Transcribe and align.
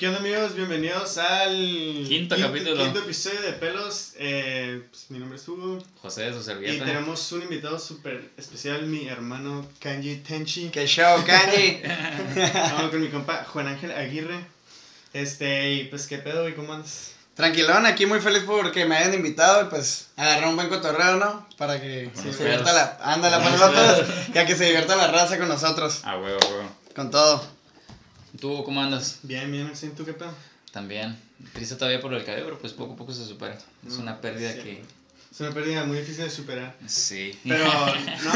¿Qué 0.00 0.08
onda 0.08 0.20
amigos? 0.20 0.54
Bienvenidos 0.54 1.18
al 1.18 2.06
Quinto 2.08 2.34
capítulo. 2.40 2.82
Quinto 2.82 3.00
episodio 3.00 3.42
de 3.42 3.52
Pelos. 3.52 4.12
Eh, 4.16 4.82
pues, 4.90 5.10
mi 5.10 5.18
nombre 5.18 5.36
es 5.36 5.46
Hugo. 5.46 5.78
José 6.00 6.22
de 6.22 6.32
su 6.32 6.40
Y 6.40 6.42
servilleta. 6.42 6.86
tenemos 6.86 7.30
un 7.32 7.42
invitado 7.42 7.78
súper 7.78 8.30
especial, 8.38 8.86
mi 8.86 9.08
hermano 9.08 9.68
Kanji 9.78 10.16
Tenchi. 10.26 10.70
¡Qué 10.70 10.86
show, 10.86 11.22
Kanji! 11.26 11.82
Vamos 12.72 12.90
con 12.90 13.02
mi 13.02 13.08
compa 13.08 13.44
Juan 13.44 13.66
Ángel 13.66 13.90
Aguirre. 13.92 14.42
Este, 15.12 15.74
y 15.74 15.84
pues, 15.84 16.06
¿qué 16.06 16.16
pedo, 16.16 16.42
güey? 16.44 16.54
¿Cómo 16.54 16.72
andas? 16.72 17.10
Tranquilón, 17.34 17.84
aquí 17.84 18.06
muy 18.06 18.20
feliz 18.20 18.44
porque 18.46 18.86
me 18.86 18.96
hayan 18.96 19.12
invitado 19.12 19.66
y 19.66 19.68
pues 19.68 20.08
agarrar 20.16 20.48
un 20.48 20.56
buen 20.56 20.70
cotorreo, 20.70 21.16
¿no? 21.16 21.46
Para 21.58 21.78
que 21.78 22.10
se 22.14 22.30
divierta 22.30 22.72
la... 22.72 22.98
Ándale, 23.02 23.36
para 23.36 23.50
nosotros, 23.50 24.08
ya 24.32 24.46
que 24.46 24.56
se 24.56 24.64
divierta 24.64 24.96
la 24.96 25.08
raza 25.08 25.36
con 25.38 25.48
nosotros, 25.48 26.00
Ah, 26.04 26.16
huevo, 26.16 26.38
huevo. 26.48 26.70
con 26.96 27.10
todo. 27.10 27.59
¿Tú 28.40 28.64
cómo 28.64 28.80
andas? 28.80 29.18
Bien, 29.22 29.50
bien, 29.50 29.66
Maxine, 29.66 29.92
¿tú 29.94 30.04
qué 30.04 30.12
pedo? 30.14 30.32
También. 30.72 31.18
Triste 31.52 31.74
todavía 31.76 32.00
por 32.00 32.12
el 32.14 32.24
cabello, 32.24 32.44
pero 32.46 32.58
pues 32.58 32.72
poco 32.72 32.94
a 32.94 32.96
poco 32.96 33.12
se 33.12 33.26
supera. 33.26 33.58
Es 33.86 33.94
Mm, 33.96 34.00
una 34.00 34.20
pérdida 34.20 34.52
sí. 34.52 34.58
que... 34.60 34.82
Es 35.32 35.40
una 35.40 35.50
pérdida 35.52 35.84
muy 35.84 35.98
difícil 35.98 36.24
de 36.24 36.30
superar. 36.30 36.74
Sí. 36.86 37.38
Pero, 37.46 37.64
no. 38.24 38.32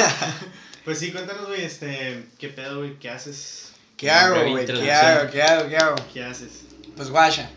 Pues 0.85 0.99
sí, 0.99 1.11
cuéntanos, 1.13 1.47
güey, 1.47 1.63
este, 1.65 2.27
¿qué 2.39 2.49
pedo, 2.49 2.79
güey? 2.79 2.99
¿Qué 2.99 3.09
haces? 3.11 3.71
¿Qué 3.97 4.11
hago, 4.11 4.51
güey? 4.51 4.67
¿Qué 4.67 4.93
hago? 4.93 5.31
¿Qué 5.31 5.43
hago? 5.43 5.69
¿Qué 5.69 5.77
hago? 5.77 5.97
¿Qué 6.13 6.23
haces? 6.25 6.51
Pues 6.97 7.09
guacha, 7.11 7.51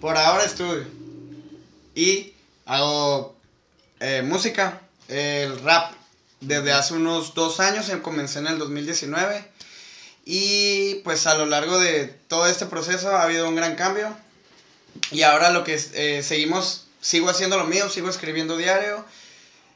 por 0.00 0.16
ahora 0.16 0.44
estudio 0.44 0.84
y 1.94 2.32
hago 2.66 3.36
eh, 4.00 4.22
música, 4.22 4.80
el 5.08 5.60
rap. 5.60 5.92
Desde 6.40 6.72
hace 6.72 6.92
unos 6.94 7.34
dos 7.34 7.58
años, 7.60 7.88
eh, 7.88 8.02
comencé 8.02 8.40
en 8.40 8.48
el 8.48 8.58
2019 8.58 9.44
y 10.24 10.96
pues 11.04 11.26
a 11.26 11.34
lo 11.34 11.46
largo 11.46 11.78
de 11.78 12.06
todo 12.28 12.46
este 12.46 12.66
proceso 12.66 13.10
ha 13.10 13.22
habido 13.22 13.48
un 13.48 13.56
gran 13.56 13.76
cambio 13.76 14.16
y 15.10 15.22
ahora 15.22 15.50
lo 15.50 15.64
que 15.64 15.74
eh, 15.94 16.22
seguimos, 16.22 16.86
sigo 17.00 17.28
haciendo 17.28 17.58
lo 17.58 17.64
mío, 17.64 17.88
sigo 17.88 18.08
escribiendo 18.08 18.56
diario. 18.56 19.04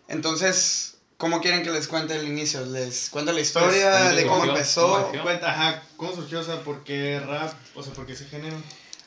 Entonces, 0.08 0.94
¿cómo 1.16 1.40
quieren 1.40 1.62
que 1.62 1.70
les 1.70 1.88
cuente 1.88 2.16
el 2.16 2.26
inicio? 2.26 2.64
¿Les 2.64 3.10
cuento 3.10 3.32
la 3.32 3.40
historia 3.40 3.92
¿cómo 3.92 4.14
de 4.14 4.26
cómo 4.26 4.44
empezó? 4.44 5.12
Cuenta, 5.22 5.50
ajá, 5.50 5.82
¿cómo 5.96 6.14
surgió? 6.14 6.40
O 6.40 6.44
sea, 6.44 6.62
¿por 6.62 6.84
qué 6.84 7.20
rap? 7.20 7.52
O 7.74 7.82
sea, 7.82 7.92
¿por 7.92 8.06
qué 8.06 8.12
ese 8.12 8.26
género? 8.26 8.56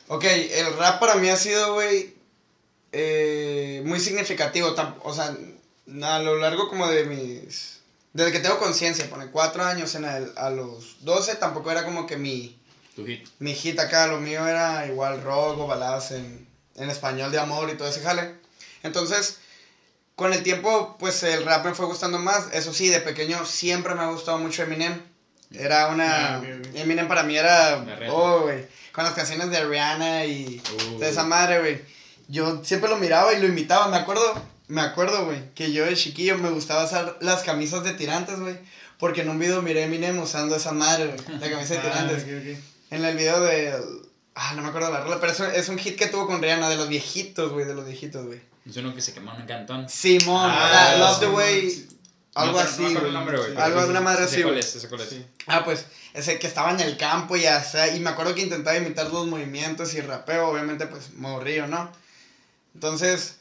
Ok, 0.08 0.24
el 0.24 0.76
rap 0.76 1.00
para 1.00 1.16
mí 1.16 1.28
ha 1.28 1.36
sido, 1.36 1.74
güey, 1.74 2.14
eh, 2.92 3.82
muy 3.84 3.98
significativo. 3.98 4.74
O 5.02 5.14
sea, 5.14 5.36
a 6.02 6.18
lo 6.20 6.36
largo 6.36 6.68
como 6.68 6.86
de 6.86 7.04
mis... 7.04 7.71
Desde 8.12 8.32
que 8.32 8.40
tengo 8.40 8.58
conciencia, 8.58 9.08
pone 9.08 9.28
cuatro 9.30 9.64
años 9.64 9.94
en 9.94 10.04
el- 10.04 10.32
a 10.36 10.50
los 10.50 10.96
12, 11.04 11.36
tampoco 11.36 11.70
era 11.70 11.84
como 11.84 12.06
que 12.06 12.16
mi, 12.16 12.58
Tu 12.94 13.06
hit. 13.06 13.26
mi 13.38 13.54
hit 13.54 13.78
acá, 13.80 14.06
lo 14.06 14.20
mío 14.20 14.46
era 14.46 14.86
igual 14.86 15.22
rock 15.22 15.58
o 15.60 15.66
baladas 15.66 16.10
en, 16.12 16.46
en 16.76 16.90
español 16.90 17.32
de 17.32 17.38
amor 17.38 17.70
y 17.70 17.76
todo 17.76 17.88
ese 17.88 18.02
jale. 18.02 18.34
Entonces, 18.82 19.38
con 20.14 20.32
el 20.34 20.42
tiempo, 20.42 20.96
pues 20.98 21.22
el 21.22 21.44
rap 21.44 21.64
me 21.64 21.74
fue 21.74 21.86
gustando 21.86 22.18
más. 22.18 22.48
Eso 22.52 22.74
sí, 22.74 22.88
de 22.88 23.00
pequeño 23.00 23.46
siempre 23.46 23.94
me 23.94 24.02
ha 24.02 24.10
gustado 24.10 24.38
mucho 24.38 24.62
Eminem. 24.62 25.00
Era 25.52 25.88
una... 25.88 26.36
Ah. 26.36 26.42
Eminem 26.74 27.08
para 27.08 27.22
mí 27.22 27.36
era... 27.36 27.84
Oh, 28.10 28.40
güey. 28.42 28.66
Con 28.92 29.04
las 29.04 29.14
canciones 29.14 29.50
de 29.50 29.64
Rihanna 29.64 30.26
y... 30.26 30.62
Uh. 30.94 30.98
De 30.98 31.08
esa 31.08 31.24
madre, 31.24 31.60
güey. 31.60 31.80
Yo 32.28 32.62
siempre 32.64 32.88
lo 32.90 32.96
miraba 32.98 33.32
y 33.32 33.40
lo 33.40 33.46
imitaba. 33.46 33.88
Me 33.88 33.96
acuerdo, 33.96 34.22
me 34.72 34.80
acuerdo, 34.80 35.24
güey, 35.26 35.52
que 35.54 35.72
yo 35.72 35.84
de 35.84 35.94
chiquillo 35.94 36.38
me 36.38 36.50
gustaba 36.50 36.84
usar 36.84 37.16
las 37.20 37.42
camisas 37.42 37.84
de 37.84 37.92
tirantes, 37.92 38.40
güey. 38.40 38.56
Porque 38.98 39.22
en 39.22 39.28
un 39.30 39.38
video 39.38 39.60
miré 39.62 39.82
a 39.82 39.86
Eminem 39.86 40.18
usando 40.20 40.56
esa 40.56 40.72
madre, 40.72 41.06
güey. 41.08 41.38
La 41.40 41.50
camisa 41.50 41.74
de 41.74 41.80
Ah, 41.80 41.82
tirantes. 41.82 42.58
En 42.90 43.04
el 43.04 43.16
video 43.16 43.40
de. 43.40 43.74
Ah, 44.34 44.54
no 44.54 44.62
me 44.62 44.68
acuerdo 44.68 44.90
la 44.90 45.00
rola, 45.02 45.18
pero 45.20 45.32
es 45.32 45.40
un, 45.40 45.46
es 45.50 45.68
un 45.68 45.78
hit 45.78 45.96
que 45.98 46.06
tuvo 46.06 46.26
con 46.26 46.40
Rihanna, 46.40 46.68
de 46.70 46.76
los 46.76 46.88
viejitos, 46.88 47.52
güey, 47.52 47.66
de 47.66 47.74
los 47.74 47.84
viejitos, 47.84 48.24
güey. 48.26 48.40
Es 48.68 48.76
uno 48.76 48.94
que 48.94 49.02
se 49.02 49.12
quemó 49.12 49.34
en 49.34 49.42
un 49.42 49.46
cantón. 49.46 49.88
Simón, 49.88 50.50
Ah, 50.50 50.94
la- 50.94 50.98
Love 50.98 51.20
the 51.20 51.26
Way. 51.26 51.88
Algo 52.34 52.58
así, 52.60 52.82
güey. 52.82 53.14
Algo 53.56 53.80
sí, 53.80 53.84
de 53.84 53.90
una 53.90 54.00
madre 54.00 54.20
sí 54.20 54.24
así, 54.26 54.34
sé 54.36 54.42
cuál 54.42 54.52
güey. 54.54 54.60
es, 54.60 54.70
sí 54.70 54.80
sé 54.80 54.88
cuál 54.88 55.00
es. 55.02 55.08
Sí. 55.10 55.26
Ah, 55.48 55.64
pues, 55.66 55.84
ese 56.14 56.38
que 56.38 56.46
estaba 56.46 56.70
en 56.70 56.80
el 56.80 56.96
campo 56.96 57.36
y 57.36 57.44
hasta, 57.44 57.88
y 57.94 58.00
me 58.00 58.08
acuerdo 58.08 58.34
que 58.34 58.40
intentaba 58.42 58.74
imitar 58.76 59.10
los 59.12 59.26
movimientos 59.26 59.92
y 59.92 60.00
rapeo, 60.00 60.48
obviamente, 60.48 60.86
pues, 60.86 61.12
morrillo, 61.14 61.66
¿no? 61.66 61.90
Entonces, 62.74 63.36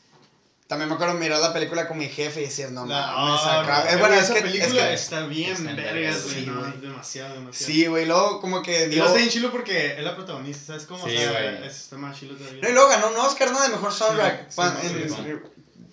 también 0.72 0.88
me 0.88 0.96
acuerdo 0.96 1.16
mirar 1.16 1.42
la 1.42 1.52
película 1.52 1.86
con 1.86 1.98
mi 1.98 2.08
jefe 2.08 2.40
y 2.40 2.46
decir, 2.46 2.72
no, 2.72 2.86
La- 2.86 3.08
mames, 3.08 3.42
ah, 3.44 3.60
acá. 3.62 3.84
no, 3.84 3.90
Es 3.90 4.00
bueno, 4.00 4.16
esa 4.16 4.24
es 4.24 4.32
que, 4.32 4.42
película 4.50 4.68
es 4.84 4.88
que, 4.88 4.94
está 4.94 5.26
bien 5.26 5.76
vergas, 5.76 6.24
güey, 6.24 6.34
sí, 6.36 6.46
no, 6.46 6.64
demasiado, 6.64 7.34
demasiado. 7.34 7.74
sí, 7.74 7.86
güey, 7.88 8.06
luego 8.06 8.40
como 8.40 8.62
que 8.62 8.86
Y 8.86 8.90
dio... 8.92 9.00
no 9.00 9.08
está 9.08 9.18
bien 9.18 9.30
chilo 9.30 9.52
porque 9.52 9.88
es 9.98 10.00
la 10.02 10.16
protagonista, 10.16 10.68
¿sabes 10.68 10.84
cómo? 10.86 11.06
Sí, 11.10 11.14
o 11.18 11.20
sea, 11.20 11.32
güey. 11.52 11.68
es- 11.68 11.76
está 11.82 11.98
más 11.98 12.18
chilo 12.18 12.38
todavía. 12.38 12.62
No, 12.64 12.70
y 12.70 12.72
luego 12.72 12.88
ganó 12.88 13.10
un 13.10 13.18
Oscar, 13.18 13.52
¿no? 13.52 13.62
De 13.62 13.68
mejor 13.68 13.92
soundtrack. 13.92 14.50
sí, 14.50 14.56
Pa- 14.56 14.78
sí, 14.82 14.88
en- 14.88 15.10
sí. 15.10 15.16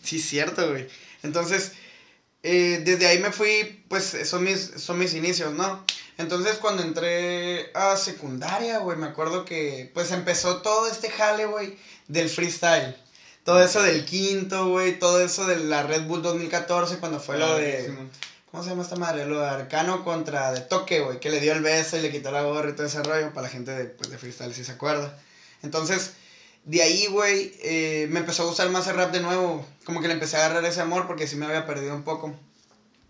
sí, 0.04 0.18
cierto, 0.20 0.70
güey. 0.70 0.86
Entonces, 1.24 1.72
eh, 2.44 2.80
desde 2.84 3.08
ahí 3.08 3.18
me 3.18 3.32
fui, 3.32 3.84
pues 3.88 4.16
son 4.26 4.44
mis, 4.44 4.60
son 4.76 4.96
mis 4.96 5.12
inicios, 5.14 5.52
¿no? 5.54 5.84
Entonces, 6.18 6.56
cuando 6.58 6.84
entré 6.84 7.72
a 7.74 7.96
secundaria, 7.96 8.78
güey, 8.78 8.96
me 8.96 9.06
acuerdo 9.08 9.44
que, 9.44 9.90
pues 9.92 10.12
empezó 10.12 10.62
todo 10.62 10.86
este 10.88 11.10
jale, 11.10 11.46
güey, 11.46 11.76
del 12.06 12.28
freestyle. 12.30 12.96
Todo 13.48 13.62
eso 13.62 13.82
del 13.82 14.04
quinto, 14.04 14.68
güey, 14.68 14.98
todo 14.98 15.22
eso 15.22 15.46
de 15.46 15.56
la 15.56 15.82
Red 15.82 16.02
Bull 16.02 16.20
2014, 16.20 16.98
cuando 16.98 17.18
fue 17.18 17.38
lo 17.38 17.46
Ah, 17.46 17.56
de... 17.56 17.96
¿Cómo 18.50 18.62
se 18.62 18.68
llama 18.68 18.82
esta 18.82 18.96
madre? 18.96 19.24
Lo 19.24 19.40
de 19.40 19.46
Arcano 19.48 20.04
contra 20.04 20.52
de 20.52 20.60
Toque, 20.60 21.00
güey, 21.00 21.18
que 21.18 21.30
le 21.30 21.40
dio 21.40 21.54
el 21.54 21.62
beso 21.62 21.96
y 21.96 22.02
le 22.02 22.10
quitó 22.10 22.30
la 22.30 22.42
gorra 22.42 22.68
y 22.68 22.74
todo 22.74 22.86
ese 22.86 23.02
rollo, 23.02 23.32
para 23.32 23.46
la 23.46 23.48
gente 23.48 23.70
de, 23.70 23.86
pues, 23.86 24.10
de 24.10 24.18
freestyle 24.18 24.52
si 24.52 24.64
se 24.64 24.72
acuerda. 24.72 25.18
Entonces, 25.62 26.10
de 26.66 26.82
ahí, 26.82 27.06
güey, 27.06 27.54
eh, 27.62 28.06
me 28.10 28.20
empezó 28.20 28.42
a 28.42 28.46
gustar 28.48 28.68
más 28.68 28.86
el 28.86 28.96
rap 28.96 29.12
de 29.12 29.20
nuevo. 29.20 29.64
Como 29.86 30.02
que 30.02 30.08
le 30.08 30.12
empecé 30.12 30.36
a 30.36 30.44
agarrar 30.44 30.66
ese 30.66 30.82
amor 30.82 31.06
porque 31.06 31.26
sí 31.26 31.36
me 31.36 31.46
había 31.46 31.64
perdido 31.64 31.94
un 31.94 32.02
poco. 32.02 32.34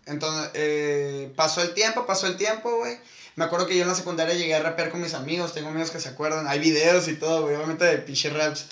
Entonces, 0.05 0.51
eh, 0.53 1.33
pasó 1.35 1.61
el 1.63 1.73
tiempo, 1.73 2.05
pasó 2.05 2.27
el 2.27 2.37
tiempo, 2.37 2.77
güey. 2.77 2.97
Me 3.35 3.43
acuerdo 3.43 3.67
que 3.67 3.75
yo 3.75 3.81
en 3.81 3.89
la 3.89 3.95
secundaria 3.95 4.35
llegué 4.35 4.55
a 4.55 4.63
rapear 4.63 4.89
con 4.89 5.01
mis 5.01 5.15
amigos, 5.15 5.53
tengo 5.53 5.67
amigos 5.67 5.91
que 5.91 5.99
se 5.99 6.07
acuerdan. 6.07 6.47
Hay 6.47 6.59
videos 6.59 7.09
y 7.09 7.15
todo, 7.15 7.41
güey, 7.41 7.57
obviamente 7.57 7.83
de 7.83 7.97
pinche 7.97 8.29
raps. 8.29 8.67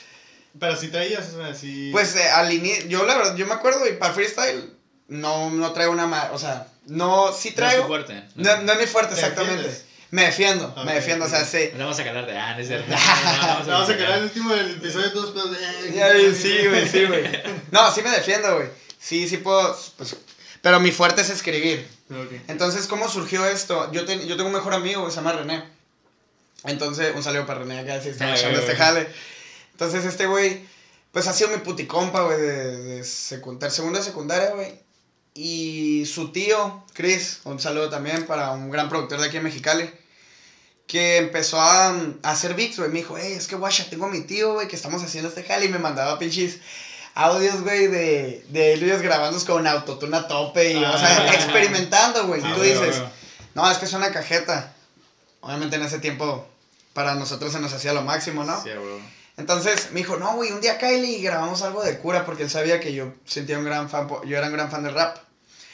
Pero 0.59 0.75
si 0.75 0.87
traías, 0.89 1.33
o 1.33 1.37
sea, 1.43 1.53
si... 1.53 1.89
Pues 1.91 2.15
eh, 2.15 2.29
al 2.29 2.51
inicio, 2.51 2.85
yo 2.87 3.05
la 3.05 3.17
verdad, 3.17 3.35
yo 3.35 3.45
me 3.45 3.53
acuerdo 3.53 3.87
y 3.87 3.93
para 3.93 4.13
freestyle 4.13 4.71
no, 5.07 5.49
no 5.51 5.71
traigo 5.73 5.91
una 5.91 6.07
ma- 6.07 6.29
o 6.33 6.39
sea, 6.39 6.67
no, 6.87 7.31
sí 7.33 7.49
No 7.49 7.51
es 7.51 7.55
traigo. 7.55 7.87
fuerte. 7.87 8.23
No, 8.35 8.61
no 8.63 8.73
es 8.73 8.79
mi 8.79 8.85
fuerte, 8.87 9.13
¿Te 9.15 9.19
exactamente. 9.21 9.57
defiendes? 9.63 9.85
Me 10.09 10.23
defiendo, 10.23 10.73
me 10.85 10.93
defiendo, 10.93 11.25
o 11.25 11.29
sea, 11.29 11.43
sí. 11.43 11.69
Nos 11.73 11.79
vamos 11.79 11.99
a 11.99 12.03
calar 12.05 12.25
de. 12.25 12.37
Ah, 12.37 12.53
no 12.55 12.61
es 12.61 12.67
cierto. 12.69 12.89
Vamos 13.67 13.89
a 13.89 13.97
quedar 13.97 14.17
el 14.19 14.23
último 14.23 14.55
del 14.55 14.71
episodio 14.71 15.07
de 15.07 15.11
todos 15.11 15.31
pedos 15.31 15.51
de... 15.51 15.93
Ya, 15.93 16.09
Sí, 16.33 16.65
güey, 16.69 16.87
sí, 16.87 17.03
güey. 17.05 17.25
No, 17.71 17.91
sí 17.93 18.01
me 18.01 18.11
defiendo, 18.11 18.55
güey. 18.55 18.69
Sí, 18.97 19.27
sí 19.27 19.35
puedo, 19.35 19.77
pues, 19.97 20.15
pero 20.61 20.79
mi 20.79 20.91
fuerte 20.91 21.21
es 21.23 21.29
escribir. 21.29 21.85
Entonces, 22.47 22.87
¿cómo 22.87 23.09
surgió 23.09 23.45
esto? 23.45 23.91
Yo, 23.91 24.05
ten- 24.05 24.25
yo 24.25 24.37
tengo 24.37 24.47
un 24.47 24.55
mejor 24.55 24.73
amigo 24.73 25.09
se 25.09 25.17
llama 25.17 25.33
René. 25.33 25.65
Entonces, 26.63 27.13
un 27.13 27.21
saludo 27.23 27.45
para 27.45 27.59
René 27.59 27.79
acá, 27.79 28.01
si 28.01 28.09
está 28.09 28.33
escuchando 28.33 28.59
este 28.61 28.75
jale. 28.77 29.07
Entonces, 29.77 30.05
este 30.05 30.25
güey, 30.25 30.65
pues 31.11 31.27
ha 31.27 31.33
sido 31.33 31.51
mi 31.51 31.57
puticompa, 31.57 32.23
güey, 32.23 32.41
de, 32.41 32.77
de 32.77 33.03
secundaria, 33.03 33.71
segundo 33.75 33.99
de 33.99 34.05
secundaria, 34.05 34.49
güey. 34.55 34.73
Y 35.35 36.03
su 36.11 36.31
tío, 36.31 36.83
Chris, 36.93 37.41
un 37.43 37.59
saludo 37.59 37.87
también 37.87 38.25
para 38.25 38.53
un 38.53 38.71
gran 38.71 38.89
productor 38.89 39.19
de 39.19 39.27
aquí 39.27 39.37
en 39.37 39.43
Mexicali, 39.43 39.87
que 40.87 41.17
empezó 41.17 41.61
a, 41.61 41.89
a 41.89 42.31
hacer 42.31 42.55
beats, 42.55 42.79
güey. 42.79 42.89
Me 42.89 42.99
dijo, 43.01 43.17
hey, 43.19 43.33
es 43.37 43.45
que 43.47 43.55
guacha, 43.55 43.87
tengo 43.87 44.07
a 44.07 44.09
mi 44.09 44.21
tío, 44.21 44.53
güey, 44.53 44.67
que 44.67 44.75
estamos 44.75 45.03
haciendo 45.03 45.29
este 45.29 45.43
jale. 45.43 45.65
Y 45.65 45.69
me 45.69 45.77
mandaba 45.77 46.17
pinches 46.17 46.57
audios, 47.13 47.61
güey, 47.61 47.85
de, 47.85 48.43
de 48.49 48.73
ellos 48.73 49.03
grabando 49.03 49.39
con 49.45 49.67
autotune 49.67 50.17
a 50.17 50.27
tope. 50.27 50.71
Y, 50.73 50.77
o 50.83 50.97
sea, 50.97 51.17
Ah. 51.29 51.33
experimentando, 51.35 52.25
güey. 52.25 52.41
Ah, 52.43 52.53
Tú 52.55 52.61
dices, 52.63 52.95
no, 53.53 53.69
es 53.69 53.77
que 53.77 53.85
es 53.85 53.93
una 53.93 54.11
cajeta. 54.11 54.73
Obviamente 55.41 55.75
en 55.75 55.83
ese 55.83 55.99
tiempo 55.99 56.47
para 56.93 57.13
nosotros 57.13 57.51
se 57.51 57.59
nos 57.59 57.71
hacía 57.73 57.93
lo 57.93 58.01
máximo, 58.01 58.43
¿no? 58.43 58.59
Sí, 58.63 58.69
güey. 58.71 59.16
Entonces 59.37 59.91
me 59.91 59.99
dijo, 59.99 60.17
no, 60.17 60.35
güey, 60.35 60.51
un 60.51 60.61
día 60.61 60.79
Kylie 60.79 61.19
y 61.19 61.21
grabamos 61.21 61.61
algo 61.61 61.83
de 61.83 61.99
cura 61.99 62.25
porque 62.25 62.43
él 62.43 62.49
sabía 62.49 62.79
que 62.79 62.93
yo 62.93 63.13
sentía 63.25 63.59
un 63.59 63.65
gran 63.65 63.89
fan, 63.89 64.07
yo 64.25 64.37
era 64.37 64.47
un 64.47 64.53
gran 64.53 64.71
fan 64.71 64.83
del 64.83 64.95
rap. 64.95 65.17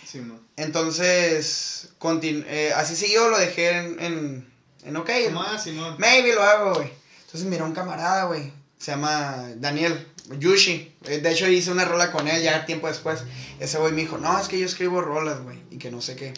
Sí, 0.06 0.20
no. 0.20 0.40
Entonces, 0.58 1.90
eh, 2.22 2.74
así 2.76 2.96
siguió, 2.96 3.30
lo 3.30 3.40
dejé 3.40 3.70
en, 3.70 4.00
en, 4.00 4.54
en 4.84 4.98
ok. 4.98 5.10
¿Cómo 5.26 5.40
más, 5.42 5.64
Simón? 5.64 5.96
Maybe 5.98 6.34
lo 6.34 6.44
hago, 6.44 6.76
güey. 6.76 6.92
Entonces 7.26 7.50
miró 7.50 7.66
un 7.66 7.74
camarada, 7.74 8.26
güey. 8.26 8.52
Se 8.78 8.92
llama 8.92 9.48
Daniel 9.56 10.08
Yushi. 10.38 10.94
Eh, 11.06 11.20
De 11.20 11.32
hecho, 11.32 11.48
hice 11.48 11.72
una 11.72 11.86
rola 11.86 12.12
con 12.12 12.28
él 12.28 12.44
ya 12.44 12.66
tiempo 12.66 12.88
después. 12.88 13.24
Ese 13.60 13.78
güey 13.78 13.94
me 13.94 14.02
dijo, 14.02 14.18
no, 14.18 14.38
es 14.40 14.50
que 14.50 14.60
yo 14.60 14.66
escribo 14.66 15.02
rolas, 15.02 15.42
güey. 15.42 15.64
Y 15.72 15.78
que 15.78 15.90
no 15.90 16.02
sé 16.02 16.16
qué. 16.16 16.34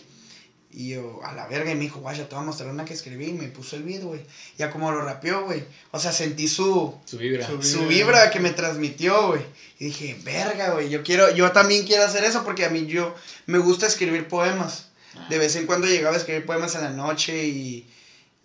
Y 0.78 0.90
yo, 0.90 1.22
a 1.24 1.32
la 1.34 1.48
verga, 1.48 1.72
y 1.72 1.76
me 1.76 1.82
dijo, 1.82 2.02
guaya, 2.02 2.28
te 2.28 2.36
voy 2.36 2.44
a 2.44 2.48
mostrar 2.48 2.70
una 2.70 2.84
que 2.84 2.94
escribí. 2.94 3.28
Y 3.28 3.34
me 3.34 3.48
puso 3.48 3.78
el 3.78 3.84
beat, 3.84 4.04
güey. 4.04 4.20
Ya 4.58 4.70
como 4.70 4.92
lo 4.92 5.02
rapeó, 5.02 5.46
güey. 5.46 5.64
O 5.92 6.00
sea, 6.00 6.12
sentí 6.12 6.50
su, 6.50 6.94
Su 7.06 7.18
vibra. 7.18 7.48
Su- 7.48 7.64
su 7.64 7.88
vibra 7.88 8.30
que 8.30 8.42
me 8.42 8.50
transmitió, 8.52 9.28
güey. 9.30 9.42
Y 9.80 9.86
dije, 9.86 10.18
verga, 10.24 10.72
güey, 10.72 10.90
yo 10.90 11.02
quiero, 11.02 11.34
yo 11.34 11.52
también 11.54 11.86
quiero 11.86 12.04
hacer 12.04 12.26
eso 12.26 12.44
porque 12.44 12.66
a 12.66 12.70
mí 12.70 12.86
yo 12.88 13.16
me 13.46 13.58
gusta 13.58 13.88
escribir 13.88 14.28
poemas. 14.28 14.88
De 15.30 15.38
vez 15.38 15.56
en 15.56 15.66
cuando 15.66 15.88
llegaba 15.88 16.14
a 16.16 16.20
escribir 16.20 16.46
poemas 16.46 16.76
en 16.76 16.82
la 16.82 16.90
noche 16.90 17.46
y, 17.48 17.88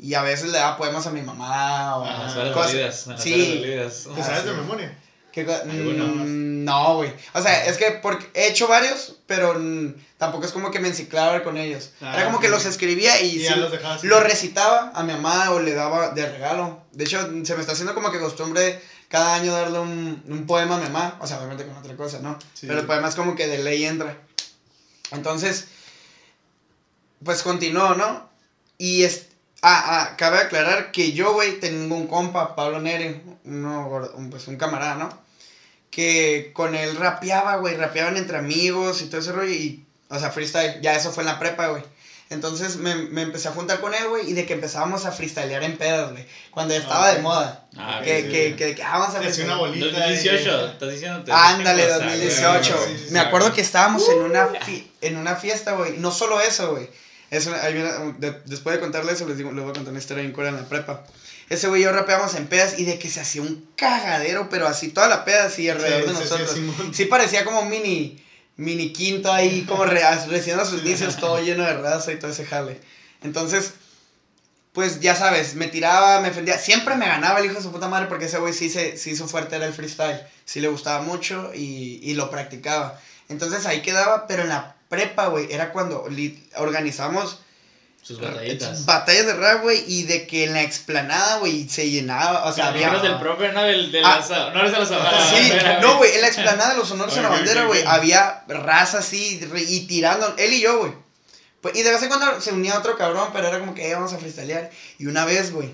Y 0.02 0.14
a 0.14 0.22
veces 0.22 0.46
le 0.50 0.56
daba 0.58 0.78
poemas 0.78 1.06
a 1.06 1.10
mi 1.10 1.20
mamá 1.20 1.96
o 1.98 2.04
Ah, 2.06 2.52
cosas- 2.54 2.72
sí. 3.22 3.32
¿Te 4.14 4.20
Ah, 4.20 4.24
sabes 4.24 4.44
de 4.44 4.52
memoria? 4.52 4.96
¿Qué. 5.32 5.44
Mm, 5.44 6.64
no, 6.64 6.96
güey. 6.96 7.12
O 7.34 7.40
sea, 7.42 7.66
es 7.66 7.76
que 7.76 7.92
porque 8.02 8.28
he 8.34 8.48
hecho 8.48 8.66
varios, 8.68 9.16
pero 9.26 9.54
mm, 9.58 9.94
tampoco 10.18 10.44
es 10.46 10.52
como 10.52 10.70
que 10.70 10.80
me 10.80 10.88
enciclaba 10.88 11.42
con 11.42 11.56
ellos. 11.56 11.90
Ah, 12.00 12.14
Era 12.14 12.24
como 12.26 12.40
que 12.40 12.48
los 12.48 12.64
escribía 12.66 13.20
y, 13.22 13.26
Y 13.26 13.38
sí, 13.38 13.44
ya 13.44 13.56
los 13.56 13.70
dejabas. 13.70 14.02
lo 14.04 14.20
recitaba 14.20 14.92
a 14.94 15.02
mi 15.02 15.12
mamá 15.12 15.50
o 15.52 15.60
le 15.60 15.74
daba 15.74 16.10
de 16.10 16.26
regalo. 16.30 16.82
De 16.92 17.04
hecho, 17.04 17.20
se 17.44 17.54
me 17.54 17.60
está 17.60 17.72
haciendo 17.72 17.94
como 17.94 18.10
que 18.10 18.18
costumbre 18.18 18.80
cada 19.08 19.34
año 19.34 19.52
darle 19.52 19.78
un, 19.78 20.22
un 20.28 20.46
poema 20.46 20.76
a 20.76 20.78
mi 20.78 20.84
mamá. 20.84 21.16
O 21.20 21.26
sea, 21.26 21.38
obviamente 21.38 21.64
con 21.66 21.76
otra 21.76 21.96
cosa, 21.96 22.18
¿no? 22.20 22.38
Sí. 22.54 22.66
Pero 22.66 22.80
el 22.80 22.86
poema 22.86 23.08
es 23.08 23.14
como 23.14 23.34
que 23.36 23.46
de 23.46 23.58
ley 23.58 23.84
entra. 23.84 24.16
Entonces, 25.12 25.66
pues 27.24 27.42
continuó, 27.42 27.94
¿no? 27.94 28.28
Y 28.78 29.04
es. 29.04 29.26
Ah, 29.62 29.84
ah, 29.86 30.16
cabe 30.16 30.38
aclarar 30.38 30.90
que 30.90 31.12
yo, 31.12 31.34
güey, 31.34 31.60
tengo 31.60 31.94
un 31.94 32.06
compa, 32.06 32.54
Pablo 32.56 32.80
Nere, 32.80 33.20
uno, 33.44 33.88
un, 34.14 34.30
pues 34.30 34.48
un 34.48 34.56
camarada, 34.56 34.94
¿no? 34.94 35.10
Que 35.90 36.52
con 36.54 36.74
él 36.74 36.96
rapeaba, 36.96 37.56
güey, 37.56 37.76
rapeaban 37.76 38.16
entre 38.16 38.38
amigos 38.38 39.02
y 39.02 39.06
todo 39.06 39.20
ese 39.20 39.32
rollo 39.32 39.50
y, 39.50 39.84
o 40.08 40.18
sea, 40.18 40.30
freestyle, 40.30 40.80
ya 40.80 40.94
eso 40.94 41.10
fue 41.12 41.24
en 41.24 41.28
la 41.28 41.38
prepa, 41.38 41.68
güey. 41.68 41.82
Entonces 42.30 42.76
me, 42.76 42.94
me 42.94 43.22
empecé 43.22 43.48
a 43.48 43.52
juntar 43.52 43.80
con 43.80 43.92
él, 43.92 44.06
güey, 44.08 44.30
y 44.30 44.34
de 44.34 44.46
que 44.46 44.52
empezábamos 44.52 45.04
a 45.04 45.10
freestylear 45.10 45.64
en 45.64 45.76
pedas, 45.76 46.12
güey, 46.12 46.24
cuando 46.52 46.72
ya 46.72 46.80
estaba 46.80 47.08
Ah, 47.08 47.14
de 47.14 47.18
moda. 47.22 47.66
Ah, 47.76 47.96
ok, 47.98 48.04
que, 48.04 48.22
sí, 48.22 48.28
que, 48.28 48.48
sí. 48.50 48.54
que, 48.56 48.74
que, 48.76 48.82
ah, 48.84 48.98
vamos 48.98 49.16
a 49.16 49.42
una 49.44 49.56
bolita. 49.56 49.86
2018, 49.86 50.66
y- 50.68 50.70
estás 50.70 50.90
diciendo. 50.92 51.24
Ándale, 51.34 51.82
dije 51.82 51.92
cosas, 51.92 52.06
2018. 52.12 52.76
güey, 52.76 52.88
sí, 52.88 52.98
sí, 53.08 53.12
Me 53.12 53.20
sí. 53.20 53.26
acuerdo 53.26 53.52
que 53.52 53.60
estábamos 53.60 54.08
en 54.08 54.20
una, 54.20 54.46
fi- 54.46 54.90
en 55.00 55.16
una 55.16 55.34
fiesta, 55.34 55.72
güey. 55.72 55.98
No 55.98 56.12
solo 56.12 56.40
eso, 56.40 56.70
güey. 56.70 56.88
Ahí 57.30 57.72
viene- 57.74 57.92
de- 58.18 58.40
después 58.46 58.74
de 58.74 58.80
contarle 58.80 59.12
eso, 59.12 59.26
les, 59.28 59.36
digo, 59.38 59.52
les 59.52 59.62
voy 59.62 59.70
a 59.70 59.74
contar 59.74 59.90
una 59.92 59.98
historia 60.00 60.22
bien 60.22 60.32
cura 60.32 60.48
en 60.48 60.56
la 60.56 60.68
prepa. 60.68 61.04
Ese 61.48 61.68
güey 61.68 61.80
y 61.80 61.84
yo 61.84 61.92
rapeamos 61.92 62.34
en 62.36 62.46
pedas 62.46 62.78
y 62.78 62.84
de 62.84 62.98
que 62.98 63.08
se 63.08 63.20
hacía 63.20 63.42
un 63.42 63.68
cagadero, 63.76 64.48
pero 64.50 64.66
así 64.68 64.88
toda 64.88 65.08
la 65.08 65.24
peda 65.24 65.44
así 65.44 65.68
alrededor 65.68 66.02
Sí, 66.02 66.06
de 66.08 66.14
sí, 66.14 66.22
sí, 66.22 66.60
nosotros. 66.60 66.96
Sí 66.96 67.04
parecía 67.06 67.44
como 67.44 67.64
mini, 67.64 68.24
mini 68.56 68.92
quinto 68.92 69.32
ahí, 69.32 69.64
como 69.68 69.84
re, 69.84 70.02
recién 70.28 70.58
a 70.60 70.64
sus 70.64 70.82
inicios, 70.82 71.16
todo 71.16 71.40
lleno 71.42 71.64
de 71.64 71.74
raza 71.74 72.12
y 72.12 72.18
todo 72.18 72.30
ese 72.30 72.46
jale. 72.46 72.80
Entonces, 73.22 73.72
pues 74.72 75.00
ya 75.00 75.16
sabes, 75.16 75.54
me 75.56 75.66
tiraba, 75.66 76.20
me 76.20 76.28
defendía. 76.28 76.56
Siempre 76.56 76.94
me 76.96 77.06
ganaba 77.06 77.40
el 77.40 77.46
hijo 77.46 77.54
de 77.56 77.62
su 77.62 77.72
puta 77.72 77.88
madre 77.88 78.06
porque 78.06 78.26
ese 78.26 78.38
güey 78.38 78.52
sí, 78.52 78.70
se, 78.70 78.96
sí 78.96 79.16
su 79.16 79.28
fuerte 79.28 79.56
era 79.56 79.66
el 79.66 79.72
freestyle. 79.74 80.20
Sí 80.44 80.60
le 80.60 80.68
gustaba 80.68 81.02
mucho 81.02 81.50
y, 81.54 81.98
y 82.02 82.14
lo 82.14 82.30
practicaba. 82.30 83.00
Entonces 83.28 83.66
ahí 83.66 83.82
quedaba, 83.82 84.28
pero 84.28 84.42
en 84.42 84.48
la 84.50 84.76
prepa, 84.90 85.28
güey, 85.28 85.50
era 85.50 85.72
cuando 85.72 86.06
organizamos 86.56 87.38
Sus 88.02 88.20
batallitas. 88.20 88.84
batallas 88.84 89.24
de 89.26 89.34
rap, 89.34 89.62
güey, 89.62 89.82
y 89.86 90.02
de 90.02 90.26
que 90.26 90.44
en 90.44 90.52
la 90.52 90.62
explanada, 90.62 91.38
güey, 91.38 91.68
se 91.68 91.88
llenaba, 91.88 92.44
o 92.44 92.52
sea, 92.52 92.66
Los 92.66 92.74
había... 92.74 92.88
honores 92.90 93.10
del 93.10 93.20
profe, 93.20 93.52
no 93.52 93.62
del, 93.62 93.92
del 93.92 94.04
Ah. 94.04 94.16
asa- 94.16 94.46
honores 94.48 94.74
a 94.74 94.78
los 94.80 94.90
a 94.90 94.98
la 94.98 95.24
Sí, 95.30 95.52
no, 95.80 95.96
güey, 95.96 96.14
en 96.14 96.20
la 96.20 96.26
explanada 96.26 96.70
de 96.72 96.76
los 96.78 96.90
honores 96.90 97.16
a 97.16 97.22
la 97.22 97.28
bandera, 97.30 97.64
güey, 97.64 97.82
había 97.86 98.42
raza 98.48 98.98
así 98.98 99.40
y 99.68 99.80
tirando, 99.86 100.34
él 100.36 100.52
y 100.52 100.60
yo, 100.60 100.78
güey. 100.80 100.92
Pues, 101.60 101.76
y 101.76 101.82
de 101.82 101.90
vez 101.90 102.02
en 102.02 102.08
cuando 102.08 102.40
se 102.40 102.52
unía 102.52 102.78
otro 102.78 102.96
cabrón, 102.96 103.28
pero 103.32 103.46
era 103.48 103.60
como 103.60 103.74
que 103.74 103.88
eh, 103.90 103.94
vamos 103.94 104.12
a 104.14 104.18
freestylear. 104.18 104.70
Y 104.98 105.06
una 105.06 105.24
vez, 105.26 105.52
güey, 105.52 105.70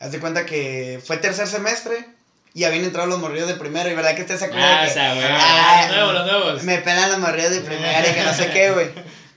haz 0.00 0.12
de 0.12 0.18
cuenta 0.18 0.46
que 0.46 1.00
fue 1.06 1.18
tercer 1.18 1.46
semestre 1.46 2.08
y 2.54 2.64
habían 2.64 2.84
entrado 2.84 3.06
los 3.08 3.18
morrillos 3.18 3.48
de 3.48 3.54
primero. 3.54 3.88
Y 3.90 3.94
verdad 3.94 4.14
que 4.14 4.22
usted 4.22 4.38
se 4.38 4.46
acuerda 4.46 4.80
Ah, 4.80 4.84
que 4.84 4.90
o 4.90 4.94
sea, 4.94 5.14
güey. 5.14 5.26
Ah, 5.30 5.84
Los 5.88 5.96
nuevos, 5.96 6.14
los 6.14 6.26
nuevos. 6.26 6.62
me 6.64 6.78
pelan 6.78 7.10
los 7.10 7.18
morrillos 7.20 7.50
de 7.52 7.60
primero 7.60 8.08
y 8.10 8.14
que 8.14 8.22
no 8.22 8.32
sé 8.34 8.50
qué, 8.50 8.70
güey. 8.72 8.88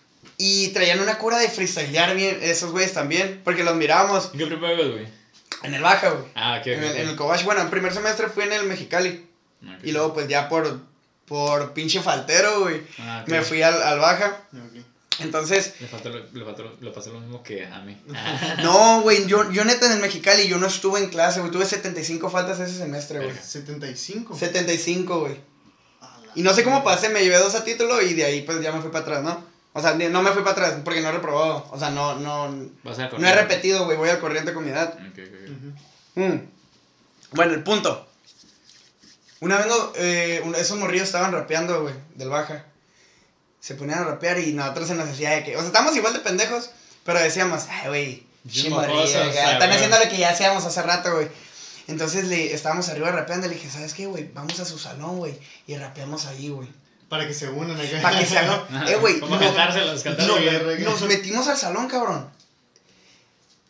Y 0.44 0.70
traían 0.70 1.00
una 1.00 1.20
cura 1.20 1.38
de 1.38 1.50
freestylear 1.50 2.16
bien, 2.16 2.40
esos 2.42 2.72
güeyes 2.72 2.94
también, 2.94 3.42
porque 3.44 3.64
los 3.64 3.76
mirábamos 3.76 4.32
¿Qué 4.36 4.48
primero, 4.48 4.90
güey? 4.92 5.06
en 5.62 5.74
el 5.76 5.84
Baja, 5.84 6.10
güey. 6.10 6.24
Ah, 6.34 6.58
ok. 6.60 6.66
En 6.66 6.84
el, 6.84 6.96
en 6.98 7.10
el. 7.10 7.16
Cobach, 7.16 7.44
bueno, 7.44 7.62
en 7.62 7.70
primer 7.70 7.94
semestre 7.94 8.28
fui 8.28 8.46
en 8.46 8.54
el 8.54 8.64
Mexicali. 8.64 9.28
Ok. 9.64 9.84
Y 9.84 9.92
luego, 9.92 10.16
pues 10.16 10.28
ya 10.28 10.50
por, 10.50 10.80
por 11.28 11.74
pinche 11.74 12.02
faltero, 12.02 12.62
güey, 12.62 12.82
Ah, 13.00 13.24
me 13.28 13.44
fui 13.44 13.62
al, 13.62 13.84
al 13.84 14.00
Baja. 14.00 14.38
Ok. 14.52 14.84
Entonces, 15.22 15.74
Le, 15.80 15.88
faltó, 15.88 16.10
lo- 16.10 16.26
le, 16.32 16.46
faltó, 16.46 16.78
le 16.80 16.92
pasó 16.92 17.12
lo 17.14 17.20
mismo 17.20 17.44
que 17.44 17.66
a 17.66 17.82
mí. 17.82 17.98
no, 18.64 19.02
güey, 19.02 19.26
yo, 19.28 19.52
yo 19.52 19.64
neta 19.66 19.86
en 19.88 19.94
el 19.94 20.00
Mexicali, 20.00 20.48
yo 20.48 20.58
no 20.58 20.68
estuve 20.68 21.00
en 21.00 21.10
clase, 21.10 21.40
güey, 21.40 21.52
tuve 21.52 21.66
75 21.66 22.30
faltas 22.30 22.60
ese 22.60 22.78
semestre, 22.78 23.18
güey. 23.20 23.30
Verga. 23.30 23.44
75. 23.44 24.38
75, 24.38 25.20
güey. 25.22 25.38
Y 26.36 26.44
no 26.44 26.54
sé 26.54 26.64
cómo 26.64 26.84
pasé, 26.84 27.10
me 27.10 27.24
llevé 27.24 27.38
dos 27.38 27.56
a 27.56 27.64
título 27.64 28.02
y 28.02 28.14
de 28.14 28.24
ahí 28.24 28.42
pues 28.44 28.62
ya 28.62 28.72
me 28.72 28.82
fui 28.82 28.90
para 28.90 29.04
atrás, 29.04 29.24
¿no? 29.24 29.44
O 29.74 29.82
sea, 29.82 29.94
no 29.94 30.22
me 30.22 30.32
fui 30.32 30.42
para 30.44 30.52
atrás 30.52 30.82
porque 30.84 31.02
no 31.02 31.10
he 31.10 31.12
reprobado. 31.14 31.66
O 31.72 31.80
sea, 31.80 31.90
no, 31.92 32.16
no, 32.16 32.70
Vas 32.84 33.00
a 33.00 33.10
no 33.10 33.28
he 33.28 33.36
repetido, 33.36 33.86
güey, 33.86 33.98
voy 33.98 34.10
al 34.10 34.20
corriente 34.20 34.54
con 34.54 34.64
mi 34.66 34.72
edad. 34.72 34.94
Ok, 34.94 35.20
ok, 35.20 35.34
ok. 35.46 35.50
Ujú. 36.18 36.26
Mm. 36.34 36.50
Bueno, 37.34 37.54
el 37.54 37.64
punto. 37.64 38.08
Una 39.40 39.58
vez 39.58 39.68
no, 39.68 39.92
eh, 39.96 40.44
esos 40.58 40.78
morrillos 40.78 41.08
estaban 41.08 41.32
rapeando, 41.32 41.82
güey, 41.82 41.96
del 42.16 42.30
baja. 42.30 42.66
Se 43.62 43.76
ponían 43.76 44.00
a 44.00 44.04
rapear 44.04 44.40
y 44.40 44.52
nosotros 44.54 44.88
se 44.90 44.96
nos 44.96 45.08
hacía 45.08 45.30
de 45.32 45.44
que. 45.46 45.56
O 45.56 45.60
sea, 45.60 45.68
estábamos 45.68 45.96
igual 45.96 46.12
de 46.14 46.20
pendejos, 46.20 46.72
pero 47.06 47.20
decíamos, 47.20 47.66
ay, 47.70 47.88
güey, 47.88 48.24
Están 49.54 49.72
haciendo 49.72 49.98
lo 50.00 50.10
que 50.10 50.18
ya 50.18 50.30
hacíamos 50.32 50.66
hace 50.66 50.82
rato, 50.82 51.14
güey. 51.14 51.28
Entonces 51.88 52.26
le 52.26 52.54
estábamos 52.54 52.90
arriba 52.90 53.12
rapeando 53.12 53.46
y 53.48 53.50
le 53.50 53.56
dije, 53.56 53.70
¿sabes 53.70 53.94
qué, 53.94 54.06
güey? 54.08 54.30
Vamos 54.34 54.60
a 54.60 54.66
su 54.66 54.78
salón, 54.80 55.18
güey, 55.18 55.34
y 55.68 55.76
rapeamos 55.78 56.26
ahí, 56.26 56.50
güey. 56.50 56.68
Para 57.10 57.28
que 57.28 57.34
se 57.34 57.50
unan 57.50 57.80
acá. 57.80 58.02
Para 58.02 58.20
que 58.20 58.26
se 58.26 58.38
hagan. 58.38 58.62
Eh, 58.88 58.96
güey, 58.96 59.20
Como 59.20 59.36
no- 59.36 59.42
cantárselos, 59.42 59.98
no, 60.06 60.16
cantárselos. 60.16 60.80
nos 60.92 61.02
metimos 61.04 61.48
al 61.48 61.58
salón, 61.58 61.88
cabrón. 61.88 62.30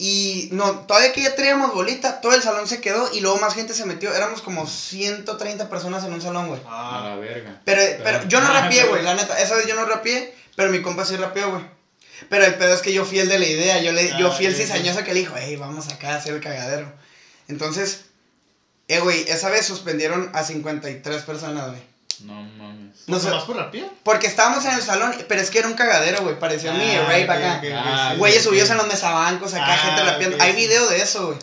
Y 0.03 0.49
no, 0.51 0.79
todavía 0.87 1.13
que 1.13 1.21
ya 1.21 1.35
traíamos 1.35 1.75
bolita, 1.75 2.21
todo 2.21 2.33
el 2.33 2.41
salón 2.41 2.67
se 2.67 2.81
quedó 2.81 3.13
y 3.13 3.19
luego 3.19 3.37
más 3.37 3.53
gente 3.53 3.75
se 3.75 3.85
metió. 3.85 4.11
Éramos 4.11 4.41
como 4.41 4.65
130 4.65 5.69
personas 5.69 6.03
en 6.03 6.11
un 6.11 6.19
salón, 6.19 6.47
güey. 6.47 6.59
Ah, 6.65 7.03
la 7.05 7.15
verga. 7.17 7.61
Pero, 7.65 7.83
pero 8.03 8.27
yo 8.27 8.41
no 8.41 8.47
rapié, 8.51 8.85
güey, 8.85 9.03
la 9.03 9.13
neta. 9.13 9.39
Esa 9.39 9.55
vez 9.57 9.67
yo 9.67 9.75
no 9.75 9.85
rapié, 9.85 10.33
pero 10.55 10.71
mi 10.71 10.81
compa 10.81 11.05
sí 11.05 11.17
rapeó, 11.17 11.51
güey. 11.51 11.63
Pero 12.31 12.45
el 12.45 12.55
pedo 12.55 12.73
es 12.73 12.81
que 12.81 12.91
yo 12.93 13.05
fui 13.05 13.19
el 13.19 13.29
de 13.29 13.37
la 13.37 13.45
idea. 13.45 13.79
Yo, 13.83 13.91
le, 13.91 14.09
yo 14.17 14.29
Ah, 14.29 14.31
fui 14.31 14.47
el 14.47 14.55
cizañoso 14.55 15.03
que 15.03 15.13
le 15.13 15.19
dijo, 15.19 15.35
hey, 15.37 15.55
vamos 15.55 15.87
acá 15.89 16.13
a 16.13 16.15
hacer 16.15 16.33
el 16.33 16.41
cagadero. 16.41 16.91
Entonces, 17.47 18.05
eh, 18.87 19.01
güey, 19.01 19.29
esa 19.29 19.51
vez 19.51 19.67
suspendieron 19.67 20.31
a 20.33 20.43
53 20.43 21.21
personas, 21.21 21.69
güey. 21.69 21.90
No 22.23 22.33
mames. 22.33 22.95
No 23.07 23.19
¿Más 23.19 23.43
por 23.43 23.55
rapía? 23.57 23.89
porque 24.03 24.27
estábamos 24.27 24.63
en 24.65 24.73
el 24.73 24.81
salón, 24.81 25.13
pero 25.27 25.41
es 25.41 25.49
que 25.49 25.59
era 25.59 25.67
un 25.67 25.73
cagadero, 25.73 26.21
güey. 26.23 26.37
Parecía 26.39 26.71
mi 26.73 26.89
Ah, 26.95 27.01
rape 27.03 27.23
ok, 27.25 27.29
acá. 27.29 27.53
ok, 27.57 27.63
ok, 27.65 27.73
Ah, 27.75 28.13
Güeyes 28.17 28.43
subidos 28.43 28.69
en 28.69 28.77
los 28.77 28.87
mesabancos, 28.87 29.53
acá 29.53 29.65
Ah, 29.73 29.77
gente 29.77 30.03
rapeando. 30.03 30.35
ok, 30.37 30.41
Hay 30.43 30.51
sí. 30.53 30.57
video 30.57 30.87
de 30.89 31.01
eso, 31.01 31.27
güey. 31.27 31.39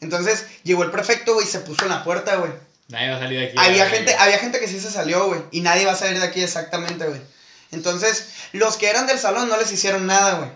Entonces, 0.00 0.46
llegó 0.62 0.82
el 0.82 0.90
prefecto, 0.90 1.34
güey, 1.34 1.46
y 1.46 1.50
se 1.50 1.60
puso 1.60 1.84
en 1.84 1.90
la 1.90 2.04
puerta, 2.04 2.36
güey. 2.36 2.50
Nadie 2.88 3.10
va 3.10 3.16
a 3.16 3.20
salir 3.20 3.40
de 3.40 3.46
aquí. 3.46 3.54
Había 3.58 3.84
la 3.84 3.90
gente, 3.90 4.14
había 4.18 4.38
gente 4.38 4.60
que 4.60 4.68
sí 4.68 4.78
se 4.80 4.90
salió, 4.90 5.26
güey. 5.26 5.40
Y 5.50 5.60
nadie 5.62 5.86
va 5.86 5.92
a 5.92 5.96
salir 5.96 6.18
de 6.20 6.26
aquí 6.26 6.42
exactamente, 6.42 7.06
güey. 7.06 7.20
Entonces, 7.72 8.28
los 8.52 8.76
que 8.76 8.88
eran 8.90 9.06
del 9.06 9.18
salón 9.18 9.48
no 9.48 9.56
les 9.56 9.72
hicieron 9.72 10.06
nada, 10.06 10.34
güey. 10.34 10.50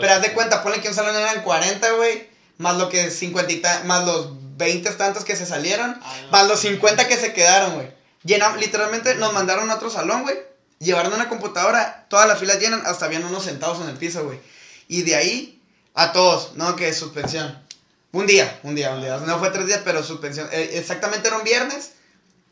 Pero 0.00 0.12
haz 0.12 0.20
de 0.22 0.32
cuenta, 0.32 0.62
ponle 0.62 0.80
que 0.80 0.88
un 0.88 0.94
salón 0.94 1.16
eran 1.16 1.42
40, 1.42 1.90
güey. 1.92 2.28
Más 2.58 2.76
lo 2.76 2.90
que 2.90 3.10
50 3.10 3.50
y 3.52 3.56
ta- 3.60 3.82
más 3.84 4.04
los 4.04 4.28
20 4.58 4.90
tantos 4.90 5.24
que 5.24 5.36
se 5.36 5.46
salieron. 5.46 5.98
Ah, 6.02 6.14
no. 6.24 6.30
Más 6.30 6.46
los 6.48 6.60
50 6.60 7.08
que 7.08 7.16
se 7.16 7.32
quedaron, 7.32 7.74
güey. 7.76 7.88
Llenam- 8.24 8.56
literalmente 8.58 9.14
nos 9.16 9.32
mandaron 9.32 9.70
a 9.70 9.74
otro 9.76 9.90
salón, 9.90 10.22
güey. 10.22 10.36
Llevaron 10.78 11.12
una 11.12 11.28
computadora, 11.28 12.06
todas 12.08 12.26
las 12.26 12.38
filas 12.38 12.58
llenan, 12.58 12.82
hasta 12.86 13.04
habían 13.06 13.24
unos 13.24 13.44
sentados 13.44 13.80
en 13.82 13.88
el 13.88 13.96
piso, 13.96 14.24
güey. 14.24 14.38
Y 14.88 15.02
de 15.02 15.14
ahí 15.16 15.62
a 15.94 16.12
todos, 16.12 16.54
no, 16.56 16.74
que 16.76 16.92
suspensión. 16.92 17.58
Un 18.12 18.26
día, 18.26 18.58
un 18.62 18.74
día, 18.74 18.90
un 18.94 19.00
día. 19.02 19.18
No 19.18 19.38
fue 19.38 19.50
tres 19.50 19.66
días, 19.66 19.80
pero 19.84 20.02
suspensión. 20.02 20.48
Eh, 20.52 20.70
exactamente 20.74 21.28
era 21.28 21.36
un 21.36 21.44
viernes 21.44 21.92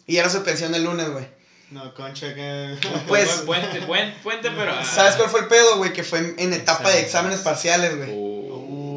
y 0.06 0.16
era 0.18 0.28
suspensión 0.30 0.74
el 0.74 0.84
lunes, 0.84 1.10
güey. 1.10 1.26
No, 1.70 1.92
concha 1.94 2.34
que. 2.34 2.78
Pues- 3.08 3.44
Buen 3.44 3.62
puente, 3.62 3.80
buen 3.86 4.14
puente, 4.22 4.50
pero. 4.50 4.72
ah. 4.72 4.84
¿Sabes 4.84 5.16
cuál 5.16 5.28
fue 5.30 5.40
el 5.40 5.46
pedo, 5.48 5.78
güey? 5.78 5.92
Que 5.92 6.04
fue 6.04 6.18
en, 6.20 6.34
en 6.38 6.52
etapa 6.52 6.90
de 6.90 7.00
Exámenes. 7.00 7.06
exámenes 7.06 7.40
parciales, 7.40 7.96
güey. 7.96 8.10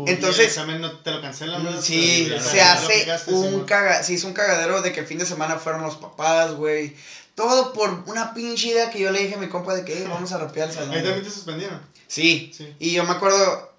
Entonces- 0.07 0.47
examen 0.47 0.81
no 0.81 0.91
te 0.99 1.11
lo 1.11 1.21
cancelan, 1.21 1.63
¿verdad? 1.63 1.81
Sí, 1.81 2.27
Ya, 2.53 2.77
se 2.77 3.11
hace 3.11 3.31
un 3.33 3.65
caga, 3.65 4.03
se 4.03 4.13
hizo 4.13 4.27
un 4.27 4.33
cagadero 4.33 4.81
de 4.81 4.91
que 4.91 5.01
el 5.01 5.07
fin 5.07 5.17
de 5.17 5.25
semana 5.25 5.57
fueron 5.57 5.81
los 5.81 5.95
papás, 5.97 6.53
güey. 6.53 6.95
Todo 7.35 7.73
por 7.73 8.03
una 8.07 8.33
pinche 8.33 8.67
idea 8.67 8.89
que 8.91 8.99
yo 8.99 9.09
le 9.11 9.19
dije 9.23 9.35
a 9.35 9.37
mi 9.37 9.47
compa 9.47 9.73
de 9.73 9.85
que 9.85 10.01
"Eh, 10.03 10.07
vamos 10.07 10.31
a 10.31 10.37
rapear 10.37 10.67
el 10.69 10.73
salón. 10.75 10.89
Ahí 10.91 10.95
también 10.97 11.15
güey". 11.19 11.25
te 11.25 11.31
suspendieron. 11.33 11.79
Sí. 12.07 12.51
Sí. 12.55 12.73
Y 12.79 12.91
yo 12.91 13.03
me 13.05 13.11
acuerdo, 13.11 13.71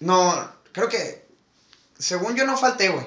no, 0.00 0.50
creo 0.72 0.88
que, 0.88 1.24
según 1.98 2.36
yo 2.36 2.44
no 2.44 2.56
falté, 2.58 2.88
güey. 2.88 3.06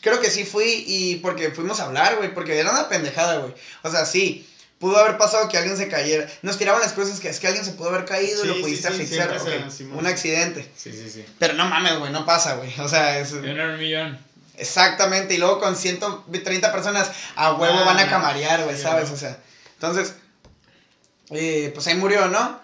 Creo 0.00 0.20
que 0.20 0.30
sí 0.30 0.44
fui 0.44 0.84
y 0.86 1.14
porque 1.16 1.50
fuimos 1.50 1.78
a 1.80 1.84
hablar, 1.86 2.16
güey, 2.16 2.34
porque 2.34 2.58
era 2.58 2.70
una 2.70 2.88
pendejada, 2.88 3.38
güey. 3.38 3.54
O 3.82 3.90
sea, 3.90 4.04
sí, 4.04 4.46
pudo 4.78 4.96
haber 4.98 5.18
pasado 5.18 5.48
que 5.48 5.58
alguien 5.58 5.76
se 5.76 5.88
cayera. 5.88 6.26
Nos 6.42 6.56
tiraban 6.58 6.80
las 6.80 6.92
cosas 6.92 7.18
que 7.20 7.28
es 7.28 7.40
que 7.40 7.46
alguien 7.48 7.64
se 7.64 7.72
pudo 7.72 7.88
haber 7.90 8.04
caído 8.04 8.38
y 8.38 8.42
Sí, 8.42 8.46
lo 8.48 8.54
sí, 8.54 8.60
pudiste 8.60 8.88
sí, 8.88 8.94
asfixiar. 8.94 9.36
ok, 9.36 9.70
Simón. 9.70 9.98
Un 9.98 10.06
accidente. 10.06 10.70
Sí, 10.76 10.92
sí, 10.92 11.10
sí. 11.10 11.24
Pero 11.38 11.54
no 11.54 11.66
mames, 11.66 11.98
güey, 11.98 12.12
no 12.12 12.24
pasa, 12.24 12.54
güey. 12.56 12.72
O 12.80 12.88
sea, 12.88 13.18
es... 13.18 13.32
En 13.32 13.60
un 13.60 13.78
millón. 13.78 14.18
Exactamente, 14.56 15.34
y 15.34 15.38
luego 15.38 15.60
con 15.60 15.76
130 15.76 16.72
personas 16.72 17.10
a 17.36 17.52
huevo 17.54 17.78
Ah, 17.80 17.84
van 17.84 17.98
a 18.00 18.08
camarear, 18.10 18.64
güey, 18.64 18.76
sí, 18.76 18.82
¿sabes? 18.82 19.08
no. 19.08 19.14
O 19.14 19.18
sea, 19.18 19.38
entonces, 19.74 20.14
eh, 21.30 21.70
pues 21.74 21.86
ahí 21.86 21.94
murió, 21.94 22.26
¿no? 22.28 22.58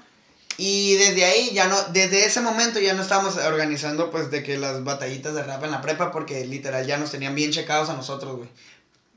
Y 0.56 0.94
desde 0.94 1.24
ahí 1.24 1.50
ya 1.52 1.66
no, 1.66 1.80
desde 1.92 2.26
ese 2.26 2.40
momento 2.40 2.78
ya 2.80 2.94
no 2.94 3.02
estábamos 3.02 3.36
organizando 3.36 4.10
pues 4.12 4.30
de 4.30 4.42
que 4.44 4.56
las 4.56 4.82
batallitas 4.84 5.34
de 5.34 5.42
rap 5.42 5.64
en 5.64 5.72
la 5.72 5.80
prepa 5.80 6.12
porque 6.12 6.44
literal 6.44 6.86
ya 6.86 6.96
nos 6.96 7.10
tenían 7.10 7.34
bien 7.34 7.50
checados 7.50 7.88
a 7.90 7.94
nosotros, 7.94 8.36
güey. 8.36 8.48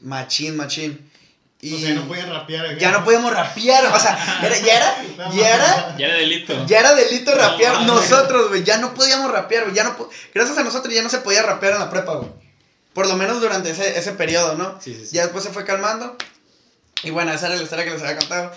Machín, 0.01 0.56
machín. 0.56 1.12
Y 1.60 1.74
O 1.74 1.80
sea, 1.80 1.94
no 1.96 2.08
podían 2.08 2.30
rapear. 2.32 2.78
ya 2.78 2.92
no 2.92 3.04
podíamos 3.04 3.34
rapear, 3.34 3.86
o 3.88 4.00
sea, 4.00 4.40
era- 4.44 4.60
ya 4.60 4.78
era, 4.78 5.30
ya 5.32 5.56
era, 5.56 5.98
Ya 5.98 6.06
era 6.08 6.16
delito. 6.18 6.66
ya 6.68 6.80
era 6.80 6.94
delito 6.94 7.34
rapear 7.34 7.82
nosotros, 7.82 8.50
güey, 8.50 8.64
ya 8.64 8.78
no 8.78 8.94
podíamos 8.94 9.32
rapear, 9.32 9.64
güey, 9.64 9.76
ya 9.76 9.84
no, 9.84 10.10
gracias 10.36 10.58
a 10.58 10.64
nosotros 10.64 10.94
ya 10.94 11.02
no 11.02 11.10
se 11.10 11.18
podía 11.20 11.42
rapear 11.42 11.74
en 11.74 11.80
la 11.80 11.90
prepa, 11.90 12.14
güey. 12.16 12.30
Por 12.94 13.08
lo 13.08 13.16
menos 13.16 13.42
durante 13.42 13.72
ese, 13.72 13.98
ese 13.98 14.12
periodo, 14.14 14.56
¿no? 14.56 14.80
Sí, 14.82 14.94
sí, 14.94 15.08
sí. 15.08 15.16
Ya 15.16 15.24
después 15.24 15.44
se 15.44 15.52
fue 15.52 15.66
calmando. 15.66 16.16
Y 17.04 17.10
bueno, 17.12 17.32
esa 17.32 17.48
era 17.48 17.56
la 17.56 17.64
historia 17.64 17.86
que 17.86 17.92
les 17.92 18.02
había 18.02 18.18
contado. 18.18 18.52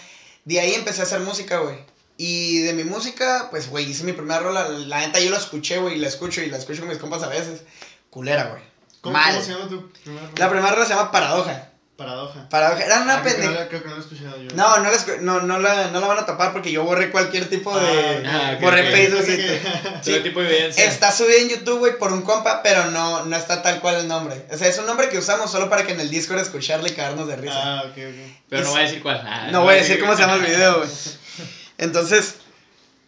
De 0.44 0.60
ahí 0.60 0.74
empecé 0.74 1.00
a 1.00 1.04
hacer 1.04 1.20
música, 1.20 1.58
güey. 1.58 1.76
Y 2.16 2.58
de 2.60 2.72
mi 2.74 2.84
música, 2.84 3.48
pues, 3.50 3.68
güey, 3.70 3.84
hice 3.90 4.04
mi 4.04 4.12
primera 4.12 4.40
rola. 4.40 4.68
La 4.68 5.00
neta, 5.00 5.20
yo 5.20 5.30
la 5.30 5.36
escuché, 5.38 5.78
güey, 5.78 5.94
y 5.96 5.98
la 5.98 6.08
escucho 6.08 6.40
y 6.42 6.50
la 6.50 6.56
escucho 6.58 6.80
con 6.80 6.88
mis 6.88 6.98
compas 6.98 7.22
a 7.22 7.28
veces. 7.28 7.62
Culera, 8.10 8.44
güey. 8.44 8.62
¿Cómo, 9.02 9.14
Mal. 9.16 9.32
¿Cómo 9.34 9.44
se 9.44 9.52
llama 9.52 9.68
tu 9.68 9.90
primera 9.92 10.22
rola? 10.26 10.34
La 10.38 10.50
primera 10.50 10.74
rola 10.74 10.86
se 10.86 10.94
llama 10.94 11.10
Paradoja. 11.10 11.69
Paradoja. 12.00 12.48
Paradoja. 12.48 12.82
Era 12.86 13.02
una 13.02 13.16
Ah, 13.16 13.22
creo 13.22 13.34
que 13.36 13.40
no 13.42 13.46
pendeja. 13.46 13.68
Creo 13.68 13.82
que 13.82 13.88
no 13.88 13.94
la 13.94 14.00
he 14.00 14.04
escuchado 14.04 14.36
yo. 14.42 14.48
No, 14.56 14.78
no 14.78 14.90
la, 14.90 14.98
no, 15.20 15.40
no, 15.42 15.58
la, 15.58 15.90
no 15.90 16.00
la 16.00 16.06
van 16.06 16.18
a 16.18 16.24
tapar 16.24 16.52
porque 16.52 16.72
yo 16.72 16.82
borré 16.82 17.10
cualquier 17.10 17.50
tipo 17.50 17.78
de. 17.78 18.26
Ah, 18.26 18.56
borré 18.58 18.88
ok. 18.88 18.94
Facebook 18.96 19.24
que- 19.26 19.60
Sí. 20.02 20.20
tipo 20.22 20.40
de 20.40 20.48
evidencia. 20.48 20.84
Está 20.86 21.12
subida 21.12 21.36
en 21.36 21.50
YouTube, 21.50 21.80
güey, 21.80 21.98
por 21.98 22.10
un 22.12 22.22
compa, 22.22 22.62
pero 22.62 22.86
no, 22.90 23.26
no 23.26 23.36
está 23.36 23.60
tal 23.60 23.80
cual 23.80 23.96
el 23.96 24.08
nombre. 24.08 24.46
O 24.50 24.56
sea, 24.56 24.68
es 24.68 24.78
un 24.78 24.86
nombre 24.86 25.10
que 25.10 25.18
usamos 25.18 25.50
solo 25.50 25.68
para 25.68 25.84
que 25.86 25.92
en 25.92 26.00
el 26.00 26.08
Discord 26.08 26.38
escucharle 26.40 26.88
y 26.88 26.92
cagarnos 26.94 27.28
de 27.28 27.36
risa. 27.36 27.54
Ah, 27.80 27.82
ok, 27.84 27.90
ok. 27.92 28.36
Pero 28.48 28.64
no 28.64 28.70
voy 28.70 28.80
a 28.80 28.84
decir 28.84 29.02
cuál. 29.02 29.22
Ah, 29.26 29.48
No 29.52 29.62
voy 29.62 29.74
a 29.74 29.76
decir 29.76 30.00
cómo 30.00 30.14
se 30.16 30.22
llama 30.22 30.36
el 30.36 30.42
video, 30.42 30.78
güey. 30.78 30.88
Entonces, 31.78 32.36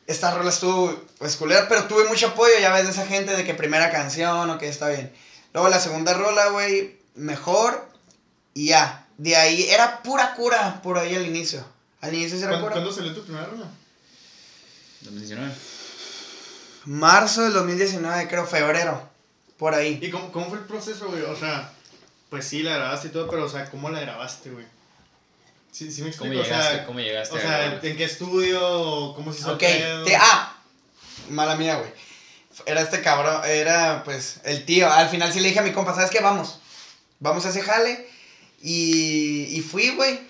esta 0.06 0.32
rola 0.34 0.50
estuvo, 0.50 1.02
pues, 1.18 1.36
culera, 1.36 1.66
pero 1.68 1.84
tuve 1.84 2.04
mucho 2.04 2.28
apoyo, 2.28 2.52
ya 2.60 2.72
ves, 2.72 2.84
de 2.84 2.90
esa 2.90 3.06
gente 3.06 3.34
de 3.36 3.44
que 3.44 3.54
primera 3.54 3.90
canción, 3.90 4.50
ok, 4.50 4.62
está 4.64 4.88
bien. 4.88 5.12
Luego 5.54 5.68
la 5.68 5.80
segunda 5.80 6.14
rola, 6.14 6.48
güey, 6.48 6.98
mejor, 7.14 7.86
y 8.54 8.66
ya. 8.68 9.06
De 9.18 9.36
ahí, 9.36 9.64
era 9.68 10.02
pura 10.02 10.34
cura 10.34 10.80
por 10.82 10.98
ahí 10.98 11.14
al 11.14 11.26
inicio. 11.26 11.64
Al 12.00 12.14
inicio 12.14 12.38
era 12.38 12.48
¿Cuándo, 12.48 12.66
pura. 12.66 12.72
¿Cuándo 12.74 12.92
salió 12.92 13.14
tu 13.14 13.22
primera 13.24 13.46
rola? 13.46 13.66
2019. 15.02 15.52
Marzo 16.84 17.42
del 17.42 17.52
2019, 17.52 18.28
creo, 18.28 18.46
febrero, 18.46 19.08
por 19.56 19.74
ahí. 19.74 19.98
¿Y 20.02 20.10
cómo, 20.10 20.32
cómo 20.32 20.48
fue 20.48 20.58
el 20.58 20.64
proceso, 20.64 21.08
güey? 21.08 21.22
O 21.22 21.36
sea, 21.36 21.70
pues 22.28 22.46
sí, 22.46 22.62
la 22.62 22.76
grabaste 22.76 23.08
y 23.08 23.10
todo, 23.12 23.28
pero, 23.30 23.44
o 23.44 23.48
sea, 23.48 23.70
¿cómo 23.70 23.88
la 23.90 24.00
grabaste, 24.00 24.50
güey? 24.50 24.64
Sí, 25.70 25.90
sí 25.92 26.02
me 26.02 26.10
¿Cómo 26.10 26.32
explico, 26.32 26.40
o 26.40 26.44
llegaste? 26.44 26.74
sea, 26.74 26.86
¿Cómo 26.86 26.98
llegaste? 27.00 27.34
o 27.34 27.38
a 27.38 27.40
sea? 27.40 27.80
¿en 27.82 27.96
qué 27.96 28.04
estudio? 28.04 29.14
¿Cómo 29.14 29.32
se 29.32 29.40
hizo 29.40 29.52
Ok, 29.54 29.62
el 29.62 30.04
te- 30.04 30.16
ah, 30.16 30.56
mala 31.30 31.54
mía, 31.56 31.76
güey. 31.76 31.90
Era 32.66 32.82
este 32.82 33.00
cabrón, 33.00 33.40
era 33.46 34.02
pues 34.04 34.40
el 34.44 34.64
tío. 34.66 34.90
Al 34.92 35.08
final 35.08 35.32
sí 35.32 35.40
le 35.40 35.48
dije 35.48 35.60
a 35.60 35.62
mi 35.62 35.72
compa, 35.72 35.94
¿sabes 35.94 36.10
qué? 36.10 36.20
Vamos. 36.20 36.58
Vamos 37.20 37.46
a 37.46 37.50
ese 37.50 37.62
jale. 37.62 38.06
Y, 38.62 39.46
y 39.50 39.60
fui, 39.60 39.90
güey. 39.90 40.20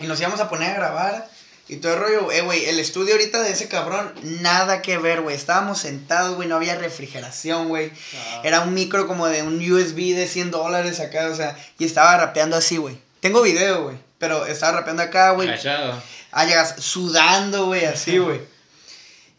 Y 0.00 0.06
nos 0.06 0.20
íbamos 0.20 0.40
a 0.40 0.48
poner 0.48 0.72
a 0.72 0.74
grabar. 0.74 1.30
Y 1.68 1.76
todo 1.76 1.94
el 1.94 1.98
rollo, 2.00 2.30
eh, 2.30 2.42
güey, 2.42 2.64
el 2.66 2.78
estudio 2.78 3.14
ahorita 3.14 3.42
de 3.42 3.50
ese 3.50 3.66
cabrón, 3.66 4.12
nada 4.22 4.82
que 4.82 4.98
ver, 4.98 5.22
güey. 5.22 5.34
Estábamos 5.34 5.80
sentados, 5.80 6.36
güey, 6.36 6.48
no 6.48 6.54
había 6.56 6.76
refrigeración, 6.76 7.68
güey. 7.68 7.90
Ah, 8.16 8.40
Era 8.44 8.60
un 8.60 8.72
micro 8.72 9.08
como 9.08 9.26
de 9.26 9.42
un 9.42 9.58
USB 9.58 10.14
de 10.14 10.28
100 10.28 10.52
dólares 10.52 11.00
acá, 11.00 11.26
o 11.28 11.34
sea, 11.34 11.56
y 11.78 11.84
estaba 11.84 12.16
rapeando 12.18 12.56
así, 12.56 12.76
güey. 12.76 12.96
Tengo 13.18 13.42
video, 13.42 13.82
güey, 13.84 13.96
pero 14.18 14.46
estaba 14.46 14.78
rapeando 14.78 15.02
acá, 15.02 15.30
güey. 15.32 15.48
Agachado. 15.48 16.00
Ah, 16.30 16.44
llegas 16.44 16.76
sudando, 16.78 17.66
güey, 17.66 17.84
así, 17.84 18.18
güey. 18.18 18.40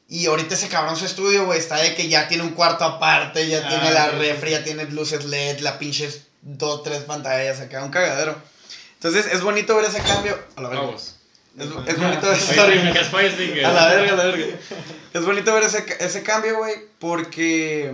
Y 0.09 0.25
ahorita 0.25 0.55
ese 0.55 0.67
cabrón 0.67 0.97
su 0.97 1.05
estudio, 1.05 1.45
güey, 1.45 1.59
está 1.59 1.77
de 1.77 1.95
que 1.95 2.09
ya 2.09 2.27
tiene 2.27 2.43
un 2.43 2.51
cuarto 2.51 2.83
aparte, 2.83 3.47
ya 3.47 3.61
Ah, 3.65 3.69
tiene 3.69 3.91
la 3.91 4.09
refri, 4.09 4.51
ya 4.51 4.63
tiene 4.65 4.83
luces 4.85 5.23
LED, 5.23 5.59
la 5.59 5.79
pinches 5.79 6.26
dos, 6.47 6.83
tres 6.83 7.03
pantallas 7.03 7.59
acá, 7.59 7.83
un 7.83 7.91
cagadero. 7.91 8.35
Entonces, 8.93 9.27
es 9.31 9.41
bonito 9.41 9.75
ver 9.75 9.85
ese 9.85 10.01
cambio. 10.01 10.37
A 10.55 10.61
la 10.61 10.69
verga. 10.69 10.85
Vamos. 10.85 11.15
Es, 11.57 11.65
es 11.65 11.97
bonito 11.97 12.27
ver 12.27 12.37
este, 12.37 13.65
A 13.65 13.71
la 13.71 13.87
verga, 13.87 14.13
a 14.13 14.15
la 14.15 14.25
verga. 14.25 14.45
Es 15.13 15.25
bonito 15.25 15.53
ver 15.53 15.63
ese, 15.63 15.85
ese 15.99 16.23
cambio, 16.23 16.57
güey, 16.57 16.75
porque. 16.99 17.93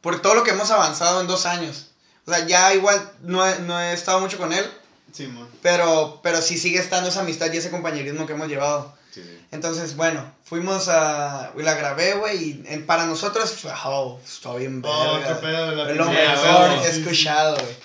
Por 0.00 0.22
todo 0.22 0.34
lo 0.34 0.44
que 0.44 0.50
hemos 0.50 0.70
avanzado 0.70 1.20
en 1.20 1.26
dos 1.26 1.46
años. 1.46 1.88
O 2.26 2.32
sea, 2.32 2.46
ya 2.46 2.74
igual 2.74 3.12
no 3.22 3.46
he, 3.46 3.58
no 3.60 3.80
he 3.80 3.92
estado 3.92 4.20
mucho 4.20 4.38
con 4.38 4.52
él, 4.52 4.64
Sí, 5.12 5.28
pero, 5.62 6.20
pero 6.22 6.42
sí 6.42 6.58
sigue 6.58 6.78
estando 6.78 7.08
esa 7.08 7.20
amistad 7.20 7.50
y 7.52 7.56
ese 7.56 7.70
compañerismo 7.70 8.26
que 8.26 8.34
hemos 8.34 8.48
llevado. 8.48 8.94
Sí, 9.12 9.22
sí. 9.22 9.38
Entonces, 9.50 9.96
bueno, 9.96 10.30
fuimos 10.44 10.88
a. 10.88 11.52
y 11.56 11.62
La 11.62 11.74
grabé, 11.74 12.14
güey, 12.14 12.44
y 12.50 12.76
para 12.86 13.06
nosotros 13.06 13.50
fue. 13.52 13.70
Oh, 13.84 14.20
bien 14.58 14.82
Oh, 14.84 15.14
verga. 15.14 15.28
qué 15.28 15.46
pedo, 15.46 15.72
la 15.72 15.90
Es 15.90 15.96
lo 15.96 16.04
mejor 16.04 16.70
he 16.84 16.88
escuchado, 16.90 17.54
güey. 17.56 17.76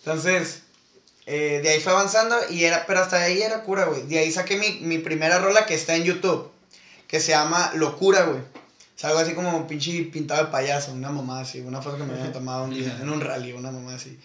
Entonces, 0.00 0.62
eh, 1.26 1.60
de 1.62 1.68
ahí 1.70 1.80
fue 1.80 1.92
avanzando 1.92 2.36
y 2.50 2.64
era, 2.64 2.84
pero 2.86 3.00
hasta 3.00 3.22
ahí 3.22 3.40
era 3.40 3.62
cura, 3.62 3.84
güey. 3.86 4.02
De 4.02 4.18
ahí 4.18 4.30
saqué 4.30 4.56
mi, 4.58 4.80
mi 4.80 4.98
primera 4.98 5.38
rola 5.38 5.64
que 5.64 5.74
está 5.74 5.94
en 5.94 6.04
YouTube, 6.04 6.50
que 7.06 7.20
se 7.20 7.32
llama 7.32 7.72
Locura, 7.74 8.24
güey. 8.24 8.40
Es 8.96 9.04
algo 9.06 9.18
así 9.18 9.32
como 9.32 9.56
un 9.56 9.66
pinche 9.66 10.02
pintado 10.12 10.44
de 10.44 10.50
payaso, 10.50 10.92
una 10.92 11.10
mamá 11.10 11.40
así, 11.40 11.60
una 11.60 11.80
foto 11.80 11.96
que 11.96 12.04
me 12.04 12.12
habían 12.12 12.32
tomado 12.34 12.64
un 12.64 12.70
día 12.74 12.98
en 13.00 13.08
un 13.08 13.20
rally, 13.22 13.52
una 13.52 13.70
mamá 13.70 13.94
así. 13.94 14.18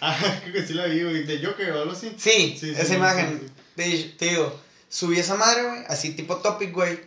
Ah, 0.00 0.16
creo 0.42 0.52
que 0.52 0.66
sí 0.66 0.74
la 0.74 0.86
vi, 0.86 1.02
güey. 1.02 1.24
De 1.24 1.44
Joker 1.44 1.72
o 1.72 1.80
algo 1.82 1.92
así. 1.92 2.14
Sí, 2.18 2.56
Sí, 2.58 2.58
sí, 2.58 2.70
esa 2.70 2.84
sí, 2.84 2.94
imagen. 2.94 3.52
sí, 3.76 4.14
Te, 4.18 4.24
digo, 4.26 4.60
subí 4.88 5.18
esa 5.18 5.34
madre, 5.36 5.62
güey, 5.64 5.84
así 5.88 6.12
tipo 6.12 6.36
topic, 6.36 6.72
güey. 6.72 7.00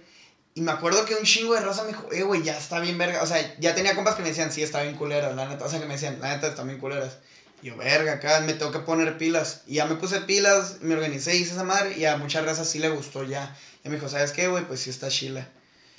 Y 0.54 0.62
me 0.62 0.72
acuerdo 0.72 1.06
que 1.06 1.16
un 1.16 1.24
chingo 1.24 1.54
de 1.54 1.62
raza 1.62 1.84
me 1.84 1.90
dijo, 1.90 2.12
eh, 2.12 2.24
güey, 2.24 2.44
ya 2.44 2.58
está 2.58 2.80
bien 2.80 2.98
verga. 2.98 3.22
O 3.24 3.26
sea, 3.26 3.56
ya 3.60 3.74
tenía 3.74 3.96
compas 3.96 4.16
que 4.16 4.22
me 4.22 4.30
decían, 4.30 4.52
sí, 4.52 4.62
está 4.62 4.82
bien 4.84 4.96
culera, 4.96 5.32
la 5.34 5.48
neta. 5.48 5.64
O 5.66 5.70
sea, 5.70 5.80
que 5.80 5.86
me 5.86 5.94
decían, 5.94 6.20
la 6.22 6.36
neta, 6.36 6.48
están 6.48 6.68
bien 6.68 6.80
culeras. 6.80 7.18
Y 7.62 7.68
yo, 7.68 7.78
verga, 7.78 8.14
acá 8.14 8.42
me 8.42 8.54
tengo 8.54 8.72
que 8.72 8.80
poner 8.80 9.18
pilas. 9.18 9.62
Y 9.68 9.76
ya 9.76 9.86
me 9.86 9.96
puse 9.96 10.20
pilas, 10.22 10.82
me 10.82 10.96
organicé, 10.96 11.36
hice 11.38 11.54
esa 11.54 11.64
madre. 11.64 11.98
Y 11.98 12.04
a 12.06 12.18
muchas 12.18 12.44
razas 12.44 12.68
sí 12.70 12.80
le 12.80 12.90
gustó 12.90 13.24
ya. 13.24 13.56
Y 13.86 13.90
me 13.90 13.96
dijo, 13.96 14.10
¿sabes 14.10 14.32
qué, 14.34 14.48
güey? 14.50 14.66
Pues 14.66 14.82
sí 14.82 14.90
está 14.90 15.08
chila. 15.08 15.48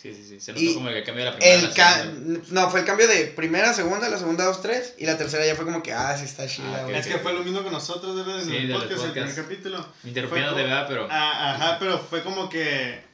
Sí, 0.03 0.13
sí, 0.13 0.25
sí. 0.29 0.41
Se 0.41 0.51
Y 0.59 0.65
notó 0.67 0.75
como 0.79 0.89
el 0.89 1.05
cambio 1.05 1.25
de 1.25 1.31
la 1.31 1.37
primera. 1.37 1.55
a 1.55 1.59
El 1.61 1.69
la 1.69 1.75
ca 1.75 2.03
segunda. 2.03 2.41
no, 2.51 2.71
fue 2.71 2.81
el 2.81 2.87
cambio 2.87 3.07
de 3.07 3.25
primera, 3.27 3.73
segunda, 3.73 4.09
la 4.09 4.19
segunda, 4.19 4.45
dos, 4.45 4.61
tres. 4.61 4.95
Y 4.99 5.07
la 5.07 5.17
tercera 5.17 5.47
ya 5.47 5.55
fue 5.55 5.65
como 5.65 5.81
que, 5.81 5.93
ah, 5.93 6.17
sí 6.19 6.25
está 6.25 6.47
chila, 6.49 6.87
Ah. 6.89 6.91
Es 6.91 7.07
que 7.07 7.19
fue 7.19 7.33
lo 7.33 7.45
mismo 7.45 7.63
que 7.63 7.71
nosotros, 7.71 8.17
¿verdad? 8.17 8.41
En 8.41 8.47
Sí, 8.49 8.57
el 8.57 8.73
podcast, 8.73 9.05
el 9.05 9.13
primer 9.13 9.35
capítulo. 9.35 9.87
Interrumpiendo 10.03 10.55
de 10.57 10.63
verdad, 10.65 10.87
pero. 10.89 11.07
Ah, 11.09 11.55
ajá, 11.55 11.77
pero 11.79 11.99
fue 12.01 12.23
como 12.25 12.49
que. 12.49 13.12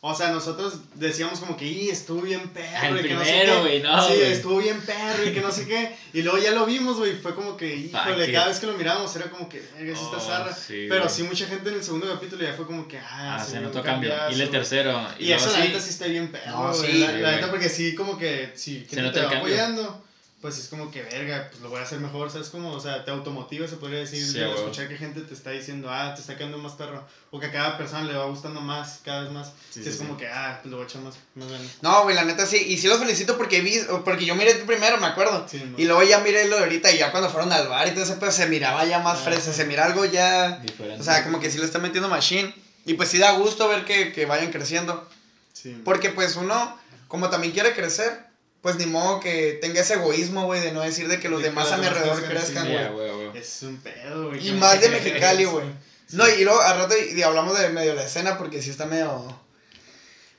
O 0.00 0.14
sea, 0.14 0.30
nosotros 0.30 0.74
decíamos 0.94 1.40
como 1.40 1.56
que, 1.56 1.64
y 1.66 1.88
estuvo 1.90 2.22
bien 2.22 2.48
perro. 2.50 2.96
El 2.98 3.04
y 3.04 3.08
que 3.08 3.14
no 3.14 3.24
sé 3.24 3.30
primero, 3.30 3.54
qué". 3.54 3.60
güey, 3.62 3.82
no, 3.82 4.06
Sí, 4.06 4.14
güey. 4.14 4.30
estuvo 4.32 4.58
bien 4.58 4.80
perro 4.82 5.26
y 5.26 5.32
que 5.32 5.40
no 5.40 5.50
sé 5.50 5.66
qué. 5.66 5.96
Y 6.12 6.22
luego 6.22 6.38
ya 6.38 6.52
lo 6.52 6.66
vimos, 6.66 6.98
güey. 6.98 7.16
Fue 7.16 7.34
como 7.34 7.56
que, 7.56 7.74
híjole, 7.74 8.26
qué- 8.26 8.32
cada 8.32 8.46
vez 8.46 8.60
que 8.60 8.66
lo 8.68 8.74
mirábamos 8.74 9.16
era 9.16 9.28
como 9.28 9.48
que, 9.48 9.58
sí 9.58 9.66
está 9.90 10.16
Oh, 10.16 10.20
zarra. 10.20 10.54
sí, 10.54 10.86
pero 10.88 11.02
güey. 11.02 11.12
sí, 11.14 11.24
mucha 11.24 11.46
gente 11.46 11.70
en 11.70 11.74
el 11.74 11.82
segundo 11.82 12.06
capítulo 12.06 12.44
ya 12.44 12.52
fue 12.54 12.64
como 12.64 12.86
que, 12.86 12.96
ah, 12.98 13.38
Ah, 13.40 13.44
se 13.44 13.58
notó 13.60 13.82
cambio. 13.82 14.12
Y 14.30 14.40
el 14.40 14.50
tercero. 14.50 15.04
Y, 15.18 15.26
luego 15.26 15.42
eso, 15.42 15.50
la 15.50 15.62
sí. 15.62 15.68
neta, 15.68 15.80
sí 15.80 15.90
está 15.90 16.06
bien 16.06 16.30
perro, 16.30 16.50
No, 16.52 16.72
güey. 16.72 16.92
sí, 16.92 16.98
la, 17.00 17.12
la 17.12 17.30
neta, 17.32 17.50
porque 17.50 17.68
sí, 17.68 17.94
como 17.96 18.16
que, 18.16 18.52
si 18.54 18.74
Se 18.88 18.96
gente 18.96 19.02
nota 19.02 19.12
te 19.14 19.18
el 19.18 19.26
va 19.26 19.30
cambio. 19.32 19.54
apoyando, 19.54 20.04
pues 20.40 20.56
es 20.58 20.68
como 20.68 20.90
que, 20.92 21.02
verga, 21.02 21.48
pues 21.50 21.60
lo 21.62 21.68
voy 21.68 21.80
a 21.80 21.82
hacer 21.82 21.98
mejor, 21.98 22.30
¿sabes? 22.30 22.48
Como, 22.48 22.70
o 22.72 22.80
sea, 22.80 23.04
te 23.04 23.10
automotiva, 23.10 23.66
se 23.66 23.74
podría 23.76 23.98
decir, 23.98 24.24
Sí, 24.24 24.38
de 24.38 24.48
escuchar 24.54 24.86
que 24.88 24.96
gente 24.96 25.20
te 25.22 25.34
está 25.34 25.50
diciendo, 25.50 25.90
ah, 25.90 26.14
te 26.14 26.20
está 26.20 26.36
quedando 26.36 26.58
más 26.58 26.72
perro, 26.74 27.04
o 27.32 27.40
que 27.40 27.46
a 27.46 27.50
cada 27.50 27.76
persona 27.76 28.02
le 28.04 28.14
va 28.14 28.24
gustando 28.26 28.60
más, 28.60 29.00
cada 29.04 29.22
vez 29.22 29.32
más. 29.32 29.48
Sí, 29.70 29.82
Sí, 29.82 29.88
es 29.88 29.96
sí. 29.96 29.98
como 29.98 30.16
que, 30.16 30.28
ah, 30.28 30.60
pues 30.62 30.70
lo 30.70 30.76
voy 30.76 30.84
a 30.84 30.88
echar 30.88 31.02
más, 31.02 31.16
más 31.34 31.48
ganas. 31.50 31.66
No, 31.82 32.04
güey, 32.04 32.14
la 32.14 32.24
neta 32.24 32.46
sí. 32.46 32.56
Y 32.68 32.78
sí 32.78 32.86
los 32.86 32.98
felicito 33.00 33.36
porque 33.36 33.60
vi, 33.62 33.80
porque 34.04 34.26
yo 34.26 34.36
miré 34.36 34.54
primero, 34.54 34.96
me 34.98 35.06
acuerdo. 35.08 35.44
Y 35.76 35.84
luego 35.86 36.04
ya 36.04 36.18
miré 36.20 36.46
lo 36.46 36.56
de 36.56 36.62
ahorita 36.62 36.92
y 36.92 36.98
ya 36.98 37.10
cuando 37.10 37.28
fueron 37.30 37.52
al 37.52 37.66
bar 37.66 37.88
y 37.88 37.90
todo 37.90 38.04
ese 38.04 38.14
pedo 38.14 38.30
se 38.30 38.46
miraba 38.46 38.84
ya 38.84 39.00
más 39.00 39.18
Ah. 39.18 39.24
fresa, 39.24 39.52
se 39.52 39.64
mira 39.64 39.86
algo 39.86 40.04
ya... 40.04 40.58
Diferente. 40.58 41.00
O 41.00 41.04
sea, 41.04 41.24
como 41.24 41.40
que 41.40 41.50
sí 41.50 41.58
le 41.58 41.64
está 41.64 41.80
metiendo 41.80 42.08
machine. 42.08 42.54
Y 42.86 42.94
pues 42.94 43.08
sí 43.08 43.18
da 43.18 43.32
gusto 43.32 43.66
ver 43.68 43.84
que, 43.84 44.12
que 44.12 44.24
vayan 44.24 44.52
creciendo. 44.52 45.06
Sí. 45.52 45.76
Porque 45.84 46.10
pues 46.10 46.36
uno, 46.36 46.78
como 47.08 47.28
también 47.28 47.52
quiere 47.52 47.74
crecer, 47.74 48.27
pues 48.62 48.76
ni 48.76 48.86
modo 48.86 49.20
que 49.20 49.58
tenga 49.60 49.80
ese 49.80 49.94
egoísmo, 49.94 50.44
güey, 50.46 50.60
de 50.60 50.72
no 50.72 50.80
decir 50.80 51.08
de 51.08 51.20
que 51.20 51.28
los 51.28 51.40
De 51.40 51.48
demás 51.48 51.70
a 51.72 51.76
mi 51.76 51.86
alrededor 51.86 52.22
crezcan, 52.24 52.68
güey. 52.92 53.38
Es 53.38 53.62
un 53.62 53.76
pedo, 53.78 54.28
güey. 54.28 54.48
Y 54.48 54.52
más 54.52 54.80
de 54.80 54.88
Mexicali, 54.88 55.44
güey. 55.44 55.66
Sí. 56.06 56.16
No, 56.16 56.28
y 56.28 56.42
luego 56.44 56.60
al 56.60 56.78
rato 56.78 56.94
y, 56.96 57.18
y 57.18 57.22
hablamos 57.22 57.58
de 57.58 57.68
medio 57.68 57.94
la 57.94 58.04
escena 58.04 58.38
porque 58.38 58.62
sí 58.62 58.70
está 58.70 58.86
medio... 58.86 59.40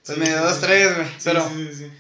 Pues 0.06 0.16
Sí, 0.16 0.20
medio 0.20 0.38
sí, 0.38 0.44
dos, 0.44 0.56
sí. 0.56 0.62
tres, 0.62 0.96
güey. 0.96 1.08
Sí, 1.08 1.14
Pero... 1.24 1.50
sí, 1.50 1.68
sí, 1.68 1.76
sí. 1.76 1.92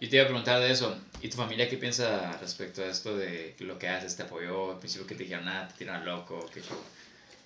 Yo 0.00 0.08
te 0.08 0.16
iba 0.16 0.24
a 0.24 0.28
preguntar 0.28 0.60
de 0.60 0.70
eso. 0.70 0.96
¿Y 1.20 1.28
tu 1.28 1.36
familia 1.36 1.68
qué 1.68 1.76
piensa 1.76 2.30
respecto 2.40 2.82
a 2.82 2.86
esto 2.86 3.16
de 3.16 3.56
lo 3.58 3.78
que 3.78 3.88
haces? 3.88 4.14
¿Te 4.16 4.22
apoyó? 4.22 4.72
Al 4.72 4.78
principio 4.78 5.06
que 5.06 5.16
te 5.16 5.24
dijeron, 5.24 5.44
nada, 5.44 5.66
te 5.66 5.74
tiran 5.78 6.04
loco, 6.04 6.48
qué. 6.54 6.62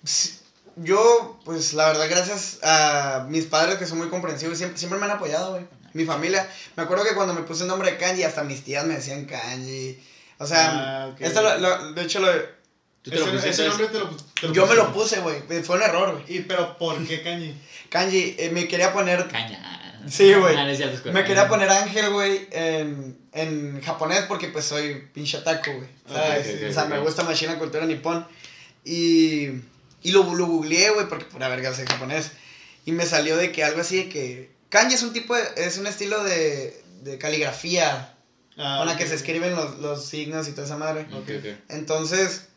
Sí, 0.03 0.37
Yo, 0.75 1.39
pues 1.43 1.73
la 1.73 1.87
verdad, 1.87 2.07
gracias 2.09 2.59
a 2.61 3.25
mis 3.27 3.45
padres 3.45 3.77
que 3.77 3.87
son 3.87 3.97
muy 3.97 4.09
comprensivos, 4.09 4.57
siempre, 4.57 4.77
siempre 4.77 4.99
me 4.99 5.05
han 5.05 5.11
apoyado, 5.11 5.51
güey. 5.53 5.65
Mi 5.93 6.05
familia. 6.05 6.47
Me 6.75 6.83
acuerdo 6.83 7.03
que 7.05 7.13
cuando 7.15 7.33
me 7.33 7.41
puse 7.43 7.63
el 7.63 7.69
nombre 7.69 7.91
de 7.91 7.97
Kanji, 7.97 8.23
hasta 8.23 8.43
mis 8.43 8.63
tías 8.63 8.85
me 8.85 8.95
decían 8.95 9.25
Kanji. 9.25 9.99
O 10.39 10.45
sea, 10.47 11.03
Ah, 11.03 11.07
ok. 11.07 11.21
esto 11.21 11.41
lo- 11.41 11.57
lo- 11.57 11.93
de 11.93 12.01
hecho 12.03 12.19
lo, 12.19 12.31
¿Tú 13.03 13.11
te 13.11 13.17
lo 13.17 13.25
pusiste? 13.25 13.49
ese 13.49 13.67
nombre 13.67 13.87
te 13.87 13.99
lo, 13.99 14.09
te 14.09 14.47
lo 14.47 14.53
Yo 14.53 14.65
me 14.67 14.75
lo 14.75 14.93
puse, 14.93 15.19
güey. 15.19 15.41
Fue 15.63 15.75
un 15.77 15.81
error, 15.83 16.13
güey. 16.13 16.37
Y, 16.37 16.39
pero 16.41 16.77
¿por 16.77 17.05
qué 17.05 17.21
Kanji? 17.21 17.53
Kanji, 17.89 18.35
eh, 18.39 18.49
me 18.51 18.67
quería 18.67 18.91
poner. 18.93 19.27
Caña. 19.27 19.79
Sí, 20.09 20.33
güey. 20.33 20.55
Ah, 20.57 20.65
Me 21.13 21.23
quería 21.23 21.47
poner 21.47 21.69
ángel, 21.69 22.09
güey, 22.11 22.47
en, 22.51 23.17
en 23.31 23.81
japonés 23.81 24.23
porque 24.27 24.47
pues 24.49 24.65
soy 24.65 25.07
pinche 25.13 25.37
taco, 25.39 25.71
güey. 25.71 25.87
¿sabes? 26.11 26.47
Ok, 26.47 26.53
ok, 26.63 26.69
o 26.69 26.73
sea, 26.73 26.85
me 26.85 26.99
gusta 26.99 27.23
más 27.23 27.41
la 27.41 27.57
cultura 27.59 27.85
nipón. 27.85 28.27
Y, 28.83 29.47
y 30.01 30.11
lo, 30.11 30.23
lo 30.35 30.45
googleé, 30.45 30.89
güey, 30.89 31.07
porque 31.07 31.25
pura 31.25 31.47
verga 31.47 31.73
sé 31.73 31.85
japonés. 31.85 32.31
Y 32.85 32.91
me 32.91 33.05
salió 33.05 33.37
de 33.37 33.51
que 33.53 33.63
algo 33.63 33.79
así 33.81 33.95
de 33.97 34.09
que... 34.09 34.52
Kanji 34.73 34.95
es 34.95 35.03
un 35.03 35.13
tipo 35.13 35.35
de... 35.35 35.43
Es 35.55 35.77
un 35.77 35.85
estilo 35.87 36.23
de, 36.23 36.83
de 37.03 37.17
caligrafía 37.19 38.09
Ah, 38.57 38.75
con 38.79 38.87
la 38.87 38.95
que 38.97 39.07
se 39.07 39.15
escriben 39.15 39.55
los, 39.55 39.79
los 39.79 40.05
signos 40.05 40.47
y 40.47 40.51
toda 40.51 40.65
esa 40.67 40.77
madre. 40.77 41.07
Entonces, 41.69 42.47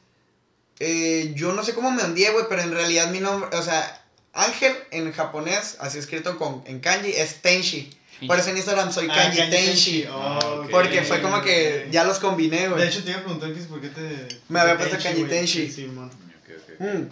eh, 0.79 1.33
yo 1.35 1.53
no 1.55 1.63
sé 1.65 1.73
cómo 1.75 1.91
me 1.91 2.03
hundí, 2.05 2.27
güey, 2.27 2.45
pero 2.51 2.61
en 2.63 2.73
realidad 2.73 3.11
mi 3.11 3.21
nombre, 3.21 3.49
o 3.57 3.63
sea, 3.63 4.05
Ángel 4.35 4.75
en 4.91 5.11
japonés, 5.13 5.77
así 5.81 5.97
escrito 5.99 6.37
con, 6.37 6.63
en 6.67 6.81
kanji, 6.81 7.13
es 7.13 7.41
Tenshi. 7.41 7.91
Por 8.27 8.39
eso 8.39 8.51
en 8.51 8.57
Instagram 8.59 8.93
soy 8.93 9.09
Ah, 9.11 9.15
Kanji, 9.15 9.39
Kanji 9.39 9.51
Tenshi. 9.57 10.05
Oh, 10.11 10.63
Ah. 10.65 10.67
Porque 10.71 11.03
fue 11.03 11.23
como 11.23 11.41
que 11.43 11.89
ya 11.91 12.05
los 12.05 12.19
combiné, 12.19 12.63
De 12.63 12.69
güey. 12.69 12.89
hecho, 12.89 13.03
te 13.03 13.11
iba 13.11 13.21
a 13.21 13.25
preguntar 13.25 13.51
por 13.69 13.81
qué 13.81 13.89
te. 13.89 14.29
Me 14.49 14.61
había 14.61 14.77
puesto 14.77 14.97
Kanji 15.03 15.21
güey. 15.21 15.31
Tenshi. 15.31 15.71
Sí, 15.71 15.87
man. 15.87 16.11
Ok, 16.11 16.51
ok. 16.59 16.81
Mm. 16.81 17.09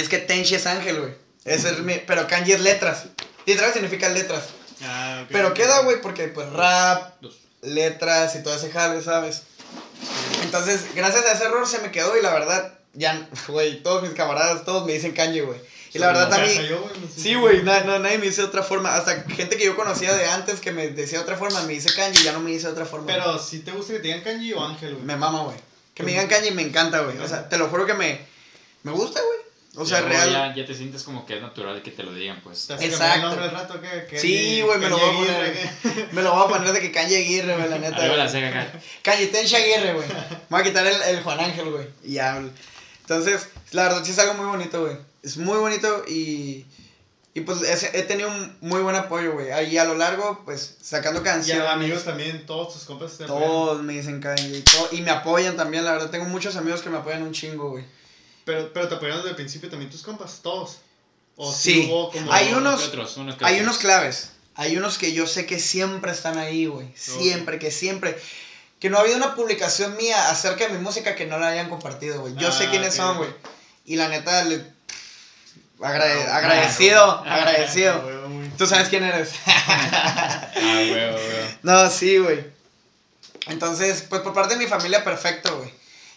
Es 0.00 0.08
que 0.08 0.18
Tenshi 0.18 0.54
es 0.56 0.66
ángel, 0.66 1.00
güey. 1.00 1.12
Ese 1.44 1.70
es 1.72 1.78
mi, 1.80 1.94
pero 2.06 2.26
kanji 2.26 2.52
es 2.52 2.60
letras. 2.60 3.06
Literal 3.46 3.72
significa 3.72 4.08
letras. 4.08 4.44
Ah, 4.82 5.20
ok. 5.24 5.28
Pero 5.32 5.54
queda, 5.54 5.80
güey, 5.82 6.00
porque 6.00 6.28
pues 6.28 6.50
rap, 6.50 7.14
Dos. 7.20 7.38
letras 7.62 8.34
y 8.36 8.42
todo 8.42 8.54
ese 8.54 8.70
jale, 8.70 9.02
¿sabes? 9.02 9.42
Entonces, 10.42 10.94
gracias 10.94 11.24
a 11.26 11.32
ese 11.32 11.44
error 11.44 11.66
se 11.66 11.78
me 11.78 11.90
quedó 11.90 12.16
y 12.18 12.22
la 12.22 12.32
verdad, 12.32 12.74
ya, 12.92 13.28
güey, 13.48 13.82
todos 13.82 14.02
mis 14.02 14.12
camaradas, 14.12 14.64
todos 14.64 14.84
me 14.86 14.92
dicen 14.92 15.12
kanji, 15.12 15.40
güey. 15.40 15.58
Y 15.92 15.98
la 16.00 16.08
verdad 16.08 16.28
también... 16.28 16.60
Sí, 17.16 17.34
güey, 17.36 17.62
na- 17.62 17.82
no, 17.84 18.00
nadie 18.00 18.18
me 18.18 18.26
dice 18.26 18.40
de 18.42 18.48
otra 18.48 18.64
forma. 18.64 18.96
Hasta 18.96 19.22
gente 19.30 19.56
que 19.56 19.64
yo 19.64 19.76
conocía 19.76 20.12
de 20.12 20.26
antes 20.26 20.58
que 20.60 20.72
me 20.72 20.88
decía 20.88 21.18
de 21.18 21.22
otra 21.22 21.36
forma, 21.36 21.62
me 21.62 21.72
dice 21.72 21.94
kanji 21.94 22.20
y 22.20 22.24
ya 22.24 22.32
no 22.32 22.40
me 22.40 22.50
dice 22.50 22.66
de 22.66 22.72
otra 22.72 22.84
forma. 22.84 23.06
Pero 23.06 23.38
si 23.38 23.60
te 23.60 23.70
gusta 23.70 23.92
que 23.92 24.00
te 24.00 24.08
digan 24.08 24.22
Kanji 24.22 24.52
o 24.54 24.64
Ángel, 24.64 24.94
güey. 24.94 25.04
me 25.06 25.14
mama, 25.16 25.44
güey. 25.44 25.56
Que 25.94 26.02
me 26.02 26.10
digan 26.10 26.26
kanji 26.26 26.50
me 26.50 26.62
encanta, 26.62 26.98
güey. 27.02 27.16
O 27.18 27.28
sea, 27.28 27.48
te 27.48 27.58
lo 27.58 27.68
juro 27.68 27.86
que 27.86 27.94
me, 27.94 28.20
me 28.82 28.90
gusta, 28.90 29.20
güey. 29.22 29.38
O 29.76 29.84
sea, 29.84 30.00
Ya, 30.00 30.06
real. 30.08 30.30
Ya, 30.30 30.54
ya 30.54 30.66
te 30.66 30.74
sientes 30.74 31.02
como 31.02 31.26
que 31.26 31.36
es 31.36 31.42
natural 31.42 31.82
que 31.82 31.90
te 31.90 32.02
lo 32.04 32.12
digan, 32.14 32.40
pues. 32.42 32.66
¿Te 32.66 32.74
hace 32.74 32.90
cambiar 32.90 33.18
Exacto. 33.18 33.28
Sí, 34.20 34.60
güey, 34.62 34.78
me 34.78 34.88
lo 34.88 34.98
voy 34.98 35.08
a 35.08 35.12
poner. 35.18 36.08
Me 36.12 36.22
lo 36.22 36.32
voy 36.34 36.44
a 36.44 36.48
poner 36.48 36.72
de 36.72 36.80
que 36.80 36.92
kanji 36.92 37.16
Aguirre, 37.16 37.56
güey, 37.56 37.68
la 37.68 37.78
neta. 37.78 37.96
Arriba 37.96 38.16
la 38.16 38.24
acá. 38.24 38.72
Kanji 39.02 39.26
Tenshi 39.26 39.56
Aguirre, 39.56 39.94
güey. 39.94 40.06
Me 40.08 40.14
voy 40.50 40.60
a 40.60 40.64
quitar 40.64 40.86
el, 40.86 41.02
el 41.02 41.22
Juan 41.22 41.40
Ángel, 41.40 41.70
güey. 41.70 41.86
Y 42.04 42.12
ya. 42.14 42.38
güey. 42.38 42.50
Entonces, 43.00 43.48
la 43.72 43.82
verdad 43.84 44.04
sí 44.04 44.12
es 44.12 44.18
algo 44.18 44.34
muy 44.34 44.46
bonito, 44.46 44.80
güey. 44.82 44.96
Es 45.22 45.36
muy 45.36 45.58
bonito 45.58 46.04
y. 46.08 46.64
Y 47.36 47.40
pues 47.40 47.62
es- 47.62 47.92
he 47.94 48.02
tenido 48.04 48.28
un 48.28 48.56
muy 48.60 48.80
buen 48.80 48.94
apoyo, 48.94 49.32
güey. 49.32 49.50
Ahí 49.50 49.76
a 49.76 49.84
lo 49.84 49.96
largo, 49.96 50.42
pues 50.44 50.76
sacando 50.80 51.20
Y 51.20 51.24
canciones. 51.24 51.64
a 51.66 51.72
amigos 51.72 52.04
también, 52.04 52.46
todos 52.46 52.74
tus 52.74 52.84
compas 52.84 53.18
te 53.18 53.24
apoyan. 53.24 53.42
Todos 53.48 53.82
me 53.82 53.94
dicen 53.94 54.22
y, 54.38 54.60
todo- 54.60 54.88
y 54.92 55.00
me 55.02 55.10
apoyan 55.10 55.56
también, 55.56 55.84
la 55.84 55.92
verdad. 55.92 56.10
Tengo 56.10 56.26
muchos 56.26 56.54
amigos 56.54 56.80
que 56.80 56.90
me 56.90 56.98
apoyan 56.98 57.22
un 57.24 57.32
chingo, 57.32 57.70
güey. 57.70 57.84
Pero, 58.44 58.72
pero 58.72 58.88
te 58.88 58.94
apoyaron 58.96 59.20
desde 59.20 59.30
el 59.30 59.36
principio 59.36 59.70
también 59.70 59.90
tus 59.90 60.02
compas, 60.02 60.40
todos. 60.42 60.78
O 61.36 61.52
Sí. 61.52 61.86
hubo 61.88 62.10
como. 62.12 62.32
Hay 62.32 62.52
unos- 62.52 62.80
¿Qué 62.82 62.86
otros? 62.88 63.16
Unos 63.16 63.36
Hay 63.42 63.60
unos 63.60 63.78
claves. 63.78 64.30
Hay 64.56 64.76
unos 64.76 64.98
que 64.98 65.12
yo 65.12 65.26
sé 65.26 65.46
que 65.46 65.58
siempre 65.58 66.12
están 66.12 66.38
ahí, 66.38 66.66
güey. 66.66 66.88
Siempre, 66.96 67.58
que 67.58 67.70
siempre. 67.70 68.16
Que 68.78 68.90
no 68.90 68.98
ha 68.98 69.00
habido 69.00 69.16
una 69.16 69.34
publicación 69.34 69.96
mía 69.96 70.30
acerca 70.30 70.66
de 70.68 70.74
mi 70.74 70.78
música 70.78 71.14
que 71.16 71.26
no 71.26 71.38
la 71.38 71.48
hayan 71.48 71.68
compartido, 71.70 72.20
güey. 72.20 72.34
Yo 72.36 72.52
sé 72.52 72.66
Ah, 72.66 72.70
quiénes 72.70 72.90
ok, 72.90 72.96
son, 72.96 73.16
güey. 73.18 73.30
Y 73.86 73.96
la 73.96 74.08
neta, 74.08 74.44
le- 74.44 74.62
agrade- 75.80 76.26
Ah, 76.28 76.36
agradecido, 76.36 77.02
Ah, 77.26 77.34
agradecido. 77.36 78.00
güey. 78.02 78.50
Tú 78.56 78.66
sabes 78.66 78.88
quién 78.88 79.02
eres. 79.04 79.30
Ah, 79.46 80.50
güey, 80.56 80.90
güey. 81.12 81.58
no, 81.62 81.90
sí, 81.90 82.18
güey. 82.18 82.44
Entonces, 83.46 84.04
pues 84.08 84.22
por 84.22 84.32
parte 84.34 84.54
de 84.56 84.62
mi 84.64 84.68
familia, 84.70 85.02
perfecto, 85.02 85.56
güey. 85.58 85.72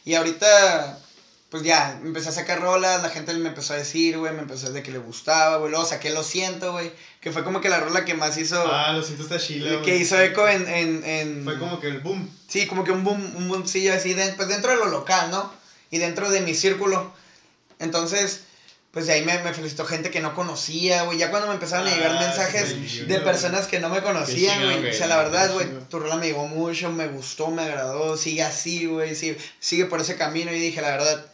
Y 0.06 0.13
ahorita, 0.16 1.00
pues 1.50 1.64
ya, 1.64 2.00
empecé 2.04 2.30
a 2.30 2.34
sacar 2.34 2.60
rolas, 2.62 3.02
la 3.02 3.10
gente 3.10 3.34
me 3.36 3.48
empezó 3.50 3.74
a 3.74 3.78
decir, 3.78 4.18
güey, 4.18 4.34
me 4.34 4.42
empezó 4.42 4.66
a 4.66 4.70
decir 4.70 4.84
que 4.84 4.92
le 4.92 4.98
gustaba, 4.98 5.58
güey. 5.58 5.72
Luego 5.72 5.86
saqué 5.86 6.10
Lo 6.10 6.24
Siento, 6.24 6.74
güey. 6.74 6.92
Que 7.22 7.32
fue 7.32 7.44
como 7.46 7.62
que 7.62 7.70
la 7.70 7.80
rola 7.80 8.04
que 8.04 8.16
más 8.16 8.38
hizo... 8.38 8.62
Ah, 8.70 8.92
lo 8.94 9.02
siento, 9.02 9.24
está 9.24 9.38
chila, 9.40 9.82
que 9.82 9.96
hizo 9.98 10.20
eco 10.20 10.48
en, 10.48 10.68
en, 10.68 11.04
en- 11.06 11.44
Fue 11.46 11.58
como 11.58 11.80
que 11.80 11.88
el 11.88 12.00
boom. 12.02 12.30
Sí, 12.48 12.68
como 12.68 12.84
que 12.84 12.92
un 12.92 13.04
boom, 13.06 13.36
un 13.38 13.48
boomcillo 13.48 13.94
así, 13.94 14.14
de- 14.14 14.34
pues 14.34 14.50
dentro 14.50 14.72
de 14.72 14.78
lo 14.78 14.88
local, 14.88 15.32
¿no? 15.32 15.52
Y 15.90 16.00
dentro 16.00 16.30
de 16.30 16.42
mi 16.42 16.54
círculo. 16.54 17.14
Entonces, 17.80 18.42
pues 18.92 19.06
de 19.08 19.14
ahí 19.14 19.24
me, 19.24 19.38
me 19.40 19.54
felicitó 19.54 19.86
gente 19.86 20.10
que 20.10 20.20
no 20.20 20.34
conocía, 20.36 21.04
güey. 21.04 21.18
Ya 21.18 21.30
cuando 21.30 21.48
me 21.48 21.54
empezaron 21.54 21.88
a 21.88 21.94
llegar 21.96 22.12
Ah, 22.18 22.20
mensajes 22.28 23.08
de 23.08 23.20
personas 23.22 23.68
que 23.68 23.80
no 23.80 23.90
me 23.90 24.02
conocían, 24.02 24.64
güey. 24.64 24.90
O 24.90 24.94
sea, 24.94 25.08
la 25.08 25.18
verdad, 25.18 25.54
güey, 25.54 25.68
tu 25.90 26.00
rola 26.00 26.16
me 26.18 26.28
llegó 26.28 26.48
mucho, 26.48 26.92
me 26.92 27.08
gustó, 27.08 27.50
me 27.52 27.62
agradó. 27.64 28.18
Sigue 28.18 28.44
así, 28.44 28.86
güey, 28.86 29.16
sigue, 29.16 29.38
sigue 29.60 29.86
por 29.86 30.02
ese 30.02 30.18
camino. 30.18 30.52
Y 30.52 30.60
dije, 30.60 30.82
la 30.82 30.90
verdad, 30.90 31.26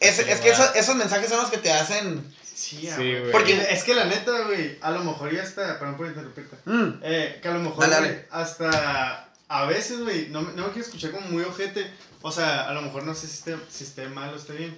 es, 0.00 0.18
es 0.18 0.40
que 0.40 0.50
esos, 0.50 0.74
esos 0.76 0.96
mensajes 0.96 1.28
son 1.28 1.40
los 1.42 1.50
que 1.50 1.58
te 1.58 1.72
hacen... 1.72 2.24
Sí, 2.54 2.88
güey. 2.92 3.30
Porque 3.30 3.68
es 3.70 3.84
que 3.84 3.94
la 3.94 4.04
neta, 4.06 4.32
güey, 4.46 4.78
a 4.80 4.90
lo 4.90 5.04
mejor 5.04 5.32
ya 5.32 5.42
está. 5.44 5.78
Perdón 5.78 5.96
por 5.96 6.06
interrumpirte. 6.08 6.56
mm, 6.64 7.00
Eh, 7.02 7.38
que 7.40 7.48
a 7.48 7.52
lo 7.52 7.60
mejor, 7.60 7.88
Dale, 7.88 8.26
hasta 8.30 9.28
a 9.48 9.64
veces, 9.66 10.00
güey, 10.00 10.28
no, 10.30 10.42
me- 10.42 10.52
no 10.54 10.64
me 10.66 10.72
quiero 10.72 10.84
escuchar 10.86 11.12
como 11.12 11.28
muy 11.28 11.44
ojete. 11.44 11.88
O 12.20 12.32
sea, 12.32 12.68
a 12.68 12.72
lo 12.74 12.82
mejor 12.82 13.04
no 13.04 13.14
sé 13.14 13.28
si 13.28 13.34
esté, 13.34 13.56
si 13.70 13.84
esté 13.84 14.08
mal 14.08 14.34
o 14.34 14.36
esté 14.36 14.54
bien. 14.54 14.76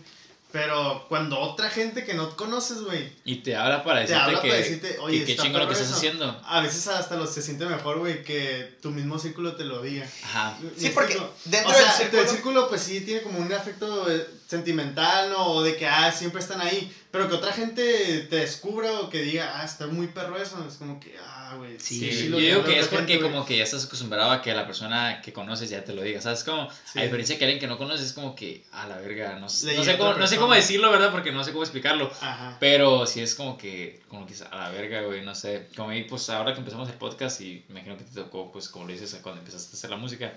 Pero 0.53 1.07
cuando 1.09 1.39
otra 1.39 1.71
gente 1.71 2.05
que 2.05 2.15
no 2.15 2.35
conoces, 2.37 2.83
güey, 2.83 3.13
Y 3.25 3.37
te 3.37 3.55
habla 3.55 3.85
para 3.85 4.01
te 4.05 4.13
decirte 4.13 4.23
habla 4.25 4.41
que, 4.41 4.49
para 4.49 4.61
decirte, 4.61 4.99
oye, 5.01 5.25
que 5.25 5.37
chingo 5.37 5.59
lo 5.59 5.67
que 5.69 5.75
estás 5.75 5.89
eso". 5.89 5.97
haciendo. 5.97 6.41
A 6.45 6.61
veces 6.61 6.89
hasta 6.89 7.15
los 7.17 7.33
se 7.33 7.41
siente 7.41 7.67
mejor, 7.67 7.99
güey, 7.99 8.25
que 8.25 8.77
tu 8.83 8.91
mismo 8.91 9.19
círculo 9.19 9.55
te 9.55 9.65
lo 9.65 9.81
diga. 9.81 10.07
Ajá. 10.25 10.57
¿Me 10.61 10.71
Sí, 10.81 10.91
porque 10.93 11.21
dentro 11.45 11.71
o 11.71 11.75
sea, 11.75 11.87
del 11.87 11.97
círculo- 11.97 12.23
el 12.23 12.29
círculo, 12.29 12.69
pues 12.69 12.83
sí, 12.83 13.01
tiene 13.03 13.23
como 13.23 13.39
un 13.39 13.53
afecto 13.53 14.11
eh, 14.11 14.27
sentimental, 14.49 15.31
¿no? 15.31 15.47
O 15.53 15.63
de 15.63 15.77
que, 15.77 15.87
ah, 15.87 16.11
siempre 16.11 16.41
están 16.41 16.61
ahí. 16.61 16.93
Pero 17.11 17.29
que 17.29 17.35
otra 17.35 17.53
gente 17.53 17.83
te 18.31 18.37
descubra 18.37 19.01
o 19.01 19.11
que 19.11 19.21
diga, 19.23 19.61
ah, 19.61 19.65
está 19.65 19.89
muy 19.89 20.07
perro 20.07 20.41
eso. 20.41 20.65
Es 20.69 20.77
como 20.77 21.01
que, 21.01 21.17
ah, 21.21 21.57
güey. 21.59 21.77
Sí, 21.81 21.99
Sí, 21.99 22.13
sí, 22.13 22.29
yo 22.29 22.37
digo 22.39 22.63
que 22.63 22.79
es 22.79 22.87
porque 22.87 23.19
como 23.21 23.45
que 23.45 23.57
ya 23.59 23.65
estás 23.65 23.85
acostumbrado 23.85 24.31
a 24.31 24.41
que 24.41 24.55
la 24.55 24.65
persona 24.65 25.21
que 25.21 25.33
conoces 25.33 25.69
ya 25.71 25.85
te 25.85 25.93
lo 25.93 26.03
diga, 26.03 26.21
¿sabes? 26.21 26.45
Como, 26.45 26.71
Sí. 26.71 27.01
a 27.01 27.03
diferencia 27.03 27.37
que 27.37 27.45
alguien 27.45 27.59
que 27.59 27.67
no 27.67 27.79
conoces 27.79 28.07
es 28.07 28.13
como 28.13 28.37
que, 28.37 28.65
a 28.71 28.87
la 28.87 28.99
verga, 28.99 29.35
no, 29.35 29.41
no 29.41 29.49
sé, 29.49 29.99
cómo, 29.99 30.15
no 30.15 30.27
sé 30.29 30.37
cómo 30.37 30.55
decirlo, 30.55 30.89
¿verdad? 30.93 31.11
Porque 31.11 31.33
no 31.33 31.43
sé 31.43 31.51
cómo 31.51 31.65
explicarlo. 31.65 32.13
Ajá. 32.21 32.57
Pero 32.61 33.05
sí 33.07 33.21
es 33.21 33.35
como 33.35 33.59
que, 33.59 34.01
como 34.07 34.25
que 34.25 34.35
a 34.49 34.57
la 34.57 34.71
verga, 34.71 35.03
güey, 35.03 35.25
no 35.25 35.35
sé. 35.35 35.67
Como 35.75 35.91
ahí, 35.91 36.05
pues 36.05 36.31
ahora 36.31 36.53
que 36.53 36.61
empezamos 36.61 36.89
el 36.89 36.95
podcast 36.95 37.41
y 37.41 37.65
me 37.67 37.81
imagino 37.81 37.97
que 37.97 38.05
te 38.05 38.15
tocó, 38.15 38.53
pues 38.53 38.69
como 38.69 38.87
lo 38.87 38.93
dices 38.93 39.19
cuando 39.21 39.41
empezaste 39.41 39.75
a 39.75 39.77
hacer 39.77 39.91
la 39.91 39.97
música, 39.97 40.33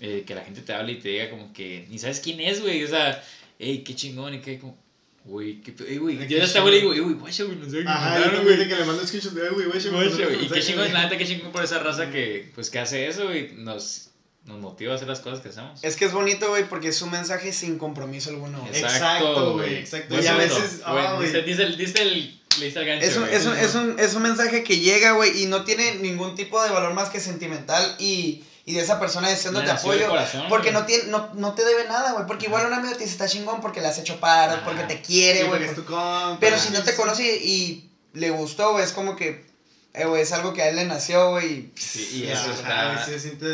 eh, 0.00 0.24
que 0.26 0.34
la 0.34 0.42
gente 0.44 0.60
te 0.60 0.74
hable 0.74 0.92
y 0.92 0.98
te 0.98 1.08
diga 1.08 1.30
como 1.30 1.50
que 1.54 1.86
ni 1.88 1.98
sabes 1.98 2.20
quién 2.20 2.40
es, 2.40 2.60
güey. 2.60 2.84
O 2.84 2.88
sea, 2.88 3.24
hey, 3.58 3.82
qué 3.86 3.94
chingón 3.94 4.34
y 4.34 4.40
qué, 4.40 4.58
como, 4.58 4.83
güey, 5.24 5.60
qué, 5.62 5.72
pe- 5.72 5.90
ey, 5.90 5.98
güey. 5.98 6.18
Yo 6.28 6.38
ya 6.38 6.44
estaba 6.44 6.68
y 6.68 6.72
le 6.72 6.76
digo, 6.78 6.92
chingón. 6.92 7.08
ey, 7.08 7.14
güey, 7.14 7.20
guacha, 7.22 7.44
güey, 7.44 7.56
no 7.58 7.64
sé 7.70 7.82
qué 7.82 7.88
Ajá, 7.88 8.40
güey. 8.42 8.68
que 8.68 8.76
le 8.76 8.84
mando 8.84 9.06
screenshots 9.06 9.34
de, 9.34 9.42
"Ay, 9.42 9.48
güey, 9.54 9.66
güey, 9.66 9.80
Guacha, 9.90 10.24
güey, 10.26 10.44
Y 10.44 10.48
qué 10.48 10.60
chingón, 10.60 10.92
la 10.92 11.02
neta, 11.04 11.16
qué 11.18 11.26
chingón 11.26 11.50
por 11.52 11.64
esa 11.64 11.78
raza 11.78 12.10
que, 12.10 12.50
pues, 12.54 12.70
que 12.70 12.78
hace 12.78 13.06
eso, 13.08 13.24
güey. 13.24 13.52
Nos, 13.56 14.10
nos 14.44 14.60
motiva 14.60 14.92
a 14.92 14.96
hacer 14.96 15.08
las 15.08 15.20
cosas 15.20 15.40
que 15.40 15.48
hacemos. 15.48 15.82
Es 15.82 15.96
que 15.96 16.04
es 16.04 16.12
bonito, 16.12 16.48
güey, 16.50 16.68
porque 16.68 16.88
es 16.88 17.00
un 17.02 17.10
mensaje 17.10 17.52
sin 17.52 17.78
compromiso 17.78 18.30
alguno. 18.30 18.60
güey. 18.60 18.78
Exacto, 18.78 19.54
güey, 19.54 19.74
exacto. 19.76 20.20
Y 20.22 20.26
a 20.26 20.36
veces, 20.36 20.80
ah, 20.84 20.92
Güey, 20.92 21.06
güey. 21.16 21.26
dice, 21.26 21.42
dice 21.42 21.62
el, 21.62 21.76
dice 21.78 22.02
el, 22.02 22.40
le 22.60 22.66
dice 22.66 22.78
el 22.80 22.86
gancho, 22.86 23.06
Es 23.06 23.16
un, 23.16 23.22
güey. 23.24 23.34
es, 23.34 23.46
un, 23.46 23.56
es, 23.56 23.74
un, 23.74 23.98
es 23.98 24.14
un 24.14 24.22
mensaje 24.22 24.62
que 24.62 24.78
llega, 24.78 25.12
güey, 25.12 25.42
y 25.42 25.46
no 25.46 25.64
tiene 25.64 25.94
ningún 25.96 26.34
tipo 26.34 26.62
de 26.62 26.68
valor 26.70 26.92
más 26.92 27.08
que 27.08 27.18
sentimental 27.20 27.96
y, 27.98 28.44
y 28.66 28.74
de 28.74 28.80
esa 28.80 28.98
persona 28.98 29.28
deseándote 29.28 29.70
apoyo. 29.70 30.08
corazón, 30.08 30.46
Porque 30.48 30.70
güey. 30.70 30.80
no, 30.80 30.86
tiene, 30.86 31.04
no, 31.08 31.30
no 31.34 31.52
te 31.54 31.64
debe 31.64 31.84
nada, 31.86 32.12
güey. 32.12 32.26
Porque 32.26 32.46
igual 32.46 32.66
un 32.66 32.72
amigo 32.74 32.92
te 32.94 33.00
dice, 33.00 33.12
está 33.12 33.28
chingón 33.28 33.60
porque 33.60 33.80
le 33.80 33.88
has 33.88 33.98
hecho 33.98 34.18
paro, 34.20 34.54
Ajá. 34.54 34.64
porque 34.64 34.84
te 34.84 35.02
quiere, 35.02 35.40
Sí, 35.40 35.44
güey. 35.46 35.58
porque 35.60 35.70
es 35.70 35.74
tu 35.76 35.84
compa. 35.84 36.38
Pero 36.40 36.58
si 36.58 36.70
no 36.72 36.82
te 36.82 36.92
Sí, 36.92 36.96
conoce 36.96 37.22
y, 37.22 37.50
y 37.52 37.90
le 38.14 38.30
gustó, 38.30 38.72
güey, 38.72 38.84
es 38.84 38.92
como 38.92 39.16
que, 39.16 39.44
eh, 39.92 40.04
güey, 40.06 40.22
es 40.22 40.32
algo 40.32 40.52
que 40.54 40.62
a 40.62 40.68
él 40.70 40.76
le 40.76 40.84
nació, 40.86 41.30
güey. 41.30 41.46
y- 41.52 41.72
Sí, 41.76 42.00
y 42.00 42.04
sí, 42.20 42.26
eso 42.30 42.52
está... 42.52 43.04
sí 43.04 43.10
se 43.12 43.20
siente 43.20 43.46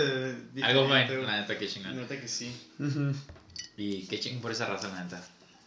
Algo 0.62 0.86
bueno, 0.86 1.22
la 1.22 1.40
neta, 1.40 1.58
qué 1.58 1.66
chingón. 1.68 1.96
Neta 1.96 2.20
que 2.20 2.28
sí. 2.28 2.54
Ujú. 2.78 3.12
Y 3.76 4.06
qué 4.06 4.20
chingón 4.20 4.42
por 4.42 4.52
esa 4.52 4.66
raza, 4.66 4.88
la 4.88 5.02
neta. 5.02 5.20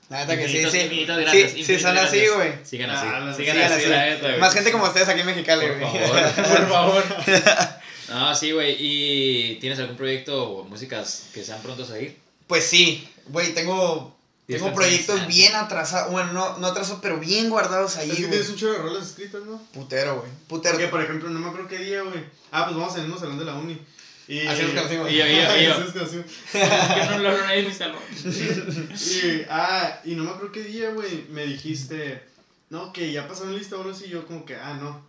La 0.10 0.20
neta 0.20 0.38
que 0.38 0.48
sí, 0.48 0.58
Infinitos- 0.58 0.72
sí. 0.72 0.80
infinitas 0.80 1.18
gracias, 1.18 1.52
Sí, 1.52 1.64
sí, 1.66 1.80
son 1.80 1.98
así, 1.98 2.18
gracias. 2.18 2.36
güey. 2.36 2.52
Sigan 2.64 2.90
Ah, 2.92 2.94
así. 3.00 3.06
la- 3.08 3.34
sigan, 3.36 3.56
sigan 3.56 3.72
así, 3.72 3.82
así. 3.82 3.90
la 3.90 4.06
neta, 4.06 4.28
güey. 4.28 4.40
Más 4.40 4.54
gente 4.54 4.72
como 4.72 4.84
ustedes 4.86 5.10
aquí 5.10 5.20
en 5.22 5.26
Mexicali, 5.26 5.68
Por 5.68 5.80
güey. 5.80 5.92
favor, 5.92 6.34
por 6.36 6.70
favor. 6.70 7.04
No, 8.10 8.36
sí, 8.36 8.52
güey. 8.52 8.76
¿Y 8.80 9.56
tienes 9.60 9.80
algún 9.80 9.98
proyecto 9.98 10.44
o 10.44 10.64
músicas 10.66 11.30
que 11.34 11.44
sean 11.44 11.62
prontos 11.62 11.92
a 11.92 12.00
ir? 12.00 12.18
Pues 12.48 12.66
sí, 12.66 13.08
güey, 13.28 13.54
tengo, 13.54 14.16
tengo 14.48 14.74
proyectos 14.74 15.22
antes. 15.22 15.36
bien 15.36 15.56
atrasados, 15.56 16.12
bueno, 16.12 16.34
no, 16.34 16.58
no 16.58 16.68
atrasados, 16.68 17.00
pero 17.02 17.20
bien 17.20 17.50
guardados 17.50 17.98
ahí, 17.98 18.10
Es 18.10 18.16
que 18.16 18.22
güey. 18.24 18.32
tienes 18.32 18.50
un 18.50 18.56
chorro 18.58 18.74
de 18.74 18.80
rolas 18.80 19.08
escritas, 19.08 19.42
¿no? 19.44 19.62
Putero, 19.74 20.20
güey. 20.20 20.32
Putero. 20.48 20.76
Porque, 20.76 20.88
por 20.90 21.02
ejemplo, 21.02 21.30
no 21.30 21.40
me 21.40 21.48
acuerdo 21.48 21.68
qué 21.68 21.80
día, 21.80 22.02
güey. 22.02 22.24
Ah, 22.52 22.66
pues 22.66 22.78
vamos 22.78 22.94
en 22.96 23.02
el 23.02 23.08
mismo 23.08 23.20
salón 23.20 23.40
de 23.40 23.46
la 23.46 23.56
uni. 23.56 23.80
Y, 24.28 24.40
Así 24.48 24.64
nos 24.64 24.72
conocimos. 24.72 25.12
Y 25.12 25.18
yo, 25.18 25.28
y 25.28 25.36
yo, 25.36 25.58
y 25.58 25.64
yo. 25.66 25.76
Que 26.54 27.06
no 27.10 27.18
lo 27.20 27.38
nadie 27.40 27.60
en 27.60 27.68
mi 27.68 27.74
salón. 27.74 28.02
Y, 28.24 29.46
ah, 29.50 30.00
y 30.06 30.16
no 30.16 30.24
me 30.24 30.30
acuerdo 30.32 30.52
qué 30.52 30.64
día, 30.64 30.92
güey, 30.92 31.26
me 31.30 31.46
dijiste, 31.46 32.24
no, 32.70 32.94
que 32.94 33.12
ya 33.12 33.28
pasaron 33.28 33.56
lista 33.58 33.76
o 33.76 33.80
algo 33.80 33.92
así, 33.92 34.06
y 34.06 34.10
yo 34.10 34.26
como 34.26 34.46
que, 34.46 34.56
ah, 34.56 34.78
no. 34.80 35.06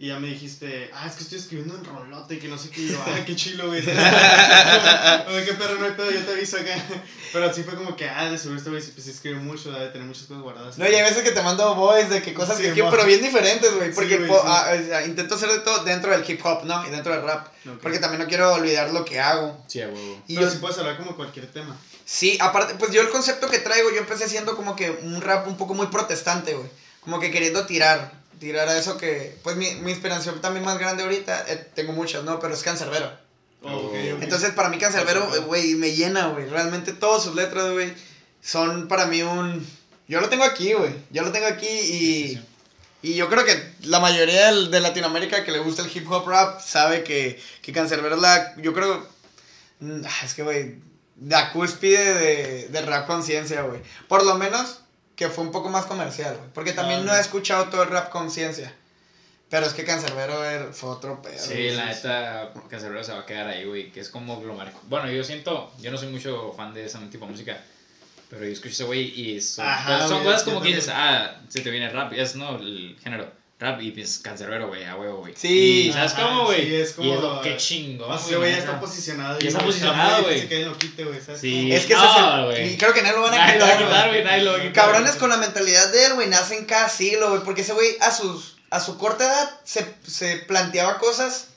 Y 0.00 0.06
ya 0.08 0.20
me 0.20 0.28
dijiste, 0.28 0.90
ah, 0.94 1.08
es 1.08 1.14
que 1.16 1.24
estoy 1.24 1.38
escribiendo 1.38 1.74
en 1.76 1.84
rolote 1.84 2.34
y 2.34 2.38
que 2.38 2.46
no 2.46 2.56
sé 2.56 2.70
qué, 2.70 2.82
y 2.82 2.88
yo, 2.92 3.02
ah, 3.04 3.18
qué 3.26 3.34
chilo, 3.34 3.66
güey. 3.66 3.80
Oye, 5.28 5.44
qué 5.44 5.54
perro, 5.54 5.74
no 5.78 5.86
hay 5.86 5.92
pedo, 5.92 6.10
yo 6.12 6.20
te 6.24 6.32
aviso 6.32 6.56
acá. 6.56 6.76
Pero 7.32 7.46
así 7.50 7.64
fue 7.64 7.74
como 7.74 7.96
que, 7.96 8.08
ah, 8.08 8.30
de 8.30 8.38
seguro 8.38 8.58
este 8.58 8.70
güey 8.70 8.80
sí, 8.80 8.92
pues, 8.94 9.04
sí 9.06 9.10
escribe 9.10 9.40
mucho, 9.40 9.72
debe 9.72 9.88
tener 9.88 10.06
muchas 10.06 10.24
cosas 10.26 10.42
guardadas. 10.44 10.78
No, 10.78 10.88
y 10.88 10.94
hay 10.94 11.02
veces 11.02 11.22
que 11.24 11.32
te 11.32 11.42
mando 11.42 11.74
voice 11.74 12.08
de 12.08 12.22
que 12.22 12.32
cosas 12.32 12.56
Sí, 12.56 12.62
que 12.62 12.72
quiero, 12.74 12.86
mo- 12.86 12.90
pero 12.92 13.06
bien 13.06 13.20
diferentes, 13.20 13.74
güey. 13.74 13.92
Porque 13.92 14.18
Sí, 14.18 14.24
po- 14.28 14.36
sí. 14.40 14.46
ah, 14.46 14.70
o 14.80 14.86
sea, 14.86 15.04
intento 15.04 15.34
hacer 15.34 15.48
de 15.50 15.58
todo 15.58 15.82
dentro 15.84 16.12
del 16.12 16.28
hip 16.30 16.46
hop, 16.46 16.64
¿no? 16.64 16.86
Y 16.86 16.90
dentro 16.90 17.12
del 17.12 17.22
rap. 17.24 17.48
Ok. 17.66 17.78
Porque 17.82 17.98
también 17.98 18.22
no 18.22 18.28
quiero 18.28 18.52
olvidar 18.54 18.90
lo 18.92 19.04
que 19.04 19.18
hago. 19.18 19.62
Sí, 19.66 19.82
a 19.82 19.88
huevo. 19.88 20.22
Y 20.28 20.36
Pero 20.36 20.46
yo, 20.46 20.52
sí 20.52 20.58
puedes 20.60 20.78
hablar 20.78 20.96
como 20.96 21.16
cualquier 21.16 21.46
tema. 21.50 21.76
Sí, 22.04 22.38
aparte, 22.40 22.74
pues 22.78 22.92
yo 22.92 23.02
el 23.02 23.08
concepto 23.10 23.48
que 23.50 23.58
traigo, 23.58 23.90
yo 23.90 23.98
empecé 23.98 24.28
siendo 24.28 24.56
como 24.56 24.76
que 24.76 24.90
un 24.90 25.20
rap 25.20 25.48
un 25.48 25.56
poco 25.56 25.74
muy 25.74 25.88
protestante, 25.88 26.54
güey. 26.54 26.68
Como 27.00 27.18
que 27.20 27.30
queriendo 27.32 27.66
tirar, 27.66 28.12
tirar 28.38 28.68
a 28.68 28.78
eso 28.78 28.96
que, 28.96 29.36
pues 29.42 29.56
mi, 29.56 29.74
mi 29.76 29.90
inspiración 29.90 30.40
también 30.40 30.64
más 30.64 30.78
grande 30.78 31.02
ahorita, 31.02 31.44
eh, 31.48 31.70
tengo 31.74 31.92
muchas, 31.92 32.24
¿no? 32.24 32.38
Pero 32.38 32.54
es 32.54 32.62
Cancerbero. 32.62 33.10
Oh. 33.62 33.92
Entonces, 33.94 34.52
para 34.52 34.68
mí 34.68 34.78
Cancerbero, 34.78 35.28
güey, 35.46 35.74
me 35.74 35.92
llena, 35.92 36.28
güey. 36.28 36.46
Realmente 36.48 36.92
todas 36.92 37.22
sus 37.22 37.34
letras, 37.34 37.72
güey, 37.72 37.92
son 38.40 38.88
para 38.88 39.06
mí 39.06 39.22
un... 39.22 39.66
Yo 40.06 40.20
lo 40.20 40.28
tengo 40.28 40.44
aquí, 40.44 40.72
güey. 40.72 40.94
Yo 41.10 41.22
lo 41.22 41.32
tengo 41.32 41.46
aquí 41.46 41.66
y... 41.66 41.80
Sí, 41.80 42.28
sí, 42.28 42.34
sí. 42.34 42.44
Y 43.00 43.14
yo 43.14 43.28
creo 43.28 43.44
que 43.44 43.74
la 43.82 44.00
mayoría 44.00 44.52
de 44.52 44.80
Latinoamérica 44.80 45.44
que 45.44 45.52
le 45.52 45.60
gusta 45.60 45.82
el 45.82 45.96
hip 45.96 46.10
hop 46.10 46.26
rap 46.28 46.60
sabe 46.60 47.04
que, 47.04 47.40
que 47.62 47.72
Cancerbero 47.72 48.16
es 48.16 48.20
la... 48.20 48.56
Yo 48.56 48.72
creo... 48.72 49.06
mm, 49.80 50.00
ah, 50.04 50.24
Es 50.24 50.34
que, 50.34 50.42
güey, 50.42 50.76
la 51.24 51.52
cúspide 51.52 52.14
de, 52.14 52.68
de 52.68 52.82
rap 52.82 53.06
conciencia, 53.06 53.62
güey. 53.62 53.80
Por 54.08 54.24
lo 54.24 54.36
menos 54.36 54.80
que 55.18 55.28
fue 55.28 55.42
un 55.44 55.50
poco 55.50 55.68
más 55.68 55.84
comercial. 55.86 56.38
Porque 56.54 56.72
también 56.72 57.00
Ah, 57.00 57.04
no 57.04 57.14
he 57.16 57.20
escuchado 57.20 57.64
todo 57.66 57.82
el 57.82 57.90
rap 57.90 58.08
conciencia. 58.08 58.72
Pero 59.50 59.66
es 59.66 59.72
que 59.72 59.82
Cancerbero 59.84 60.44
era- 60.44 60.72
fue 60.72 60.90
otro 60.90 61.20
pedo. 61.20 61.36
Sí, 61.38 61.70
la 61.70 61.86
neta, 61.86 62.52
Cancerbero 62.70 63.02
se 63.02 63.12
va 63.12 63.20
a 63.20 63.26
quedar 63.26 63.48
ahí, 63.48 63.64
güey, 63.64 63.90
que 63.90 63.98
es 64.00 64.10
como 64.10 64.40
lo 64.40 64.54
marco. 64.54 64.78
Bueno, 64.84 65.10
yo 65.10 65.24
siento, 65.24 65.72
yo 65.80 65.90
no 65.90 65.98
soy 65.98 66.08
mucho 66.08 66.52
fan 66.56 66.72
de 66.72 66.84
ese 66.86 66.98
tipo 67.10 67.24
de 67.24 67.32
música, 67.32 67.58
pero 68.30 68.44
yo 68.44 68.52
escucho 68.52 68.68
ese 68.74 68.84
güey 68.84 69.00
y 69.20 69.40
son, 69.40 69.66
Ajá, 69.66 69.94
cosas- 69.94 70.08
son 70.08 70.18
güey, 70.22 70.32
cosas 70.34 70.42
como 70.44 70.60
que 70.62 70.68
dices, 70.68 70.90
ah, 70.94 71.40
se 71.48 71.62
te 71.62 71.70
viene 71.70 71.88
rap, 71.90 72.12
es 72.12 72.36
no, 72.36 72.56
el 72.56 72.96
género, 73.02 73.32
rap 73.60 73.80
y 73.82 73.90
pues 73.90 74.18
Cancerbero, 74.20 74.68
güey, 74.68 74.84
a 74.84 74.94
huevo, 74.96 75.18
güey. 75.18 75.34
Sí. 75.36 75.88
Y, 75.88 75.92
¿Sabes 75.92 76.12
Ajá, 76.12 76.22
cómo, 76.28 76.44
güey? 76.44 76.64
sí, 76.68 76.74
es 76.76 76.92
como- 76.92 77.08
Y 77.08 77.12
es 77.12 77.20
lo 77.20 77.40
que 77.40 77.56
chingo. 77.56 78.06
Güey 78.06 78.52
ya 78.52 78.58
está 78.58 78.78
posicionado. 78.80 79.38
Ya 79.40 79.48
está 79.48 79.58
güey, 79.60 79.66
posicionado, 79.72 80.22
güey. 80.22 80.34
difícil 80.34 80.48
que 80.48 80.54
alguien 80.54 80.70
lo 80.72 80.78
quite, 80.78 81.04
güey, 81.04 81.20
¿sabes? 81.20 81.40
Sí. 81.40 81.72
Es 81.72 81.86
que 81.86 81.94
No, 81.94 82.04
ese 82.04 82.20
es 82.20 82.34
el- 82.38 82.44
güey. 82.44 82.74
Y 82.74 82.76
creo 82.78 82.92
que 82.94 83.02
nadie 83.02 83.16
lo 83.16 83.22
van 83.22 83.34
a 83.34 83.36
Nadie 83.38 83.58
lo 83.58 83.66
va 83.66 83.72
a 83.72 83.78
quitar, 83.78 84.24
nadie 84.24 84.42
lo 84.44 84.52
va 84.52 84.58
a 84.58 84.60
quitar. 84.60 84.72
Cabrones 84.74 85.10
güey. 85.10 85.18
con 85.20 85.30
la 85.30 85.36
mentalidad 85.38 85.88
de 85.92 86.06
él, 86.06 86.14
güey, 86.14 86.28
nacen 86.28 86.64
cada 86.66 86.88
siglo, 86.88 87.30
güey. 87.30 87.42
Porque 87.42 87.62
ese 87.62 87.72
güey 87.72 87.96
a, 88.00 88.10
sus, 88.12 88.56
a 88.70 88.78
su 88.80 88.96
corta 88.96 89.24
edad 89.24 89.50
se, 89.64 89.92
se 90.06 90.36
planteaba 90.36 90.98
cosas 90.98 91.48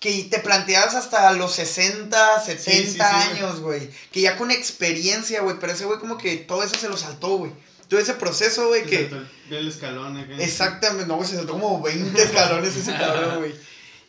que 0.00 0.24
te 0.30 0.38
planteabas 0.40 0.94
hasta 0.94 1.32
los 1.32 1.54
60, 1.54 2.40
70 2.40 2.70
Sí, 2.70 2.86
sí, 2.86 2.92
sí, 2.92 3.00
años, 3.00 3.60
güey. 3.60 3.90
Que 4.12 4.20
ya 4.20 4.36
con 4.36 4.50
experiencia, 4.50 5.40
güey. 5.40 5.56
Pero 5.58 5.72
ese 5.72 5.86
güey 5.86 5.98
como 5.98 6.18
que 6.18 6.36
todo 6.36 6.62
eso 6.62 6.76
se 6.76 6.88
lo 6.88 6.96
saltó, 6.96 7.28
güey. 7.38 7.50
Todo 7.88 8.00
ese 8.00 8.14
proceso, 8.14 8.68
güey, 8.68 8.82
Se 8.82 8.88
que... 8.88 9.10
El 9.50 9.68
escalón 9.68 10.16
acá. 10.16 10.34
Exactamente, 10.38 11.06
no, 11.06 11.16
güey, 11.16 11.28
se 11.28 11.36
saltó 11.36 11.52
como 11.54 11.80
20 11.80 12.22
escalones 12.22 12.76
ese 12.76 12.92
cabrón, 12.92 13.38
güey. 13.38 13.54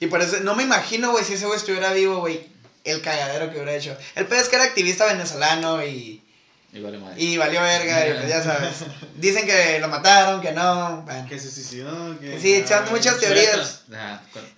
Y 0.01 0.07
parece, 0.07 0.41
no 0.41 0.55
me 0.55 0.63
imagino, 0.63 1.11
güey, 1.11 1.23
si 1.23 1.33
ese 1.33 1.45
güey 1.45 1.57
estuviera 1.57 1.93
vivo, 1.93 2.19
güey, 2.19 2.47
el 2.83 3.01
cagadero 3.01 3.49
que 3.49 3.55
hubiera 3.55 3.75
hecho. 3.75 3.97
El 4.15 4.25
pedo 4.25 4.41
es 4.41 4.49
que 4.49 4.55
era 4.55 4.65
activista 4.65 5.05
venezolano 5.05 5.83
y... 5.85 6.21
Y 6.71 6.82
vale 6.82 6.99
madre. 6.99 7.15
Y 7.19 7.36
valió 7.38 7.62
verga, 7.62 8.08
y 8.08 8.13
pues 8.13 8.29
ya 8.29 8.43
sabes. 8.43 8.75
Dicen 9.15 9.47
que 9.47 9.79
lo 9.79 9.88
mataron, 9.88 10.39
que 10.39 10.51
no. 10.51 11.01
Bueno. 11.01 11.25
Que 11.27 11.39
se 11.39 11.49
suicidó, 11.49 12.19
que... 12.19 12.39
Sí, 12.39 12.53
echan 12.53 12.84
ah, 12.88 12.91
muchas 12.91 13.17
teorías. 13.19 13.82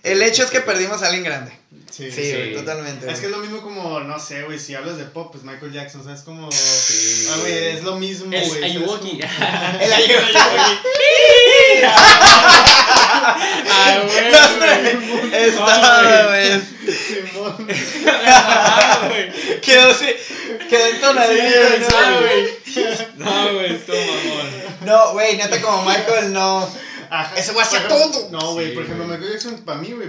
El 0.02 0.22
hecho 0.22 0.42
es 0.42 0.50
que 0.50 0.60
perdimos 0.60 1.02
a 1.02 1.06
alguien 1.06 1.24
grande. 1.24 1.52
Sí, 1.90 2.10
Sí, 2.10 2.22
sí. 2.22 2.32
güey, 2.32 2.54
totalmente. 2.54 3.10
Es 3.10 3.18
que 3.20 3.26
es 3.26 3.32
lo 3.32 3.38
mismo 3.38 3.62
como, 3.62 4.00
no 4.00 4.18
sé, 4.18 4.42
güey, 4.42 4.58
si 4.58 4.74
hablas 4.74 4.98
de 4.98 5.04
pop, 5.04 5.30
pues 5.32 5.42
Michael 5.44 5.72
Jackson, 5.72 6.02
o 6.02 6.04
sea, 6.04 6.14
es 6.14 6.20
como... 6.20 6.50
Sí. 6.52 7.28
Ah, 7.30 7.36
güey, 7.40 7.68
es 7.68 7.82
lo 7.82 7.96
mismo, 7.96 8.26
güey. 8.26 8.42
Es 8.42 8.48
¿sabes? 8.48 8.64
Ayuwoki. 8.64 9.20
Como- 9.20 9.22
El 9.80 9.92
Ayuwoki. 9.92 10.32
Ah, 13.24 13.98
güey. 14.04 15.32
Estaba, 15.32 16.26
güey. 16.28 16.60
Simón. 16.92 17.68
Ah, 18.26 19.08
güey. 19.08 19.60
Quedó 19.60 19.90
así. 19.90 20.06
Quedó 20.68 20.86
entonadillo, 20.86 21.60
¿no? 21.80 22.20
güey. 22.20 22.62
No, 23.16 23.54
güey, 23.54 23.74
estuvo 23.74 23.96
mamón. 23.96 24.50
No, 24.84 25.12
güey, 25.12 25.36
neta, 25.36 25.60
como 25.60 25.84
Michael, 25.84 26.32
no. 26.32 26.68
Ajá. 27.10 27.34
Ese 27.36 27.52
güey 27.52 27.64
hacía 27.64 27.86
todo. 27.88 28.30
No, 28.30 28.54
güey, 28.54 28.68
Sí, 28.68 28.74
por 28.74 28.84
ejemplo, 28.84 29.06
güey. 29.06 29.18
Michael 29.18 29.32
Jackson, 29.32 29.62
para 29.64 29.78
mí, 29.78 29.92
güey, 29.92 30.08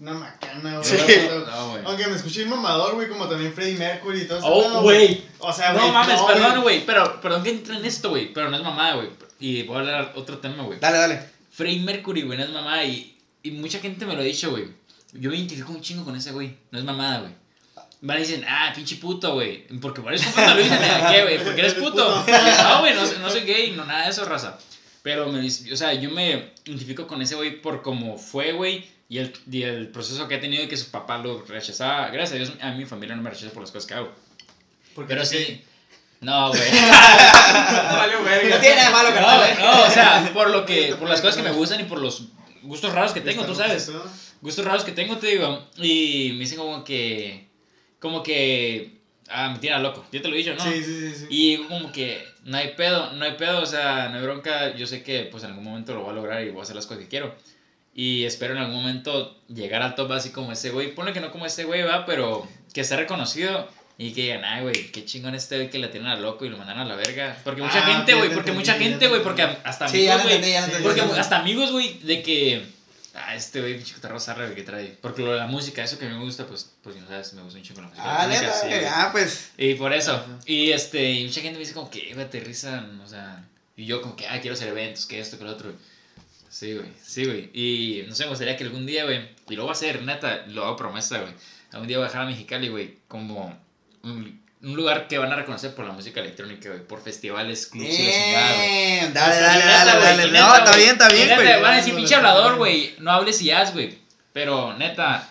una 0.00 0.12
macana, 0.12 0.78
güey. 0.78 0.84
Sí. 0.84 0.96
No, 1.28 1.70
güey. 1.70 1.82
Aunque 1.86 2.06
me 2.06 2.16
escuché 2.16 2.44
un 2.44 2.50
mamador, 2.50 2.94
güey, 2.94 3.08
como 3.08 3.26
también 3.28 3.52
Freddie 3.52 3.78
Mercury 3.78 4.20
y 4.22 4.24
todo 4.26 4.38
eso. 4.38 4.46
Oh, 4.46 4.82
güey. 4.82 5.24
O 5.38 5.52
sea, 5.52 5.72
güey. 5.72 5.86
No 5.86 5.92
mames, 5.92 6.20
perdón, 6.20 6.62
güey. 6.62 6.84
Pero, 6.84 7.20
perdón 7.20 7.42
que 7.42 7.50
entre 7.50 7.76
en 7.76 7.84
esto, 7.84 8.10
güey. 8.10 8.32
Pero 8.32 8.50
no 8.50 8.56
es 8.56 8.62
mamada, 8.62 8.94
güey. 8.96 9.08
Y 9.40 9.62
voy 9.62 9.76
a 9.76 9.80
hablar 9.80 10.12
otro 10.16 10.38
tema, 10.38 10.64
güey. 10.64 10.78
Dale, 10.78 10.98
dale. 10.98 11.37
Freddie 11.58 11.80
Mercury, 11.80 12.22
güey, 12.22 12.38
no 12.38 12.44
es 12.44 12.50
mamada. 12.50 12.84
Y, 12.84 13.18
y 13.42 13.50
mucha 13.50 13.80
gente 13.80 14.06
me 14.06 14.14
lo 14.14 14.20
ha 14.20 14.24
dicho, 14.24 14.52
güey. 14.52 14.66
Yo 15.14 15.28
me 15.28 15.36
identifico 15.36 15.72
un 15.72 15.80
chingo 15.80 16.04
con 16.04 16.14
ese, 16.14 16.30
güey. 16.30 16.56
No 16.70 16.78
es 16.78 16.84
mamada, 16.84 17.22
güey. 17.22 17.32
Van 18.00 18.18
y 18.18 18.20
dicen, 18.20 18.44
ah, 18.46 18.70
pinche 18.72 18.94
puto, 18.94 19.34
güey. 19.34 19.66
Porque 19.80 20.00
por 20.00 20.14
eso 20.14 20.30
cuando 20.32 20.54
lo 20.54 20.62
dicen, 20.62 20.78
¿de 20.78 20.86
qué, 21.10 21.22
güey? 21.24 21.42
Porque 21.42 21.62
eres 21.62 21.74
puto. 21.74 22.24
No, 22.28 22.78
güey, 22.78 22.94
no, 22.94 23.02
no 23.18 23.28
soy 23.28 23.40
gay, 23.40 23.72
no 23.72 23.84
nada 23.84 24.04
de 24.04 24.10
eso, 24.10 24.24
raza. 24.24 24.56
Pero, 25.02 25.32
me, 25.32 25.44
o 25.44 25.76
sea, 25.76 25.94
yo 25.94 26.10
me 26.10 26.52
identifico 26.64 27.08
con 27.08 27.20
ese 27.22 27.34
güey 27.34 27.60
por 27.60 27.82
cómo 27.82 28.16
fue, 28.18 28.52
güey. 28.52 28.86
Y 29.08 29.18
el, 29.18 29.32
y 29.50 29.64
el 29.64 29.88
proceso 29.88 30.28
que 30.28 30.36
ha 30.36 30.40
tenido 30.40 30.62
y 30.62 30.68
que 30.68 30.76
su 30.76 30.92
papá 30.92 31.18
lo 31.18 31.44
rechazaba. 31.44 32.08
Gracias 32.10 32.34
a 32.34 32.36
Dios, 32.36 32.52
a 32.60 32.70
mi 32.70 32.84
familia 32.84 33.16
no 33.16 33.22
me 33.22 33.30
rechaza 33.30 33.50
por 33.50 33.62
las 33.62 33.72
cosas 33.72 33.88
que 33.88 33.94
hago. 33.94 34.12
Pero 35.08 35.24
sí. 35.24 35.60
No, 36.20 36.48
güey. 36.50 36.60
No 38.48 38.58
tiene 38.60 38.76
nada 38.76 38.88
de 38.88 38.92
malo, 38.92 39.08
No, 39.10 39.14
carnal, 39.14 39.50
¿eh? 39.50 39.56
no, 39.60 39.82
o 39.84 39.90
sea, 39.90 40.30
por 40.32 40.50
lo 40.50 40.64
que, 40.64 40.94
por 40.98 41.08
las 41.08 41.20
cosas 41.20 41.36
que 41.36 41.42
me 41.42 41.52
gustan 41.52 41.80
y 41.80 41.84
por 41.84 41.98
los 42.00 42.28
gustos 42.62 42.92
raros 42.92 43.12
que 43.12 43.20
tengo, 43.20 43.44
tú 43.44 43.54
sabes. 43.54 43.90
Gustos 44.40 44.64
raros 44.64 44.84
que 44.84 44.92
tengo, 44.92 45.16
te 45.18 45.28
digo. 45.28 45.66
Y 45.76 46.30
me 46.34 46.40
dicen 46.40 46.58
como 46.58 46.84
que, 46.84 47.48
como 47.98 48.22
que, 48.22 48.98
ah, 49.28 49.50
me 49.50 49.58
tiran 49.58 49.82
loco. 49.82 50.04
Yo 50.12 50.22
te 50.22 50.28
lo 50.28 50.34
he 50.34 50.38
dicho, 50.38 50.54
¿no? 50.54 50.62
Sí, 50.62 50.82
sí, 50.82 51.00
sí. 51.00 51.14
sí. 51.14 51.26
Y 51.28 51.56
como 51.64 51.92
que 51.92 52.24
no 52.44 52.56
hay 52.56 52.74
pedo, 52.74 53.12
no 53.12 53.24
hay 53.24 53.32
pedo, 53.32 53.62
o 53.62 53.66
sea, 53.66 54.08
no 54.08 54.18
hay 54.18 54.22
bronca. 54.22 54.74
Yo 54.76 54.86
sé 54.86 55.02
que 55.02 55.24
pues 55.24 55.44
en 55.44 55.50
algún 55.50 55.64
momento 55.64 55.94
lo 55.94 56.02
voy 56.02 56.10
a 56.10 56.14
lograr 56.14 56.44
y 56.44 56.50
voy 56.50 56.60
a 56.60 56.62
hacer 56.62 56.76
las 56.76 56.86
cosas 56.86 57.02
que 57.02 57.08
quiero. 57.08 57.34
Y 57.94 58.24
espero 58.24 58.54
en 58.54 58.60
algún 58.60 58.76
momento 58.76 59.36
llegar 59.48 59.82
al 59.82 59.94
top 59.94 60.12
así 60.12 60.30
como 60.30 60.52
ese 60.52 60.70
güey. 60.70 60.94
Ponle 60.94 61.12
que 61.12 61.20
no 61.20 61.32
como 61.32 61.46
ese 61.46 61.64
güey, 61.64 61.82
va, 61.82 62.06
pero 62.06 62.46
que 62.72 62.82
esté 62.82 62.96
reconocido. 62.96 63.68
Y 64.00 64.12
que 64.12 64.22
digan, 64.22 64.44
ay, 64.44 64.62
güey, 64.62 64.92
qué 64.92 65.04
chingón 65.04 65.34
este 65.34 65.56
güey 65.56 65.70
que 65.70 65.78
la 65.80 65.90
tienen 65.90 66.08
a 66.08 66.14
loco 66.16 66.44
y 66.44 66.48
lo 66.48 66.56
mandan 66.56 66.78
a 66.78 66.84
la 66.84 66.94
verga. 66.94 67.36
Porque 67.42 67.62
mucha 67.62 67.80
Ah, 67.84 67.96
gente, 67.96 68.14
güey, 68.14 68.32
porque 68.32 68.52
mucha 68.52 68.74
gente, 68.74 68.98
te 68.98 69.08
güey, 69.08 69.22
porque 69.24 69.42
hasta 69.42 69.88
Sí, 69.88 70.04
ya 70.04 70.14
amigos, 70.14 70.22
güey. 70.24 70.36
entendí, 70.36 70.52
ya 70.52 70.60
lo 70.60 70.66
sí, 70.66 70.72
entendí. 70.76 71.00
Porque 71.02 71.20
hasta 71.20 71.38
amigos, 71.40 71.72
güey, 71.72 71.98
de 71.98 72.22
que. 72.22 72.62
Ah, 73.14 73.34
este 73.34 73.60
güey, 73.60 73.74
pinche 73.74 73.94
cotarro 73.94 74.20
zarra, 74.20 74.44
güey, 74.44 74.54
que 74.54 74.62
trae. 74.62 74.96
Porque 75.00 75.22
lo 75.22 75.32
de 75.32 75.38
la 75.38 75.48
música, 75.48 75.82
eso 75.82 75.98
que 75.98 76.06
a 76.06 76.08
mí 76.10 76.14
me 76.16 76.22
gusta, 76.22 76.46
pues, 76.46 76.70
pues, 76.82 76.94
no 76.94 77.08
sabes, 77.08 77.32
me 77.32 77.42
gusta 77.42 77.58
un 77.58 77.64
chingo 77.64 77.80
la 77.80 77.88
música. 77.88 78.04
Ah, 78.20 78.24
electrónica, 78.26 78.64
neta, 78.66 78.78
sí. 78.80 78.86
Ah, 78.94 79.08
pues. 79.10 79.50
Y 79.58 79.74
por 79.74 79.92
eso. 79.92 80.12
Ajá. 80.12 80.26
Y 80.46 80.70
este, 80.70 81.10
y 81.14 81.24
mucha 81.24 81.40
gente 81.40 81.54
me 81.58 81.60
dice 81.64 81.74
como 81.74 81.90
que, 81.90 82.12
güey, 82.14 82.24
aterrizan, 82.24 83.00
o 83.00 83.08
sea. 83.08 83.44
Y 83.76 83.84
yo 83.86 84.00
como 84.00 84.14
que, 84.14 84.28
ah, 84.28 84.40
quiero 84.40 84.54
hacer 84.54 84.68
eventos, 84.68 85.06
que 85.06 85.18
esto, 85.18 85.38
que 85.38 85.44
lo 85.44 85.50
otro. 85.50 85.72
Sí, 86.48 86.74
güey, 86.74 86.86
sí, 87.04 87.24
güey. 87.24 87.50
Y 87.52 88.04
no 88.08 88.14
sé, 88.14 88.24
me 88.24 88.30
gustaría 88.30 88.56
que 88.56 88.62
algún 88.64 88.86
día, 88.86 89.04
güey, 89.04 89.28
y 89.50 89.56
lo 89.56 89.64
voy 89.64 89.70
a 89.70 89.72
hacer, 89.72 90.02
neta, 90.02 90.44
lo 90.46 90.64
hago 90.64 90.76
promesa, 90.76 91.18
güey. 91.18 91.32
Algún 91.72 91.88
día 91.88 91.98
voy 91.98 92.04
a 92.04 92.08
dejar 92.08 92.22
a 92.22 92.26
Mexicali, 92.26 92.68
güey, 92.68 92.98
como 93.08 93.54
un, 94.12 94.42
un 94.62 94.74
lugar 94.76 95.06
que 95.08 95.18
van 95.18 95.32
a 95.32 95.36
reconocer 95.36 95.74
por 95.74 95.84
la 95.86 95.92
música 95.92 96.20
electrónica, 96.20 96.68
güey, 96.70 96.80
por 96.86 97.02
festivales, 97.02 97.66
clubs 97.66 97.86
y 97.98 98.02
la 98.06 98.12
chingada, 98.12 98.54
güey. 98.56 98.68
Bien, 98.68 99.14
dale, 99.14 99.32
O 99.32 99.38
sea, 99.38 99.46
dale, 99.46 99.64
neta, 99.64 99.84
dale, 99.84 99.92
güey, 99.92 100.16
dale. 100.16 100.26
y 100.26 100.30
No, 100.32 100.46
neta, 100.46 100.58
está 100.64 100.76
bien, 100.76 100.90
está 100.90 101.08
bien, 101.08 101.28
neta, 101.28 101.42
güey. 101.42 101.62
Van 101.62 101.72
a 101.72 101.76
decir, 101.76 101.94
pinche 101.94 102.14
hablador, 102.14 102.56
güey, 102.56 102.94
no 102.98 103.10
hables 103.12 103.40
y 103.42 103.50
haz, 103.50 103.72
güey. 103.72 103.98
Pero 104.32 104.74
neta, 104.76 105.28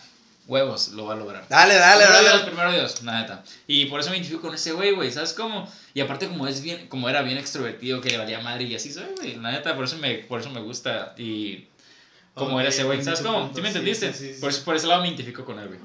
huevos, 0.48 0.90
lo 0.90 1.06
va 1.06 1.14
a 1.14 1.18
lograr. 1.18 1.46
Dale, 1.50 1.76
dale, 1.76 2.04
primero 2.06 2.22
Dios, 2.22 2.32
dale. 2.34 2.46
primero 2.46 2.72
Dios, 2.72 3.04
la 3.04 3.22
neta. 3.22 3.44
Y 3.68 3.86
por 3.86 4.00
eso 4.00 4.10
me 4.10 4.16
identifico 4.18 4.42
con 4.42 4.56
ese 4.56 4.72
güey, 4.72 4.92
güey, 4.94 5.12
¿sabes 5.12 5.34
cómo? 5.34 5.72
Y 5.94 6.00
aparte 6.02 6.28
como 6.28 6.48
es 6.48 6.62
bien, 6.62 6.88
como 6.88 7.10
era 7.10 7.22
bien 7.22 7.38
extrovertido, 7.38 8.00
que 8.02 8.10
le 8.12 8.18
valía 8.18 8.40
madre 8.40 8.64
y 8.64 8.76
así 8.76 8.92
soy, 8.94 9.06
güey, 9.18 9.36
la 9.36 9.52
neta, 9.52 9.76
por 9.76 9.86
eso 9.86 9.98
me, 9.98 10.16
por 10.16 10.40
eso 10.40 10.50
me 10.52 10.62
gusta 10.62 11.14
y 11.18 11.68
como 12.34 12.56
Ok, 12.56 12.60
era 12.62 12.70
ese 12.70 12.84
güey, 12.84 13.04
¿sabes 13.04 13.22
cómo? 13.22 13.52
¿Sí 13.54 13.62
me 13.62 13.68
entendiste? 13.70 14.14
sí, 14.14 14.34
sí, 14.36 14.40
Por, 14.40 14.52
sí. 14.54 14.58
eso- 14.58 14.66
por 14.66 14.76
ese 14.76 14.88
lado 14.88 15.02
me 15.02 15.08
identifico 15.08 15.44
con 15.44 15.60
él, 15.60 15.68
güey. 15.68 15.80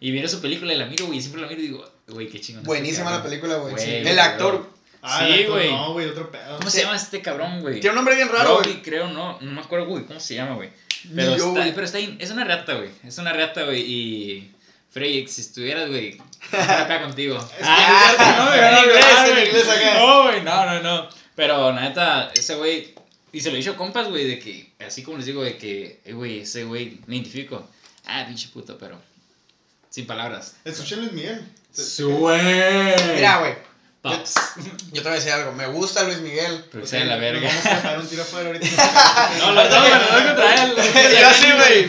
Y 0.00 0.10
viene 0.10 0.28
su 0.28 0.40
película 0.40 0.72
y 0.72 0.76
la 0.76 0.86
miro, 0.86 1.06
güey, 1.06 1.18
y 1.18 1.20
siempre 1.20 1.40
la 1.42 1.48
miro 1.48 1.60
y 1.60 1.66
digo, 1.66 1.92
güey, 2.08 2.28
qué 2.28 2.40
chingón. 2.40 2.62
este 2.62 2.68
Buenísima 2.68 3.10
la 3.10 3.22
película, 3.22 3.56
güey. 3.56 3.72
Güey, 3.74 3.84
sí. 3.84 3.90
El 4.08 4.18
actor. 4.18 4.70
Ah, 5.02 5.26
Sí, 5.26 5.44
güey. 5.44 5.70
No, 5.70 5.92
güey, 5.92 6.06
otro 6.06 6.30
pedo. 6.30 6.56
¿Cómo 6.58 6.70
se 6.70 6.82
llama 6.82 6.96
este 6.96 7.22
cabrón, 7.22 7.60
güey? 7.60 7.80
Tiene 7.80 7.90
un 7.90 7.96
nombre 7.96 8.14
bien 8.16 8.28
raro, 8.28 8.60
güey. 8.62 8.82
creo, 8.82 9.08
no, 9.08 9.38
no 9.40 9.52
me 9.52 9.60
acuerdo, 9.60 9.86
güey, 9.86 10.04
¿cómo 10.04 10.20
se 10.20 10.34
llama, 10.34 10.54
güey? 10.54 10.70
Pero, 11.14 11.36
yo, 11.36 11.56
está, 11.56 11.74
pero 11.74 11.86
está 11.86 11.98
ahí, 11.98 12.16
es 12.20 12.30
una 12.30 12.44
rata, 12.44 12.74
güey, 12.74 12.90
es 13.04 13.16
una 13.18 13.32
rata, 13.32 13.64
güey, 13.64 13.80
y 13.80 14.52
Frey, 14.90 15.28
si 15.28 15.42
estuvieras, 15.42 15.88
güey, 15.88 16.18
estar 16.42 16.82
acá 16.82 17.02
contigo. 17.02 17.38
Ah, 17.62 18.36
no, 18.38 18.46
güey, 18.46 18.60
no, 18.60 18.70
no, 18.70 19.26
en 19.26 19.32
güey. 19.34 19.46
inglés 19.46 19.68
acá. 19.68 19.98
No, 20.00 20.22
güey, 20.24 20.42
no, 20.42 20.64
no, 20.64 20.82
no. 20.82 21.08
Pero, 21.36 21.72
la 21.72 21.82
neta, 21.82 22.32
ese 22.34 22.56
güey, 22.56 22.94
y 23.32 23.40
se 23.40 23.50
lo 23.50 23.54
he 23.54 23.58
dicho 23.58 23.72
a 23.72 23.76
compas, 23.76 24.08
güey, 24.08 24.26
de 24.26 24.38
que, 24.38 24.72
así 24.84 25.02
como 25.02 25.18
les 25.18 25.26
digo, 25.26 25.44
de 25.44 25.56
que, 25.56 26.00
eh, 26.04 26.12
güey, 26.12 26.40
ese 26.40 26.64
güey, 26.64 26.98
me 27.06 27.16
identifico. 27.16 27.68
Ah, 28.06 28.24
pinche 28.26 28.48
puto, 28.48 28.76
pero, 28.78 29.00
sin 29.90 30.06
palabras. 30.06 30.54
Escuché 30.64 30.96
Luis 30.96 31.12
Miguel. 31.12 31.46
Sue. 31.74 32.96
Mira, 33.14 33.38
güey. 33.38 33.54
Pops. 34.02 34.34
Yo 34.92 35.02
te 35.02 35.08
voy 35.08 35.12
a 35.12 35.14
decir 35.20 35.32
algo. 35.32 35.52
Me 35.52 35.66
gusta 35.66 36.02
Luis 36.04 36.18
Miguel. 36.18 36.64
Pero 36.70 36.86
sea 36.86 37.00
de 37.00 37.06
la 37.06 37.16
verga. 37.16 37.48
Vamos 37.48 37.66
a 37.66 37.74
dejar 37.74 37.98
un 37.98 38.08
tiro 38.08 38.22
afuera 38.22 38.46
ahorita. 38.48 38.66
No, 39.38 39.52
lo 39.52 39.62
contra 39.62 40.64
él. 40.64 40.74
Yo 40.76 41.28
sí, 41.40 41.52
güey. 41.52 41.88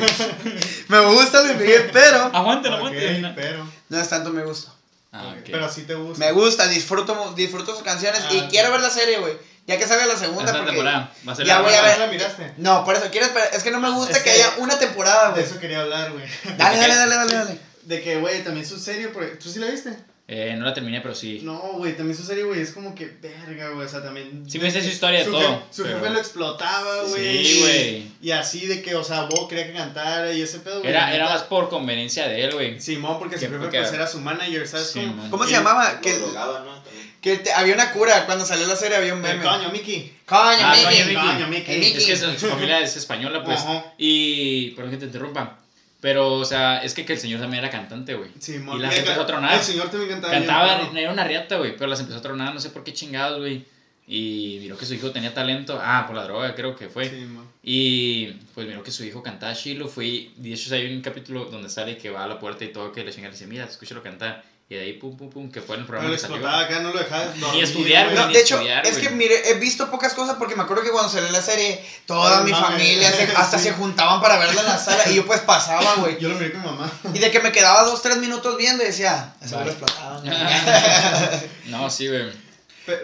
Me 0.87 0.99
gusta 1.01 1.41
Luis 1.43 1.55
Miguel, 1.57 1.89
pero 1.93 2.29
Aguante, 2.33 2.69
Ok, 2.69 2.75
aguante. 2.75 3.31
pero. 3.35 3.69
no 3.89 3.99
es 4.01 4.09
tanto 4.09 4.31
me 4.31 4.43
gusta. 4.43 4.71
Ah, 5.11 5.29
ok, 5.29 5.37
ok. 5.39 5.49
Pero 5.51 5.71
sí 5.71 5.83
te 5.83 5.95
gusta. 5.95 6.23
Me 6.25 6.31
gusta, 6.31 6.67
disfruto, 6.67 7.33
disfruto 7.35 7.73
sus 7.73 7.83
canciones 7.83 8.21
Ah, 8.27 8.33
y 8.33 8.39
ok. 8.41 8.49
quiero 8.49 8.71
ver 8.71 8.81
la 8.81 8.89
serie, 8.89 9.17
güey. 9.19 9.33
Ya 9.67 9.77
que 9.77 9.87
salga 9.87 10.07
la 10.07 10.17
segunda, 10.17 10.51
porque... 10.51 10.65
temporada. 10.71 11.11
Va 11.27 11.31
a 11.31 11.35
ser 11.35 11.45
Ya 11.45 11.55
la 11.57 11.61
voy 11.61 11.73
a 11.73 11.75
¿Ya 11.75 11.81
ver. 11.83 11.99
la 11.99 12.07
miraste? 12.07 12.53
No, 12.57 12.83
por 12.83 12.95
eso 12.95 13.05
quiero 13.11 13.27
esperar. 13.27 13.49
Es 13.53 13.61
que 13.63 13.69
no 13.71 13.79
me 13.79 13.91
gusta 13.91 14.13
Es 14.17 14.23
que, 14.23 14.31
que- 14.31 14.31
haya 14.31 14.53
una 14.57 14.79
temporada, 14.79 15.27
De 15.27 15.31
güey. 15.41 15.45
eso 15.45 15.59
quería 15.59 15.81
hablar, 15.81 16.11
güey. 16.11 16.25
Dale, 16.57 16.77
dale, 16.77 16.95
dale, 16.95 17.15
dale, 17.15 17.33
dale. 17.35 17.59
De 17.89 18.01
que, 18.03 18.17
güey, 18.17 18.43
también 18.43 18.65
su 18.67 18.77
serie, 18.77 19.07
porque- 19.07 19.35
¿tú 19.37 19.49
sí 19.49 19.57
la 19.59 19.65
viste? 19.67 19.91
Eh, 20.27 20.53
no 20.55 20.63
la 20.63 20.75
terminé, 20.75 21.01
pero 21.01 21.15
sí. 21.15 21.39
No, 21.41 21.57
güey, 21.77 21.97
también 21.97 22.15
su 22.15 22.23
serie, 22.23 22.43
güey, 22.43 22.61
es 22.61 22.69
como 22.71 22.93
que 22.93 23.07
verga, 23.19 23.69
güey, 23.69 23.87
o 23.87 23.89
sea, 23.89 24.03
también... 24.03 24.43
Sí 24.47 24.59
me 24.59 24.69
sé 24.69 24.83
su 24.83 24.89
historia 24.89 25.19
de 25.21 25.25
su 25.25 25.31
todo, 25.31 25.63
Su 25.71 25.81
pero- 25.81 25.97
jefe 25.97 26.09
lo 26.11 26.19
explotaba, 26.19 27.01
güey. 27.05 27.43
Sí, 27.43 27.59
güey. 27.61 28.03
Y 28.21 28.29
así 28.29 28.67
de 28.67 28.83
que, 28.83 28.93
o 28.93 29.03
sea, 29.03 29.23
Bo 29.23 29.47
quería 29.47 29.65
que 29.65 29.73
cantara 29.73 30.31
y 30.31 30.39
ese 30.43 30.59
pedo, 30.59 30.81
güey. 30.81 30.91
Era, 30.91 31.15
era 31.15 31.25
más 31.29 31.41
por 31.43 31.67
conveniencia 31.69 32.27
de 32.27 32.43
él, 32.43 32.53
güey. 32.53 32.79
Simón, 32.79 33.17
porque 33.17 33.37
su 33.39 33.45
jefe 33.45 33.57
porque- 33.57 33.79
pues 33.79 33.91
era 33.91 34.05
su 34.05 34.19
manager, 34.21 34.67
¿sabes? 34.67 34.91
Sí, 34.91 34.99
cómo? 34.99 35.29
¿Cómo 35.31 35.45
se 35.45 35.51
llamaba? 35.53 35.99
Que, 35.99 36.15
¿no? 36.19 36.83
Que 37.21 37.37
te- 37.37 37.51
había 37.51 37.73
una 37.73 37.91
cura. 37.91 38.27
Cuando 38.27 38.45
salió 38.45 38.67
la 38.67 38.75
serie 38.75 38.97
había 38.97 39.13
un 39.15 39.21
meme. 39.21 39.43
coño, 39.43 39.69
Mickey. 39.71 40.15
Coño, 40.25 40.41
Ah, 40.61 40.75
Mickey. 40.77 41.15
coño, 41.15 41.47
Mickey. 41.47 41.75
Coño. 41.81 41.97
Es 41.97 42.05
que 42.05 42.15
su, 42.15 42.47
familia 42.47 42.79
es 42.81 42.95
española, 42.95 43.43
pues. 43.43 43.59
Ajá. 43.61 43.93
Y. 43.97 44.69
Perdón 44.71 44.91
que 44.91 44.97
te 44.97 45.05
interrumpa. 45.07 45.58
Pero, 46.01 46.33
o 46.33 46.45
sea, 46.45 46.79
es 46.83 46.93
que, 46.93 47.05
que 47.05 47.13
el 47.13 47.19
señor 47.19 47.41
también 47.41 47.63
era 47.63 47.71
cantante, 47.71 48.13
güey. 48.13 48.29
Simón. 48.39 48.77
Y 48.77 48.81
las 48.81 48.97
empezó 48.97 49.21
a 49.21 49.25
tronar. 49.25 49.53
El 49.55 49.61
señor 49.61 49.89
también 49.89 50.09
cantaba. 50.11 50.31
bien, 50.33 50.45
Cantaba, 50.47 50.77
perro. 50.79 50.97
era 50.97 51.11
una 51.11 51.23
riata, 51.25 51.57
güey. 51.57 51.75
Pero 51.75 51.87
las 51.87 51.99
empezó 51.99 52.19
a 52.19 52.21
tronar, 52.21 52.53
no 52.53 52.59
sé 52.61 52.69
por 52.69 52.83
qué 52.83 52.93
chingados, 52.93 53.39
güey. 53.39 53.65
Y 54.07 54.57
miró 54.61 54.77
que 54.77 54.85
su 54.85 54.93
hijo 54.93 55.11
tenía 55.11 55.33
talento. 55.33 55.77
Ah, 55.81 56.05
por 56.07 56.15
la 56.15 56.23
droga, 56.23 56.55
creo 56.55 56.75
que 56.75 56.87
fue. 56.89 57.09
Simón. 57.09 57.45
Y 57.61 58.27
pues 58.55 58.65
miró 58.65 58.81
que 58.81 58.91
su 58.91 59.03
hijo 59.03 59.21
cantaba 59.21 59.53
chilo. 59.53 59.87
Fue. 59.87 60.29
De 60.37 60.53
hecho, 60.53 60.73
hay 60.73 60.93
un 60.93 61.01
capítulo 61.01 61.45
donde 61.45 61.69
sale 61.69 61.97
que 61.97 62.09
va 62.09 62.23
a 62.23 62.27
la 62.27 62.39
puerta 62.39 62.63
y 62.63 62.71
todo, 62.71 62.91
que 62.93 63.03
le 63.03 63.11
chinga 63.11 63.27
le 63.27 63.33
dice, 63.33 63.45
mira, 63.45 63.65
escúchalo 63.65 64.01
cantar. 64.01 64.43
Y 64.71 64.75
de 64.75 64.81
ahí, 64.81 64.93
pum, 64.93 65.17
pum, 65.17 65.31
pum, 65.31 65.51
que 65.51 65.61
fue 65.61 65.77
en 65.77 65.81
el 65.81 65.87
programa 65.87 66.13
que 66.13 66.19
salió. 66.19 66.47
acá, 66.47 66.79
no 66.81 66.93
lo 66.93 66.99
dejaba 66.99 67.25
dormir, 67.39 67.63
estudiar, 67.63 68.05
güey. 68.05 68.15
No, 68.19 68.27
ni 68.27 68.33
de 68.35 68.41
hecho, 68.41 68.61
es 68.61 68.97
que 68.99 69.09
mire, 69.09 69.49
he 69.49 69.55
visto 69.55 69.89
pocas 69.89 70.13
cosas 70.13 70.35
porque 70.37 70.55
me 70.55 70.61
acuerdo 70.61 70.83
que 70.83 70.91
cuando 70.91 71.09
salió 71.09 71.27
la 71.31 71.41
serie, 71.41 71.83
toda 72.05 72.43
mi 72.43 72.51
familia 72.51 73.11
se- 73.11 73.23
hasta 73.35 73.57
Sí. 73.57 73.63
se 73.69 73.71
juntaban 73.73 74.21
para 74.21 74.37
verla 74.37 74.61
en 74.61 74.67
la 74.67 74.77
sala 74.77 75.09
y 75.09 75.15
yo 75.15 75.25
pues 75.25 75.39
pasaba, 75.41 75.95
güey. 75.95 76.19
Yo 76.19 76.29
lo 76.29 76.35
miré 76.35 76.51
con 76.51 76.61
mi 76.61 76.67
mamá. 76.67 76.91
Y 77.11 77.17
de 77.17 77.31
que 77.31 77.39
me 77.39 77.51
quedaba 77.51 77.81
dos, 77.83 78.03
tres 78.03 78.17
minutos 78.17 78.57
viendo 78.57 78.83
y 78.83 78.87
decía, 78.87 79.33
eso 79.43 79.59
lo 79.59 79.65
Vale. 79.65 80.29
No, 81.65 81.89
sí, 81.89 82.07
güey. 82.07 82.31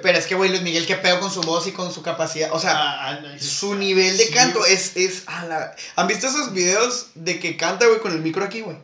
Pero 0.04 0.18
es 0.20 0.26
que, 0.28 0.36
güey, 0.36 0.50
Luis 0.52 0.62
Miguel, 0.62 0.86
qué 0.86 0.96
pedo 0.96 1.20
con 1.20 1.32
su 1.32 1.42
voz 1.42 1.66
y 1.68 1.72
con 1.72 1.92
su 1.92 2.04
capacidad. 2.04 2.50
O 2.54 2.60
sea, 2.60 2.74
Ah, 2.76 3.10
ah, 3.10 3.20
no, 3.22 3.40
su 3.40 3.74
nivel 3.76 4.18
de 4.18 4.26
Sí, 4.26 4.34
canto 4.34 4.66
es, 4.66 4.96
es 4.98 5.24
a 5.28 5.46
la... 5.46 5.76
¿Han 5.96 6.08
visto 6.08 6.28
esos 6.28 6.54
videos 6.54 7.08
de 7.16 7.40
que 7.40 7.56
canta, 7.58 7.86
güey, 7.88 8.00
con 8.00 8.12
el 8.12 8.20
micro 8.22 8.44
aquí, 8.46 8.62
güey? 8.62 8.78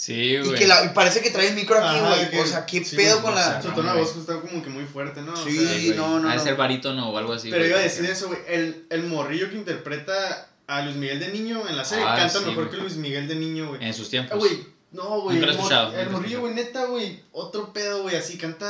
Sí, 0.00 0.14
Y 0.14 0.38
güey. 0.38 0.54
que 0.58 0.66
la, 0.66 0.82
y 0.86 0.88
parece 0.94 1.20
que 1.20 1.30
trae 1.30 1.48
el 1.48 1.54
micro 1.54 1.76
aquí, 1.78 1.98
güey. 2.00 2.40
O 2.42 2.46
sea, 2.46 2.64
qué 2.64 2.82
sí, 2.82 2.96
pedo 2.96 3.20
con 3.20 3.32
o 3.32 3.36
la... 3.36 3.44
sea, 3.44 3.62
Su 3.62 3.68
no, 3.68 3.74
tono 3.74 3.92
de 3.92 4.00
voz 4.00 4.16
está 4.16 4.40
como 4.40 4.62
que 4.62 4.70
muy 4.70 4.84
fuerte, 4.86 5.20
¿no? 5.20 5.34
O 5.34 5.36
Sí, 5.36 5.58
sea, 5.58 5.66
güey. 5.74 5.88
no, 5.90 6.18
no, 6.20 6.30
Ha 6.30 6.32
de 6.32 6.38
ser 6.38 6.56
barítono 6.56 7.10
o 7.10 7.18
algo 7.18 7.34
así. 7.34 7.50
Pero 7.50 7.60
güey, 7.60 7.68
iba 7.70 7.78
a 7.80 7.82
decir 7.82 8.06
eso, 8.06 8.28
güey. 8.28 8.40
El, 8.48 8.86
el 8.88 9.02
morrillo 9.02 9.50
que 9.50 9.56
interpreta 9.56 10.48
a 10.66 10.80
Luis 10.80 10.96
Miguel 10.96 11.20
de 11.20 11.28
niño 11.28 11.68
en 11.68 11.76
la 11.76 11.84
serie 11.84 12.04
Ah, 12.08 12.16
canta 12.16 12.38
sí, 12.38 12.46
mejor 12.46 12.64
güey. 12.64 12.70
que 12.70 12.76
Luis 12.78 12.96
Miguel 12.96 13.28
de 13.28 13.34
niño, 13.34 13.68
güey. 13.68 13.84
En 13.84 13.92
sus 13.92 14.06
Ah, 14.06 14.10
tiempos. 14.10 14.38
güey. 14.38 14.80
No, 14.92 15.20
güey. 15.20 15.36
Nunca 15.36 15.46
lo 15.48 15.52
he 15.52 15.54
el 15.54 15.60
escuchado, 15.60 15.98
El 16.00 16.10
morrillo, 16.10 16.40
güey, 16.40 16.54
neta, 16.54 16.86
güey. 16.86 17.22
Otro 17.32 17.70
pedo, 17.74 18.00
güey. 18.02 18.16
Así 18.16 18.38
canta. 18.38 18.66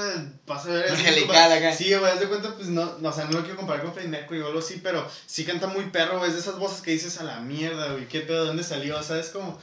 Pasa 0.46 0.68
a 0.70 0.72
ver. 0.72 0.90
Angelical 0.90 1.52
acá. 1.52 1.72
Sí, 1.72 1.94
güey, 1.94 2.10
haz 2.12 2.18
de 2.18 2.26
cuenta, 2.26 2.54
pues 2.56 2.66
no, 2.66 2.98
no, 2.98 3.08
o 3.08 3.12
sea, 3.12 3.26
no 3.26 3.30
lo 3.38 3.40
quiero 3.42 3.56
comparar 3.56 3.82
con 3.84 3.94
Freddie 3.94 4.10
Mercury 4.10 4.40
o 4.40 4.48
algo 4.48 4.58
así, 4.58 4.80
pero 4.82 5.08
sí 5.26 5.44
canta 5.44 5.68
muy 5.68 5.84
perro, 5.90 6.18
güey. 6.18 6.28
Es 6.30 6.34
de 6.34 6.40
esas 6.42 6.58
voces 6.58 6.82
que 6.82 6.90
dices 6.90 7.18
a 7.20 7.22
la 7.24 7.38
mierda, 7.40 7.92
güey. 7.92 8.08
¿Qué 8.08 8.20
pedo? 8.20 8.46
¿Dónde 8.46 8.64
salió? 8.64 9.00
¿Sabes 9.04 9.28
cómo? 9.28 9.58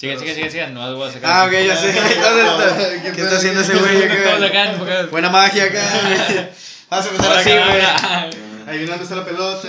Sigue, 0.00 0.18
sigue, 0.18 0.34
sigue, 0.34 0.50
sigue. 0.50 0.66
No 0.68 0.96
voy 0.96 1.08
a 1.08 1.12
sacar. 1.12 1.30
Ah, 1.30 1.44
ok, 1.44 1.52
ya 1.52 1.76
sé. 1.76 1.92
¿Qué 3.14 3.20
está 3.20 3.36
haciendo 3.36 3.60
ese 3.60 3.74
güey 3.74 4.02
acá? 4.40 5.06
Buena 5.10 5.28
magia 5.28 5.64
acá. 5.64 5.82
Vamos 6.88 7.06
a 7.06 7.08
empezar 7.10 7.36
así, 7.36 7.50
sí, 7.50 7.56
güey. 7.56 7.82
Ahí 8.66 8.86
dónde 8.86 9.02
está 9.04 9.16
la 9.16 9.24
pelota. 9.24 9.68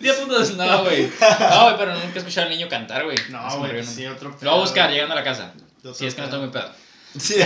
10 0.00 0.16
puntos, 0.16 0.54
no, 0.56 0.84
güey. 0.84 1.10
No, 1.40 1.64
güey, 1.64 1.76
pero 1.78 1.94
nunca 1.94 2.12
he 2.14 2.18
escuchado 2.18 2.46
al 2.46 2.50
niño 2.52 2.68
cantar, 2.68 3.04
güey. 3.04 3.16
No, 3.30 3.58
güey, 3.58 3.84
sí, 3.84 4.02
nunca. 4.04 4.14
otro 4.16 4.30
pedo. 4.36 4.44
Lo 4.44 4.50
voy 4.52 4.60
a 4.60 4.62
buscar 4.62 4.90
llegando 4.90 5.14
a 5.14 5.16
la 5.16 5.24
casa. 5.24 5.52
Si 5.94 6.06
es 6.06 6.14
que 6.14 6.20
no 6.20 6.26
estoy 6.26 6.40
muy 6.40 6.50
pedo. 6.50 6.70
Sí, 7.18 7.34
si, 7.34 7.40
es 7.40 7.42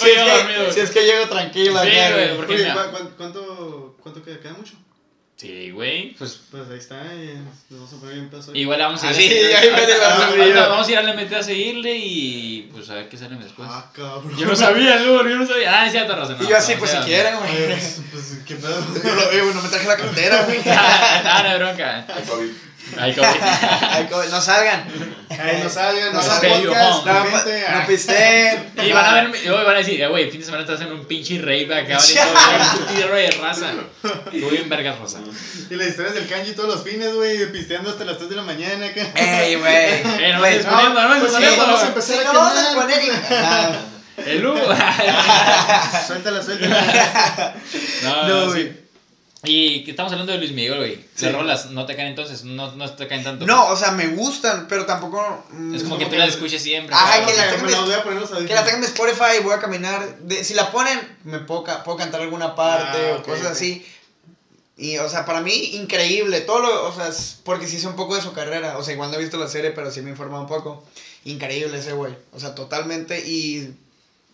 que, 0.00 0.72
si 0.72 0.80
es 0.80 0.90
que 0.90 1.04
llego 1.04 1.28
tranquilo 1.28 1.80
Sí, 1.82 1.88
güey, 1.90 2.12
güey. 2.12 2.36
porque 2.36 2.54
Oye, 2.54 2.62
mira- 2.64 2.84
¿cu- 2.90 2.98
cu- 2.98 3.10
¿cuánto, 3.16 3.96
¿cuánto 4.02 4.22
queda? 4.24 4.40
¿Queda 4.40 4.54
mucho? 4.54 4.72
Sí, 5.36 5.70
güey. 5.70 6.14
Pues 6.14 6.40
Pues 6.50 6.62
ahí 6.70 6.78
está, 6.78 6.96
y 7.14 7.34
nos 7.68 7.80
vamos 7.80 7.92
a 7.92 7.96
poner 8.00 8.14
bien 8.14 8.30
peso. 8.30 8.54
igual 8.54 8.78
vamos 8.80 9.04
a 9.04 9.08
Ah, 9.10 9.12
ir. 9.20 10.54
la. 10.54 10.68
Vamos 10.68 10.88
a 10.88 10.90
ir 10.92 10.96
al 10.96 11.14
MT 11.14 11.32
a 11.34 11.42
seguirle 11.42 11.94
y 11.94 12.70
pues 12.72 12.88
a 12.88 12.94
ver 12.94 13.08
qué 13.10 13.18
sale 13.18 13.36
después. 13.36 13.68
Ah, 13.70 13.90
cabrón. 13.94 14.34
Yo 14.34 14.46
no 14.46 14.56
sabía, 14.56 14.96
Lur, 15.00 15.28
yo 15.28 15.36
no 15.36 15.46
sabía. 15.46 15.82
Ah, 15.82 15.84
es 15.86 15.92
cierto, 15.92 16.16
razón. 16.16 16.38
Y 16.40 16.46
yo 16.48 16.56
así, 16.56 16.74
pues 16.76 16.90
si 16.90 16.96
quieren, 16.98 17.36
güey. 17.38 17.66
Pues, 17.66 18.00
pues, 18.10 18.38
¿qué 18.46 18.54
pedo? 18.54 18.80
Yo 19.04 19.14
lo 19.14 19.30
veo, 19.30 19.52
no 19.52 19.60
me 19.60 19.68
traje 19.68 19.86
la 19.86 19.96
cartera, 19.98 20.42
güey. 20.44 20.58
Ah, 20.66 21.44
no, 21.46 21.58
bronca. 21.58 22.06
Ay, 22.98 23.14
COVID. 23.14 23.26
Ay, 23.42 24.08
no 24.30 24.40
salgan. 24.40 24.84
Ay, 25.28 25.60
no 25.62 25.68
salgan, 25.68 26.12
no 26.12 26.18
No 26.18 26.22
salgan 26.22 26.52
salgan. 26.52 26.62
podcast, 26.66 27.06
No, 27.06 27.14
no, 27.14 27.24
gente, 27.30 27.64
no 27.72 27.86
pisteen. 27.86 28.72
Y 28.84 28.92
van 28.92 29.04
a 29.04 29.14
ver, 29.14 29.30
y 29.44 29.48
van 29.48 29.66
a 29.68 29.72
decir, 29.78 30.00
eh, 30.00 30.06
güey, 30.08 30.30
fin 30.30 30.40
de 30.40 30.46
semana 30.46 30.62
estás 30.62 30.76
haciendo 30.76 30.94
un 31.00 31.06
pinche 31.06 31.38
rave 31.40 31.66
acá, 31.74 31.96
ahorita, 31.96 32.26
un 32.88 32.94
tiro 32.94 33.14
de 33.14 33.30
raza. 33.32 33.72
Tú 34.02 34.50
bien 34.50 34.68
vergas, 34.68 34.98
Rosa. 34.98 35.18
Y 35.68 35.74
las 35.74 35.88
historias 35.88 36.14
del 36.14 36.28
kanji 36.28 36.52
todos 36.52 36.68
los 36.76 36.84
fines, 36.84 37.12
güey, 37.12 37.50
pisteando 37.50 37.90
hasta 37.90 38.04
las 38.04 38.18
3 38.18 38.30
de 38.30 38.36
la 38.36 38.42
mañana 38.42 38.86
acá. 38.86 39.02
Ey, 39.14 39.56
güey. 39.56 39.76
Eh, 40.26 40.32
no 40.32 40.38
no 40.38 40.42
poniendo. 40.42 40.94
vamos 40.94 41.82
a 41.82 41.86
empezar 41.88 42.20
a 42.26 42.32
no 42.32 42.86
quemar. 42.86 43.96
El 44.24 44.46
Hugo. 44.46 44.58
Suéltala, 46.06 46.42
suéltala. 46.42 47.54
No, 48.02 48.22
No, 48.22 48.28
no, 48.28 48.46
güey. 48.52 48.85
Y 49.44 49.84
que 49.84 49.92
estamos 49.92 50.10
hablando 50.10 50.32
de 50.32 50.38
Luis 50.38 50.52
Miguel, 50.52 50.76
güey. 50.78 50.96
Sí. 51.14 51.26
Las 51.26 51.34
rolas 51.34 51.70
no 51.70 51.86
te 51.86 51.94
caen 51.94 52.08
entonces, 52.08 52.42
no, 52.44 52.72
no 52.74 52.90
te 52.92 53.06
caen 53.06 53.22
tanto. 53.22 53.46
No, 53.46 53.68
o 53.68 53.76
sea, 53.76 53.92
me 53.92 54.08
gustan, 54.08 54.66
pero 54.68 54.86
tampoco. 54.86 55.44
mm, 55.50 55.74
Es 55.74 55.82
como 55.84 55.98
que 55.98 56.06
tú 56.06 56.12
que- 56.12 56.18
las 56.18 56.30
escuches 56.30 56.62
siempre. 56.62 56.94
Ajá, 56.94 57.18
claro. 57.18 57.26
que 57.26 57.36
la 57.36 57.44
Me 57.44 57.52
tengan 57.52 57.70
las 57.70 57.70
de- 57.70 57.86
Que 57.86 57.90
la 57.94 58.34
audífonos. 58.34 58.64
tengan 58.64 58.80
de 58.80 58.86
Spotify, 58.88 59.42
voy 59.44 59.54
a 59.54 59.58
caminar. 59.60 60.18
de- 60.20 60.42
si 60.42 60.54
la 60.54 60.72
ponen, 60.72 60.98
me 61.24 61.38
puedo, 61.40 61.62
ca- 61.64 61.84
puedo 61.84 61.98
cantar 61.98 62.22
alguna 62.22 62.54
parte 62.56 63.12
Ah, 63.12 63.16
o 63.18 63.22
cosas 63.22 63.46
así. 63.46 63.84
Y, 64.78 64.98
o 64.98 65.08
sea, 65.08 65.24
para 65.24 65.40
mí, 65.42 65.52
increíble. 65.74 66.40
Todo 66.40 66.60
lo, 66.60 66.88
o 66.88 66.94
sea, 66.94 67.08
es 67.08 67.38
porque 67.44 67.66
sí 67.68 67.78
sé 67.78 67.86
un 67.86 67.96
poco 67.96 68.16
de 68.16 68.22
su 68.22 68.32
carrera. 68.32 68.76
O 68.78 68.82
sea, 68.82 68.94
igual 68.94 69.10
no 69.10 69.16
he 69.16 69.20
visto 69.20 69.38
la 69.38 69.48
serie, 69.48 69.70
pero 69.70 69.90
sí 69.90 70.00
me 70.02 70.08
he 70.08 70.10
informado 70.12 70.42
un 70.42 70.48
poco. 70.48 70.84
Increíble 71.24 71.78
ese 71.78 71.92
güey. 71.92 72.14
O 72.32 72.40
sea, 72.40 72.54
totalmente. 72.54 73.20
Y 73.26 73.74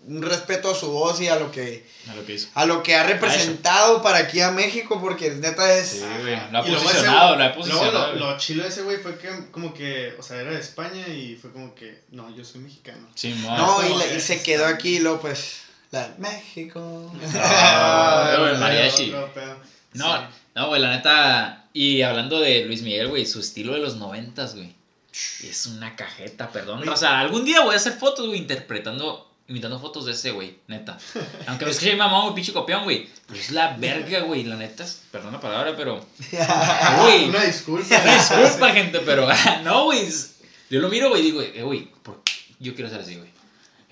un 0.06 0.20
respeto 0.22 0.70
a 0.70 0.74
su 0.74 0.90
voz 0.90 1.20
y 1.20 1.28
a 1.28 1.36
lo 1.36 1.52
que, 1.52 1.86
A 2.10 2.14
lo 2.14 2.26
que 2.26 2.34
hizo. 2.34 2.48
a 2.54 2.66
lo 2.66 2.82
que 2.82 2.94
ha 2.96 3.04
representado 3.04 4.02
para 4.02 4.18
aquí 4.18 4.40
a 4.40 4.50
México, 4.50 5.00
porque 5.00 5.30
neta 5.30 5.72
es. 5.74 5.88
Sí, 5.90 6.04
güey. 6.22 6.36
Lo 6.50 6.58
ha 6.58 6.64
posicionado, 6.64 7.36
lo 7.36 7.44
ha 7.44 7.54
posicionado. 7.54 7.92
Lo, 7.92 8.06
güey. 8.08 8.18
lo 8.32 8.38
chilo 8.38 8.62
de 8.64 8.68
ese 8.70 8.82
güey 8.82 8.96
fue 8.98 9.16
que, 9.18 9.28
como 9.52 9.72
que, 9.72 10.14
o 10.18 10.22
sea, 10.22 10.40
era 10.40 10.50
de 10.50 10.60
España 10.60 11.06
y 11.08 11.36
fue 11.36 11.52
como 11.52 11.74
que, 11.74 12.02
no, 12.10 12.34
yo 12.36 12.44
soy 12.44 12.60
mexicano. 12.62 13.06
Sí, 13.14 13.34
No, 13.44 13.78
y, 13.86 13.94
la- 13.96 14.20
se 14.20 14.42
quedó 14.42 14.66
aquí, 14.66 14.96
y 14.96 14.98
luego 15.00 15.20
pues. 15.20 15.62
La, 15.92 16.14
México. 16.18 17.12
Ah, 17.34 18.36
güey, 18.40 18.56
mariachi. 18.56 19.10
No, 19.94 20.16
Sí. 20.16 20.24
no, 20.54 20.68
güey, 20.68 20.80
la 20.80 20.90
neta. 20.96 21.66
Y 21.74 22.02
hablando 22.02 22.40
de 22.40 22.64
Luis 22.64 22.82
Miguel, 22.82 23.08
güey, 23.08 23.26
su 23.26 23.40
estilo 23.40 23.74
de 23.74 23.80
los 23.80 23.96
noventas, 23.96 24.54
güey. 24.54 24.74
Es 25.44 25.66
una 25.66 25.94
cajeta, 25.94 26.50
perdón. 26.50 26.80
Oye. 26.80 26.90
O 26.90 26.96
sea, 26.96 27.20
algún 27.20 27.44
día 27.44 27.60
voy 27.60 27.74
a 27.74 27.76
hacer 27.76 27.92
fotos, 27.92 28.26
güey, 28.26 28.38
interpretando, 28.38 29.30
imitando 29.48 29.78
fotos 29.80 30.06
de 30.06 30.12
ese, 30.12 30.30
güey, 30.30 30.56
neta. 30.68 30.98
Aunque 31.46 31.64
me 31.64 31.70
escuche 31.70 31.92
mi 31.92 31.98
mamá, 31.98 32.22
güey, 32.22 32.34
pinche 32.34 32.52
copión, 32.52 32.84
güey. 32.84 33.08
Pero 33.26 33.40
es 33.40 33.50
la 33.50 33.76
verga, 33.76 34.20
güey, 34.20 34.44
la 34.44 34.56
neta, 34.56 34.84
es- 34.84 35.02
perdón 35.10 35.32
la 35.32 35.40
palabra, 35.40 35.74
pero. 35.76 36.04
Güey, 37.02 37.28
Una 37.28 37.42
disculpa. 37.44 37.96
disculpa, 38.00 38.70
gente, 38.72 39.00
pero. 39.00 39.28
No, 39.64 39.84
güey. 39.84 40.08
Yo 40.70 40.80
lo 40.80 40.88
miro, 40.88 41.08
güey, 41.10 41.20
y 41.20 41.24
digo, 41.24 41.42
eh, 41.42 41.62
güey, 41.62 41.88
¿por 42.02 42.22
qué? 42.24 42.32
yo 42.60 42.74
quiero 42.74 42.88
ser 42.88 43.00
así, 43.00 43.16
güey. 43.16 43.28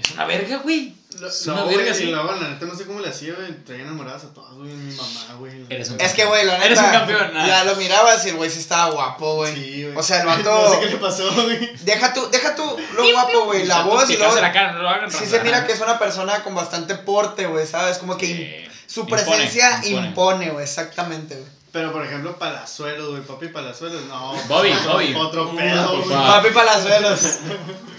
Es 0.03 0.11
una 0.13 0.25
verga, 0.27 0.57
güey. 0.59 0.95
Es 1.23 1.47
no, 1.47 1.53
una 1.55 1.63
güey, 1.65 1.77
verga, 1.77 1.91
y 1.91 1.95
sí. 1.95 2.05
luego, 2.07 2.33
la 2.33 2.49
neta, 2.49 2.65
no 2.67 2.75
sé 2.75 2.85
cómo 2.87 3.01
le 3.01 3.09
hacía, 3.09 3.35
güey. 3.35 3.53
Traía 3.65 3.83
enamoradas 3.83 4.25
a 4.25 4.33
todas, 4.33 4.55
güey. 4.55 4.69
Mi 4.73 4.95
mamá, 4.95 5.35
güey. 5.39 5.59
la 5.69 5.75
Eres 5.75 5.91
un- 5.91 6.01
Es 6.01 6.15
que, 6.15 6.25
güey, 6.25 6.47
la 6.47 6.53
neta. 6.55 6.67
Eres 6.67 6.79
un 6.79 6.91
campeón, 6.91 7.35
nada. 7.35 7.47
Ya 7.47 7.65
lo 7.65 7.75
mirabas 7.77 8.25
y 8.25 8.31
el 8.31 8.37
güey 8.37 8.49
sí 8.49 8.61
estaba 8.61 8.91
guapo, 8.93 9.35
güey. 9.37 9.55
Sí, 9.55 9.83
güey. 9.85 9.97
O 9.97 10.03
sea, 10.03 10.21
el 10.21 10.27
vato. 10.29 10.51
No 10.51 10.71
sé 10.71 10.81
qué 10.81 10.87
le 10.87 10.97
pasó, 10.97 11.31
güey. 11.35 11.77
Deja 11.83 12.15
tú, 12.15 12.29
deja 12.31 12.55
tú 12.55 12.77
lo 12.95 13.11
guapo, 13.13 13.45
güey. 13.47 13.67
La 13.67 13.83
voz 13.83 14.09
y 14.09 14.17
luego. 14.17 14.35
La 14.37 14.53
cara, 14.53 14.73
no 14.73 14.83
lo 14.83 14.89
hagan. 14.89 15.11
Sí 15.11 15.27
se 15.27 15.41
mira 15.41 15.67
que 15.67 15.73
es 15.73 15.81
una 15.81 15.99
persona 15.99 16.43
con 16.43 16.55
bastante 16.55 16.95
porte, 16.95 17.47
güey, 17.47 17.67
¿sabes? 17.67 17.99
Como 17.99 18.17
que 18.17 18.27
Sí. 18.27 18.71
su 18.87 19.01
Impone, 19.01 19.23
presencia 19.23 19.81
impone. 19.85 20.07
impone, 20.09 20.51
güey, 20.51 20.65
exactamente, 20.65 21.35
güey. 21.35 21.49
Pero, 21.73 21.93
por 21.93 22.05
ejemplo, 22.05 22.37
Palazuelos, 22.37 23.11
güey. 23.11 23.23
Papi 23.23 23.49
Palazuelos, 23.49 24.03
no. 24.07 24.33
Bobby, 24.49 24.73
otro, 24.73 24.93
Bobby. 24.93 25.15
Otro 25.15 25.51
Uh, 25.53 25.57
pedo, 25.57 25.97
güey. 25.99 26.09
papá. 26.09 26.43
Papi 26.43 26.51
Palazuelos. 26.55 27.39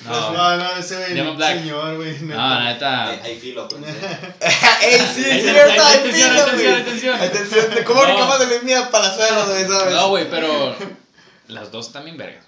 No, 0.05 0.31
No, 0.31 0.57
no, 0.57 0.71
ese 0.77 0.95
güey. 0.97 1.07
Señor, 1.10 1.95
güey. 1.95 2.19
no, 2.21 2.60
neta. 2.60 2.60
neta. 2.63 3.10
Ahí, 3.12 3.19
ahí 3.23 3.39
filo, 3.39 3.67
pues. 3.69 3.81
¿eh? 3.84 4.34
Ey, 4.81 4.99
sí, 5.13 5.23
es 5.29 5.43
cierto, 5.43 5.69
está, 5.71 5.88
hay 5.88 5.97
atención, 5.99 6.29
pino, 6.31 6.41
atención, 6.41 6.57
güey. 6.71 6.81
atención. 6.81 7.21
Atención, 7.21 7.75
¿de 7.75 7.84
¿cómo 7.86 8.01
No. 8.01 8.07
brincamos 8.07 8.39
de 8.39 8.47
Luis 8.47 8.63
Mía 8.63 8.89
Palazuelos, 8.91 9.47
güey, 9.47 9.65
sabes? 9.67 9.93
No, 9.95 10.10
güey, 10.10 10.29
pero 10.29 10.75
las 11.47 11.71
dos 11.71 11.91
también 11.93 12.17
vergas. 12.17 12.45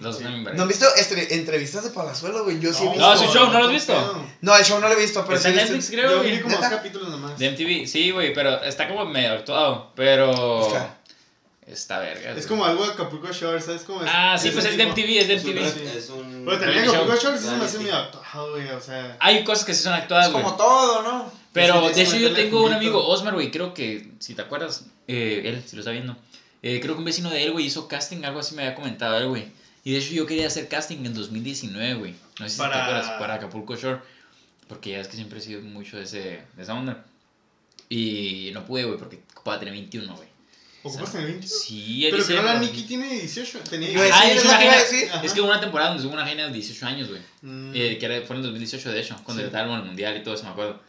Las 0.00 0.18
dos 0.18 0.18
Sí. 0.18 0.24
¿No 0.54 0.62
han 0.62 0.68
visto 0.68 0.86
este- 0.96 1.34
entrevistas 1.34 1.84
de 1.84 1.90
Palazuelos, 1.90 2.42
güey? 2.44 2.58
Yo 2.60 2.72
sí 2.72 2.84
he 2.84 2.88
visto. 2.90 3.00
No, 3.00 3.16
su 3.16 3.24
show, 3.32 3.50
¿no 3.52 3.58
lo 3.58 3.64
has 3.66 3.72
visto? 3.72 4.26
No, 4.40 4.56
el 4.56 4.64
show 4.64 4.80
no 4.80 4.88
lo 4.88 4.94
he 4.94 5.00
visto, 5.00 5.22
pero 5.24 5.36
Está 5.36 5.50
sí 5.50 5.58
en 5.58 5.64
Netflix, 5.64 5.90
creo, 5.90 6.10
Yo 6.10 6.18
güey. 6.18 6.32
vi 6.36 6.40
como 6.40 6.56
dos 6.56 6.66
capítulos 6.68 7.08
nomás. 7.10 7.38
De 7.38 7.46
MTV, 7.50 7.86
sí, 7.86 8.10
güey, 8.10 8.32
pero 8.32 8.62
está 8.62 8.88
como 8.88 9.04
medio 9.04 9.32
actuado. 9.32 9.92
Pero. 9.94 10.66
Está. 10.66 10.96
Está 11.66 11.98
verga. 12.00 12.30
Es 12.30 12.34
güey. 12.36 12.48
como 12.48 12.64
algo 12.64 12.84
de 12.84 12.92
Acapulco 12.94 13.30
Shore, 13.32 13.60
¿sabes? 13.60 13.82
Como 13.82 14.00
Ah, 14.04 14.36
sí, 14.36 14.50
pues 14.50 14.64
es 14.64 14.76
de. 14.76 14.86
MTV, 14.86 15.18
es 15.20 15.28
de 15.28 15.34
Es 15.34 15.44
un. 15.44 15.50
MTV. 15.52 15.72
Sí. 15.72 15.96
Es 15.98 16.10
un. 16.10 16.42
Pero 16.44 16.58
también 16.58 16.88
Acapulco 16.88 17.12
show. 17.14 17.22
Shore 17.22 17.38
sí 17.38 17.44
se 17.44 17.50
me 17.50 17.64
hace 17.64 17.78
Reality. 17.78 17.84
medio 17.84 17.96
actuado, 17.96 18.50
güey. 18.50 18.68
O 18.70 18.80
sea. 18.80 19.16
Hay 19.20 19.44
cosas 19.44 19.64
que 19.64 19.74
sí 19.74 19.82
son 19.84 19.92
actuadas, 19.92 20.26
Es 20.26 20.32
güey. 20.32 20.42
como 20.44 20.56
todo, 20.56 21.02
¿no? 21.02 21.32
Pero 21.52 21.88
de 21.90 22.02
hecho 22.02 22.16
yo 22.16 22.32
tengo 22.32 22.64
un 22.64 22.72
amigo. 22.72 23.06
Osmar, 23.06 23.34
güey, 23.34 23.50
creo 23.50 23.72
que, 23.74 24.10
si 24.18 24.34
te 24.34 24.42
acuerdas, 24.42 24.86
eh, 25.06 25.42
él, 25.44 25.62
si 25.66 25.76
lo 25.76 25.80
está 25.82 25.90
viendo, 25.92 26.16
eh, 26.62 26.78
creo 26.80 26.94
que 26.94 26.98
un 27.00 27.04
vecino 27.04 27.30
de 27.30 27.42
él, 27.44 27.52
güey, 27.52 27.66
hizo 27.66 27.86
casting, 27.88 28.24
algo 28.24 28.40
así 28.40 28.54
me 28.54 28.62
había 28.62 28.74
comentado 28.74 29.16
él, 29.18 29.28
güey. 29.28 29.48
Y 29.84 29.92
de 29.92 29.98
hecho 29.98 30.12
yo 30.12 30.26
quería 30.26 30.46
hacer 30.46 30.68
casting 30.68 30.98
en 31.06 31.14
2019, 31.14 31.94
güey. 31.94 32.14
No 32.38 32.46
sé 32.46 32.50
si 32.50 32.56
te 32.56 32.62
Para- 32.62 32.84
acuerdas, 32.84 33.10
para 33.18 33.34
Acapulco 33.34 33.76
Shore. 33.76 34.00
Porque 34.68 34.90
ya 34.90 35.00
es 35.00 35.08
que 35.08 35.16
siempre 35.16 35.38
he 35.38 35.42
sido 35.42 35.62
mucho 35.62 35.96
de, 35.96 36.04
ese, 36.04 36.42
de 36.56 36.62
esa 36.62 36.74
onda. 36.74 37.04
Y 37.88 38.50
no 38.54 38.64
pude, 38.64 38.84
güey, 38.84 38.98
porque 38.98 39.20
ocupaba 39.32 39.58
tener 39.58 39.74
21, 39.74 40.14
güey. 40.14 40.28
¿Ocupas 40.82 41.12
tener 41.12 41.26
20? 41.26 41.46
Sí, 41.46 42.06
él 42.06 42.12
Pero 42.12 42.42
no 42.42 42.42
la. 42.42 42.58
Nikki 42.60 42.82
tiene 42.84 43.08
18. 43.20 43.58
Tenía 43.68 43.90
Iba 43.90 44.02
a 44.02 44.04
Ah, 44.06 44.24
decir, 44.26 44.36
hizo 44.36 44.48
es 44.48 44.54
una. 45.10 45.22
Es 45.22 45.32
que 45.34 45.40
hubo 45.40 45.48
una 45.50 45.60
temporada 45.60 45.90
donde 45.90 46.06
hubo 46.06 46.14
una 46.14 46.26
genia 46.26 46.46
de 46.46 46.52
18 46.54 46.86
años, 46.86 47.08
güey. 47.08 47.20
Mm. 47.42 47.72
Eh, 47.74 47.98
que 47.98 48.06
era- 48.06 48.22
fue 48.26 48.36
en 48.36 48.40
el 48.40 48.42
2018, 48.44 48.90
de 48.92 49.00
hecho, 49.00 49.16
cuando 49.24 49.42
Sí. 49.42 49.48
en 49.74 49.80
el 49.80 49.86
mundial 49.86 50.16
y 50.16 50.22
todo 50.22 50.34
eso, 50.34 50.44
me 50.44 50.50
acuerdo. 50.50 50.80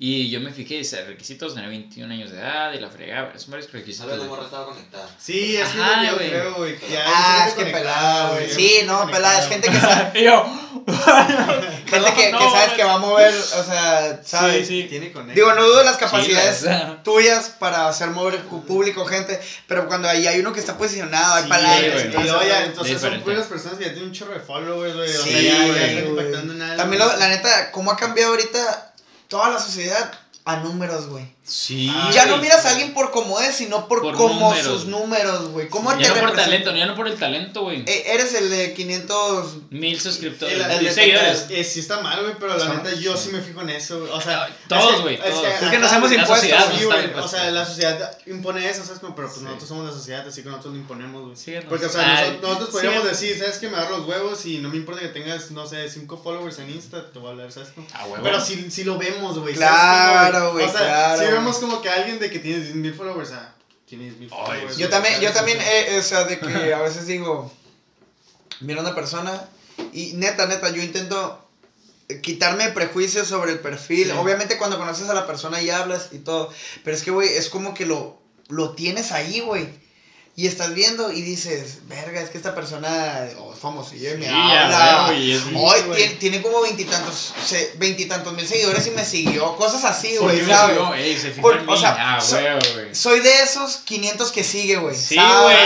Y 0.00 0.30
yo 0.30 0.38
me 0.38 0.52
fijé, 0.52 0.76
dice, 0.76 1.04
requisitos, 1.06 1.54
tener 1.54 1.68
21 1.70 2.14
años 2.14 2.30
de 2.30 2.38
edad 2.38 2.72
y 2.72 2.78
la 2.78 2.88
fregaba. 2.88 3.36
Son 3.36 3.50
varios 3.50 3.72
requisitos. 3.72 4.06
Vez 4.08 4.18
la 4.18 4.24
morra 4.26 4.44
estaba 4.44 4.66
conectada. 4.66 5.08
Sí, 5.18 5.56
es 5.56 5.68
que 5.70 5.80
Ajá, 5.80 6.04
yo 6.06 6.14
güey. 6.14 6.28
creo, 6.30 6.54
güey. 6.54 6.78
que 6.78 6.98
Ah, 7.04 7.46
es 7.48 7.54
que 7.54 7.64
pelada, 7.64 8.30
güey. 8.30 8.48
Sí, 8.48 8.82
no, 8.86 9.10
pelada, 9.10 9.40
es 9.40 9.48
gente 9.48 9.68
que 9.68 9.80
sabe, 9.80 10.22
yo, 10.22 10.44
gente 11.86 12.12
que, 12.14 12.30
No, 12.30 12.38
que 12.38 12.44
sabes 12.50 12.72
que 12.76 12.84
va 12.84 12.94
a 12.94 12.98
mover, 12.98 13.34
o 13.34 13.64
sea, 13.64 14.20
sabes. 14.24 14.68
Sí, 14.68 14.82
sí. 14.82 14.88
Tiene 14.88 15.10
conecta. 15.10 15.34
Digo, 15.34 15.52
no 15.54 15.64
dudo 15.66 15.82
las 15.82 15.96
capacidades 15.96 16.60
Chilas. 16.60 17.02
tuyas 17.02 17.48
para 17.58 17.88
hacer 17.88 18.10
mover 18.10 18.38
cu- 18.42 18.64
público, 18.64 19.04
gente, 19.04 19.40
pero 19.66 19.88
cuando 19.88 20.08
ahí 20.08 20.28
hay 20.28 20.38
uno 20.38 20.52
que 20.52 20.60
está 20.60 20.78
posicionado, 20.78 21.34
hay 21.34 21.42
Sí, 21.42 21.48
palancas 21.48 21.92
güey. 22.04 22.06
y 22.06 22.22
luego 22.28 22.42
ya, 22.46 22.64
entonces 22.66 23.00
son 23.00 23.20
puras 23.22 23.46
personas 23.46 23.78
que 23.78 23.84
ya 23.86 23.90
tienen 23.90 24.10
un 24.10 24.14
chorro 24.14 24.34
de 24.34 24.40
followers, 24.40 24.94
güey. 24.94 25.10
O 25.10 25.22
Sí, 25.24 25.30
sea, 25.30 25.40
ya, 25.42 25.66
ya 25.74 25.86
están 25.86 26.06
impactando 26.06 26.52
en 26.54 26.62
algo. 26.62 26.76
También, 26.76 27.02
lo- 27.02 27.16
la 27.16 27.28
neta, 27.30 27.72
cómo 27.72 27.90
ha 27.90 27.96
cambiado 27.96 28.30
ahorita 28.30 28.87
toda 29.28 29.50
la 29.50 29.58
sociedad 29.58 30.12
a 30.44 30.56
números, 30.56 31.08
güey. 31.08 31.37
Sí. 31.48 31.92
Ya 32.12 32.26
no 32.26 32.32
güey. 32.32 32.42
miras 32.42 32.64
a 32.66 32.70
alguien 32.70 32.92
por 32.94 33.10
cómo 33.10 33.40
es, 33.40 33.54
sino 33.56 33.88
por, 33.88 34.02
Por 34.02 34.14
cómo 34.14 34.50
números. 34.50 34.64
sus 34.66 34.84
números, 34.86 35.48
güey. 35.48 35.68
¿Cómo 35.68 35.94
te 35.96 36.02
Ya 36.02 36.08
no 36.10 36.14
por 36.14 36.22
representa? 36.30 36.44
talento, 36.50 36.76
ya 36.76 36.86
no 36.86 36.94
por 36.94 37.08
el 37.08 37.16
talento, 37.18 37.62
güey. 37.62 37.82
Eh, 37.86 38.04
eres 38.06 38.34
el 38.34 38.50
de 38.50 38.74
500... 38.74 39.56
Mil 39.70 40.00
suscriptores, 40.00 40.54
El- 40.54 40.70
el 40.70 40.84
de 40.84 40.92
seguidores. 40.92 41.46
Eh, 41.50 41.64
sí 41.64 41.80
está 41.80 42.00
mal, 42.00 42.20
güey, 42.22 42.34
pero 42.38 42.56
la 42.56 42.68
neta 42.74 42.92
yo 42.94 43.16
sí 43.16 43.30
me 43.30 43.40
fijo 43.40 43.62
en 43.62 43.70
eso, 43.70 44.00
güey. 44.00 44.12
O 44.12 44.20
sea, 44.20 44.48
Todos, 44.68 44.84
es 44.90 44.96
que- 44.96 45.02
güey, 45.02 45.14
Es 45.16 45.20
que, 45.22 45.28
Es 45.48 45.58
que 45.58 45.66
ajá, 45.66 45.78
nos 45.78 45.92
hemos 45.92 46.12
impuesto, 46.12 46.34
sociedad, 46.36 46.72
sí, 46.78 46.84
güey. 46.84 47.14
O 47.14 47.28
sea, 47.28 47.50
la 47.50 47.64
sociedad 47.64 48.18
impone 48.26 48.68
eso, 48.68 48.84
¿sabes? 48.84 49.00
Pero 49.00 49.14
pues 49.14 49.32
Sí. 49.34 49.44
nosotros 49.44 49.68
somos 49.68 49.86
la 49.86 49.92
sociedad, 49.92 50.26
así 50.28 50.42
que 50.42 50.48
nosotros 50.50 50.74
lo 50.74 50.80
imponemos, 50.80 51.22
güey. 51.44 51.62
Porque, 51.68 51.86
o 51.86 51.88
sea, 51.88 52.02
Ay, 52.18 52.24
nosotros, 52.30 52.42
nosotros 52.42 52.68
podríamos 52.70 53.02
sí. 53.02 53.08
decir, 53.08 53.38
¿sabes 53.38 53.58
que 53.58 53.68
Me 53.68 53.76
agarro 53.76 53.98
los 53.98 54.06
huevos 54.08 54.44
y 54.46 54.58
no 54.58 54.68
me 54.70 54.76
importa 54.76 55.00
que 55.02 55.08
tengas, 55.08 55.50
no 55.50 55.66
sé, 55.66 55.88
5 55.88 56.16
followers 56.22 56.58
en 56.58 56.70
Insta, 56.70 57.10
te 57.12 57.18
voy 57.18 57.28
a 57.28 57.30
hablar, 57.32 57.52
¿sabes? 57.52 57.68
Ah, 57.92 58.04
huevo. 58.06 58.22
Pero 58.22 58.40
sí, 58.40 58.70
sí 58.70 58.84
lo 58.84 58.98
vemos, 58.98 59.38
güey. 59.38 59.54
Claro, 59.54 60.14
¿sabes 60.18 60.38
cómo, 60.40 60.52
güey, 60.52 60.64
O 60.66 60.70
sea, 60.70 60.80
claro, 60.80 61.18
sí 61.20 61.24
güey. 61.26 61.37
Vemos 61.38 61.58
como 61.58 61.80
que 61.82 61.88
alguien 61.88 62.18
de 62.18 62.30
que 62.30 62.38
tiene 62.38 62.60
10 62.60 62.74
mil 62.76 62.94
followers, 62.94 63.32
ah, 63.32 63.54
tiene 63.86 64.04
10 64.04 64.16
mil 64.18 64.30
Ay, 64.32 64.46
followers. 64.46 64.76
Yo 64.76 64.88
güey, 64.88 64.90
también, 64.90 65.20
yo 65.20 65.32
también, 65.32 65.58
O 65.58 65.62
sea, 65.62 65.80
eh, 65.80 65.98
o 65.98 66.02
sea, 66.02 66.24
de 66.24 66.38
que 66.38 66.74
a 66.74 66.82
veces 66.82 67.06
digo, 67.06 67.52
mira 68.60 68.80
una 68.80 68.94
persona 68.94 69.48
y 69.92 70.12
neta, 70.14 70.46
neta, 70.46 70.70
yo 70.70 70.82
intento 70.82 71.44
quitarme 72.22 72.70
prejuicios 72.70 73.28
sobre 73.28 73.52
el 73.52 73.60
perfil. 73.60 74.06
Sí. 74.06 74.12
Obviamente 74.12 74.56
cuando 74.56 74.78
conoces 74.78 75.08
a 75.08 75.14
la 75.14 75.26
persona 75.26 75.60
y 75.60 75.70
hablas 75.70 76.08
y 76.12 76.18
todo, 76.18 76.52
pero 76.84 76.96
es 76.96 77.02
que, 77.02 77.10
güey, 77.10 77.28
es 77.28 77.48
como 77.48 77.74
que 77.74 77.86
lo, 77.86 78.18
lo 78.48 78.74
tienes 78.74 79.12
ahí, 79.12 79.40
güey. 79.40 79.68
Y 80.38 80.46
estás 80.46 80.72
viendo 80.72 81.10
y 81.10 81.20
dices, 81.22 81.78
verga, 81.88 82.20
es 82.20 82.30
que 82.30 82.38
esta 82.38 82.54
persona 82.54 83.28
oh, 83.40 83.52
es 83.52 83.58
famosilla 83.58 84.12
y 84.12 84.18
me 84.18 84.26
Sí, 85.16 85.32
es- 85.32 85.42
Hoy 85.56 85.80
tiene, 85.96 86.14
tiene 86.14 86.42
como 86.42 86.60
veintitantos, 86.62 87.34
se- 87.44 87.72
veintitantos 87.76 88.32
mil 88.34 88.46
seguidores 88.46 88.86
y 88.86 88.92
me 88.92 89.04
siguió. 89.04 89.56
Cosas 89.56 89.82
así, 89.84 90.14
¿Por 90.16 90.30
güey, 90.32 90.46
¿sabes? 90.46 90.76
subió? 90.76 90.94
Ey, 90.94 91.18
se 91.18 91.30
fijó 91.32 91.42
Por- 91.42 91.64
o 91.66 91.76
sea, 91.76 91.96
Ah, 91.98 92.20
so-. 92.20 92.36
Soy 92.92 93.18
de 93.18 93.42
esos 93.42 93.78
500 93.78 94.30
que 94.30 94.44
sigue, 94.44 94.76
güey. 94.76 94.94
Sí, 94.94 95.16
güey, 95.16 95.56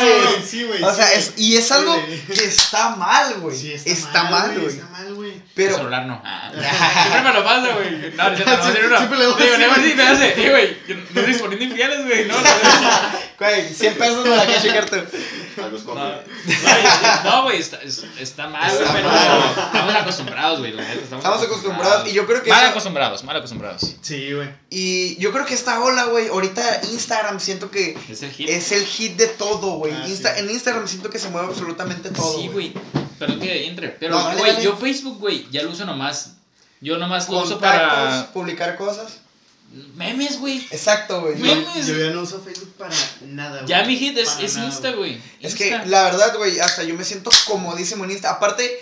sí, 0.00 0.26
güey, 0.28 0.42
sí, 0.46 0.64
güey. 0.64 0.82
O 0.82 0.94
sea, 0.94 1.10
es, 1.14 1.32
y 1.36 1.56
es 1.56 1.72
algo 1.72 1.94
que 2.26 2.44
está 2.44 2.96
mal, 2.96 3.34
güey. 3.40 3.56
Sí, 3.56 3.72
está, 3.72 4.24
mal, 4.24 4.60
güey. 4.60 4.74
Está 4.74 4.88
mal, 4.90 5.14
güey. 5.14 5.27
El 5.38 5.50
Pero, 5.54 5.76
celular 5.76 6.06
no. 6.06 6.20
Ah. 6.24 6.50
Siempre 7.02 7.22
me 7.22 7.32
lo 7.38 7.44
pasa, 7.44 7.74
güey. 7.74 7.90
No, 8.14 8.30
no, 8.30 8.30
no, 8.30 8.56
no, 8.56 8.62
Siempre- 8.62 8.82
no, 8.82 8.88
no. 8.90 8.96
siempre 8.98 9.18
le 9.18 9.26
voy 9.26 9.42
Digo, 9.42 9.56
güey. 9.56 9.88
sí 9.90 9.94
me 9.96 10.02
hace. 10.02 10.46
Eh, 10.46 10.50
güey, 10.50 10.76
no 11.14 11.20
estoy 11.20 11.34
poniendo 11.34 11.64
infieles, 11.64 12.04
güey. 12.06 12.24
No, 12.26 12.34
no, 12.34 12.40
no. 12.42 13.18
güey, 13.38 13.72
100 13.74 13.94
pesos 13.94 14.26
me 14.26 14.36
la 14.36 14.46
que 14.46 14.60
checar 14.60 14.84
tú. 14.90 14.96
Algo 15.62 15.76
es 15.76 15.84
No, 15.84 15.94
no, 17.24 17.42
güey, 17.44 17.58
está, 17.58 17.78
es- 17.82 18.04
está 18.20 18.46
mal, 18.48 18.70
güey, 18.70 18.82
Está 18.82 18.92
pero 18.94 19.08
mal. 19.08 19.66
estamos 19.66 19.94
acostumbrados, 19.94 20.58
güey. 20.60 20.74
Estamos 20.78 21.42
acostumbrados 21.42 22.08
y 22.08 22.12
yo 22.12 22.26
creo 22.26 22.42
que 22.42 22.50
Mal 22.50 22.66
acostumbrados, 22.66 23.24
mal 23.24 23.36
acostumbrados. 23.36 23.96
Sí, 24.00 24.32
güey. 24.32 24.48
Y 24.70 25.16
yo 25.16 25.32
creo 25.32 25.44
que 25.46 25.54
esta 25.54 25.80
ola, 25.80 26.04
güey, 26.04 26.28
ahorita 26.28 26.80
Instagram 26.92 27.40
siento 27.40 27.70
que 27.70 27.96
Es 28.08 28.22
el 28.22 28.30
hit. 28.30 28.48
es 28.48 28.72
el 28.72 28.84
hit 28.86 29.16
de 29.16 29.26
todo, 29.28 29.72
güey. 29.78 29.92
Ah, 29.92 30.04
Insta- 30.06 30.34
sí. 30.34 30.40
En 30.40 30.50
Instagram 30.50 30.86
siento 30.86 31.10
que 31.10 31.18
se 31.18 31.28
mueve 31.28 31.48
absolutamente 31.48 32.10
todo. 32.10 32.38
Sí, 32.40 32.48
güey. 32.48 32.72
Perdón 33.18 33.40
que 33.40 33.66
entre. 33.66 33.88
Pero, 33.88 34.16
No, 34.16 34.36
güey, 34.36 34.62
yo 34.62 34.76
Facebook, 34.76 35.18
güey, 35.18 35.27
ya 35.50 35.62
lo 35.62 35.70
uso 35.70 35.84
nomás. 35.84 36.32
Yo 36.80 36.98
nomás 36.98 37.28
lo 37.28 37.42
uso 37.42 37.58
para 37.58 38.30
publicar 38.32 38.76
cosas. 38.76 39.18
memes, 39.96 40.38
güey. 40.38 40.66
Exacto, 40.70 41.20
güey. 41.20 41.36
Memes. 41.36 41.86
Yo 41.86 41.96
ya 41.96 42.10
no 42.10 42.22
uso 42.22 42.40
Facebook 42.40 42.74
para 42.78 42.94
nada, 43.22 43.62
güey. 43.62 43.68
Ya 43.68 43.84
mi 43.84 43.96
hit 43.96 44.16
es, 44.16 44.38
es 44.40 44.54
nada, 44.56 44.66
Insta, 44.66 44.92
güey. 44.92 45.20
Es 45.40 45.54
que 45.54 45.70
la 45.86 46.04
verdad, 46.04 46.36
güey, 46.36 46.60
hasta 46.60 46.84
yo 46.84 46.94
me 46.94 47.04
siento 47.04 47.30
comodísimo 47.46 48.04
en 48.04 48.12
Insta. 48.12 48.30
Aparte, 48.30 48.80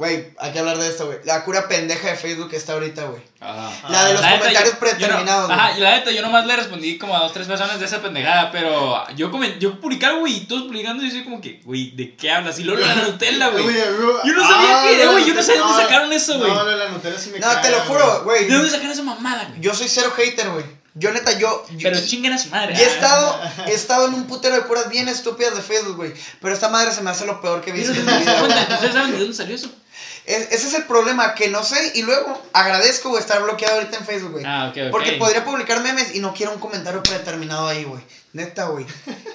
güey, 0.00 0.28
hay 0.38 0.50
que 0.50 0.58
hablar 0.58 0.78
de 0.78 0.88
esto, 0.88 1.04
güey. 1.04 1.18
La 1.24 1.44
cura 1.44 1.68
pendeja 1.68 2.08
de 2.08 2.16
Facebook 2.16 2.48
está 2.54 2.72
ahorita, 2.72 3.04
güey. 3.04 3.20
Ajá. 3.38 3.70
La 3.90 4.06
de 4.06 4.12
los 4.14 4.22
La 4.22 4.30
neta, 4.30 4.38
comentarios 4.40 4.72
yo- 4.72 4.78
predeterminados, 4.80 5.48
yo 5.50 5.54
no-. 5.54 5.62
Ajá, 5.62 5.76
y 5.76 5.80
la 5.82 5.90
neta, 5.90 6.10
yo 6.10 6.22
nomás 6.22 6.46
le 6.46 6.56
respondí 6.56 6.96
como 6.96 7.14
a 7.14 7.20
dos, 7.20 7.34
tres 7.34 7.46
personas 7.46 7.78
de 7.78 7.84
esa 7.84 8.00
pendejada, 8.00 8.50
pero 8.50 9.04
yo, 9.14 9.30
comen, 9.30 9.58
yo 9.60 9.78
publicaba, 9.78 10.18
güey, 10.18 10.38
y 10.38 10.40
todos 10.46 10.62
publicando, 10.62 11.02
y 11.04 11.08
yo 11.08 11.12
soy 11.12 11.24
como 11.24 11.38
que, 11.42 11.60
güey, 11.66 11.90
¿de 11.90 12.16
qué 12.16 12.30
hablas? 12.30 12.58
Y 12.58 12.64
luego 12.64 12.80
la 12.80 12.94
Nutella, 13.06 13.48
güey. 13.50 13.66
Yo 13.66 14.32
no 14.34 14.48
sabía 14.48 14.82
qué 14.84 15.02
era, 15.02 15.10
güey, 15.12 15.24
yo 15.26 15.34
no 15.34 15.42
sabía 15.42 15.60
dónde 15.60 15.76
no, 15.76 15.82
sacaron 15.82 16.12
eso, 16.14 16.38
güey. 16.38 16.50
No, 16.50 16.64
no, 16.64 16.70
la 16.70 16.88
Nutella 16.88 17.18
sí 17.18 17.28
me 17.30 17.38
No, 17.38 17.60
te 17.60 17.70
lo 17.70 17.80
juro, 17.80 18.24
güey. 18.24 18.46
¿De 18.46 18.54
dónde 18.54 18.70
sacaron 18.70 18.92
esa 18.92 19.02
mamada, 19.02 19.44
güey? 19.50 19.60
Yo 19.60 19.74
soy 19.74 19.88
cero 19.90 20.14
hater, 20.16 20.48
güey. 20.48 20.64
Yo 20.94 21.12
neta, 21.12 21.38
yo. 21.38 21.64
yo- 21.70 21.78
Pero 21.90 22.04
chinguen 22.04 22.32
a 22.32 22.38
su 22.38 22.48
madre. 22.48 22.74
y 22.76 22.80
he 22.80 22.84
ah. 22.84 22.88
estado, 22.88 23.40
he 23.68 23.72
estado 23.72 24.08
en 24.08 24.14
un 24.14 24.24
putero 24.26 24.56
de 24.56 24.62
curas 24.62 24.88
bien 24.88 25.08
estúpidas 25.08 25.54
de 25.54 25.62
Facebook, 25.62 25.96
güey. 25.96 26.12
Pero 26.40 26.52
esta 26.52 26.68
madre 26.68 26.90
se 26.90 27.00
me 27.00 27.10
hace 27.10 27.26
lo 27.26 27.40
peor 27.40 27.60
que 27.60 27.70
he 27.70 27.72
visto 27.72 27.92
en 27.92 28.04
¿de 28.04 28.12
mi 28.12 28.24
dónde. 28.24 28.54
¿Ustedes 28.74 28.92
saben 28.92 29.12
de 29.12 29.18
dónde 29.18 29.34
salió 29.34 29.54
eso? 29.54 29.70
Es- 30.26 30.52
ese 30.52 30.66
es 30.68 30.74
el 30.74 30.84
problema, 30.84 31.34
que 31.34 31.48
no 31.48 31.62
sé. 31.62 31.92
Y 31.94 32.02
luego 32.02 32.40
agradezco 32.52 33.08
güey, 33.10 33.20
estar 33.20 33.42
bloqueado 33.42 33.76
ahorita 33.76 33.96
en 33.96 34.04
Facebook, 34.04 34.32
güey. 34.32 34.44
Ah, 34.46 34.68
ok, 34.70 34.76
ok. 34.86 34.90
Porque 34.90 35.12
podría 35.12 35.44
publicar 35.44 35.80
memes 35.80 36.14
y 36.14 36.20
no 36.20 36.32
quiero 36.34 36.52
un 36.52 36.58
comentario 36.58 37.02
predeterminado 37.02 37.68
ahí, 37.68 37.84
güey. 37.84 38.02
Neta, 38.32 38.66
güey. 38.66 38.86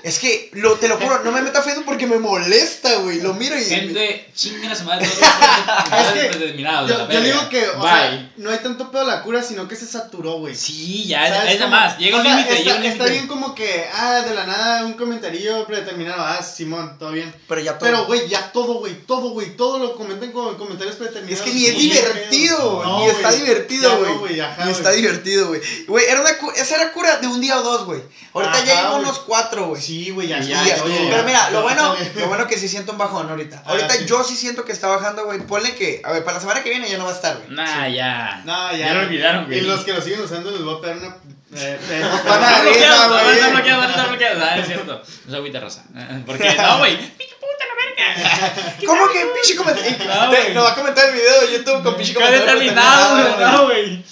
Es 0.04 0.20
que, 0.20 0.50
lo, 0.54 0.76
te 0.76 0.88
lo 0.88 0.96
juro, 0.98 1.22
no 1.26 1.32
me 1.34 1.42
meto 1.42 1.60
a 1.60 1.62
Facebook 1.62 1.84
porque 1.86 2.08
me 2.08 2.18
molesta, 2.18 2.96
güey. 3.00 3.20
Lo 3.20 3.34
miro 3.34 3.60
y. 3.60 3.66
Gente, 3.66 4.30
chinguen 4.34 4.72
a 4.72 4.76
su 4.76 4.86
madre. 4.86 5.06
Es 5.06 6.14
que. 6.14 6.64
Yo, 6.88 7.10
yo 7.10 7.22
digo 7.22 7.50
que, 7.50 7.68
o 7.70 7.80
Bye. 7.80 7.90
sea, 7.90 8.32
no 8.38 8.52
hay 8.52 8.60
tanto 8.60 8.92
pedo 8.92 9.02
a 9.02 9.06
la 9.06 9.22
cura, 9.24 9.44
sino 9.44 9.68
que 9.68 9.76
se 9.76 9.86
saturó, 9.86 10.38
güey. 10.40 10.56
Sí, 10.56 11.06
ya, 11.08 11.28
¿Sabes 11.28 11.54
es 11.54 11.60
nada 11.60 11.72
más. 11.72 11.98
Llega 11.98 12.18
O 12.18 12.22
un 12.22 12.26
límite, 12.26 12.88
está, 12.88 13.06
bien 13.08 13.28
como 13.28 13.54
que, 13.54 13.86
ah, 13.94 14.22
de 14.22 14.34
la 14.34 14.46
nada 14.46 14.86
un 14.86 14.94
comentario 14.94 15.66
predeterminado. 15.66 16.22
Ah, 16.24 16.42
Simón, 16.42 16.98
todo 16.98 17.12
bien. 17.12 17.34
Pero 17.48 17.62
ya 17.62 17.78
todo. 17.78 17.90
Pero, 17.90 18.06
güey, 18.06 18.30
ya 18.30 18.52
todo, 18.54 18.76
güey, 18.76 18.94
todo, 19.06 19.30
güey, 19.32 19.58
todo 19.58 19.80
lo 19.80 19.96
comentan 19.96 20.32
con 20.32 20.56
comentarios 20.56 20.96
es 20.96 21.00
predeterminados. 21.00 21.44
que 21.46 21.54
ni 21.54 21.66
es 21.66 21.78
divertido, 21.78 22.82
no, 22.84 23.00
ni 23.00 23.08
está 23.08 23.32
divertido, 23.32 23.92
Ya 23.92 23.98
güey. 23.98 24.14
no, 24.14 24.20
güey, 24.20 24.40
ajá, 24.40 24.66
ni 24.66 24.72
está 24.72 24.92
divertido, 24.92 25.48
güey. 25.50 25.62
Güey, 25.88 26.06
era 26.06 26.22
una 26.22 26.30
esa 26.56 26.76
era 26.76 26.92
cura 26.94 27.18
de 27.18 27.28
un 27.28 27.42
día 27.42 27.60
o 27.60 27.64
dos, 27.64 27.86
güey. 27.86 28.02
Ahorita 28.34 28.64
ya 28.66 28.85
Güey. 28.92 29.02
unos 29.02 29.20
cuatro, 29.20 29.68
güey. 29.68 29.82
Sí, 29.82 30.10
güey, 30.12 30.28
ya, 30.28 30.40
ya, 30.40 30.64
ya, 30.64 30.76
pero 31.10 31.24
mira, 31.24 31.50
lo 31.52 31.62
bueno, 31.62 31.96
lo 32.16 32.28
bueno 32.28 32.48
que 32.48 32.58
sí 32.58 32.68
siento 32.68 32.92
un 32.94 32.98
bajón 32.98 33.30
ahorita. 33.30 33.62
Ah, 33.66 33.70
Ahorita 33.72 33.94
sí. 33.96 34.06
yo 34.08 34.24
sí 34.24 34.36
siento 34.36 34.66
que 34.66 34.72
está 34.72 34.88
bajando, 34.88 35.26
güey. 35.26 35.40
Ponle 35.40 35.76
que, 35.76 36.02
a 36.04 36.12
ver, 36.12 36.24
para 36.24 36.36
la 36.36 36.42
semana 36.42 36.64
que 36.64 36.70
viene 36.70 36.90
ya 36.90 36.98
no 36.98 37.06
va 37.06 37.12
a 37.12 37.16
estar, 37.16 37.38
güey. 37.38 37.50
Nah, 37.50 37.88
ya. 37.88 38.42
No, 38.46 38.72
ya. 38.72 38.78
Ya 38.78 38.94
lo 38.94 39.02
olvidaron, 39.02 39.46
güey. 39.46 39.60
Y 39.60 39.62
los 39.62 39.82
que 39.84 39.94
lo 39.94 40.02
siguen 40.02 40.22
usando 40.22 40.52
les 40.52 40.62
voy 40.64 40.78
a 40.78 40.82
pegar 40.82 40.98
una. 40.98 41.16
Eh, 41.56 41.80
eh, 41.90 42.02
Van 42.28 42.44
a 42.44 42.48
Está 42.50 42.64
ver, 42.64 42.72
bloqueado, 42.74 43.10
güey. 43.10 43.40
van 43.42 43.82
a 43.84 43.90
estar 43.90 44.08
bloqueados. 44.10 44.44
Ah, 44.44 44.58
es 44.58 44.68
cierto. 44.68 45.02
No 45.26 45.32
se 45.32 45.38
agüita 45.38 45.60
raza. 45.60 45.84
Porque, 46.26 46.54
no, 46.56 46.78
güey. 46.80 46.98
¡Pinche 47.18 47.36
puta 47.36 47.66
la 47.68 47.76
verga! 47.86 48.76
¿Cómo 48.86 49.08
que 49.10 49.26
pinche 49.34 49.56
comentario? 49.56 49.98
No, 50.06 50.28
güey. 50.28 50.54
No 50.54 50.64
va 50.64 50.72
a 50.72 50.76
comentar 50.76 51.08
el 51.10 51.14
video 51.16 51.42
de 51.42 51.52
YouTube 51.54 51.84
con 51.84 51.96
pinche 51.96 52.14
¡Qué 52.14 52.20
comentario. 52.20 52.56
güey! 52.56 52.76
No, 53.40 53.64
güey. 53.66 54.04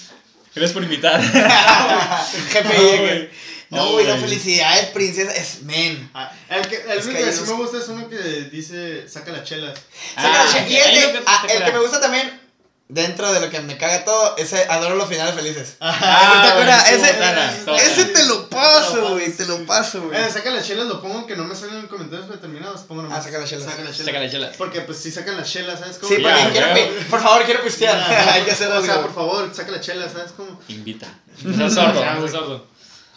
Gracias 0.54 0.72
por 0.72 0.84
invitar. 0.84 1.20
GPI, 2.52 2.62
No, 2.62 3.02
güey. 3.02 3.30
No, 3.70 3.92
güey, 3.92 4.06
no, 4.06 4.16
felicidades, 4.18 4.86
princesa. 4.90 5.32
Es 5.34 5.62
men. 5.62 6.10
Ah, 6.14 6.30
el 6.50 6.66
que, 6.68 6.76
el 6.76 6.98
Es 6.98 7.04
único 7.06 7.20
que 7.20 7.26
que, 7.26 7.32
sí 7.32 7.38
unos- 7.40 7.48
me 7.50 7.54
gusta 7.56 7.78
es 7.78 7.88
uno 7.88 8.08
que 8.08 8.16
dice 8.52 9.08
saca 9.08 9.32
las 9.32 9.44
chelas. 9.44 9.78
Ah, 10.16 10.46
Saca- 10.50 10.68
y 10.68 10.76
el, 10.76 10.94
lo 10.94 11.00
de- 11.00 11.12
que 11.12 11.18
te 11.18 11.24
ah, 11.26 11.46
el 11.50 11.64
que 11.64 11.72
me 11.72 11.78
gusta 11.80 12.00
también, 12.00 12.40
dentro 12.88 13.32
de 13.32 13.40
lo 13.40 13.50
que 13.50 13.60
me 13.60 13.76
caga 13.78 14.04
todo, 14.04 14.36
ese 14.36 14.66
adoro 14.68 14.94
los 14.94 15.08
finales 15.08 15.34
felices. 15.34 15.76
Ah, 15.80 16.42
¿Te 16.44 16.50
acuerdas? 16.52 16.90
ese, 16.92 17.90
ese 17.90 18.04
te 18.06 18.24
lo 18.26 18.48
paso, 18.48 19.10
güey. 19.10 19.32
Te 19.32 19.46
lo 19.46 19.64
paso, 19.66 20.02
güey. 20.02 20.20
Eh, 20.20 20.30
saca 20.30 20.50
las 20.50 20.66
chelas, 20.66 20.86
lo 20.86 21.00
pongo 21.00 21.26
que 21.26 21.34
no 21.34 21.44
me 21.44 21.56
salen 21.56 21.76
en 21.78 21.86
comentarios 21.88 22.28
determinados. 22.28 22.82
Pongo 22.82 23.02
nomás. 23.02 23.18
Ah, 23.20 23.22
saca 23.22 23.38
las 23.38 23.48
chelas. 23.48 23.64
Saca 23.64 23.82
las 23.82 23.96
chelas. 23.96 24.48
Saca. 24.50 24.58
Porque 24.58 24.82
pues 24.82 24.98
si 24.98 25.10
sacan 25.10 25.36
las 25.38 25.50
chelas, 25.50 25.80
¿sabes 25.80 25.96
cómo? 25.98 26.14
Sí, 26.14 26.22
porque 26.22 26.50
quiero, 26.52 26.70
güey. 26.70 26.88
pi- 26.98 27.04
por 27.06 27.22
favor, 27.22 27.44
quiero 27.44 27.62
pistear. 27.64 27.98
Hay 28.34 28.42
que 28.42 28.52
hacer 28.52 28.70
O 28.70 28.84
sea, 28.84 29.00
por 29.00 29.14
favor, 29.14 29.50
saca 29.54 29.72
la 29.72 29.80
chela, 29.80 30.08
¿sabes 30.08 30.32
cómo? 30.36 30.60
Invita. 30.68 31.06
No 31.42 31.68
sordo, 31.68 32.04
no 32.04 32.28
sordo. 32.28 32.73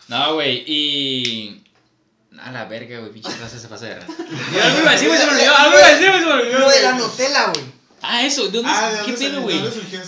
No, 0.07 0.33
güey, 0.35 0.63
y. 0.67 1.63
A 2.39 2.51
la 2.51 2.65
verga, 2.65 2.99
güey, 2.99 3.11
pinche 3.11 3.35
raza 3.37 3.57
se 3.59 3.67
pasa 3.67 3.85
de 3.87 3.95
raza. 3.95 4.13
Yo 4.53 4.63
algo 4.63 4.79
iba 4.79 4.89
a 4.91 4.93
decir, 4.93 5.07
güey, 5.07 5.19
se 5.19 5.25
me 5.25 5.31
olvidó. 5.33 5.55
Algo 5.55 5.77
iba 5.77 5.87
a 5.87 5.91
decir, 5.91 6.07
güey, 6.09 6.19
se 6.19 6.25
me 6.25 6.33
olvidó. 6.33 6.59
Lo 6.59 6.69
de 6.69 6.81
la. 6.83 6.91
Nutella, 6.93 7.45
güey. 7.47 7.77
Ah, 8.01 8.23
eso, 8.23 8.45
¿de 8.45 8.51
dónde, 8.51 8.69
Ah, 8.71 8.91
¿de 8.91 8.97
¿qué 9.05 9.11
dónde 9.11 9.27
pedo, 9.29 9.41
güey? 9.41 9.59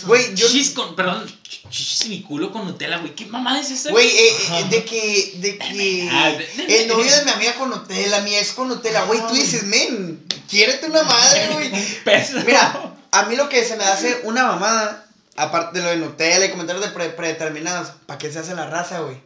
Güey, 0.06 0.36
yo. 0.36 0.48
Con, 0.76 0.96
perdón, 0.96 1.26
ch- 1.28 1.70
chichis 1.72 2.06
y 2.06 2.10
mi 2.10 2.22
culo 2.22 2.52
con 2.52 2.66
Nutella, 2.68 3.00
güey. 3.00 3.16
¿Qué 3.16 3.26
mamada 3.26 3.60
es 3.60 3.72
esa? 3.72 3.90
Güey, 3.90 4.08
eh, 4.08 4.36
eh, 4.52 4.66
de 4.70 4.86
que. 4.86 5.34
De 5.38 5.58
que. 5.58 6.10
Ah, 6.12 6.30
de- 6.30 6.64
de- 6.66 6.82
El 6.84 6.88
novio 6.88 7.12
de 7.14 7.26
mi 7.26 7.32
amiga 7.32 7.56
con 7.56 7.72
Nutella, 7.72 8.22
mi 8.22 8.36
ex 8.36 8.52
con 8.52 8.68
Nutella. 8.68 9.04
Güey, 9.06 9.20
tú 9.28 9.34
dices, 9.34 9.64
men, 9.64 10.24
quiérete 10.48 10.86
una 10.86 11.02
madre, 11.04 11.50
güey. 11.54 11.72
Peso. 12.06 12.38
Mira, 12.46 12.94
a 13.12 13.24
mí 13.24 13.36
lo 13.36 13.50
que 13.50 13.66
se 13.66 13.76
me 13.76 13.84
hace 13.86 14.22
una 14.24 14.46
mamada, 14.46 15.08
aparte 15.36 15.80
de 15.80 15.84
lo 15.86 15.90
de 15.90 15.98
Nutella 15.98 16.46
y 16.46 16.52
comentarios 16.52 16.86
de 16.86 16.92
pre- 16.92 17.10
predeterminados, 17.10 17.90
¿para 18.06 18.20
qué 18.20 18.32
se 18.32 18.38
hace 18.38 18.54
la 18.54 18.68
raza, 18.70 19.00
güey? 19.00 19.18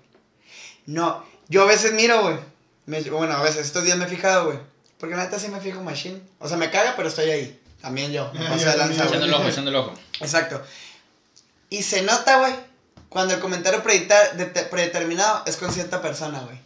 No, 0.86 1.24
yo 1.50 1.64
a 1.64 1.66
veces 1.66 1.94
miro, 1.94 2.22
güey. 2.22 2.38
Me- 2.86 3.02
Bueno, 3.02 3.34
a 3.34 3.42
veces 3.42 3.66
estos 3.66 3.84
días 3.84 3.98
me 3.98 4.06
he 4.06 4.08
fijado, 4.10 4.46
güey. 4.48 4.60
Porque 5.00 5.16
la 5.16 5.24
neta 5.24 5.40
sí 5.40 5.48
me 5.50 5.60
fijo 5.60 5.82
machine. 5.84 6.22
O 6.40 6.48
sea, 6.48 6.58
me 6.58 6.70
caga, 6.72 6.94
pero 6.96 7.08
estoy 7.10 7.30
ahí. 7.30 7.60
También 7.82 8.12
yo. 8.12 8.32
Me 8.34 8.40
paso 8.46 8.66
de 8.70 8.78
lanza. 8.78 9.04
Echando 9.06 9.26
el 9.26 9.34
ojo, 9.34 9.48
echando 9.48 9.70
el 9.70 9.76
ojo. 9.76 9.94
Exacto. 10.22 10.62
Y 11.70 11.84
se 11.84 12.02
nota, 12.04 12.40
güey, 12.40 12.54
cuando 13.10 13.34
el 13.34 13.40
comentario 13.40 13.84
predeterminado 13.84 15.44
es 15.46 15.58
con 15.58 15.72
cierta 15.72 16.02
persona, 16.02 16.40
güey. 16.42 16.58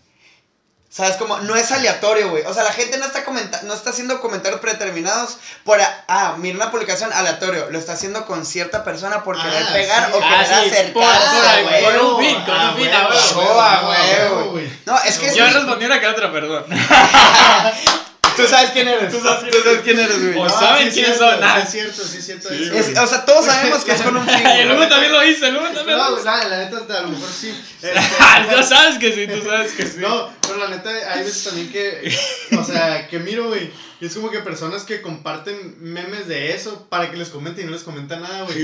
¿Sabes 0.90 1.18
cómo? 1.18 1.38
No 1.40 1.56
es 1.56 1.70
aleatorio, 1.72 2.30
güey. 2.30 2.44
O 2.46 2.54
sea, 2.54 2.64
la 2.64 2.72
gente 2.72 2.98
no 2.98 3.06
está, 3.06 3.26
comenta 3.26 3.62
no 3.64 3.74
está 3.74 3.90
haciendo 3.90 4.22
comentarios 4.22 4.62
predeterminados 4.62 5.38
por, 5.66 5.80
ah, 5.82 6.36
mira 6.38 6.56
una 6.56 6.72
publicación 6.72 7.12
aleatorio. 7.14 7.70
Lo 7.70 7.78
está 7.78 7.94
haciendo 7.94 8.26
con 8.26 8.46
cierta 8.46 8.84
persona 8.86 9.22
por 9.24 9.38
Ah, 9.38 9.44
querer 9.44 9.68
pegar 9.74 10.08
sí. 10.08 10.12
o 10.18 10.22
Ah, 10.24 10.30
querer 10.30 10.48
sí, 10.48 10.70
acercarse, 10.76 11.64
güey. 11.64 11.84
por 11.84 11.98
un 12.04 12.20
fin, 12.26 12.36
con 12.46 12.56
Ah, 12.56 12.72
un 12.72 12.78
fin, 12.82 12.90
ah, 12.94 13.10
ah, 13.52 14.30
güey. 14.52 14.72
No, 14.86 14.98
es 15.04 15.20
que 15.20 15.36
Yo 15.36 15.46
sí. 15.46 15.54
respondí 15.54 15.86
una 15.86 16.00
que 16.00 16.08
otra, 16.08 16.32
perdón. 16.32 16.66
Tú 18.38 18.48
sabes 18.48 18.70
quién 18.72 18.88
eres. 18.88 19.12
Tú 19.12 19.20
sabes 19.22 19.44
quién 19.84 20.00
eres, 20.00 20.20
güey. 20.22 20.38
O 20.38 20.44
No, 20.46 20.50
saben 20.50 20.84
sí 20.84 20.88
es 20.88 20.94
quiénes 21.06 21.18
cierto, 21.18 21.36
son, 21.36 21.44
ah. 21.44 21.56
Sí, 21.60 21.66
es 21.66 21.72
cierto, 21.72 22.04
sí 22.04 22.18
es 22.20 22.26
cierto. 22.26 22.50
Sí. 22.50 22.70
Es- 22.74 22.98
o 22.98 23.08
sea, 23.08 23.26
todos 23.26 23.46
sabemos 23.46 23.84
que 23.84 23.92
es 23.92 24.02
con 24.02 24.16
un 24.18 24.26
fin. 24.30 24.40
Y 24.46 24.60
el. 24.60 24.72
Hugo 24.72 24.88
también 24.88 25.12
lo 25.12 25.26
hizo, 25.26 25.46
el 25.48 25.56
Hugo 25.58 25.66
también 25.74 25.98
No, 25.98 26.10
lo 26.12 26.16
hizo. 26.18 26.26
la, 26.26 26.44
la 26.48 26.58
neta, 26.70 26.78
a 26.98 27.02
lo 27.02 27.10
mejor 27.10 27.30
sí. 27.30 27.50
Este, 27.82 27.94
Tú 28.58 28.64
sabes 28.64 28.98
que 29.00 29.12
sí, 29.14 29.28
tú 29.28 29.44
sabes 29.48 29.72
que 29.74 29.86
sí. 29.86 29.98
No, 30.00 30.30
pero 30.42 30.58
la 30.58 30.70
neta, 30.70 30.90
hay 31.14 31.24
veces 31.24 31.44
también 31.44 31.72
que, 31.72 32.18
o 32.58 32.64
sea, 32.64 33.08
que 33.08 33.20
miro, 33.20 33.48
güey, 33.50 33.70
y 34.00 34.06
es 34.06 34.14
como 34.14 34.30
que 34.30 34.40
personas 34.40 34.84
que 34.84 35.02
comparten 35.02 35.76
memes 35.80 36.28
de 36.28 36.54
eso 36.54 36.88
para 36.90 37.10
que 37.10 37.18
les 37.18 37.30
comenten 37.30 37.64
y 37.64 37.66
no 37.68 37.74
les 37.74 37.84
comenta 37.84 38.18
nada, 38.18 38.44
güey. 38.44 38.58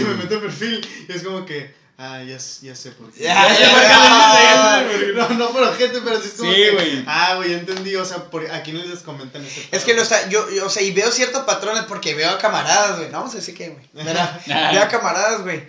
Y 0.00 0.04
me 0.04 0.14
meto 0.14 0.34
en 0.34 0.40
perfil 0.42 0.86
y 1.08 1.12
es 1.12 1.22
como 1.22 1.44
que, 1.46 1.74
ah, 1.98 2.22
ya, 2.22 2.36
ya 2.62 2.74
sé 2.76 2.90
por 2.92 3.10
qué. 3.12 3.22
Ya, 3.24 3.34
ya, 3.58 4.86
ya, 4.88 5.12
No, 5.14 5.28
no 5.30 5.48
por 5.50 5.76
gente, 5.76 6.00
pero 6.04 6.20
sí 6.20 6.28
es 6.28 6.34
como 6.34 6.50
Sí, 6.50 6.56
que, 6.56 6.70
güey. 6.72 7.04
ah, 7.06 7.34
güey, 7.36 7.50
ya 7.50 7.58
entendí, 7.58 7.94
o 7.96 8.04
sea, 8.04 8.18
por, 8.30 8.50
¿a 8.50 8.62
quién 8.62 8.78
les 8.88 9.00
comentan 9.00 9.44
ese 9.44 9.68
Es 9.70 9.84
que 9.84 9.94
lo 9.94 10.02
está, 10.02 10.28
yo, 10.28 10.48
yo, 10.50 10.66
o 10.66 10.70
sea, 10.70 10.82
y 10.82 10.92
veo 10.92 11.10
ciertos 11.10 11.44
patrones 11.44 11.84
porque 11.84 12.14
veo 12.14 12.30
a 12.30 12.38
camaradas, 12.38 12.96
güey. 12.98 13.10
No 13.10 13.18
vamos 13.18 13.32
a 13.34 13.36
decir 13.38 13.54
qué, 13.54 13.68
güey. 13.70 13.88
Veo 14.46 14.82
a 14.82 14.88
camaradas, 14.88 15.42
güey. 15.42 15.62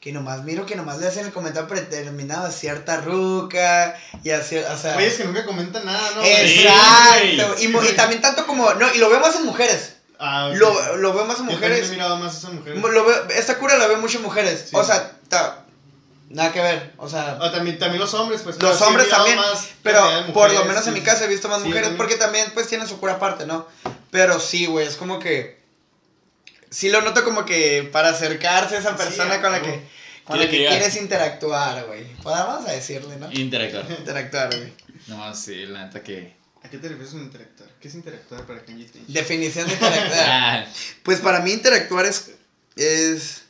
Que 0.00 0.10
nomás 0.12 0.42
miro 0.42 0.66
que 0.66 0.74
nomás 0.74 0.98
le 0.98 1.06
hacen 1.06 1.26
el 1.26 1.32
comentario 1.32 1.68
predeterminado 1.68 2.46
a 2.46 2.50
cierta 2.50 2.96
ruca 3.00 3.96
y 4.24 4.30
así, 4.30 4.56
o 4.58 4.76
sea. 4.76 4.94
Güey, 4.94 5.06
es 5.06 5.14
que 5.14 5.24
nunca 5.24 5.44
comentan 5.46 5.84
nada, 5.86 6.10
¿no? 6.16 6.22
Exacto. 6.24 7.54
Sí, 7.56 7.72
y, 7.72 7.88
y 7.88 7.92
también 7.92 8.20
tanto 8.20 8.44
como, 8.46 8.74
no, 8.74 8.92
y 8.92 8.98
lo 8.98 9.08
veo 9.08 9.20
más 9.20 9.36
en 9.36 9.44
mujeres. 9.44 9.92
Ah, 10.18 10.48
ok. 10.48 10.56
Lo, 10.56 10.96
lo 10.96 11.14
veo 11.14 11.24
más 11.24 11.38
en 11.38 11.46
Yo 11.46 11.52
mujeres. 11.52 11.88
he 11.88 11.92
mirado 11.92 12.16
más 12.16 12.34
a 12.34 12.38
esas 12.38 12.52
mujeres. 12.52 12.80
Lo 12.80 13.04
veo, 13.04 13.28
esta 13.30 13.58
cura 13.58 13.76
la 13.78 13.86
veo 13.86 13.98
mucho 13.98 14.18
en 14.18 14.24
mujeres. 14.24 14.66
Sí. 14.70 14.76
O 14.76 14.82
sea, 14.84 15.12
ta- 15.28 15.61
nada 16.32 16.52
que 16.52 16.60
ver. 16.60 16.92
O 16.96 17.08
sea, 17.08 17.38
Ah, 17.40 17.50
también, 17.52 17.78
también 17.78 18.00
los 18.00 18.12
hombres, 18.14 18.40
pues. 18.42 18.60
los 18.62 18.80
hombres 18.82 19.08
también. 19.08 19.36
más 19.36 19.68
Pero 19.82 20.02
por 20.32 20.52
lo 20.52 20.64
menos 20.64 20.86
en 20.86 20.94
mi 20.94 21.00
caso 21.02 21.24
he 21.24 21.28
visto 21.28 21.48
más 21.48 21.60
Sí, 21.62 21.68
mujeres 21.68 21.88
también. 21.88 21.96
porque 21.98 22.16
también 22.16 22.50
pues 22.54 22.68
tienen 22.68 22.86
su 22.88 22.98
cura 22.98 23.14
aparte, 23.14 23.46
¿no? 23.46 23.66
Pero 24.10 24.40
sí, 24.40 24.66
güey, 24.66 24.86
es 24.86 24.96
como 24.96 25.18
que 25.18 25.60
sí 26.70 26.88
lo 26.90 27.00
noto 27.02 27.24
como 27.24 27.44
que 27.44 27.88
para 27.92 28.08
acercarse 28.10 28.76
a 28.76 28.78
esa 28.80 28.96
persona 28.96 29.34
a 29.34 29.42
con 29.42 29.52
la 29.52 29.60
que 29.62 29.82
con 30.24 30.38
la 30.38 30.48
que 30.48 30.58
quieres 30.66 30.96
interactuar, 30.96 31.84
güey. 31.86 32.04
Podamos 32.22 32.64
decirle, 32.66 33.16
¿no? 33.16 33.30
Interactuar. 33.32 33.90
Interactuar, 33.90 34.48
güey. 34.56 34.72
No, 35.08 35.34
sí, 35.34 35.66
la 35.66 35.86
neta 35.86 36.02
que. 36.02 36.36
¿A 36.64 36.68
qué 36.68 36.78
te 36.78 36.88
refieres 36.88 37.12
con 37.12 37.22
interactuar? 37.22 37.68
¿Qué 37.80 37.88
es 37.88 37.94
interactuar 37.94 38.46
para 38.46 38.60
Tenchi? 38.64 38.88
Definición 39.08 39.66
de 39.66 39.72
interactuar. 39.74 40.20
Ah, 40.28 40.64
Pues 41.02 41.18
para 41.18 41.40
mí 41.40 41.50
interactuar 41.52 42.06
es 42.06 42.30
es 42.76 43.41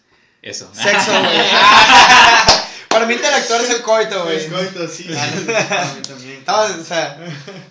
eso. 0.43 0.71
sexo, 0.75 1.11
güey. 1.13 1.23
para 2.89 3.07
mí 3.07 3.15
interactuar 3.15 3.61
es 3.63 3.71
el 3.71 3.83
coito, 3.83 4.25
güey. 4.25 4.37
Es 4.37 4.53
coito, 4.53 4.87
sí. 4.89 5.09
Ah, 5.17 5.23
A 5.25 5.95
mí 5.95 6.03
también. 6.03 6.45
No, 6.47 6.61
o 6.63 6.85
sea, 6.85 7.19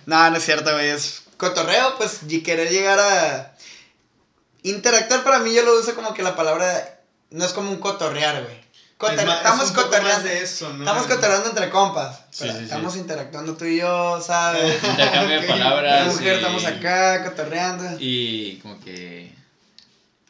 no, 0.06 0.30
no 0.30 0.36
es 0.36 0.44
cierto, 0.44 0.72
güey. 0.72 0.88
Es 0.88 1.22
cotorreo, 1.36 1.96
pues, 1.98 2.20
y 2.28 2.42
querer 2.42 2.70
llegar 2.70 2.98
a. 2.98 3.54
Interactuar 4.64 5.24
para 5.24 5.40
mí 5.40 5.52
yo 5.54 5.62
lo 5.64 5.78
uso 5.78 5.94
como 5.94 6.14
que 6.14 6.22
la 6.22 6.36
palabra. 6.36 6.98
No 7.30 7.44
es 7.44 7.52
como 7.52 7.70
un 7.70 7.78
cotorrear, 7.78 8.42
güey. 8.44 8.62
Cotor- 8.98 9.18
Es 9.18 9.24
más- 9.26 9.34
es 9.34 9.40
estamos 9.42 9.70
cotorreando. 9.72 10.08
más 10.14 10.22
de 10.24 10.42
eso, 10.42 10.68
¿no? 10.74 10.84
Estamos 10.84 11.06
cotorreando 11.08 11.48
entre 11.48 11.70
compas. 11.70 12.20
Sí, 12.30 12.48
sí. 12.48 12.58
estamos 12.64 12.94
interactuando 12.94 13.56
tú 13.56 13.64
y 13.64 13.78
yo, 13.78 14.20
¿sabes? 14.24 14.80
Intercambio 14.84 15.40
de. 15.40 15.48
La 15.48 15.54
palabras. 15.54 16.06
mujer, 16.06 16.32
y- 16.34 16.36
estamos 16.36 16.64
acá 16.64 17.24
cotorreando. 17.24 17.84
Y 17.98 18.56
como 18.62 18.78
que. 18.80 19.31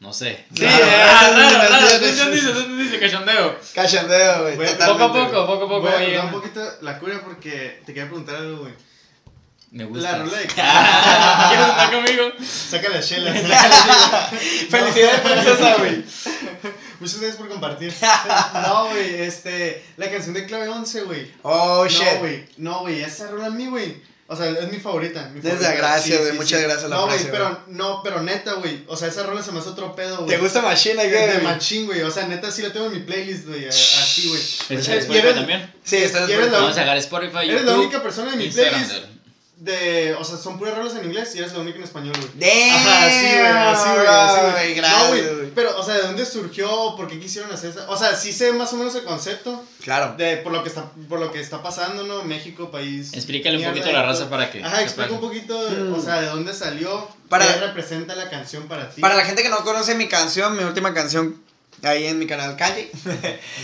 No 0.03 0.13
sé. 0.13 0.45
Sí, 0.53 0.65
Ah, 0.67 0.79
eh, 0.79 0.83
esas 1.05 1.71
raro, 1.71 1.99
dimensiones. 1.99 2.01
¿tú 2.01 2.23
entendiste? 2.25 2.53
¿Tú 2.53 2.59
entendiste? 2.59 2.99
Cachondeo. 2.99 3.57
Cachondeo, 3.73 4.43
güey. 4.43 4.57
Poco 4.77 5.05
a 5.05 5.13
poco, 5.13 5.47
poco 5.47 5.53
a 5.53 5.61
poco. 5.61 5.81
Voy 5.81 5.93
a 5.93 5.97
oye. 5.97 6.07
contar 6.07 6.25
un 6.25 6.31
poquito 6.33 6.61
la 6.81 6.99
cura 6.99 7.21
porque 7.25 7.81
te 7.87 7.95
quería 7.95 8.07
preguntar 8.09 8.35
algo, 8.37 8.63
güey. 8.63 8.75
Me 9.71 9.85
gusta. 9.85 10.13
La 10.13 10.19
rola 10.19 10.37
de 10.39 10.47
¿Quieres 10.47 11.69
estar 11.69 11.93
conmigo? 11.93 12.33
Saca 12.45 12.89
las 12.89 13.09
chelas. 13.09 13.39
Felicidades, 14.71 15.21
princesa, 15.21 15.77
güey. 15.79 16.05
Muchas 17.01 17.17
gracias 17.21 17.37
por 17.37 17.49
compartir. 17.49 17.95
No, 18.55 18.89
güey, 18.91 19.23
este. 19.23 19.85
La 19.97 20.11
canción 20.11 20.35
de 20.35 20.47
clave 20.47 20.69
11, 20.69 21.03
güey. 21.03 21.31
Oh, 21.43 21.87
shit. 21.87 22.03
No, 22.15 22.19
güey. 22.19 22.45
No, 22.59 22.81
güey. 22.81 23.03
Esa 23.03 23.29
rola 23.31 23.47
a 23.47 23.51
mí, 23.51 23.67
güey. 23.69 24.03
O 24.33 24.37
sea, 24.37 24.49
es 24.51 24.73
mi 24.73 24.79
favorita. 24.79 25.29
Mi 25.35 25.41
Desde 25.41 25.59
favorita. 25.59 25.75
gracias, 25.77 26.21
güey, 26.21 26.33
muchas 26.33 26.61
gracias, 26.63 26.89
la 26.91 26.97
No, 26.97 27.07
güey, 27.07 27.19
pero, 27.31 27.61
no, 27.69 28.01
pero 28.03 28.23
neta, 28.23 28.55
güey. 28.55 28.83
O 28.87 28.97
sea, 28.97 29.09
esa 29.09 29.23
rola 29.25 29.43
se 29.43 29.53
me 29.53 29.59
hace 29.61 29.69
otro 29.69 29.95
pedo, 29.95 30.17
güey. 30.19 30.29
¿Te 30.29 30.39
gusta 30.39 30.63
Machine 30.63 30.95
güey? 30.95 31.11
de 31.11 31.39
machín, 31.43 31.87
güey. 31.87 32.01
O 32.03 32.11
sea, 32.11 32.27
neta, 32.27 32.51
sí 32.51 32.63
la 32.63 32.73
tengo 32.73 32.87
en 32.87 32.93
mi 32.93 33.01
playlist, 33.01 33.47
güey. 33.47 33.69
Así, 33.69 34.29
güey. 34.29 34.41
¿Está 34.41 34.73
Y 34.75 34.77
en 34.77 34.83
eres- 34.93 35.05
Spotify 35.05 35.35
también? 35.35 35.75
Sí, 35.85 35.97
está 35.97 36.21
y 36.29 36.33
eres 36.33 36.47
la- 36.51 36.59
Vamos 36.59 36.73
a 36.73 36.75
sacar 36.81 36.97
Spotify, 36.97 37.51
Eres 37.51 37.65
la 37.65 37.75
única 37.77 38.03
persona 38.03 38.33
en 38.33 38.39
mi 38.39 38.45
Instagram. 38.47 38.85
playlist 38.87 39.12
de. 39.65 40.15
O 40.19 40.25
sea, 40.25 40.37
son 40.37 40.59
puras 40.59 40.77
rolas 40.77 40.95
en 40.97 41.05
inglés 41.05 41.35
y 41.35 41.39
eres 41.39 41.53
la 41.53 41.61
única 41.61 41.79
en 41.79 41.85
español, 41.85 42.15
güey. 42.17 42.29
Damn, 42.35 42.77
Ajá, 42.77 43.09
sí, 43.11 43.27
güey, 43.27 43.47
así, 43.47 43.89
güey, 43.95 44.07
así, 44.07 45.11
güey. 45.11 45.23
No, 45.47 45.53
pero, 45.55 45.79
o 45.79 45.83
sea, 45.85 45.95
¿de 45.95 46.03
dónde 46.03 46.25
surgió? 46.27 46.95
¿Por 46.97 47.09
qué 47.09 47.21
quisieron 47.21 47.53
hacer 47.53 47.71
esa? 47.71 47.89
O 47.91 47.97
sea, 47.97 48.17
sí 48.17 48.33
sé 48.33 48.53
más 48.53 48.73
o 48.73 48.77
menos 48.77 48.95
el 48.95 49.05
concepto 49.05 49.65
Claro. 49.83 50.15
de 50.17 50.39
por 50.39 50.53
lo 50.53 50.63
que 50.63 50.69
está, 50.69 50.85
por 51.09 51.21
lo 51.21 51.31
que 51.33 51.41
está 51.41 51.63
pasando, 51.63 52.03
¿no? 52.05 52.23
México, 52.25 52.71
país. 52.71 53.13
Explícale 53.13 53.59
un 53.59 53.65
poquito 53.65 53.89
a 53.91 53.93
la 53.93 54.03
raza 54.03 54.29
para 54.31 54.51
que 54.51 54.63
Ajá, 54.63 54.83
explica 54.83 55.13
un 55.13 55.21
poquito, 55.21 55.59
Mm. 55.71 55.95
o 55.95 56.01
sea, 56.03 56.21
de 56.21 56.27
dónde 56.27 56.53
salió, 56.55 57.09
Para- 57.29 57.47
qué 57.47 57.61
representa 57.61 58.15
la 58.15 58.29
canción 58.31 58.65
para 58.69 58.91
ti. 58.91 59.01
Para 59.01 59.15
la 59.15 59.25
gente 59.25 59.43
que 59.43 59.49
no 59.49 59.59
conoce 59.59 59.95
mi 59.95 60.09
canción, 60.09 60.57
mi 60.57 60.65
última 60.65 60.93
canción, 60.95 61.41
ahí 61.83 62.07
en 62.07 62.19
mi 62.19 62.27
canal 62.27 62.57
Kanji. 62.57 62.89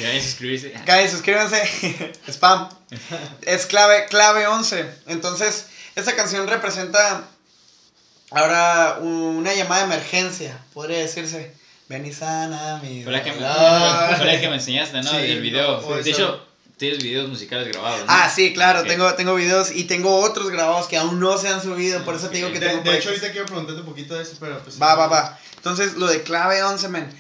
Ya 0.01 0.09
ven, 0.09 0.23
suscribirse. 0.23 0.73
Cállate, 0.85 1.11
suscríbanse. 1.11 2.13
Spam. 2.29 2.69
Es 3.43 3.67
clave, 3.67 4.07
clave 4.11 4.47
11. 4.47 4.85
Entonces, 5.07 5.67
esta 5.99 6.15
canción 6.17 6.47
representa 6.49 7.25
ahora 8.31 8.99
una 9.01 9.55
llamada 9.55 9.87
de 9.87 9.95
emergencia, 9.95 10.59
podría 10.75 10.99
decirse. 10.99 11.55
Ven 11.89 12.05
y 12.05 12.13
sana 12.13 12.79
mi 12.83 13.03
Fue 13.03 13.13
la 13.13 13.23
que 13.23 13.33
me, 13.33 13.39
dolor. 13.39 14.17
fue 14.19 14.27
la 14.27 14.41
que 14.41 14.49
me 14.49 14.57
enseñaste, 14.57 14.99
¿no? 15.01 15.11
Sí, 15.11 15.17
el 15.17 15.41
video. 15.41 15.81
no, 15.81 15.89
de 15.95 16.01
esa- 16.01 16.11
hecho, 16.11 16.47
tienes 16.77 17.03
videos 17.03 17.29
musicales 17.31 17.67
grabados, 17.69 18.01
¿no? 18.01 18.07
Ah, 18.09 18.29
sí, 18.29 18.53
claro, 18.53 18.81
Ok. 18.81 18.87
tengo, 18.89 19.15
tengo 19.15 19.35
videos 19.35 19.71
y 19.75 19.85
tengo 19.85 20.21
otros 20.21 20.51
grabados 20.51 20.87
que 20.87 20.99
aún 20.99 21.19
no 21.19 21.39
se 21.39 21.49
han 21.49 21.63
subido, 21.63 22.05
por 22.05 22.15
eso 22.17 22.29
te 22.29 22.37
digo 22.37 22.53
que 22.53 22.61
de, 22.61 22.69
tengo 22.69 22.83
de 22.83 22.99
hecho, 22.99 23.09
ahorita 23.09 23.33
quiero 23.33 23.47
preguntarte 23.47 23.81
un 23.81 23.87
poquito 23.87 24.15
de 24.15 24.23
eso, 24.23 24.35
pero 24.39 24.59
pues. 24.63 24.81
Va, 24.81 24.95
va, 24.97 25.07
va. 25.07 25.39
Entonces, 25.57 25.95
lo 25.95 26.07
de 26.09 26.23
clave 26.23 26.63
11, 26.63 26.89
men. 26.89 27.11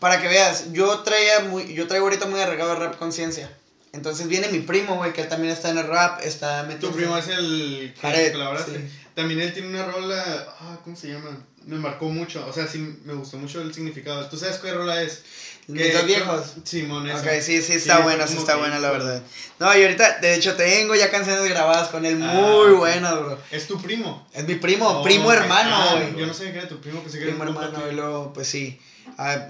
Para 0.00 0.20
que 0.20 0.26
veas, 0.28 0.72
yo 0.72 0.98
traía 1.00 1.40
muy, 1.40 1.72
yo 1.72 1.86
traigo 1.86 2.06
ahorita 2.06 2.26
muy 2.26 2.40
arreglado 2.40 2.72
el 2.72 2.80
rap 2.80 2.96
conciencia. 2.98 3.50
Entonces 3.96 4.28
viene 4.28 4.48
mi 4.48 4.60
primo, 4.60 4.96
güey, 4.96 5.12
que 5.12 5.22
él 5.22 5.28
también 5.28 5.52
está 5.52 5.70
en 5.70 5.78
el 5.78 5.86
rap, 5.86 6.20
está 6.22 6.62
metido. 6.64 6.90
Tu 6.90 6.96
primo 6.96 7.16
es 7.16 7.28
el 7.28 7.92
que 7.94 8.00
Jared, 8.00 8.32
colaboraste. 8.32 8.78
sí. 8.78 8.98
También 9.14 9.40
él 9.40 9.52
tiene 9.54 9.68
una 9.70 9.86
rola, 9.86 10.22
ah, 10.60 10.78
¿cómo 10.84 10.94
se 10.94 11.08
llama? 11.08 11.30
Me 11.64 11.76
marcó 11.78 12.10
mucho, 12.10 12.46
o 12.46 12.52
sea, 12.52 12.68
sí, 12.68 13.00
me 13.04 13.14
gustó 13.14 13.38
mucho 13.38 13.60
el 13.62 13.72
significado. 13.74 14.28
¿Tú 14.28 14.36
sabes 14.36 14.58
qué 14.58 14.72
rola 14.72 15.02
es? 15.02 15.22
Mis 15.68 15.92
dos 15.92 16.04
viejos. 16.06 16.52
Simón, 16.62 17.08
esa. 17.08 17.18
Ok, 17.22 17.40
sí, 17.40 17.60
sí, 17.62 17.72
está 17.72 17.96
Sí, 17.96 18.02
buena, 18.04 18.26
sí 18.26 18.36
está 18.36 18.52
que- 18.52 18.58
buena, 18.60 18.78
la 18.78 18.90
verdad. 18.92 19.22
No, 19.58 19.76
y 19.76 19.82
ahorita, 19.82 20.18
de 20.20 20.34
hecho, 20.36 20.54
tengo 20.54 20.94
ya 20.94 21.10
canciones 21.10 21.48
grabadas 21.48 21.88
con 21.88 22.04
él 22.04 22.20
Ah, 22.22 22.34
muy 22.34 22.74
buenas, 22.74 23.18
bro. 23.18 23.38
Es 23.50 23.66
tu 23.66 23.80
primo. 23.80 24.28
Es 24.34 24.46
mi 24.46 24.54
primo, 24.56 24.86
Oh, 25.00 25.02
primo 25.02 25.32
hermano, 25.32 25.70
Ah, 25.74 25.94
güey. 25.96 26.14
Yo 26.20 26.26
no 26.26 26.34
sabía 26.34 26.52
que 26.52 26.58
era 26.58 26.68
tu 26.68 26.80
primo, 26.80 27.00
pensé 27.02 27.18
que 27.18 27.24
era 27.24 27.32
primo 27.34 27.48
un 27.48 27.54
compa 27.56 27.68
hermano, 27.68 27.90
y 27.90 27.94
luego, 27.96 28.32
pues 28.34 28.46
sí. 28.46 28.78
Ah, 29.18 29.48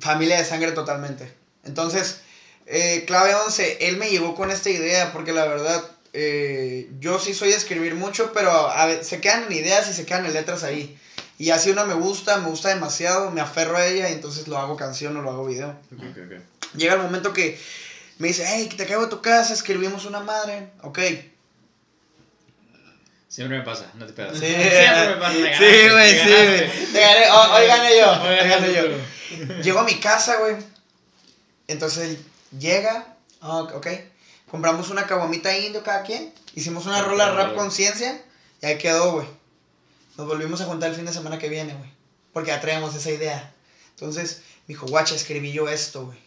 familia 0.00 0.38
de 0.38 0.44
sangre 0.46 0.72
totalmente. 0.72 1.32
Entonces, 1.64 2.21
eh, 2.66 3.04
clave 3.06 3.34
11, 3.34 3.88
él 3.88 3.96
me 3.96 4.10
llevó 4.10 4.34
con 4.34 4.50
esta 4.50 4.70
idea 4.70 5.12
porque 5.12 5.32
la 5.32 5.44
verdad, 5.46 5.84
eh, 6.12 6.90
yo 7.00 7.18
sí 7.18 7.34
soy 7.34 7.50
de 7.50 7.56
escribir 7.56 7.94
mucho, 7.94 8.32
pero 8.32 8.50
a 8.50 9.02
se 9.02 9.20
quedan 9.20 9.44
en 9.44 9.52
ideas 9.52 9.88
y 9.88 9.94
se 9.94 10.06
quedan 10.06 10.26
en 10.26 10.34
letras 10.34 10.62
ahí. 10.62 10.98
Y 11.38 11.50
así 11.50 11.70
una 11.70 11.84
me 11.84 11.94
gusta, 11.94 12.36
me 12.38 12.48
gusta 12.48 12.68
demasiado, 12.68 13.30
me 13.30 13.40
aferro 13.40 13.76
a 13.76 13.86
ella 13.86 14.08
y 14.08 14.12
entonces 14.12 14.46
lo 14.46 14.58
hago 14.58 14.76
canción 14.76 15.16
o 15.16 15.22
lo 15.22 15.30
hago 15.30 15.46
video. 15.46 15.74
Llega 16.76 16.94
el 16.94 17.02
momento 17.02 17.32
que 17.32 17.58
me 18.18 18.28
dice, 18.28 18.44
hey, 18.46 18.68
te 18.76 18.86
caigo 18.86 19.02
a 19.02 19.08
tu 19.08 19.20
casa, 19.20 19.52
escribimos 19.52 20.04
una 20.04 20.20
madre. 20.20 20.68
Ok. 20.82 21.00
Siempre 23.26 23.58
me 23.58 23.64
pasa, 23.64 23.90
no 23.94 24.06
te 24.06 24.12
pedas. 24.12 24.38
Sí, 24.38 24.46
Siempre 24.46 25.06
me 25.06 25.16
pasa. 25.16 25.32
sí, 25.32 25.88
güey, 25.90 26.12
me 26.12 26.22
sí, 26.22 26.28
güey. 26.28 26.92
Te 26.92 27.00
gané, 27.00 27.30
hoy, 27.30 27.50
hoy 27.54 27.66
gané 27.66 27.98
yo, 27.98 28.22
Hoy 28.22 28.48
gané 28.48 28.74
yo. 28.74 29.62
Llego 29.62 29.80
a 29.80 29.84
mi 29.84 29.98
casa, 29.98 30.36
güey. 30.36 30.56
Entonces 31.66 32.18
llega, 32.58 33.16
ah, 33.40 33.62
ok. 33.62 33.86
Compramos 34.50 34.90
una 34.90 35.06
caguamita 35.06 35.56
indio 35.56 35.82
cada 35.82 36.02
quien. 36.02 36.32
Hicimos 36.54 36.86
una 36.86 36.98
Ah, 36.98 37.02
rola 37.02 37.24
claro, 37.32 37.36
rap 37.36 37.54
conciencia. 37.56 38.20
Y 38.60 38.66
ahí 38.66 38.78
quedó, 38.78 39.12
güey. 39.12 39.26
Nos 40.18 40.26
volvimos 40.26 40.60
a 40.60 40.66
juntar 40.66 40.90
el 40.90 40.96
fin 40.96 41.06
de 41.06 41.12
semana 41.12 41.38
que 41.38 41.48
viene, 41.48 41.74
güey. 41.74 41.90
Porque 42.32 42.48
ya 42.50 42.60
traíamos 42.60 42.94
esa 42.94 43.10
idea. 43.10 43.54
Entonces, 43.90 44.42
me 44.68 44.74
dijo, 44.74 44.86
guacha, 44.86 45.14
escribí 45.14 45.52
yo 45.52 45.68
esto, 45.68 46.06
güey. 46.06 46.18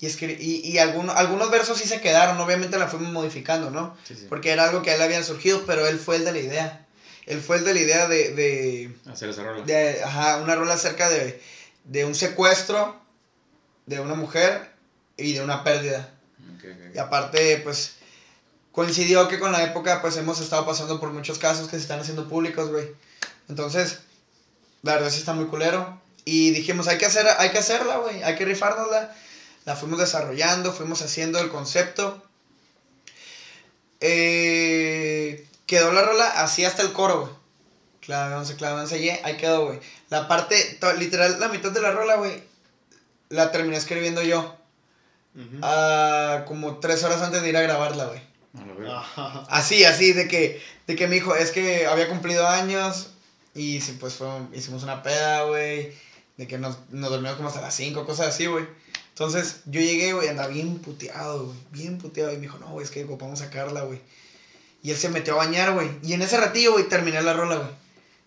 Y, 0.00 0.06
escri- 0.06 0.36
y, 0.38 0.60
y 0.68 0.78
alguno- 0.78 1.12
algunos 1.12 1.50
versos 1.50 1.78
sí 1.78 1.88
se 1.88 2.00
quedaron. 2.00 2.38
Obviamente 2.40 2.78
la 2.78 2.88
fuimos 2.88 3.12
modificando, 3.12 3.70
¿no? 3.70 3.96
Sí, 4.06 4.14
sí. 4.16 4.26
Porque 4.28 4.50
era 4.50 4.64
algo 4.64 4.82
que 4.82 4.90
a 4.90 4.94
él 4.96 5.02
había 5.02 5.22
surgido, 5.22 5.64
pero 5.66 5.86
él 5.86 5.98
fue 5.98 6.16
el 6.16 6.24
de 6.24 6.32
la 6.32 6.38
idea. 6.38 6.86
Él 7.26 7.40
fue 7.40 7.56
el 7.58 7.64
de 7.64 7.74
la 7.74 7.80
idea 7.80 8.08
de, 8.08 8.32
de, 8.34 8.96
Hacer 9.10 9.28
esa 9.28 9.42
rola. 9.42 9.62
de 9.64 10.02
ajá, 10.02 10.38
una 10.38 10.54
rola 10.54 10.74
acerca 10.74 11.08
de, 11.10 11.40
de 11.84 12.04
un 12.04 12.14
secuestro 12.14 12.98
de 13.86 14.00
una 14.00 14.14
mujer 14.14 14.72
y 15.18 15.34
de 15.34 15.42
una 15.42 15.64
pérdida. 15.64 16.08
Ok, 16.56 16.64
ok. 16.64 16.94
Y 16.94 16.98
aparte, 16.98 17.58
pues, 17.58 17.96
coincidió 18.72 19.28
que 19.28 19.38
con 19.38 19.52
la 19.52 19.62
época, 19.64 20.00
pues, 20.00 20.16
hemos 20.16 20.40
estado 20.40 20.64
pasando 20.64 20.98
por 20.98 21.10
muchos 21.10 21.38
casos 21.38 21.68
que 21.68 21.76
se 21.76 21.82
están 21.82 22.00
haciendo 22.00 22.28
públicos, 22.28 22.70
güey. 22.70 22.88
Entonces, 23.48 23.98
la 24.82 24.94
verdad 24.94 25.10
sí 25.10 25.18
está 25.18 25.34
muy 25.34 25.46
culero. 25.46 26.00
Y 26.24 26.50
dijimos, 26.50 26.88
hay 26.88 26.98
que, 26.98 27.06
hacer, 27.06 27.26
hay 27.38 27.50
que 27.50 27.58
hacerla, 27.58 27.98
güey, 27.98 28.22
hay 28.22 28.36
que 28.36 28.44
rifárnosla. 28.44 29.14
La 29.64 29.76
fuimos 29.76 29.98
desarrollando, 29.98 30.72
fuimos 30.72 31.02
haciendo 31.02 31.38
el 31.40 31.48
concepto. 31.48 32.22
Eh, 34.00 35.46
quedó 35.66 35.92
la 35.92 36.02
rola 36.02 36.26
así 36.42 36.64
hasta 36.64 36.82
el 36.82 36.92
coro, 36.92 37.20
güey. 37.22 37.32
Clave 38.00 38.34
11, 38.36 38.56
clave 38.56 38.80
11, 38.82 38.98
y 38.98 39.10
ahí 39.10 39.36
quedó, 39.36 39.66
güey. 39.66 39.80
La 40.08 40.28
parte, 40.28 40.78
literal, 40.98 41.40
la 41.40 41.48
mitad 41.48 41.70
de 41.70 41.82
la 41.82 41.90
rola, 41.90 42.16
güey, 42.16 42.42
la 43.28 43.50
terminé 43.50 43.76
escribiendo 43.76 44.22
yo. 44.22 44.57
Ah, 45.62 46.44
como 46.46 46.78
tres 46.78 47.04
horas 47.04 47.22
antes 47.22 47.42
de 47.42 47.48
ir 47.48 47.56
a 47.56 47.62
grabarla, 47.62 48.06
güey. 48.06 48.20
A. 48.88 49.46
Así, 49.48 49.84
así, 49.84 50.12
de 50.12 50.26
que, 50.26 50.60
de 50.86 50.96
que 50.96 51.06
me 51.06 51.14
dijo, 51.14 51.34
es 51.34 51.50
que 51.50 51.86
había 51.86 52.08
cumplido 52.08 52.46
años 52.46 53.10
y 53.54 53.80
sí, 53.80 53.96
pues 53.98 54.14
fue, 54.14 54.28
hicimos 54.52 54.82
una 54.82 55.02
peda, 55.02 55.44
güey, 55.44 55.92
de 56.36 56.46
que 56.46 56.58
nos, 56.58 56.78
nos 56.90 57.10
dormimos 57.10 57.36
como 57.36 57.48
hasta 57.48 57.60
las 57.60 57.74
5, 57.74 58.06
cosas 58.06 58.28
así, 58.28 58.46
güey. 58.46 58.66
Entonces, 59.08 59.62
yo 59.66 59.80
llegué, 59.80 60.12
güey, 60.12 60.28
andaba 60.28 60.48
bien 60.48 60.78
puteado, 60.78 61.46
güey, 61.46 61.58
bien 61.72 61.98
puteado, 61.98 62.32
y 62.32 62.36
me 62.36 62.42
dijo, 62.42 62.58
no, 62.58 62.68
güey, 62.68 62.84
es 62.84 62.90
que 62.90 63.04
ocupamos 63.04 63.40
sacarla, 63.40 63.82
güey. 63.82 64.00
Y 64.82 64.92
él 64.92 64.96
se 64.96 65.08
metió 65.08 65.34
a 65.34 65.44
bañar, 65.44 65.72
güey, 65.72 65.90
y 66.02 66.12
en 66.12 66.22
ese 66.22 66.36
ratillo, 66.36 66.72
güey, 66.72 66.88
terminé 66.88 67.20
la 67.20 67.32
rola, 67.32 67.56
güey. 67.56 67.70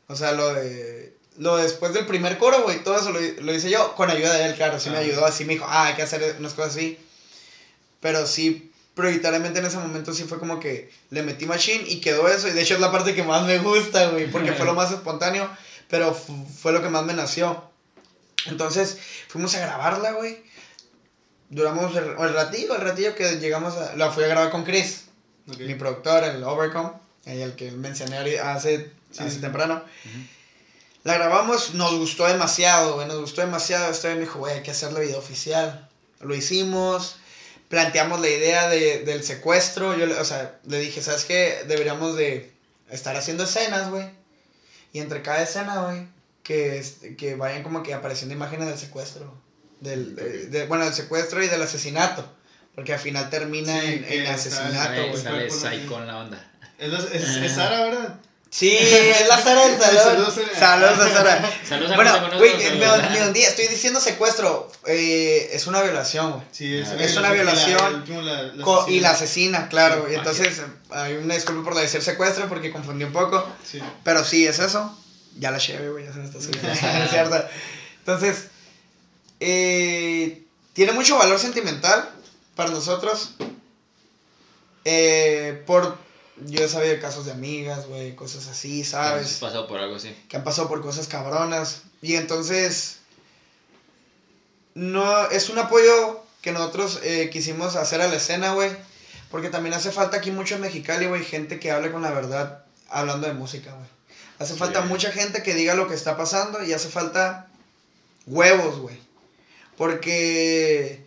O 0.08 0.16
sea, 0.18 0.34
lo 0.34 0.54
de, 0.54 1.16
lo 1.38 1.58
después 1.58 1.94
del 1.94 2.06
primer 2.06 2.38
coro, 2.38 2.64
güey, 2.64 2.84
todo 2.84 2.98
eso 3.00 3.12
lo, 3.12 3.20
lo 3.20 3.54
hice 3.54 3.70
yo, 3.70 3.96
con 3.96 4.10
ayuda 4.10 4.34
de 4.34 4.46
él, 4.46 4.56
claro, 4.56 4.80
sí 4.80 4.90
me 4.90 4.98
ayudó, 4.98 5.26
así 5.26 5.46
me 5.46 5.54
dijo, 5.54 5.66
ah, 5.68 5.88
hay 5.88 5.96
que 5.96 6.02
hacer 6.02 6.36
unas 6.40 6.54
cosas 6.54 6.74
así. 6.76 6.98
Pero 8.00 8.26
sí, 8.28 8.72
prioritariamente 8.96 9.60
en 9.60 9.66
ese 9.66 9.78
momento 9.78 10.14
sí 10.14 10.24
fue 10.24 10.40
como 10.40 10.60
que 10.60 10.92
le 11.12 11.24
metí 11.24 11.46
machine 11.46 11.84
y 11.88 12.02
quedó 12.02 12.28
eso. 12.28 12.48
Y 12.48 12.52
de 12.52 12.62
hecho 12.62 12.74
es 12.76 12.82
la 12.82 12.92
parte 12.92 13.14
que 13.16 13.24
más 13.24 13.46
me 13.46 13.60
gusta, 13.60 14.08
güey, 14.10 14.30
porque 14.30 14.52
fue 14.54 14.66
lo 14.66 14.74
más 14.74 14.92
espontáneo, 14.92 15.50
pero 15.90 16.14
fu- 16.14 16.46
fue 16.48 16.72
lo 16.74 16.82
que 16.82 16.90
más 16.90 17.06
me 17.06 17.14
nació. 17.14 17.64
Entonces 18.48 18.98
fuimos 19.28 19.54
a 19.56 19.60
grabarla, 19.60 20.12
güey. 20.14 20.44
Duramos 21.50 21.96
el, 21.96 22.04
el 22.06 22.34
ratillo, 22.34 22.76
el 22.76 22.82
ratillo 22.82 23.14
que 23.16 23.38
llegamos 23.40 23.76
a... 23.76 23.96
La 23.98 24.10
fui 24.12 24.24
a 24.24 24.28
grabar 24.28 24.50
con 24.52 24.64
Chris, 24.64 25.06
mi 25.60 25.76
productor, 25.76 26.24
el 26.24 26.44
Overcome, 26.44 26.92
el 27.26 27.56
que 27.56 27.72
mencioné 27.72 28.18
hace, 28.40 28.90
Sí, 29.12 29.20
hace 29.24 29.32
sí. 29.32 29.42
temprano. 29.42 29.84
La 31.04 31.16
grabamos, 31.16 31.74
nos 31.74 31.96
gustó 31.98 32.28
demasiado, 32.28 32.96
güey, 32.96 33.08
nos 33.08 33.20
gustó 33.20 33.42
demasiado. 33.42 33.90
Este 33.92 34.14
me 34.14 34.22
dijo, 34.22 34.40
güey, 34.40 34.56
hay 34.58 34.62
que 34.64 34.72
hacerle 34.72 35.00
video 35.02 35.18
oficial. 35.18 35.90
Lo 36.20 36.36
hicimos, 36.36 37.16
planteamos 37.70 38.20
la 38.22 38.30
idea 38.30 38.70
de, 38.70 39.00
del 39.00 39.24
secuestro. 39.24 39.98
Yo, 39.98 40.06
le- 40.06 40.20
o 40.20 40.26
sea, 40.26 40.60
le 40.68 40.80
dije, 40.80 41.02
¿sabes 41.02 41.26
qué? 41.26 41.64
Deberíamos 41.68 42.16
de 42.16 42.52
estar 42.92 43.16
haciendo 43.16 43.46
escenas, 43.46 43.90
güey. 43.90 44.06
Y 44.94 45.00
entre 45.00 45.24
cada 45.24 45.42
escena, 45.42 45.82
güey, 45.84 46.08
que, 46.44 46.86
que 47.18 47.34
vayan 47.36 47.64
como 47.64 47.82
que 47.82 47.94
apareciendo 47.96 48.36
imágenes 48.36 48.68
del 48.68 48.78
secuestro. 48.78 49.34
Del, 49.80 50.16
de- 50.16 50.48
de- 50.48 50.66
bueno, 50.68 50.86
del 50.86 50.94
secuestro 50.94 51.44
y 51.44 51.48
del 51.48 51.64
asesinato. 51.64 52.24
Porque 52.76 52.94
al 52.94 53.00
final 53.00 53.30
termina 53.32 53.82
Sí, 53.82 53.88
en, 53.88 54.04
en 54.06 54.28
asesinato, 54.28 54.74
Sale, 54.74 55.10
güey. 55.88 56.02
en 56.02 56.08
la 56.08 56.18
onda. 56.20 56.52
Es, 56.78 56.90
la- 56.90 57.00
es, 57.00 57.24
es 57.38 57.52
Sara, 57.54 57.82
¿verdad? 57.86 58.20
Sí, 58.54 58.78
es 58.78 59.28
la 59.30 59.42
Sara 59.42 59.66
del 59.66 59.80
salón. 59.80 60.04
Saludos. 60.04 60.36
Saludos 60.60 61.00
a 61.00 61.10
Sara. 61.14 61.60
Saludos 61.68 61.92
a 61.94 61.96
Bueno, 61.96 62.20
güey, 62.38 62.54
me, 62.78 63.10
me 63.10 63.24
hundí, 63.28 63.42
estoy 63.44 63.68
diciendo 63.68 64.02
secuestro. 64.02 64.70
eh, 64.86 65.50
es 65.54 65.68
una 65.68 65.82
violación, 65.82 66.32
güey. 66.34 66.44
Sí, 66.52 66.78
es, 66.80 66.90
Ah, 66.90 66.96
Es 67.00 67.14
una 67.16 67.30
la- 67.30 67.34
violación 67.34 68.04
la- 68.26 68.44
la 68.44 68.86
y 68.90 69.00
la 69.00 69.12
asesina, 69.12 69.70
claro. 69.70 70.04
Sí, 70.06 70.12
y 70.12 70.16
entonces, 70.16 70.60
eh, 70.60 70.64
hay 70.90 71.14
una 71.16 71.36
disculpa 71.36 71.64
por 71.64 71.80
decir 71.80 72.02
secuestro 72.02 72.50
porque 72.50 72.74
confundí 72.74 73.06
un 73.06 73.14
poco. 73.14 73.48
Sí. 73.64 73.82
Pero 74.04 74.26
sí, 74.26 74.46
es 74.46 74.60
eso. 74.60 74.98
Ya 75.40 75.50
la 75.52 75.58
llevé, 75.58 75.90
güey, 75.90 76.04
ya 76.06 76.12
se 76.12 76.20
me 76.20 76.26
está 76.26 76.42
subiendo. 76.42 76.68
es 77.06 77.10
cierto. 77.10 77.42
Entonces, 78.00 78.48
eh, 79.40 80.44
tiene 80.74 80.92
mucho 80.92 81.18
valor 81.18 81.40
sentimental 81.40 82.10
para 82.58 82.70
nosotros. 82.70 83.32
eh, 84.84 85.64
por 85.68 85.98
yo 86.46 86.64
he 86.64 86.68
sabido 86.68 87.00
casos 87.00 87.26
de 87.26 87.32
amigas, 87.32 87.88
güey, 87.88 88.16
cosas 88.16 88.48
así, 88.48 88.82
¿Has 88.82 88.88
¿sabes? 88.90 89.38
pasado 89.40 89.68
por 89.68 89.80
algo 89.80 89.96
así? 89.96 90.16
Que 90.30 90.38
han 90.38 90.44
pasado 90.44 90.68
por 90.68 90.82
cosas 90.82 91.08
cabronas. 91.08 91.84
Y 92.02 92.16
entonces, 92.16 92.98
no, 94.74 95.30
es 95.30 95.50
un 95.50 95.60
apoyo 95.60 96.22
que 96.42 96.52
nosotros 96.52 97.00
eh, 97.04 97.30
quisimos 97.32 97.76
hacer 97.76 98.02
a 98.02 98.08
la 98.08 98.16
escena, 98.16 98.54
güey. 98.54 98.72
Porque 99.30 99.50
también 99.50 99.74
hace 99.74 99.92
falta 99.92 100.18
aquí 100.18 100.32
mucho 100.32 100.56
en 100.56 100.62
Mexicali, 100.62 101.06
güey, 101.06 101.24
gente 101.24 101.60
que 101.60 101.72
hable 101.72 101.92
con 101.92 102.02
la 102.02 102.12
verdad 102.12 102.66
hablando 102.90 103.28
de 103.28 103.34
música, 103.34 103.72
güey. 103.74 103.88
Hace 104.40 104.56
falta 104.56 104.82
Sí. 104.82 104.88
mucha 104.90 105.12
gente 105.12 105.44
que 105.44 105.54
diga 105.54 105.76
lo 105.76 105.88
que 105.88 105.94
está 105.94 106.18
pasando 106.18 106.64
y 106.64 106.74
hace 106.74 106.90
falta 106.90 107.48
huevos, 108.26 108.80
güey. 108.80 109.00
Porque 109.78 111.04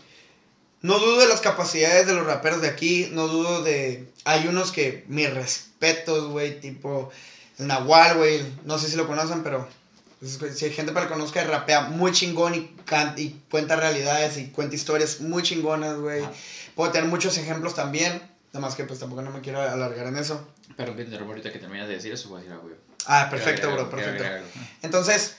no 0.82 0.98
dudo 0.98 1.18
de 1.18 1.28
las 1.28 1.40
capacidades 1.40 2.06
de 2.06 2.14
los 2.14 2.26
raperos 2.26 2.60
de 2.62 2.68
aquí, 2.68 3.08
no 3.12 3.26
dudo 3.28 3.62
de... 3.62 4.08
Hay 4.24 4.46
unos 4.46 4.72
que 4.72 5.04
mis 5.08 5.32
respetos, 5.32 6.30
güey, 6.30 6.60
tipo 6.60 7.10
el 7.58 7.66
Nahual, 7.66 8.16
güey, 8.16 8.42
no 8.64 8.78
sé 8.78 8.88
si 8.88 8.96
lo 8.96 9.06
conocen, 9.06 9.42
pero 9.42 9.68
si 10.54 10.64
hay 10.64 10.72
gente 10.72 10.92
para 10.92 11.06
que 11.06 11.10
lo 11.10 11.16
conozca, 11.18 11.44
rapea 11.44 11.82
muy 11.82 12.10
chingón 12.12 12.54
y, 12.54 12.66
can- 12.86 13.14
y 13.18 13.30
cuenta 13.50 13.76
realidades 13.76 14.38
y 14.38 14.46
cuenta 14.46 14.74
historias 14.74 15.20
muy 15.20 15.42
chingonas, 15.42 15.96
güey. 15.98 16.24
Puedo 16.74 16.90
tener 16.90 17.08
muchos 17.08 17.36
ejemplos 17.38 17.74
también, 17.74 18.12
nada 18.52 18.66
más 18.66 18.74
que 18.74 18.84
pues 18.84 18.98
tampoco 18.98 19.22
no 19.22 19.30
me 19.30 19.40
quiero 19.42 19.60
alargar 19.60 20.06
en 20.06 20.16
eso. 20.16 20.48
Pero 20.76 20.92
que 20.96 21.02
te 21.02 21.08
interrumpo 21.08 21.32
ahorita 21.32 21.52
que 21.52 21.58
terminas 21.58 21.86
de 21.86 21.94
decir 21.94 22.12
eso, 22.12 22.28
voy 22.30 22.38
a 22.38 22.40
decir 22.40 22.52
algo, 22.52 22.64
güey. 22.68 22.76
Ah, 23.06 23.28
perfecto, 23.30 23.70
bro, 23.70 23.90
perfecto. 23.90 24.24
Entonces, 24.82 25.34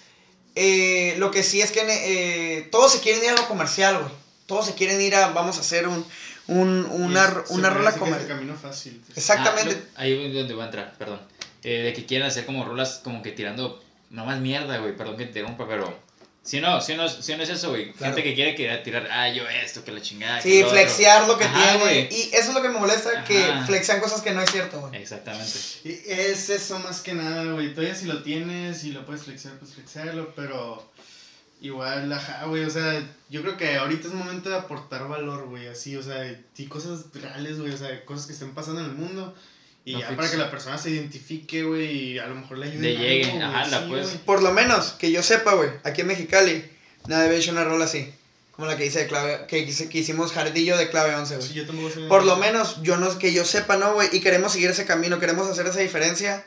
eh, 0.53 1.15
lo 1.17 1.31
que 1.31 1.41
sí 1.43 1.61
es 1.61 1.71
que 1.71 1.81
eh, 1.87 2.61
todos 2.71 2.91
se 2.93 2.99
quieren 2.99 3.23
ir 3.23 3.31
a 3.31 3.33
lo 3.33 3.47
comercial, 3.47 3.97
güey. 3.97 4.11
Todos 4.45 4.67
se 4.67 4.75
quieren 4.75 5.01
ir 5.01 5.15
a, 5.15 5.29
vamos 5.29 5.57
a 5.57 5.61
hacer 5.61 5.87
un, 5.87 6.05
un, 6.47 6.85
una, 6.89 7.43
se 7.45 7.53
una 7.53 7.69
rola 7.69 7.93
que 7.93 7.99
comercial. 7.99 8.27
camino 8.27 8.55
fácil. 8.55 9.01
Exactamente. 9.15 9.75
Ah, 9.95 9.99
no, 9.99 10.01
ahí 10.03 10.25
es 10.27 10.33
donde 10.33 10.53
voy 10.53 10.63
a 10.63 10.65
entrar, 10.65 10.93
perdón. 10.97 11.19
Eh, 11.63 11.81
de 11.83 11.93
que 11.93 12.05
quieren 12.05 12.27
hacer 12.27 12.45
como 12.45 12.63
rolas 12.65 13.01
como 13.03 13.21
que 13.23 13.31
tirando 13.31 13.83
nomás 14.11 14.39
mierda, 14.39 14.77
güey. 14.77 14.95
Perdón 14.95 15.17
que 15.17 15.23
te 15.25 15.39
interrumpa, 15.39 15.67
pero. 15.67 16.05
Si 16.43 16.61
no, 16.61 16.79
si 16.79 16.93
no, 16.93 17.09
si 17.09 17.35
no 17.35 17.41
es 17.41 17.49
eso, 17.49 17.71
güey. 17.71 17.91
Claro. 17.93 18.13
Gente 18.13 18.29
que 18.29 18.35
quiere 18.35 18.53
que- 18.53 18.69
tirar, 18.83 19.07
ah, 19.11 19.27
yo 19.29 19.49
esto, 19.49 19.83
que 19.83 19.91
la 19.91 19.99
chingada. 19.99 20.39
que 20.43 20.43
Sí, 20.51 20.59
lo 20.61 20.67
otro". 20.67 20.77
flexear 20.77 21.27
lo 21.27 21.39
que 21.39 21.45
Ajá, 21.45 21.59
tiene. 21.71 21.79
güey. 21.83 21.99
Y 22.13 22.29
eso 22.35 22.49
es 22.49 22.53
lo 22.53 22.61
que 22.61 22.69
me 22.69 22.77
molesta, 22.77 23.23
que 23.23 23.43
Ajá. 23.45 23.65
flexean 23.65 23.99
cosas 23.99 24.21
que 24.21 24.29
no 24.31 24.41
es 24.43 24.51
cierto, 24.51 24.79
güey. 24.79 25.01
Exactamente. 25.01 25.57
Y 25.83 25.89
es 26.07 26.51
eso 26.51 26.77
más 26.77 27.01
que 27.01 27.15
nada, 27.15 27.51
güey. 27.51 27.73
Todavía 27.73 27.95
si 27.95 28.05
lo 28.05 28.21
tienes 28.21 28.83
y 28.83 28.91
lo 28.91 29.03
puedes 29.07 29.23
flexear, 29.23 29.55
pues 29.55 29.73
flexearlo, 29.73 30.35
pero 30.35 30.87
igual, 31.65 32.11
ajá, 32.11 32.45
güey. 32.45 32.63
O 32.63 32.69
sea, 32.69 33.01
yo 33.29 33.41
creo 33.41 33.57
que 33.57 33.75
ahorita 33.77 34.07
es 34.07 34.13
momento 34.13 34.49
de 34.49 34.55
aportar 34.57 35.07
valor, 35.07 35.45
güey. 35.47 35.67
Así, 35.67 35.95
o 35.95 36.03
sea, 36.03 36.39
y 36.57 36.65
cosas 36.65 37.05
reales, 37.13 37.59
güey. 37.59 37.71
O 37.73 37.77
sea, 37.77 38.03
cosas 38.05 38.25
que 38.27 38.33
estén 38.33 38.53
pasando 38.53 38.81
en 38.81 38.87
el 38.87 38.93
mundo. 38.95 39.35
Y 39.87 39.93
No 39.93 39.99
ya 39.99 40.07
fix- 40.09 40.15
para 40.15 40.31
que 40.31 40.37
la 40.37 40.49
persona 40.49 40.77
se 40.79 40.89
identifique, 40.89 41.63
güey, 41.63 42.13
y 42.13 42.19
a 42.19 42.25
lo 42.27 42.35
mejor 42.35 42.57
le 42.57 42.65
ayude. 42.67 42.81
Le 42.81 42.93
en 42.95 42.99
llegue, 43.01 43.31
algo, 43.31 43.45
ajá, 43.45 43.59
güey, 43.59 43.71
la 43.71 43.79
sí, 43.79 43.85
puedes- 43.89 44.07
güey. 44.07 44.17
Por 44.25 44.41
lo 44.43 44.51
menos, 44.51 44.91
que 44.93 45.11
yo 45.11 45.21
sepa, 45.21 45.53
güey, 45.53 45.69
aquí 45.83 46.01
en 46.01 46.07
Mexicali, 46.07 46.65
nadie 47.07 47.25
había 47.27 47.37
hecho 47.37 47.51
una 47.51 47.63
rola 47.65 47.85
así. 47.85 48.11
Como 48.51 48.67
la 48.67 48.77
que 48.77 48.85
hice 48.85 48.99
de 48.99 49.07
clave, 49.07 49.45
que, 49.47 49.59
hice- 49.59 49.89
que 49.89 49.97
hicimos 49.99 50.31
Jardillo 50.31 50.77
de 50.77 50.89
clave 50.89 51.13
11, 51.13 51.35
güey. 51.35 51.47
Sí, 51.47 51.53
yo 51.53 51.67
tampoco 51.67 51.89
Por 52.07 52.23
lo 52.23 52.37
menos, 52.37 52.81
yo 52.81 52.97
no, 52.97 53.15
que 53.19 53.31
yo 53.33 53.43
sepa, 53.45 53.75
¿no, 53.77 53.93
güey? 53.93 54.07
Y 54.13 54.21
queremos 54.21 54.53
seguir 54.53 54.69
ese 54.71 54.85
camino, 54.85 55.19
queremos 55.19 55.47
hacer 55.47 55.67
esa 55.67 55.79
diferencia 55.81 56.43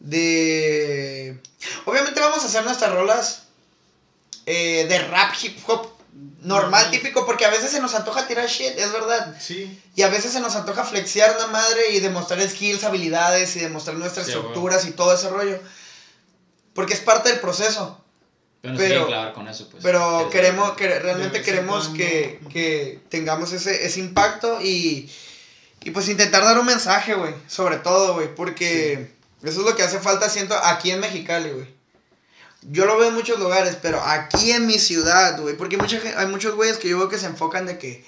de... 0.00 1.36
Obviamente 1.84 2.20
vamos 2.20 2.42
a 2.42 2.46
hacer 2.46 2.64
nuestras 2.64 2.92
rolas 2.92 3.44
eh, 4.46 4.86
de 4.88 4.98
rap, 5.08 5.34
hip 5.42 5.58
hop, 5.66 5.88
normal, 6.42 6.90
típico, 6.90 7.24
porque 7.24 7.44
a 7.44 7.50
veces 7.50 7.70
se 7.70 7.80
nos 7.80 7.94
antoja 7.94 8.26
tirar 8.26 8.46
shit, 8.48 8.76
es 8.76 8.92
verdad. 8.92 9.36
Sí, 9.40 9.80
Y 9.94 10.02
a 10.02 10.08
veces 10.08 10.32
se 10.32 10.40
nos 10.40 10.54
antoja 10.56 10.84
flexear 10.84 11.36
una 11.36 11.46
madre 11.46 11.90
y 11.92 12.00
demostrar 12.00 12.40
skills, 12.48 12.84
habilidades 12.84 13.54
y 13.56 13.60
demostrar 13.60 13.96
nuestras 13.96 14.26
Sí, 14.26 14.32
estructuras 14.32 14.84
y 14.86 14.90
todo 14.92 15.14
ese 15.14 15.28
rollo. 15.30 15.58
Porque 16.74 16.94
es 16.94 17.00
parte 17.00 17.28
del 17.28 17.40
proceso. 17.40 17.98
Pero 18.60 18.74
no 18.74 18.78
Pero- 18.78 18.88
se 18.88 18.94
quieren 18.94 19.06
clavar 19.08 19.32
con 19.34 19.48
eso, 19.48 19.68
pues. 19.70 19.82
Pero 19.82 20.30
queremos, 20.30 20.72
que 20.72 20.98
realmente 20.98 21.42
queremos 21.42 21.88
que, 21.88 22.40
que 22.50 23.00
tengamos 23.08 23.52
ese, 23.52 23.84
ese 23.86 24.00
impacto 24.00 24.60
y, 24.62 25.10
y 25.82 25.90
pues 25.90 26.08
intentar 26.08 26.44
dar 26.44 26.58
un 26.58 26.66
mensaje, 26.66 27.14
güey, 27.14 27.34
sobre 27.48 27.76
todo, 27.78 28.14
güey, 28.14 28.32
porque 28.34 29.10
eso 29.42 29.60
es 29.60 29.66
lo 29.66 29.74
que 29.74 29.82
hace 29.82 29.98
falta, 29.98 30.28
siento, 30.28 30.56
aquí 30.62 30.90
en 30.92 31.00
Mexicali, 31.00 31.50
güey. 31.50 31.66
Yo 32.70 32.86
lo 32.86 32.96
veo 32.98 33.08
en 33.08 33.14
muchos 33.14 33.38
lugares, 33.40 33.76
pero 33.82 34.00
aquí 34.00 34.52
en 34.52 34.66
mi 34.66 34.78
ciudad, 34.78 35.40
güey, 35.40 35.56
porque 35.56 35.76
mucha, 35.76 36.00
hay 36.16 36.26
muchos 36.26 36.54
güeyes 36.54 36.76
que 36.78 36.88
yo 36.88 36.98
veo 36.98 37.08
que 37.08 37.18
se 37.18 37.26
enfocan 37.26 37.66
de 37.66 37.78
que 37.78 38.04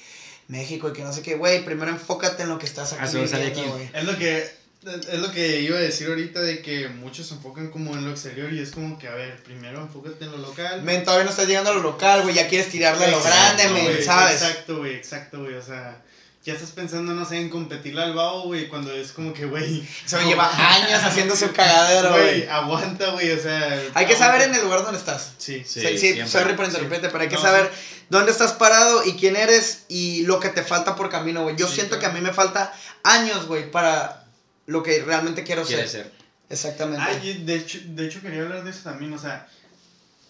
México 0.48 0.88
y 0.88 0.92
que 0.92 1.02
no 1.02 1.12
sé 1.12 1.22
qué, 1.22 1.34
güey, 1.36 1.64
primero 1.64 1.90
enfócate 1.90 2.42
en 2.44 2.48
lo 2.50 2.58
que 2.58 2.66
estás 2.66 2.92
aquí 2.92 3.02
Ah, 3.04 3.20
viviendo, 3.20 3.60
aquí. 3.60 3.68
güey. 3.68 3.90
Es 3.92 4.04
lo 4.04 4.16
que 4.16 4.64
es 4.84 5.18
lo 5.18 5.32
que 5.32 5.62
iba 5.62 5.78
a 5.78 5.80
decir 5.80 6.08
ahorita 6.08 6.42
de 6.42 6.60
que 6.60 6.88
muchos 6.88 7.26
se 7.28 7.34
enfocan 7.34 7.70
como 7.70 7.94
en 7.94 8.04
lo 8.04 8.10
exterior 8.10 8.52
y 8.52 8.60
es 8.60 8.70
como 8.70 8.98
que, 8.98 9.08
a 9.08 9.14
ver, 9.14 9.42
primero 9.42 9.80
enfócate 9.80 10.26
en 10.26 10.30
lo 10.32 10.36
local. 10.36 10.82
Men, 10.82 11.02
todavía 11.04 11.24
no 11.24 11.30
estás 11.30 11.48
llegando 11.48 11.70
a 11.70 11.74
lo 11.74 11.82
local, 11.82 12.20
güey, 12.20 12.34
ya 12.34 12.46
quieres 12.48 12.68
tirarle 12.70 13.06
a 13.06 13.10
lo 13.10 13.22
grande, 13.22 13.70
men, 13.70 14.04
¿sabes? 14.04 14.42
Exacto, 14.42 14.76
güey, 14.80 14.94
exacto, 14.94 15.40
güey, 15.40 15.54
o 15.54 15.62
sea, 15.62 16.02
ya 16.44 16.52
estás 16.52 16.70
pensando, 16.72 17.14
no 17.14 17.24
sé, 17.24 17.40
en 17.40 17.48
competirle 17.48 18.02
al 18.02 18.12
babo, 18.14 18.42
güey, 18.42 18.68
cuando 18.68 18.92
es 18.92 19.12
como 19.12 19.32
que, 19.32 19.46
güey, 19.46 19.82
Se 20.04 20.16
me 20.18 20.26
lleva 20.26 20.50
años 20.74 21.02
haciéndose 21.02 21.46
un 21.46 21.52
cagadero, 21.52 22.10
güey, 22.10 22.40
güey. 22.40 22.48
aguanta, 22.48 23.10
güey, 23.12 23.30
o 23.32 23.40
sea. 23.42 23.82
Hay 23.94 24.06
que 24.06 24.14
saber 24.14 24.42
en 24.42 24.54
el 24.54 24.62
lugar 24.62 24.82
donde 24.82 24.98
estás. 24.98 25.32
Sí, 25.38 25.64
Sí, 25.66 25.80
Sí, 25.80 25.98
siempre. 25.98 26.28
sorry 26.28 26.54
por 26.54 26.66
interrumpirte, 26.66 27.08
pero 27.08 27.22
hay 27.22 27.28
que 27.28 27.36
No, 27.36 27.42
saber 27.42 27.70
dónde 28.10 28.30
estás 28.30 28.52
parado 28.52 29.04
y 29.04 29.14
quién 29.14 29.36
eres 29.36 29.84
y 29.88 30.24
lo 30.26 30.38
que 30.38 30.50
te 30.50 30.62
falta 30.62 30.94
por 30.96 31.08
camino, 31.08 31.42
güey. 31.42 31.56
Yo 31.56 31.66
Sí, 31.66 31.76
siento 31.76 31.98
claro. 31.98 32.12
que 32.12 32.18
a 32.18 32.20
mí 32.20 32.26
me 32.26 32.34
falta 32.34 32.72
años, 33.02 33.46
güey, 33.46 33.70
para 33.70 34.24
lo 34.66 34.82
que 34.82 35.02
realmente 35.02 35.44
quiero 35.44 35.64
ser. 35.64 35.88
ser. 35.88 36.12
Exactamente. 36.50 37.02
Ah, 37.02 37.14
y 37.22 37.42
de 37.44 37.54
hecho, 37.56 37.78
de 37.84 38.06
hecho 38.06 38.20
quería 38.20 38.42
hablar 38.42 38.62
de 38.64 38.70
eso 38.70 38.80
también, 38.84 39.12
o 39.14 39.18
sea, 39.18 39.48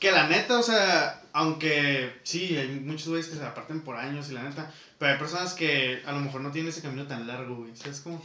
que 0.04 0.12
la 0.12 0.28
neta, 0.28 0.58
o 0.58 0.62
sea, 0.62 1.22
aunque 1.32 2.12
sí, 2.24 2.54
hay 2.58 2.68
muchos 2.68 3.08
güeyes 3.08 3.26
que 3.28 3.36
se 3.36 3.42
aparten 3.42 3.80
por 3.80 3.96
años 3.96 4.28
y 4.28 4.34
la 4.34 4.42
neta, 4.42 4.70
pero 4.98 5.12
hay 5.12 5.18
personas 5.18 5.54
que 5.54 6.02
a 6.04 6.12
lo 6.12 6.20
mejor 6.20 6.42
no 6.42 6.50
tienen 6.50 6.68
ese 6.70 6.82
camino 6.82 7.06
tan 7.06 7.26
largo, 7.26 7.56
güey, 7.56 7.74
¿sabes 7.74 8.00
cómo? 8.00 8.22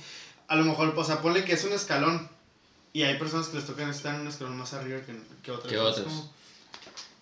A 0.50 0.58
lo 0.58 0.66
mejor, 0.66 0.94
o 0.94 1.04
sea, 1.06 1.22
ponle 1.22 1.46
que 1.46 1.54
es 1.54 1.64
un 1.64 1.72
escalón 1.72 2.30
y 2.92 3.04
hay 3.04 3.18
personas 3.18 3.48
que 3.48 3.56
les 3.56 3.66
tocan 3.66 3.90
estar 3.90 4.14
en 4.16 4.22
un 4.22 4.28
escalón 4.28 4.58
más 4.58 4.74
arriba 4.74 5.00
que, 5.06 5.16
que 5.42 5.52
otras. 5.52 5.72
Que 5.72 5.78
¿sabes 5.78 5.92
otros. 6.00 6.08
cómo? 6.08 6.34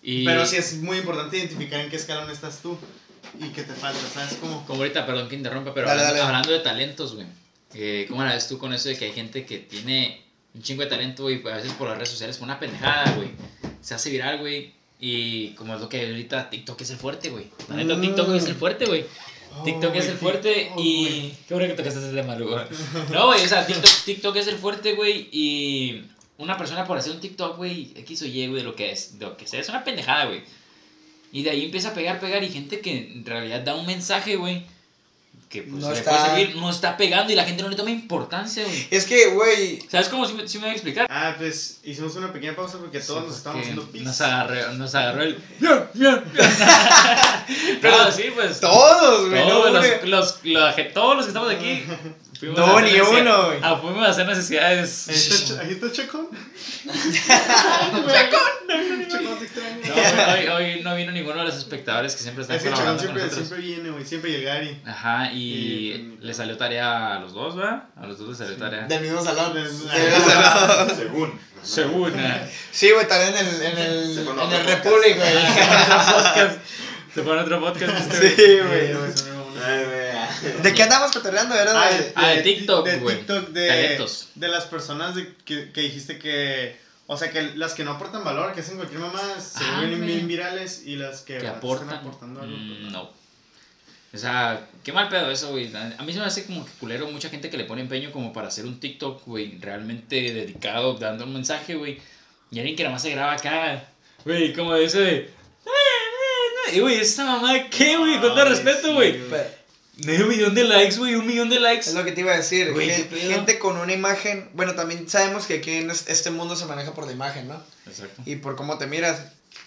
Y 0.02 0.24
Pero 0.24 0.44
sí 0.44 0.56
es 0.56 0.74
muy 0.78 0.98
importante 0.98 1.38
identificar 1.38 1.78
en 1.78 1.88
qué 1.90 1.96
escalón 1.96 2.28
estás 2.28 2.58
tú 2.60 2.76
y 3.38 3.48
qué 3.50 3.62
te 3.62 3.74
falta, 3.74 4.00
¿sabes 4.12 4.38
cómo? 4.40 4.66
Como 4.66 4.80
ahorita, 4.80 5.06
perdón 5.06 5.28
que 5.28 5.36
interrumpa, 5.36 5.72
pero 5.72 5.86
Dale, 5.86 6.00
hablando, 6.00 6.18
dale. 6.18 6.26
hablando 6.26 6.52
de 6.52 6.58
talentos, 6.60 7.14
güey. 7.14 7.26
eh, 7.74 8.06
¿Cómo 8.08 8.24
la 8.24 8.32
ves 8.34 8.48
tú 8.48 8.58
con 8.58 8.72
eso 8.72 8.88
de 8.88 8.96
que 8.98 9.04
hay 9.04 9.12
gente 9.12 9.46
que 9.46 9.58
tiene 9.58 10.24
un 10.52 10.62
chingo 10.62 10.82
de 10.82 10.88
talento, 10.88 11.22
güey, 11.22 11.40
a 11.48 11.56
veces 11.56 11.72
por 11.74 11.86
las 11.88 11.96
redes 11.96 12.08
sociales, 12.10 12.38
por 12.38 12.46
una 12.46 12.58
pendejada, 12.58 13.12
güey? 13.12 13.28
Se 13.88 13.94
hace 13.94 14.10
viral, 14.10 14.40
güey. 14.40 14.74
Y 15.00 15.52
como 15.52 15.74
es 15.74 15.80
lo 15.80 15.88
que 15.88 16.04
ahorita 16.06 16.50
TikTok 16.50 16.78
es 16.82 16.90
el 16.90 16.98
fuerte, 16.98 17.30
güey. 17.30 17.46
La 17.70 17.76
neta, 17.76 17.94
Mm. 17.96 18.02
TikTok 18.02 18.34
es 18.34 18.44
el 18.44 18.54
fuerte, 18.54 18.84
güey. 18.84 19.06
TikTok 19.64 19.94
es 19.94 20.04
Oh, 20.04 20.08
el 20.10 20.16
güey, 20.18 20.18
fuerte 20.18 20.54
TikTok, 20.54 20.78
y... 20.78 21.04
güey. 21.08 21.34
Qué 21.48 21.54
bueno 21.54 21.68
que 21.68 21.74
tocaste 21.74 22.00
ese 22.00 22.12
tema, 22.14 22.34
güey. 22.36 22.54
No, 23.10 23.26
güey, 23.28 23.42
o 23.42 23.48
sea, 23.48 23.66
TikTok, 23.66 23.90
TikTok 24.04 24.36
es 24.36 24.46
el 24.48 24.58
fuerte, 24.58 24.92
güey, 24.92 25.28
y 25.32 26.04
una 26.36 26.58
persona 26.58 26.86
por 26.86 26.98
hacer 26.98 27.12
un 27.12 27.20
TikTok, 27.20 27.56
güey, 27.56 27.92
X 27.96 28.20
o 28.20 28.26
Y, 28.26 28.46
güey, 28.48 28.60
de 28.60 28.68
lo 28.68 28.76
que 28.76 28.92
es, 28.92 29.18
de 29.18 29.24
lo 29.24 29.38
que 29.38 29.46
sea, 29.46 29.58
es 29.60 29.70
una 29.70 29.82
pendejada, 29.84 30.26
güey. 30.26 30.42
Y 31.32 31.42
de 31.42 31.48
ahí 31.50 31.64
empieza 31.64 31.88
a 31.88 31.94
pegar, 31.94 32.20
pegar, 32.20 32.44
y 32.44 32.50
gente 32.50 32.80
que 32.80 32.94
en 33.12 33.24
realidad 33.24 33.62
da 33.62 33.74
un 33.74 33.86
mensaje, 33.86 34.36
güey, 34.36 34.66
que 35.48 35.62
pues 35.62 35.82
No 35.82 35.90
le 35.90 35.98
está- 35.98 36.10
puede 36.10 36.24
servir, 36.26 36.56
no 36.56 36.70
está 36.70 36.96
pegando 36.96 37.32
y 37.32 37.36
la 37.36 37.44
gente 37.44 37.62
no 37.62 37.68
le 37.70 37.76
toma 37.76 37.90
importancia, 37.90 38.64
güey. 38.64 38.86
Es 38.90 39.06
que, 39.06 39.28
güey, 39.28 39.80
¿Sabes 39.90 40.08
cómo? 40.08 40.26
Si 40.26 40.34
me, 40.34 40.46
sí 40.46 40.58
me 40.58 40.64
voy 40.64 40.70
a 40.70 40.74
explicar. 40.74 41.06
Ah, 41.10 41.34
pues 41.38 41.80
hicimos 41.84 42.14
una 42.16 42.32
pequeña 42.32 42.54
pausa 42.54 42.78
porque 42.78 43.00
todos 43.00 43.26
nos 43.26 43.36
estábamos 43.36 43.62
haciendo 43.62 43.90
pis. 43.90 44.02
nos 44.02 44.20
agarró, 44.20 44.72
nos 44.74 44.94
agarró 44.94 45.22
el... 45.22 45.38
Pero 47.80 48.12
sí, 48.12 48.24
pues... 48.34 48.60
todos, 48.60 49.30
güey. 49.30 49.48
Todos 49.48 49.72
no, 49.72 49.80
los, 50.06 50.40
todos 50.92 51.16
los 51.16 51.24
que 51.24 51.28
estamos 51.28 51.50
aquí. 51.50 51.82
fuimos 52.38 52.58
No, 52.58 52.80
ni 52.80 53.00
uno, 53.00 53.46
güey. 53.46 53.58
Ah, 53.62 53.76
fuimos 53.80 54.06
a 54.06 54.10
hacer 54.10 54.26
necesidades. 54.26 55.08
Ahí 55.08 55.14
está, 55.16 55.60
ahí 55.62 55.70
está 55.72 55.92
Chacón. 55.92 56.28
Chacón 59.08 59.38
te 59.38 59.44
extraño. 59.44 59.78
No, 59.86 60.32
hoy, 60.32 60.46
hoy, 60.46 60.74
hoy 60.74 60.82
no 60.82 60.94
vino 60.96 61.12
ninguno 61.12 61.38
de 61.38 61.44
los 61.44 61.56
espectadores 61.56 62.14
que 62.14 62.22
siempre 62.22 62.42
están 62.42 62.56
Es 62.56 62.62
que 62.62 62.68
Chacón 62.70 62.84
colaborando 62.96 63.12
con 63.12 63.18
siempre, 63.18 63.22
nosotros. 63.24 63.48
siempre 63.48 63.66
viene, 63.66 63.90
güey. 63.90 64.04
Siempre 64.04 64.30
llega 64.32 64.54
Gary. 64.54 64.80
Ajá, 64.86 65.32
y 65.32 65.38
Y- 65.38 66.18
le 66.20 66.34
salió 66.34 66.56
tarea 66.56 67.16
a 67.16 67.20
los 67.20 67.32
dos, 67.32 67.56
¿verdad? 67.56 67.84
A 67.96 68.06
los 68.06 68.18
dos 68.18 68.28
les 68.30 68.38
salió 68.38 68.54
Sí. 68.54 68.60
tarea. 68.60 68.86
Del 68.86 69.00
mismo 69.02 69.22
salón. 69.22 69.54
Del- 69.54 69.64
mismo 69.72 69.88
salón. 70.30 70.90
Según. 70.96 71.40
Según. 71.62 72.18
eh, 72.18 72.50
Sí, 72.70 72.90
güey, 72.92 73.06
también 73.08 73.34
en 73.36 73.46
el, 73.46 73.62
en 73.62 73.78
el, 73.78 74.14
Se 74.14 74.22
fue 74.24 74.32
en 74.44 74.52
el 74.52 74.64
Republic, 74.66 75.16
güey. 75.16 75.36
otro 75.36 76.14
podcast. 76.14 76.58
Se 77.14 77.22
fue 77.22 77.38
a 77.38 77.42
otro 77.42 77.60
podcast. 77.60 78.12
este, 78.12 78.36
Sí, 78.36 78.58
güey. 78.58 78.92
güey. 78.94 79.10
Ay, 79.66 79.84
güey. 79.84 80.07
¿De 80.62 80.74
qué 80.74 80.82
andamos 80.82 81.12
cotorreando? 81.12 81.54
Era 81.54 81.72
Ah, 81.82 81.90
de... 81.90 82.12
Ah, 82.14 82.28
de 82.30 82.42
TikTok, 82.42 82.86
de 82.86 82.96
güey. 82.98 83.16
TikTok, 83.16 83.48
de, 83.48 83.68
Talentos. 83.68 84.28
de 84.34 84.48
las 84.48 84.64
personas 84.66 85.14
de, 85.14 85.34
que, 85.44 85.70
que 85.72 85.80
dijiste 85.82 86.18
que. 86.18 86.76
O 87.06 87.16
sea, 87.16 87.30
que 87.30 87.42
las 87.56 87.72
que 87.74 87.84
no 87.84 87.92
aportan 87.92 88.22
valor, 88.24 88.52
que 88.52 88.60
hacen 88.60 88.76
cualquier 88.76 89.00
mamá, 89.00 89.20
se 89.40 89.64
Ah, 89.64 89.78
vuelven 89.78 90.04
bien 90.06 90.28
virales 90.28 90.82
y 90.84 90.96
las 90.96 91.20
que, 91.22 91.34
Que 91.34 91.38
están 91.38 91.56
aportan. 91.56 91.90
aportando 91.90 92.42
algo. 92.42 92.54
Mm, 92.56 92.92
no. 92.92 93.10
O 94.12 94.16
sea, 94.16 94.66
qué 94.84 94.92
mal 94.92 95.08
pedo 95.08 95.30
eso, 95.30 95.50
güey. 95.50 95.70
A 95.74 96.02
mí 96.02 96.12
se 96.12 96.18
me 96.18 96.24
hace 96.26 96.44
como 96.46 96.64
que 96.64 96.72
culero 96.80 97.10
mucha 97.10 97.28
gente 97.28 97.50
que 97.50 97.56
le 97.58 97.64
pone 97.64 97.82
empeño 97.82 98.10
como 98.10 98.32
para 98.32 98.48
hacer 98.48 98.64
un 98.66 98.80
TikTok, 98.80 99.24
güey, 99.26 99.58
realmente 99.60 100.16
dedicado, 100.32 100.94
dando 100.94 101.24
un 101.24 101.32
mensaje, 101.34 101.74
güey. 101.74 101.98
Y 102.50 102.58
alguien 102.58 102.76
que 102.76 102.82
nada 102.84 102.94
más 102.94 103.02
se 103.02 103.10
graba 103.10 103.32
acá, 103.32 103.84
güey, 104.24 104.54
como 104.54 104.74
ese 104.76 105.00
de... 105.00 105.30
Y, 106.72 106.80
güey, 106.80 106.96
esa 107.00 107.24
mamá, 107.24 107.68
¿qué, 107.70 107.96
güey? 107.96 108.14
Con 108.20 108.34
todo 108.34 108.44
respeto, 108.44 108.92
güey. 108.94 109.18
Medio 110.04 110.26
millón 110.26 110.54
de 110.54 110.64
likes, 110.64 110.96
güey, 110.96 111.14
un 111.16 111.26
millón 111.26 111.50
de 111.50 111.58
likes. 111.60 111.88
Es 111.88 111.94
lo 111.94 112.04
que 112.04 112.12
te 112.12 112.20
iba 112.20 112.32
a 112.32 112.36
decir. 112.36 112.72
Güey, 112.72 112.88
gente 112.90 113.58
con 113.58 113.76
una 113.76 113.92
imagen. 113.92 114.48
Bueno, 114.54 114.74
también 114.74 115.08
sabemos 115.08 115.46
que 115.46 115.54
aquí 115.54 115.72
en 115.72 115.90
es- 115.90 116.06
este 116.08 116.30
mundo 116.30 116.54
se 116.56 116.66
maneja 116.66 116.94
por 116.94 117.04
la 117.06 117.12
imagen, 117.12 117.48
¿no? 117.48 117.60
Exacto. 117.86 118.22
Y 118.24 118.36
por 118.36 118.54
cómo 118.54 118.78
te 118.78 118.86
miras. 118.86 119.22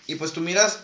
Y 0.07 0.15
pues 0.15 0.31
tú 0.31 0.39
miras. 0.41 0.79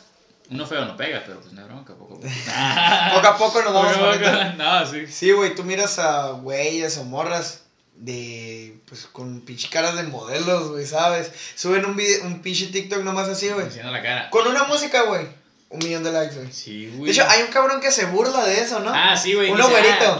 Uno 0.49 0.65
feo 0.65 0.83
no 0.85 0.95
pega, 0.97 1.23
pero 1.25 1.39
pues 1.41 1.53
no 1.53 1.65
bronca, 1.65 1.93
poco 1.95 2.15
a 2.15 2.17
poco. 2.19 2.21
Poco 3.15 3.27
a 3.27 3.37
poco 3.37 3.61
nos 3.61 3.73
vamos 3.73 3.93
Poco 3.97 4.27
a. 4.27 4.53
No, 4.57 4.85
sí. 4.89 5.05
Sí, 5.07 5.31
güey, 5.31 5.55
tú 5.55 5.63
miras 5.63 5.97
a 5.99 6.31
güeyes 6.31 6.97
o 6.97 7.03
morras 7.05 7.63
de. 7.95 8.77
Pues 8.87 9.05
con 9.05 9.41
pinche 9.41 9.69
caras 9.69 9.95
de 9.95 10.03
modelos, 10.03 10.69
güey, 10.71 10.85
¿sabes? 10.85 11.31
Suben 11.55 11.85
un, 11.85 11.95
video, 11.95 12.25
un 12.25 12.41
pinche 12.41 12.67
TikTok 12.67 13.03
nomás 13.03 13.27
así, 13.29 13.49
güey. 13.49 13.65
Enseñando 13.65 13.91
la 13.93 14.01
cara. 14.01 14.29
Con 14.29 14.47
una 14.47 14.63
música, 14.65 15.03
güey. 15.03 15.25
Un 15.69 15.79
millón 15.79 16.01
de 16.03 16.11
likes, 16.13 16.35
güey. 16.35 16.51
Sí, 16.51 16.87
güey. 16.95 17.05
De 17.07 17.11
hecho, 17.11 17.29
hay 17.29 17.41
un 17.43 17.49
cabrón 17.49 17.81
que 17.81 17.91
se 17.91 18.05
burla 18.05 18.45
de 18.45 18.61
eso, 18.61 18.79
¿no? 18.79 18.89
Ah, 18.93 19.17
sí, 19.17 19.33
güey. 19.33 19.49
Güerito. 19.51 19.65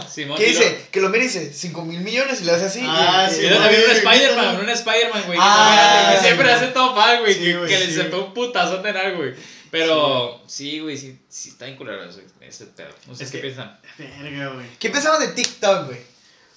ah, 0.02 0.06
Simón, 0.06 0.36
que 0.36 0.44
dice, 0.44 0.86
que 0.90 1.00
lo 1.00 1.08
mira 1.08 1.24
y 1.24 1.28
dice, 1.28 1.52
5 1.54 1.84
mil 1.86 2.00
millones 2.00 2.42
y 2.42 2.44
le 2.44 2.52
hace 2.52 2.66
así. 2.66 2.80
Ah, 2.84 3.26
y- 3.30 3.34
sí, 3.34 3.40
Y 3.40 3.48
luego 3.48 3.64
güey, 3.64 3.74
también 3.76 3.90
un 3.90 3.96
Spider-Man, 3.96 4.54
güey. 4.56 4.64
un 4.64 4.70
Spider-Man, 4.70 5.22
güey. 5.26 5.38
Ah, 5.40 6.12
que 6.14 6.20
siempre 6.26 6.52
hace 6.52 6.66
todo 6.68 6.92
mal, 6.94 7.20
güey. 7.20 7.32
Sí, 7.34 7.40
que 7.40 7.56
güey, 7.56 7.68
que 7.70 7.78
sí, 7.86 7.92
le 7.92 8.08
güey. 8.10 8.20
un 8.22 8.34
putazo 8.34 8.86
en 8.86 8.96
algo, 8.96 9.16
güey. 9.18 9.34
Pero 9.70 10.42
sí, 10.46 10.80
güey, 10.80 10.96
sí, 10.98 11.18
sí 11.28 11.50
está 11.50 11.64
bien 11.66 11.76
culero 11.78 12.02
ese, 12.04 12.24
ese 12.40 12.66
pedo. 12.66 12.88
No 13.06 13.14
sé 13.14 13.24
Es 13.24 13.30
qué 13.30 13.38
que- 13.38 13.42
piensan. 13.44 13.78
Verga, 13.98 14.48
güey. 14.54 14.66
¿Qué 14.78 14.90
pensamos 14.90 15.18
de 15.20 15.28
TikTok, 15.28 15.86
güey? 15.86 15.98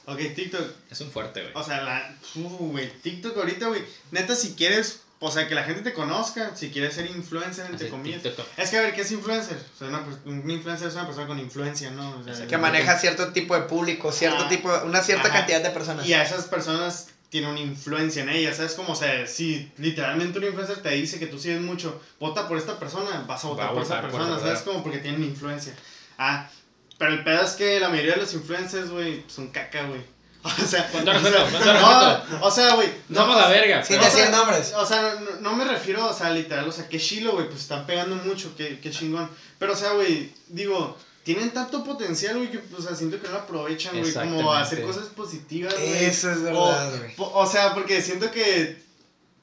Ok, 0.06 0.36
TikTok. 0.36 0.66
Es 0.90 1.00
un 1.02 1.12
fuerte, 1.12 1.42
güey. 1.42 1.54
O 1.56 1.64
sea, 1.64 1.82
la. 1.82 2.14
Uh, 2.36 2.72
güey. 2.72 2.90
TikTok 3.02 3.38
ahorita, 3.38 3.68
güey. 3.68 3.84
Neta, 4.12 4.36
si 4.36 4.54
quieres. 4.56 5.02
O 5.24 5.30
sea, 5.30 5.48
que 5.48 5.54
la 5.54 5.64
gente 5.64 5.82
te 5.84 5.94
conozca. 5.94 6.56
Si 6.56 6.72
quieres 6.72 6.96
ser 6.96 7.06
influencer, 7.06 7.68
entre 7.68 7.86
Así, 7.86 7.92
comillas. 7.92 8.24
TikTok. 8.24 8.46
Es 8.58 8.72
que 8.72 8.78
a 8.78 8.82
ver, 8.82 8.96
¿qué 8.96 9.02
es 9.02 9.12
influencer? 9.12 9.56
O 9.76 9.78
sea, 9.78 9.88
una, 9.90 10.04
un 10.26 10.50
influencer 10.50 10.88
es 10.88 10.96
una 10.96 11.06
persona 11.06 11.28
con 11.28 11.38
influencia, 11.40 11.92
¿no? 11.92 12.10
O 12.18 12.24
sea, 12.24 12.32
Exacto. 12.34 12.50
Que 12.50 12.58
maneja 12.58 12.98
cierto 12.98 13.32
tipo 13.32 13.54
de 13.54 13.62
público, 13.62 14.12
cierto 14.12 14.46
Ah, 14.46 14.50
tipo, 14.50 14.70
una 14.84 15.02
cierta 15.04 15.28
ajá. 15.28 15.38
cantidad 15.38 15.62
de 15.62 15.70
personas. 15.70 16.08
Y 16.08 16.14
a 16.16 16.24
esas 16.24 16.46
personas 16.46 17.10
tiene 17.30 17.50
una 17.50 17.60
influencia 17.60 18.24
en 18.24 18.30
ellas, 18.30 18.58
¿sabes? 18.58 18.74
Como, 18.74 18.94
o 18.94 18.96
sea, 18.96 19.28
si 19.28 19.72
literalmente 19.78 20.40
un 20.40 20.46
influencer 20.46 20.78
te 20.82 20.90
dice 20.90 21.20
que 21.20 21.28
tú 21.28 21.38
sigues 21.40 21.62
mucho, 21.62 22.02
vota 22.20 22.48
por 22.48 22.58
esta 22.58 22.80
persona, 22.80 23.24
vas 23.28 23.46
a 23.46 23.48
votar 23.48 23.68
Va 23.68 23.70
a 23.70 23.74
por 23.76 23.84
esa 23.84 24.02
por 24.02 24.12
persona, 24.12 24.40
¿sabes? 24.40 24.62
Como 24.62 24.82
porque 24.82 24.98
tienen 24.98 25.24
influencia. 25.24 25.74
Ah, 26.18 26.50
pero 26.98 27.14
el 27.14 27.24
pedo 27.24 27.44
es 27.44 27.52
que 27.52 27.80
la 27.80 27.90
mayoría 27.90 28.16
de 28.16 28.22
los 28.22 28.34
influencers, 28.34 28.90
güey, 28.90 29.24
son 29.28 29.50
caca, 29.50 29.84
güey. 29.84 30.02
O 30.44 30.50
sea, 30.50 30.90
Con 30.92 31.06
todo 31.06 31.16
o 31.18 31.20
sea, 31.22 31.30
respeto, 31.32 31.52
con 31.52 31.80
todo 31.80 32.24
no, 32.40 32.46
o 32.46 32.52
sea, 32.52 32.74
güey. 32.76 32.90
No 33.10 33.22
somos 33.22 33.38
la 33.38 33.48
verga. 33.48 33.84
Sin 33.84 33.98
pero- 33.98 34.08
o 34.08 34.12
sea, 34.12 34.20
decir 34.26 34.36
nombres. 34.36 34.74
O 34.76 34.86
sea, 34.86 35.16
no, 35.20 35.40
no 35.52 35.56
me 35.56 35.66
refiero, 35.66 36.08
o 36.10 36.14
sea, 36.14 36.32
literal, 36.32 36.68
o 36.68 36.72
sea, 36.72 36.88
qué 36.90 37.00
chilo, 37.00 37.34
güey, 37.34 37.48
pues 37.48 37.62
están 37.62 37.86
pegando 37.86 38.16
mucho, 38.16 38.54
qué, 38.58 38.80
qué 38.80 38.90
chingón. 38.90 39.30
Pero, 39.60 39.74
o 39.74 39.76
sea, 39.76 39.92
güey, 39.92 40.34
digo, 40.48 40.98
tienen 41.24 41.52
tanto 41.52 41.84
potencial, 41.84 42.38
güey, 42.38 42.50
que, 42.50 42.60
o 42.76 42.82
sea, 42.82 42.96
siento 42.96 43.22
que 43.22 43.28
no 43.28 43.34
lo 43.34 43.40
aprovechan, 43.42 43.96
güey, 44.00 44.12
como 44.14 44.52
hacer 44.54 44.82
cosas 44.84 45.06
positivas, 45.08 45.74
güey. 45.76 46.06
Eso 46.06 46.32
es 46.32 46.38
O, 46.40 46.44
verdad, 46.44 46.98
güey. 46.98 47.14
o 47.18 47.46
sea, 47.46 47.74
porque 47.76 48.02
siento 48.02 48.32
que, 48.32 48.82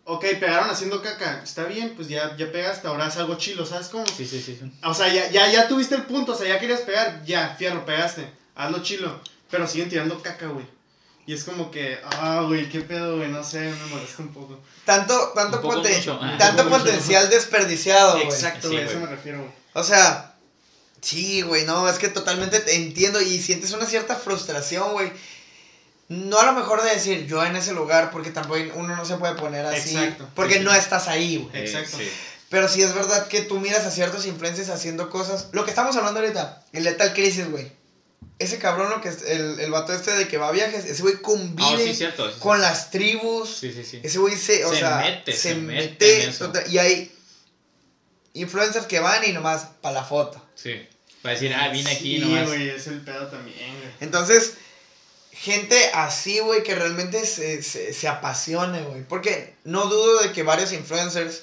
ok, 0.03 0.25
pegaron 0.41 0.69
haciendo 0.69 1.01
caca, 1.01 1.43
está 1.45 1.63
bien, 1.65 1.93
pues 1.95 2.09
ya, 2.09 2.37
ya 2.37 2.51
pegaste, 2.51 2.89
ahora 2.89 3.07
haz 3.07 3.17
algo 3.19 3.37
chilo, 3.37 3.65
¿sabes 3.65 3.87
cómo? 3.89 4.05
Sí, 4.09 4.27
sí, 4.27 4.43
sí. 4.43 4.59
sí. 4.61 4.73
O 4.83 4.93
sea, 4.95 5.07
ya, 5.13 5.31
ya, 5.31 5.49
ya 5.53 5.69
tuviste 5.69 5.95
el 5.95 6.03
punto, 6.03 6.33
o 6.33 6.35
sea, 6.35 6.49
ya 6.49 6.59
querías 6.59 6.81
pegar, 6.81 7.25
ya, 7.25 7.55
fierro, 7.57 7.87
pegaste, 7.87 8.29
hazlo 8.57 8.83
chilo, 8.83 9.21
pero 9.49 9.69
siguen 9.69 9.89
tirando 9.89 10.21
caca, 10.21 10.49
güey. 10.49 10.67
Y 11.29 11.35
es 11.35 11.45
como 11.45 11.71
que, 11.71 11.99
ah, 12.05 12.43
güey, 12.47 12.71
qué 12.71 12.81
pedo, 12.81 13.19
güey, 13.19 13.29
no 13.29 13.45
sé, 13.45 13.59
me 13.61 13.87
molesta 13.91 14.23
un 14.23 14.33
poco. 14.33 14.59
Tanto, 14.87 15.15
tanto, 15.35 15.59
Un 15.59 15.63
poco 15.63 15.75
poten- 15.83 15.95
mucho. 15.99 16.19
Ah. 16.23 16.37
tanto 16.39 16.65
mucho. 16.65 16.79
potencial 16.79 17.29
desperdiciado, 17.29 18.13
güey. 18.15 18.25
Exacto, 18.25 18.69
Sí, 18.71 18.75
güey, 18.77 18.87
a 18.87 18.91
eso 18.91 18.99
me 19.01 19.07
refiero, 19.09 19.39
güey. 19.41 19.51
O 19.75 19.85
sea, 19.85 20.35
sí, 21.03 21.43
güey, 21.43 21.67
no, 21.67 21.87
es 21.87 21.99
que 21.99 22.09
totalmente 22.09 22.61
te 22.61 22.77
entiendo 22.77 23.21
y 23.21 23.39
sientes 23.43 23.73
una 23.73 23.85
cierta 23.85 24.15
frustración, 24.17 24.93
güey. 24.93 25.13
No 26.09 26.39
a 26.39 26.47
lo 26.47 26.55
mejor 26.55 26.83
de 26.83 26.93
decir 26.95 27.27
yo 27.27 27.45
en 27.45 27.57
ese 27.57 27.75
lugar, 27.75 28.11
porque 28.11 28.31
tampoco 28.31 28.59
uno 28.77 28.97
no 28.97 29.05
se 29.05 29.17
puede 29.19 29.35
poner 29.35 29.67
así. 29.67 29.99
Exacto, 29.99 30.31
Porque 30.35 30.55
sí, 30.55 30.59
sí. 30.61 30.65
no 30.65 30.73
estás 30.73 31.09
ahí, 31.09 31.37
güey. 31.37 31.55
Eh, 31.63 31.67
Exacto. 31.67 31.99
sí. 31.99 32.11
Pero 32.49 32.67
sí 32.69 32.81
es 32.81 32.95
verdad 32.95 33.29
que 33.29 33.43
tú 33.43 33.61
miras 33.61 33.85
a 33.85 33.91
ciertos 33.91 34.25
influencers 34.25 34.71
haciendo 34.71 35.11
cosas. 35.11 35.49
Lo 35.53 35.65
que 35.67 35.71
estamos 35.71 35.95
hablando 35.97 36.21
ahorita, 36.21 36.65
el 36.73 36.85
Lethal 36.85 37.13
Crisis, 37.13 37.51
güey. 37.51 37.71
Ese 38.39 38.59
cabrón, 38.59 38.91
lo 38.91 39.01
que 39.01 39.09
es, 39.09 39.23
el, 39.23 39.59
el 39.59 39.71
vato 39.71 39.93
este 39.93 40.13
de 40.13 40.29
que 40.29 40.39
va 40.39 40.49
a 40.49 40.53
viajes, 40.53 40.85
ese 40.85 41.03
güey 41.03 41.21
convive 41.21 41.85
sí, 41.89 41.95
cierto. 41.95 42.31
sí, 42.31 42.39
con 42.39 42.59
cierto. 42.59 42.71
las 42.71 42.91
tribus. 42.91 43.49
Sí, 43.59 43.73
sí, 43.73 43.85
sí. 43.85 44.01
Ese 44.03 44.19
güey 44.19 44.37
se, 44.37 44.65
o 44.65 44.71
Se 44.73 44.79
sea, 44.79 44.99
mete, 44.99 45.33
se, 45.33 45.39
se 45.39 45.55
mete. 45.57 46.23
en 46.23 46.31
eso. 46.31 46.53
y 46.69 46.79
hay 46.79 47.13
influencers 48.35 48.87
que 48.87 49.01
van 49.01 49.25
y 49.25 49.33
nomás 49.33 49.67
para 49.81 49.97
la 49.97 50.05
foto. 50.05 50.41
Sí. 50.55 50.87
Para 51.23 51.35
decir, 51.35 51.53
ah, 51.53 51.69
vine 51.69 51.91
aquí 51.91 52.17
sí, 52.17 52.21
nomás. 52.21 52.47
güey, 52.47 52.69
es 52.69 52.87
el 52.87 53.01
pedo 53.01 53.27
también, 53.27 53.75
güey. 53.77 53.91
Entonces, 54.01 54.55
gente 55.33 55.91
así, 55.95 56.39
güey, 56.39 56.63
que 56.63 56.77
realmente 56.77 57.27
se, 57.27 57.61
se, 57.65 57.93
se 57.93 58.07
apasione, 58.09 58.83
güey. 58.83 59.03
Porque 59.03 59.57
no 59.65 59.87
dudo 59.87 60.23
de 60.23 60.31
que 60.33 60.45
varios 60.45 60.73
influencers 60.73 61.43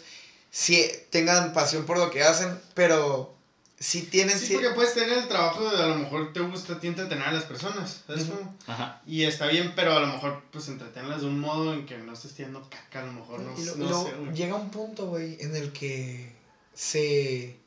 sí 0.49 0.89
tengan 1.09 1.51
pasión 1.51 1.85
por 1.85 1.97
lo 1.97 2.09
que 2.09 2.23
hacen, 2.23 2.57
pero 2.73 3.34
sí 3.79 4.03
tienen... 4.03 4.37
Sí, 4.39 4.53
porque 4.53 4.69
puedes 4.69 4.93
tener 4.93 5.17
el 5.17 5.27
trabajo 5.27 5.69
de 5.69 5.81
a 5.83 5.87
lo 5.87 5.95
mejor 5.95 6.31
te 6.33 6.39
gusta 6.39 6.73
a 6.73 6.79
ti 6.79 6.87
entretener 6.87 7.27
a 7.27 7.31
las 7.31 7.43
personas, 7.43 8.03
¿sabes? 8.07 8.25
Ajá. 8.67 9.01
Y 9.05 9.23
está 9.23 9.47
bien, 9.47 9.73
pero 9.75 9.93
a 9.93 9.99
lo 9.99 10.07
mejor 10.07 10.43
pues 10.51 10.67
entretenerlas 10.69 11.21
de 11.21 11.27
un 11.27 11.39
modo 11.39 11.73
en 11.73 11.85
que 11.85 11.97
no 11.97 12.13
estés 12.13 12.33
tirando 12.33 12.67
caca, 12.69 13.01
a 13.01 13.05
lo 13.05 13.13
mejor 13.13 13.41
no, 13.41 13.51
lo- 13.57 13.75
no 13.75 13.89
lo- 13.89 14.03
sé, 14.05 14.13
güey. 14.13 14.33
llega 14.33 14.55
un 14.55 14.69
punto, 14.69 15.07
güey, 15.07 15.37
en 15.41 15.55
el 15.55 15.71
que 15.73 16.33
se... 16.73 17.57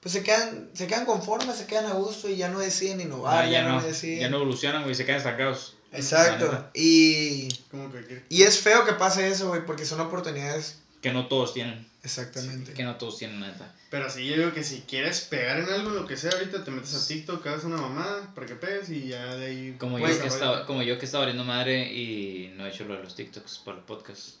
Pues 0.00 0.12
se 0.14 0.24
quedan, 0.24 0.68
se 0.74 0.88
quedan 0.88 1.04
conformes, 1.06 1.56
se 1.56 1.66
quedan 1.66 1.86
a 1.86 1.92
gusto 1.94 2.28
y 2.28 2.34
ya 2.36 2.48
no 2.48 2.58
deciden 2.58 3.00
innovar, 3.00 3.44
Ah, 3.44 3.46
ya, 3.46 3.52
ya, 3.52 3.62
no, 3.68 3.80
no, 3.80 3.86
deciden... 3.86 4.18
ya 4.20 4.28
no 4.28 4.38
evolucionan, 4.38 4.82
güey, 4.82 4.96
se 4.96 5.04
quedan 5.04 5.18
estancados. 5.18 5.76
Exacto. 5.92 6.70
Y, 6.74 7.48
Como 7.70 7.92
que 7.92 8.24
y 8.28 8.42
es 8.42 8.58
feo 8.58 8.84
que 8.84 8.94
pase 8.94 9.28
eso, 9.28 9.48
güey, 9.48 9.64
porque 9.64 9.84
son 9.86 10.00
oportunidades... 10.00 10.78
Que 11.02 11.12
no 11.12 11.26
todos 11.26 11.52
tienen. 11.52 11.86
Exactamente. 12.02 12.72
Que 12.72 12.84
no 12.84 12.96
todos 12.96 13.18
tienen, 13.18 13.40
neta. 13.40 13.74
Pero 13.90 14.08
sí, 14.08 14.24
yo 14.26 14.36
digo 14.36 14.52
que 14.52 14.64
si 14.64 14.80
quieres 14.82 15.20
pegar 15.20 15.58
en 15.58 15.68
algo, 15.68 15.90
lo 15.90 16.06
que 16.06 16.16
sea, 16.16 16.30
ahorita 16.30 16.64
te 16.64 16.70
metes 16.70 16.94
a 16.94 17.06
TikTok, 17.06 17.46
hagas 17.46 17.64
una 17.64 17.76
mamada 17.76 18.32
para 18.34 18.46
que 18.46 18.54
pegues 18.54 18.88
y 18.88 19.08
ya 19.08 19.34
de 19.34 19.46
ahí. 19.46 19.76
Como 19.78 19.98
yo, 19.98 20.06
que 20.06 20.28
estaba, 20.28 20.64
como 20.64 20.82
yo 20.82 20.98
que 20.98 21.04
estaba 21.04 21.24
valiendo 21.24 21.44
madre 21.44 21.92
y 21.92 22.54
no 22.56 22.66
he 22.66 22.70
hecho 22.70 22.84
lo 22.84 22.96
de 22.96 23.02
los 23.02 23.14
TikToks 23.14 23.58
para 23.64 23.78
el 23.78 23.84
podcast. 23.84 24.36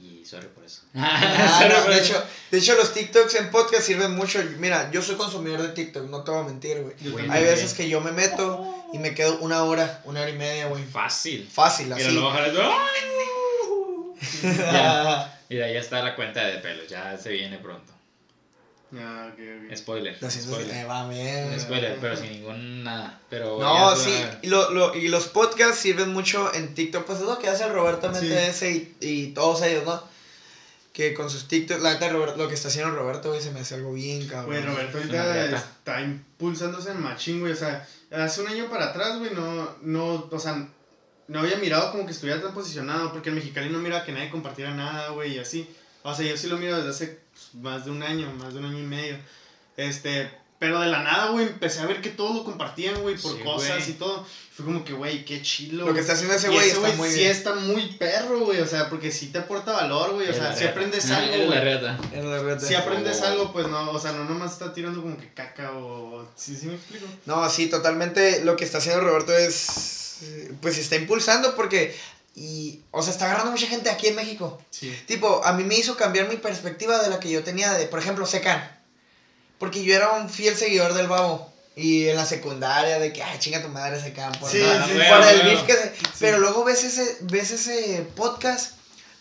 Y 0.00 0.24
sorry 0.24 0.46
por 0.48 0.64
eso. 0.64 0.82
Ah, 0.94 1.58
Sorry 1.60 1.74
no, 1.74 1.82
por 1.82 1.94
de, 1.94 2.00
eso. 2.00 2.14
hecho, 2.14 2.24
de 2.52 2.58
hecho, 2.58 2.76
los 2.76 2.94
TikToks 2.94 3.34
en 3.34 3.50
podcast 3.50 3.82
sirven 3.82 4.14
mucho. 4.14 4.42
Mira, 4.58 4.90
yo 4.92 5.02
soy 5.02 5.16
consumidor 5.16 5.60
de 5.62 5.68
TikTok, 5.70 6.08
no 6.08 6.22
te 6.22 6.30
voy 6.30 6.40
a 6.40 6.44
mentir, 6.44 6.80
güey. 7.02 7.28
Hay 7.28 7.42
veces 7.42 7.74
que 7.74 7.88
yo 7.88 8.00
me 8.00 8.12
meto 8.12 8.64
y 8.92 8.98
me 8.98 9.14
quedo 9.14 9.38
una 9.40 9.64
hora, 9.64 10.00
una 10.04 10.20
hora 10.20 10.30
y 10.30 10.38
media, 10.38 10.68
güey. 10.68 10.84
Fácil. 10.84 11.48
Fácil, 11.52 11.92
así. 11.92 12.10
lo 12.12 12.24
bajaré. 12.24 12.52
Ya. 15.50 15.54
Mira, 15.56 15.70
ya 15.72 15.80
está 15.80 16.02
la 16.02 16.14
cuenta 16.16 16.44
de 16.46 16.58
pelos, 16.58 16.88
ya 16.88 17.16
se 17.18 17.30
viene 17.30 17.58
pronto. 17.58 17.92
Ah, 18.96 19.30
ok, 19.32 19.38
ok. 19.70 19.76
Spoiler. 19.76 20.18
200, 20.18 20.52
spoiler. 20.52 20.76
eh, 20.76 20.84
va 20.84 21.08
bien. 21.08 21.60
Spoiler, 21.60 21.96
pero 22.00 22.16
sin 22.16 22.32
ningún 22.32 22.82
nada. 22.82 23.20
Pero 23.30 23.58
No, 23.60 23.94
sí, 23.94 24.12
y, 24.42 24.48
lo, 24.48 24.70
lo- 24.72 24.96
y 24.96 25.06
los 25.08 25.28
podcasts 25.28 25.80
sirven 25.80 26.12
mucho 26.12 26.52
en 26.54 26.74
TikTok, 26.74 27.04
pues 27.04 27.20
es 27.20 27.24
lo 27.24 27.38
que 27.38 27.48
hace 27.48 27.68
Roberto 27.68 28.12
Sí. 28.14 28.26
MTS 28.26 28.62
y, 28.70 28.96
y 29.00 29.26
todos 29.28 29.62
ellos, 29.62 29.84
¿no? 29.84 30.02
Que 30.92 31.14
con 31.14 31.30
sus 31.30 31.46
TikToks, 31.46 31.80
la 31.82 31.92
neta, 31.94 32.10
lo 32.10 32.48
que 32.48 32.54
está 32.54 32.66
haciendo 32.66 32.90
Roberto, 32.96 33.28
güey, 33.30 33.40
se 33.40 33.52
me 33.52 33.60
hace 33.60 33.76
algo 33.76 33.92
bien, 33.92 34.26
cabrón. 34.26 34.46
Güey, 34.46 34.62
Roberto 34.62 34.98
ahorita 34.98 35.56
está 35.56 36.00
impulsándose 36.00 36.90
en 36.90 37.00
machín, 37.00 37.38
güey. 37.40 37.52
O 37.52 37.56
sea, 37.56 37.86
hace 38.10 38.40
un 38.40 38.48
año 38.48 38.68
para 38.68 38.86
atrás, 38.86 39.18
güey, 39.20 39.32
no, 39.32 39.76
no, 39.82 40.28
o 40.32 40.38
sea, 40.40 40.66
no 41.30 41.40
había 41.40 41.56
mirado 41.58 41.92
como 41.92 42.04
que 42.06 42.12
estuviera 42.12 42.42
tan 42.42 42.52
posicionado, 42.52 43.12
porque 43.12 43.28
el 43.28 43.36
mexicali 43.36 43.70
no 43.70 43.78
mira 43.78 44.04
que 44.04 44.10
nadie 44.12 44.30
compartiera 44.30 44.74
nada, 44.74 45.10
güey, 45.10 45.34
y 45.36 45.38
así. 45.38 45.68
O 46.02 46.14
sea, 46.14 46.26
yo 46.26 46.36
sí 46.36 46.48
lo 46.48 46.56
miro 46.58 46.76
desde 46.76 46.90
hace 46.90 47.20
pues, 47.32 47.62
más 47.62 47.84
de 47.84 47.90
un 47.92 48.02
año, 48.02 48.32
más 48.34 48.52
de 48.52 48.58
un 48.58 48.66
año 48.66 48.78
y 48.80 48.82
medio. 48.86 49.16
Este, 49.76 50.30
pero 50.58 50.80
de 50.80 50.88
la 50.88 51.02
nada, 51.02 51.30
güey, 51.30 51.46
empecé 51.46 51.80
a 51.80 51.86
ver 51.86 52.00
que 52.00 52.10
todo 52.10 52.34
lo 52.34 52.44
compartían, 52.44 53.00
güey, 53.02 53.16
por 53.16 53.36
Sí, 53.36 53.42
cosas 53.44 53.78
güey. 53.78 53.90
y 53.90 53.92
todo. 53.94 54.26
Fue 54.54 54.64
como 54.64 54.84
que, 54.84 54.92
güey, 54.92 55.24
qué 55.24 55.40
chilo. 55.40 55.86
Lo 55.86 55.94
que 55.94 56.00
está 56.00 56.14
haciendo 56.14 56.34
ese 56.34 56.48
güey 56.48 56.68
está 56.68 56.90
muy 56.92 57.08
sí 57.08 57.18
bien. 57.20 57.30
está 57.30 57.54
muy 57.54 57.86
perro, 57.92 58.40
güey, 58.40 58.60
o 58.60 58.66
sea, 58.66 58.90
porque 58.90 59.10
sí 59.12 59.28
te 59.28 59.38
aporta 59.38 59.72
valor, 59.72 60.14
güey, 60.14 60.28
o 60.28 60.34
sea, 60.34 60.52
si 60.52 60.60
reta. 60.60 60.70
aprendes 60.72 61.10
algo, 61.10 61.32
es 61.34 61.40
la 61.40 61.46
güey. 61.46 61.60
reta. 61.60 61.98
Es 62.12 62.24
la 62.24 62.42
verdad. 62.42 62.66
Si 62.68 62.74
aprendes 62.74 63.20
Oh. 63.22 63.26
algo, 63.26 63.52
pues 63.52 63.68
no, 63.68 63.90
o 63.90 63.98
sea, 64.00 64.12
no 64.12 64.24
nomás 64.24 64.52
está 64.52 64.72
tirando 64.74 65.00
como 65.00 65.16
que 65.16 65.32
caca 65.32 65.70
o... 65.72 66.28
¿Sí, 66.36 66.56
sí 66.56 66.66
me 66.66 66.74
explico? 66.74 67.06
No, 67.26 67.48
sí, 67.48 67.68
totalmente 67.70 68.44
lo 68.44 68.56
que 68.56 68.64
está 68.64 68.78
haciendo 68.78 69.02
Roberto 69.02 69.32
es. 69.36 69.98
Eh, 70.22 70.52
Pues 70.60 70.78
está 70.78 70.96
impulsando 70.96 71.54
porque. 71.56 71.96
Y. 72.34 72.80
O 72.90 73.02
sea, 73.02 73.12
está 73.12 73.26
agarrando 73.26 73.50
mucha 73.52 73.66
gente 73.66 73.90
aquí 73.90 74.06
en 74.08 74.14
México. 74.16 74.60
Sí. 74.70 74.96
Tipo, 75.06 75.44
a 75.44 75.52
mí 75.52 75.64
me 75.64 75.76
hizo 75.76 75.96
cambiar 75.96 76.28
mi 76.28 76.36
perspectiva 76.36 77.02
de 77.02 77.10
la 77.10 77.18
que 77.20 77.30
yo 77.30 77.42
tenía 77.42 77.72
de, 77.72 77.86
por 77.86 77.98
ejemplo, 77.98 78.24
Secan. 78.26 78.78
Porque 79.58 79.82
yo 79.84 79.94
era 79.94 80.12
un 80.12 80.30
fiel 80.30 80.56
seguidor 80.56 80.94
del 80.94 81.06
babo. 81.08 81.50
Y 81.76 82.08
en 82.08 82.16
la 82.16 82.26
secundaria 82.26 82.98
de 82.98 83.12
que, 83.12 83.22
ay, 83.22 83.38
chinga 83.38 83.62
tu 83.62 83.68
madre 83.68 84.00
se 84.00 84.12
quedan 84.12 84.32
por, 84.32 84.50
Sí, 84.50 84.58
nada, 84.58 84.86
sí, 84.86 84.92
por 84.92 85.22
sí, 85.24 85.30
el 85.30 85.40
sí. 85.40 85.46
beef 85.46 85.62
que 85.62 85.72
se- 85.74 85.92
Pero 86.18 86.38
luego 86.38 86.64
ves 86.64 86.84
ese, 86.84 87.16
ves 87.22 87.52
ese 87.52 88.04
podcast, 88.16 88.72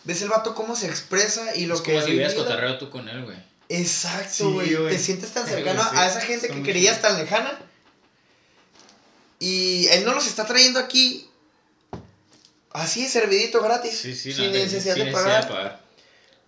ves 0.03 0.21
el 0.23 0.29
vato 0.29 0.55
cómo 0.55 0.75
se 0.75 0.87
expresa 0.87 1.55
y 1.55 1.67
lo 1.67 1.75
es 1.75 1.81
que 1.81 1.91
como 1.91 2.03
ha 2.03 2.05
si 2.05 2.11
hubieras 2.11 2.33
tú 2.79 2.89
con 2.89 3.07
él, 3.07 3.23
güey. 3.23 3.37
Exacto, 3.69 4.51
güey. 4.51 4.75
Te 4.89 4.97
sientes 4.97 5.31
tan 5.31 5.45
Sí, 5.45 5.51
cercano 5.53 5.81
sí, 5.83 5.89
a 5.95 6.07
esa 6.07 6.21
gente 6.21 6.47
que 6.47 6.53
chido. 6.97 7.01
tan 7.01 7.17
lejana. 7.19 7.59
Y 9.39 9.87
él 9.87 10.03
no 10.05 10.13
los 10.13 10.27
está 10.27 10.45
trayendo 10.45 10.79
aquí 10.79 11.25
así, 12.71 13.07
servidito, 13.07 13.61
gratis. 13.61 13.97
Sí, 13.97 14.15
sí, 14.15 14.33
sin 14.33 14.47
no, 14.47 14.51
de- 14.51 14.59
necesidad 14.63 14.95
sin 14.95 15.05
de 15.05 15.11
necesidad 15.11 15.47
pagar. 15.47 15.81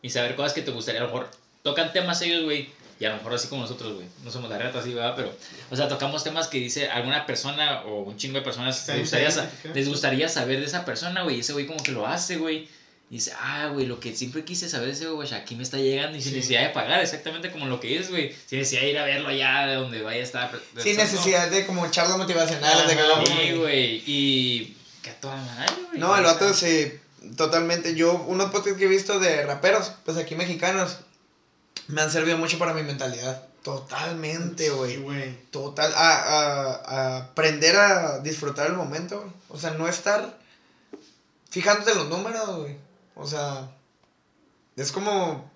Y 0.01 0.09
saber 0.09 0.35
cosas 0.35 0.53
que 0.53 0.61
te 0.61 0.71
gustaría, 0.71 1.01
a 1.01 1.03
lo 1.05 1.09
mejor 1.11 1.29
tocan 1.63 1.93
temas 1.93 2.21
ellos, 2.21 2.43
güey, 2.43 2.69
y 2.99 3.05
a 3.05 3.09
lo 3.09 3.15
mejor 3.17 3.33
así 3.33 3.47
como 3.47 3.61
nosotros, 3.61 3.95
güey. 3.95 4.07
No 4.23 4.31
somos 4.31 4.49
la 4.49 4.57
reta 4.57 4.79
así, 4.79 4.93
¿verdad? 4.93 5.13
Pero, 5.15 5.33
o 5.69 5.75
sea, 5.75 5.87
tocamos 5.87 6.23
temas 6.23 6.47
que 6.47 6.57
dice 6.57 6.89
alguna 6.89 7.25
persona 7.25 7.81
o 7.83 8.01
un 8.01 8.17
chingo 8.17 8.37
de 8.39 8.43
personas 8.43 8.87
les 8.87 8.99
gustaría, 8.99 9.49
les 9.73 9.87
gustaría 9.89 10.29
saber 10.29 10.59
de 10.59 10.65
esa 10.65 10.85
persona, 10.85 11.23
güey. 11.23 11.37
Y 11.37 11.39
ese 11.39 11.53
güey 11.53 11.65
como 11.67 11.81
que 11.81 11.91
lo 11.91 12.05
hace, 12.05 12.37
güey. 12.37 12.67
Y 13.12 13.16
dice, 13.16 13.34
ah, 13.38 13.68
güey, 13.74 13.86
lo 13.88 13.99
que 13.99 14.16
siempre 14.16 14.45
quise 14.45 14.70
saber 14.70 14.88
ese 14.88 15.05
güey, 15.07 15.32
aquí 15.34 15.55
me 15.55 15.64
está 15.64 15.76
llegando 15.78 16.18
y 16.18 16.22
sin 16.22 16.32
Sí. 16.32 16.38
necesidad 16.38 16.62
de 16.64 16.70
pagar, 16.70 17.01
exactamente 17.01 17.51
como 17.51 17.66
lo 17.66 17.78
que 17.82 17.89
dices, 17.89 18.09
güey. 18.09 18.34
Sin 18.47 18.57
necesidad 18.59 18.84
de 18.84 18.89
ir 18.91 18.97
a 18.99 19.03
verlo 19.03 19.28
allá 19.28 19.68
de 19.68 19.76
donde 19.76 20.01
vaya 20.01 20.22
a 20.22 20.24
estar. 20.24 20.59
Sin 20.82 20.95
necesidad 20.95 21.49
de 21.51 21.66
como 21.66 21.86
charlas 21.91 22.18
motivacionales. 22.18 22.88
de 22.88 22.95
que 22.95 23.01
Sí, 23.28 23.51
güey. 23.57 24.03
Y. 24.07 24.78
Que 25.03 25.09
a 25.09 25.20
toda 25.20 25.36
madre, 25.36 25.74
güey. 25.89 25.99
No, 25.99 26.16
el 26.18 26.24
vato 26.24 26.53
se. 26.53 27.01
Totalmente. 27.36 27.95
Yo, 27.95 28.14
unos 28.28 28.49
podcasts 28.49 28.80
que 28.80 28.86
he 28.86 28.88
visto 28.88 29.20
de 29.20 29.43
raperos, 29.45 29.91
pues 30.05 30.16
aquí 30.18 30.36
mexicanos, 30.36 30.99
me 31.88 32.01
han 32.01 32.09
servido 32.12 32.38
mucho 32.38 32.57
para 32.57 32.74
mi 32.74 32.82
mentalidad. 32.84 33.43
Totalmente, 33.62 34.70
güey. 34.70 34.95
Sí, 34.95 35.01
güey. 35.01 35.36
Total. 35.51 35.91
A, 35.95 36.14
a- 36.16 36.74
a 36.76 37.18
aprender 37.18 37.76
a 37.76 38.20
disfrutar 38.20 38.68
el 38.68 38.74
momento, 38.74 39.20
güey. 39.20 39.32
O 39.49 39.59
sea, 39.59 39.72
no 39.72 39.88
estar 39.89 40.38
fijándote 41.49 41.91
en 41.91 41.97
los 41.97 42.07
números, 42.07 42.55
güey. 42.57 42.78
O 43.22 43.28
sea, 43.28 43.72
es 44.76 44.91
como 44.91 45.49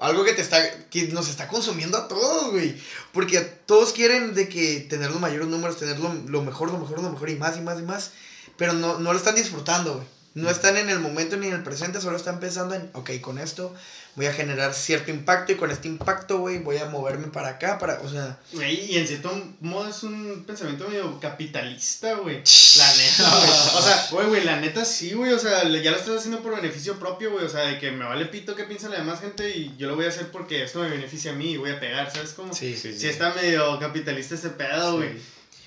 algo 0.00 0.24
que 0.24 0.32
te 0.32 0.42
está. 0.42 0.58
que 0.90 1.08
nos 1.08 1.28
está 1.28 1.48
consumiendo 1.48 1.98
a 1.98 2.08
todos, 2.08 2.52
güey. 2.52 2.80
Porque 3.12 3.40
todos 3.40 3.92
quieren 3.92 4.34
de 4.34 4.48
que 4.48 4.80
tener 4.80 5.10
los 5.10 5.20
mayores 5.20 5.48
números, 5.48 5.78
tener 5.78 5.98
lo, 5.98 6.12
lo 6.12 6.42
mejor, 6.42 6.70
lo 6.70 6.78
mejor, 6.78 7.02
lo 7.02 7.10
mejor 7.10 7.30
y 7.30 7.36
más 7.36 7.56
y 7.56 7.60
más 7.60 7.78
y 7.80 7.82
más. 7.82 8.12
Pero 8.56 8.72
no, 8.72 8.98
no 8.98 9.12
lo 9.12 9.18
están 9.18 9.34
disfrutando, 9.34 9.94
güey. 9.94 10.06
No 10.34 10.50
están 10.50 10.76
en 10.76 10.88
el 10.88 11.00
momento 11.00 11.36
ni 11.36 11.48
en 11.48 11.54
el 11.54 11.64
presente, 11.64 12.00
solo 12.00 12.16
están 12.16 12.38
pensando 12.38 12.74
en, 12.74 12.90
ok, 12.94 13.10
con 13.20 13.38
esto 13.38 13.74
voy 14.18 14.26
a 14.26 14.32
generar 14.32 14.74
cierto 14.74 15.12
impacto 15.12 15.52
y 15.52 15.54
con 15.54 15.70
este 15.70 15.86
impacto, 15.86 16.38
güey, 16.38 16.58
voy 16.58 16.76
a 16.78 16.86
moverme 16.86 17.28
para 17.28 17.50
acá, 17.50 17.78
para, 17.78 18.00
o 18.00 18.08
sea... 18.10 18.36
Güey, 18.52 18.92
y 18.92 18.98
en 18.98 19.06
cierto 19.06 19.30
modo 19.60 19.88
es 19.88 20.02
un 20.02 20.42
pensamiento 20.44 20.88
medio 20.88 21.20
capitalista, 21.20 22.14
güey. 22.14 22.42
La 22.76 22.94
neta, 22.96 23.30
güey. 23.36 23.50
O 23.76 23.80
sea, 23.82 24.08
güey, 24.10 24.26
güey, 24.26 24.44
la 24.44 24.60
neta 24.60 24.84
sí, 24.84 25.12
güey. 25.12 25.32
O 25.32 25.38
sea, 25.38 25.62
ya 25.62 25.90
lo 25.92 25.96
estás 25.96 26.16
haciendo 26.18 26.40
por 26.42 26.56
beneficio 26.56 26.98
propio, 26.98 27.30
güey. 27.30 27.44
O 27.44 27.48
sea, 27.48 27.60
de 27.60 27.78
que 27.78 27.92
me 27.92 28.04
vale 28.04 28.26
pito 28.26 28.56
qué 28.56 28.64
piensa 28.64 28.88
la 28.88 28.98
demás 28.98 29.20
gente 29.20 29.48
y 29.56 29.72
yo 29.78 29.86
lo 29.86 29.94
voy 29.94 30.06
a 30.06 30.08
hacer 30.08 30.32
porque 30.32 30.64
esto 30.64 30.80
me 30.80 30.90
beneficia 30.90 31.30
a 31.30 31.34
mí 31.34 31.52
y 31.52 31.56
voy 31.56 31.70
a 31.70 31.78
pegar, 31.78 32.10
¿sabes 32.12 32.32
cómo? 32.32 32.52
Sí, 32.52 32.74
Sí, 32.74 32.92
sí. 32.92 32.98
Sí 32.98 33.06
está 33.08 33.32
medio 33.34 33.78
capitalista 33.78 34.34
ese 34.34 34.50
pedo, 34.50 34.96
güey. 34.96 35.10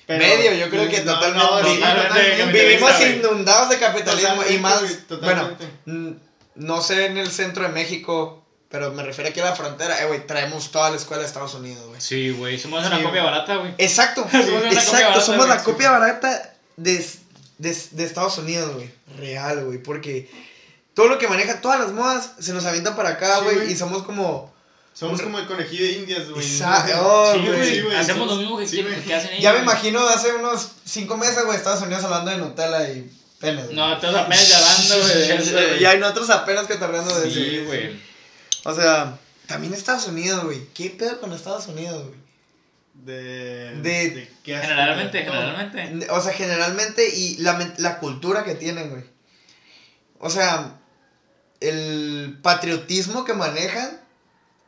Pero- 0.08 0.20
Medio, 0.26 0.54
yo 0.56 0.70
creo 0.70 0.90
que 0.90 1.02
No, 1.06 1.14
totalmente. 1.14 1.40
no, 1.40 1.70
sí, 1.70 1.80
totalmente 1.80 2.46
Vivimos 2.52 2.92
inundados 3.02 3.70
de 3.70 3.78
capitalismo 3.80 4.44
y 4.50 4.58
más, 4.58 4.84
bueno, 5.22 5.58
no 6.56 6.82
sé 6.82 7.06
en 7.06 7.18
el 7.18 7.32
centro 7.32 7.64
de 7.64 7.70
México, 7.70 8.41
pero 8.72 8.92
me 8.94 9.04
refiero 9.04 9.30
aquí 9.30 9.40
a 9.42 9.46
la 9.46 9.56
frontera, 9.56 10.02
eh, 10.02 10.08
güey, 10.08 10.26
traemos 10.26 10.72
toda 10.72 10.90
la 10.90 10.96
escuela 10.96 11.22
de 11.22 11.28
Estados 11.28 11.54
Unidos, 11.56 11.86
güey. 11.88 12.00
Sí, 12.02 12.32
güey. 12.32 12.58
Somos 12.58 12.86
una 12.86 12.98
Sí, 12.98 13.04
copia 13.04 13.24
barata, 13.24 13.56
güey. 13.58 13.74
Exacto, 13.78 14.26
Somos 14.32 14.48
una 14.48 14.56
copia 14.62 14.72
exacto, 14.72 15.04
barata, 15.04 15.22
somos 15.22 15.48
la 15.48 15.64
copia 15.64 15.92
barata 15.92 16.54
de, 16.78 17.06
de, 17.58 17.78
de 17.92 18.04
Estados 18.06 18.38
Unidos, 18.38 18.74
güey, 18.74 18.90
real, 19.18 19.66
güey, 19.66 19.78
porque 19.84 20.30
todo 20.94 21.08
lo 21.08 21.18
que 21.18 21.28
maneja, 21.28 21.62
todas 21.62 21.80
las 21.80 21.92
modas 21.92 22.32
se 22.40 22.54
nos 22.54 22.66
avientan 22.66 22.96
para 22.96 23.10
acá, 23.10 23.40
güey, 23.40 23.72
y 23.72 23.76
somos 23.76 24.04
como... 24.04 24.52
Somos 24.94 25.22
como 25.22 25.40
el 25.40 25.48
conejillo 25.48 25.86
de 25.86 25.92
indias, 25.94 26.30
güey. 26.30 26.46
Exacto. 26.46 26.92
Oh, 27.02 27.34
Sí, 27.34 27.48
güey. 27.48 27.66
sí, 27.76 27.82
güey. 27.82 27.96
Hacemos 27.96 28.28
lo 28.28 28.36
mismo 28.36 28.58
que, 28.58 28.68
sí, 28.68 28.82
hacen 28.82 29.30
ellos. 29.32 29.42
Ya 29.42 29.54
me 29.54 29.60
imagino 29.60 30.06
hace 30.08 30.34
unos 30.34 30.68
cinco 30.86 31.16
meses, 31.16 31.46
güey, 31.46 31.56
Estados 31.58 31.82
Unidos 31.82 32.04
hablando 32.04 32.30
de 32.32 32.38
Nutella 32.38 32.90
y 32.90 33.10
penes, 33.40 33.66
güey. 33.68 33.76
No, 33.78 33.98
todos 34.00 34.16
apenas 34.16 34.48
ya 34.50 34.58
hablando, 34.58 34.96
güey. 35.00 35.82
Y 35.82 35.86
hay 35.86 35.98
nosotros 35.98 36.30
apenas 36.30 36.68
que 36.68 36.74
hablando 36.74 37.20
de 37.22 37.32
Sí, 37.32 37.56
eso. 37.56 37.66
güey. 37.68 38.11
O 38.64 38.74
sea, 38.76 39.18
también 39.48 39.74
Estados 39.74 40.08
Unidos, 40.08 40.44
güey. 40.46 40.66
¿Qué 40.74 40.90
pedo 40.92 41.20
con 41.20 41.34
Estados 41.34 41.68
Unidos, 41.68 42.08
güey? 42.08 42.20
De, 42.94 43.76
De- 43.82 44.32
qué 44.44 44.58
Generalmente, 44.58 45.24
generalmente. 45.24 46.08
O 46.12 46.22
sea, 46.22 46.34
generalmente 46.34 47.08
y 47.16 47.38
la, 47.38 47.74
la 47.78 48.00
cultura 48.00 48.44
que 48.44 48.56
tienen, 48.56 48.90
güey. 48.92 49.04
O 50.20 50.30
sea, 50.30 50.78
el 51.60 52.38
patriotismo 52.42 53.24
que 53.26 53.34
manejan, 53.34 54.00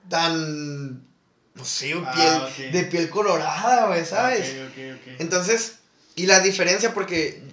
tan, 0.09 1.05
no 1.53 1.65
sé, 1.65 1.93
Ah, 2.05 2.47
piel, 2.55 2.71
de 2.71 2.83
piel 2.85 3.09
colorada, 3.09 3.87
güey, 3.87 4.05
¿sabes? 4.05 4.49
Ok, 4.49 4.71
ok, 4.71 4.99
ok. 5.13 5.15
Entonces, 5.21 5.79
y 6.15 6.25
la 6.25 6.39
diferencia 6.39 6.93
porque, 6.93 7.43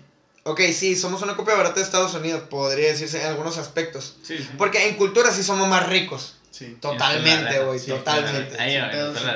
ok, 0.51 0.61
sí, 0.74 0.96
somos 0.96 1.22
una 1.22 1.36
copia 1.36 1.55
barata 1.55 1.76
deEstados 1.76 2.14
Unidos, 2.14 2.42
podría 2.51 2.88
decirse 2.88 3.20
en 3.22 3.28
algunos 3.28 3.59
aspectos. 3.59 4.16
Sí, 4.22 4.38
sí. 4.38 4.48
Porque 4.59 4.88
en 4.88 4.96
cultura 4.96 5.32
sí 5.32 5.42
somos 5.42 5.68
más 5.68 5.88
ricos. 5.88 6.36
Sí. 6.51 6.76
Totalmente, 6.80 7.59
güey, 7.61 7.78
Sí, 7.78 7.90
totalmente. 7.90 8.61
Ahí, 8.61 8.76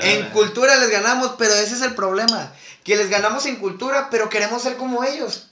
En 0.02 0.26
cultura 0.30 0.76
les 0.76 0.90
ganamos, 0.90 1.32
pero 1.38 1.54
ese 1.54 1.74
es 1.74 1.82
el 1.82 1.94
problema. 1.94 2.52
Que 2.82 2.96
les 2.96 3.08
ganamos 3.08 3.46
en 3.46 3.56
cultura, 3.56 4.08
pero 4.10 4.28
queremos 4.28 4.62
ser 4.62 4.76
como 4.76 5.04
ellos. 5.04 5.46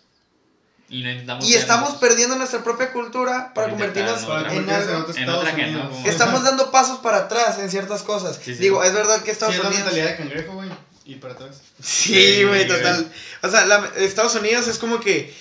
Y 0.91 1.03
no 1.03 1.11
intentamos 1.11 1.49
Y 1.49 1.55
estamos 1.55 1.95
perdiendo 1.95 2.37
nuestra 2.37 2.63
propia 2.63 2.93
cultura 2.93 3.55
para 3.55 3.71
convertirnos 3.71 4.23
en 4.25 4.31
algo. 4.31 4.51
en 4.51 4.69
Estados 4.69 5.39
otra 5.41 5.55
que 5.57 5.63
no, 5.63 5.69
Unidos. 5.71 5.89
como- 5.91 6.07
Estamos 6.07 6.43
dando 6.45 6.71
pasos 6.71 6.99
para 6.99 7.17
atrás 7.19 7.59
en 7.59 7.71
ciertas 7.71 8.03
cosas. 8.03 8.37
Sí, 8.45 8.55
sí. 8.55 8.61
Digo, 8.61 8.85
es 8.85 8.93
verdad 8.93 9.21
que 9.21 9.27
Sí, 9.27 9.31
Estados 9.31 9.55
es 9.55 9.63
la 9.63 9.69
Unidos. 9.69 9.85
mentalidad 9.87 10.11
de 10.11 10.17
cangrejo, 10.19 10.53
güey. 10.53 10.69
Y 11.07 11.15
para 11.15 11.33
atrás. 11.33 11.57
Sí, 11.83 12.43
güey, 12.45 12.67
güey. 12.67 12.67
total. 12.69 13.11
O 13.43 13.49
sea, 13.51 13.65
la- 13.65 13.91
Estados 13.97 14.35
Unidos 14.35 14.69
es 14.69 14.77
como 14.79 15.01
que 15.01 15.35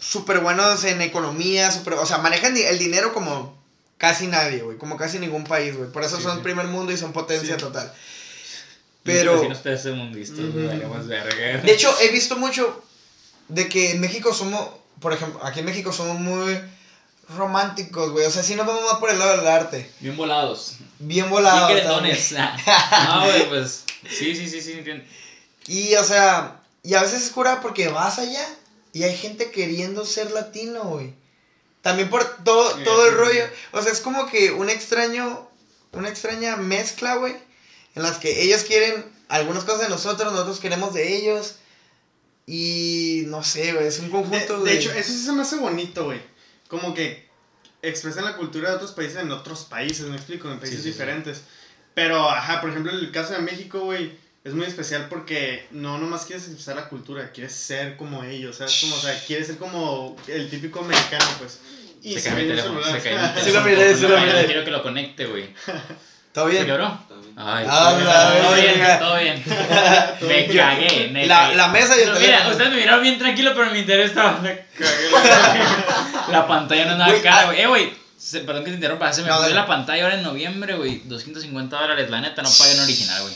súper 0.00 0.40
buenos 0.40 0.84
en 0.84 1.00
economía, 1.02 1.70
super, 1.70 1.94
o 1.94 2.06
sea, 2.06 2.18
manejan 2.18 2.56
el 2.56 2.78
dinero 2.78 3.12
como 3.12 3.56
casi 3.96 4.26
nadie, 4.28 4.62
güey, 4.62 4.78
como 4.78 4.96
casi 4.96 5.18
ningún 5.18 5.44
país, 5.44 5.76
güey. 5.76 5.90
Por 5.90 6.04
eso 6.04 6.16
Sí, 6.18 6.22
son 6.22 6.36
sí. 6.38 6.42
primer 6.42 6.66
mundo 6.68 6.92
y 6.92 6.96
son 6.96 7.12
potencia 7.12 7.54
Sí. 7.56 7.60
total. 7.60 7.92
Pero. 9.02 9.40
Si 9.40 9.48
no 9.48 9.54
ustedes 9.54 9.82
güey, 10.52 10.66
valemos 10.66 11.06
verga. 11.06 11.58
de 11.62 11.72
hecho, 11.72 11.94
he 12.00 12.08
visto 12.10 12.36
mucho 12.36 12.82
de 13.48 13.68
que 13.68 13.92
en 13.92 14.00
México 14.00 14.34
somos, 14.34 14.68
por 15.00 15.12
ejemplo, 15.12 15.40
aquí 15.44 15.60
en 15.60 15.66
México 15.66 15.92
somos 15.92 16.18
muy 16.20 16.60
románticos, 17.36 18.10
güey. 18.12 18.26
O 18.26 18.30
sea, 18.30 18.42
sí 18.42 18.54
nos 18.54 18.66
vamos 18.66 18.82
más 18.84 19.00
por 19.00 19.10
el 19.10 19.18
lado 19.18 19.36
del 19.38 19.46
arte. 19.46 19.90
Bien 20.00 20.16
volados. 20.16 20.76
Bien 20.98 21.08
Bien 21.24 21.30
volados. 21.30 21.70
gretones. 21.70 22.32
No, 23.08 23.24
güey, 23.24 23.48
pues. 23.48 23.84
Sí, 24.08 24.34
sí, 24.36 24.48
sí, 24.48 24.60
sí, 24.60 24.72
entiendo. 24.72 25.04
Y, 25.66 25.94
o 25.96 26.04
sea, 26.04 26.60
y 26.82 26.94
a 26.94 27.02
veces 27.02 27.22
es 27.22 27.30
cura 27.30 27.60
porque 27.60 27.88
vas 27.88 28.18
allá 28.18 28.46
y 28.92 29.02
hay 29.04 29.16
gente 29.16 29.50
queriendo 29.50 30.04
ser 30.04 30.30
latino, 30.30 30.82
güey. 30.84 31.14
También 31.82 32.10
por 32.10 32.24
todo, 32.44 32.74
todo 32.84 33.06
el 33.06 33.14
rollo. 33.14 33.44
O 33.72 33.82
sea, 33.82 33.92
es 33.92 34.00
como 34.00 34.26
que 34.26 34.50
un 34.52 34.68
extraño, 34.68 35.48
una 35.92 36.08
extraña 36.08 36.56
mezcla, 36.56 37.16
güey. 37.16 37.36
En 37.94 38.02
las 38.02 38.18
que 38.18 38.42
ellos 38.42 38.62
quieren 38.64 39.04
algunas 39.28 39.64
cosas 39.64 39.82
de 39.82 39.88
nosotros, 39.88 40.32
nosotros 40.32 40.60
queremos 40.60 40.92
de 40.94 41.16
ellos. 41.16 41.56
Y 42.46 43.24
no 43.26 43.44
sé, 43.44 43.72
güey, 43.72 43.86
es 43.86 43.98
un 43.98 44.06
De, 44.06 44.10
conjunto 44.10 44.64
de 44.64 44.74
hecho, 44.74 44.90
eso 44.92 45.12
sí 45.12 45.22
se 45.24 45.32
me 45.32 45.42
hace 45.42 45.56
bonito, 45.56 46.04
güey. 46.04 46.20
Como 46.68 46.94
que 46.94 47.28
expresan 47.82 48.24
la 48.24 48.36
cultura 48.36 48.70
de 48.70 48.76
otros 48.76 48.92
países 48.92 49.18
en 49.18 49.30
otros 49.30 49.64
países, 49.64 50.06
me 50.06 50.16
explico, 50.16 50.50
en 50.50 50.58
países 50.58 50.78
Sí, 50.78 50.82
sí, 50.82 50.88
sí. 50.88 50.92
diferentes. 50.92 51.42
Pero, 51.94 52.28
ajá, 52.28 52.60
por 52.60 52.70
ejemplo, 52.70 52.90
el 52.92 53.10
caso 53.12 53.34
de 53.34 53.40
México, 53.40 53.80
güey, 53.80 54.16
es 54.44 54.54
muy 54.54 54.66
especial 54.66 55.06
porque 55.10 55.66
no 55.72 55.98
nomás 55.98 56.24
quieres 56.24 56.44
expresar 56.46 56.76
la 56.76 56.88
cultura, 56.88 57.30
quieres 57.32 57.52
ser 57.54 57.96
como 57.96 58.24
ellos, 58.24 58.56
¿sabes? 58.56 58.78
Como, 58.80 58.94
o 58.96 59.00
sea, 59.00 59.18
quieres 59.26 59.46
ser 59.48 59.56
como 59.58 60.16
el 60.26 60.48
típico 60.48 60.82
mexicano, 60.82 61.24
pues. 61.38 61.58
Y 62.02 62.14
Se 62.14 62.20
se 62.20 62.28
cae 62.30 62.38
mi 62.38 62.44
ve 62.44 62.50
el 62.52 62.56
teléfono, 62.56 62.80
celular. 62.82 63.00
se 63.02 63.08
cae 63.08 63.18
mi 63.18 63.26
Sí 63.28 63.34
teléfono. 63.34 63.60
lo 63.60 63.66
miré, 63.70 63.94
sí 63.96 64.02
lo 64.02 64.18
miré. 64.20 64.46
Quiero 64.46 64.64
que 64.64 64.70
lo 64.70 64.82
conecte, 64.82 65.26
güey. 65.26 65.52
¿Todo 66.32 66.44
¿Se 66.46 66.50
bien? 66.52 66.66
quebró? 66.66 66.86
Ay, 67.36 67.66
Ah, 67.68 68.38
todo 68.40 68.54
bien, 68.54 68.98
todo 69.00 69.16
bien. 69.18 69.44
Me 70.28 70.46
cagué, 70.56 71.10
neta. 71.12 71.26
La, 71.48 71.54
la 71.54 71.68
mesa 71.68 71.96
y 71.98 72.02
el 72.02 72.08
No, 72.10 72.14
teléfono. 72.14 72.38
Mira, 72.38 72.50
ustedes 72.50 72.70
me 72.70 72.76
miraron 72.76 73.02
bien 73.02 73.18
tranquilo, 73.18 73.52
pero 73.56 73.70
mi 73.72 73.78
interés 73.80 74.10
estaba. 74.10 74.38
Me 74.42 74.66
cagué. 74.78 75.60
La 76.30 76.46
pantalla 76.46 76.84
no 76.84 76.92
andaba 76.92 77.10
Güey, 77.10 77.22
cara, 77.22 77.40
ah. 77.40 77.44
güey. 77.46 77.60
Eh, 77.60 77.66
güey. 77.66 77.92
se- 78.16 78.40
Perdón 78.40 78.62
que 78.64 78.70
te 78.70 78.76
interrumpa. 78.76 79.12
Se 79.12 79.22
me 79.22 79.28
No, 79.28 79.38
fue 79.38 79.50
la 79.54 79.66
pantalla 79.66 80.04
ahora 80.04 80.16
en 80.16 80.22
noviembre, 80.22 80.74
güey. 80.76 81.02
250 81.04 81.80
dólares. 81.80 82.08
La 82.10 82.20
neta, 82.20 82.42
no 82.42 82.50
pagué 82.56 82.72
en 82.72 82.80
original, 82.80 83.22
güey. 83.22 83.34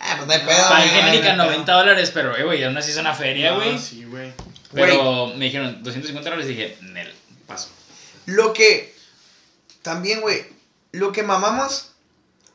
Ah, 0.00 0.14
pues 0.16 0.26
no 0.26 0.32
hay 0.32 0.40
pedo. 0.40 0.68
Pagué 0.68 0.88
güey, 0.88 1.00
genérica 1.00 1.32
no 1.34 1.42
hay 1.44 1.48
90 1.50 1.72
dólares, 1.72 2.10
pero, 2.14 2.36
eh, 2.36 2.44
güey, 2.44 2.62
aún 2.64 2.76
así 2.76 2.90
es 2.92 2.96
una 2.96 3.14
feria, 3.14 3.50
No, 3.50 3.56
güey. 3.56 3.78
sí, 3.78 4.04
güey. 4.04 4.32
Pero 4.72 5.28
me 5.34 5.46
dijeron 5.46 5.82
250 5.82 6.30
dólares 6.30 6.50
y 6.50 6.54
dije, 6.54 6.76
Nel, 6.82 7.12
paso. 7.46 7.68
Lo 8.26 8.52
que. 8.52 8.94
También, 9.82 10.20
güey. 10.20 10.44
Lo 10.92 11.12
que 11.12 11.22
mamamos 11.22 11.92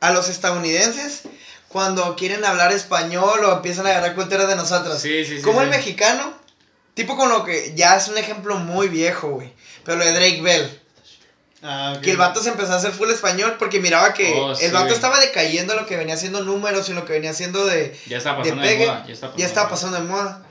a 0.00 0.12
los 0.12 0.28
estadounidenses. 0.28 1.22
cuando 1.68 2.14
quieren 2.14 2.44
hablar 2.44 2.70
español 2.72 3.44
o 3.44 3.52
empiezan 3.56 3.84
a 3.86 3.90
agarrar 3.90 4.14
culturas 4.14 4.46
de 4.46 4.54
nosotros. 4.54 5.00
Sí, 5.00 5.24
sí, 5.24 5.38
sí. 5.38 5.42
Como 5.42 5.58
sí. 5.58 5.64
el 5.64 5.70
mexicano, 5.70 6.32
tipo 6.94 7.16
con 7.16 7.28
lo 7.28 7.44
que 7.44 7.72
ya 7.74 7.96
es 7.96 8.06
un 8.06 8.16
ejemplo 8.16 8.56
muy 8.58 8.86
viejo, 8.86 9.30
güey. 9.30 9.52
Pero 9.84 9.98
lo 9.98 10.04
de 10.04 10.12
Drake 10.12 10.40
Bell. 10.40 10.80
Ah, 11.66 11.94
ok. 11.96 12.02
Que 12.02 12.10
el 12.10 12.16
vato 12.18 12.42
se 12.42 12.50
empezó 12.50 12.72
a 12.74 12.76
hacer 12.76 12.92
full 12.92 13.08
español 13.10 13.56
porque 13.58 13.80
miraba 13.80 14.12
que 14.12 14.34
Oh, 14.36 14.54
sí, 14.54 14.66
el 14.66 14.72
vato 14.72 14.92
estaba 14.92 15.18
decayendo 15.18 15.72
en 15.72 15.80
lo 15.80 15.86
que 15.86 15.96
venía 15.96 16.14
haciendo 16.14 16.42
números 16.44 16.88
y 16.90 16.92
lo 16.92 17.04
que 17.06 17.14
venía 17.14 17.30
haciendo 17.30 17.64
de, 17.64 17.98
Ya 18.06 18.18
estaba 18.18 18.36
de 18.42 18.50
pasando 18.50 18.62
de, 18.62 18.68
pegue. 18.68 18.86
moda. 18.86 19.04
Ya 19.06 19.12
estaba 19.14 19.32
pasando, 19.32 19.38
ya 19.38 19.46
estaba 19.46 19.66
de 19.66 19.70
moda. 19.70 19.70
pasando 19.70 19.96
de 19.98 20.04
moda. 20.04 20.46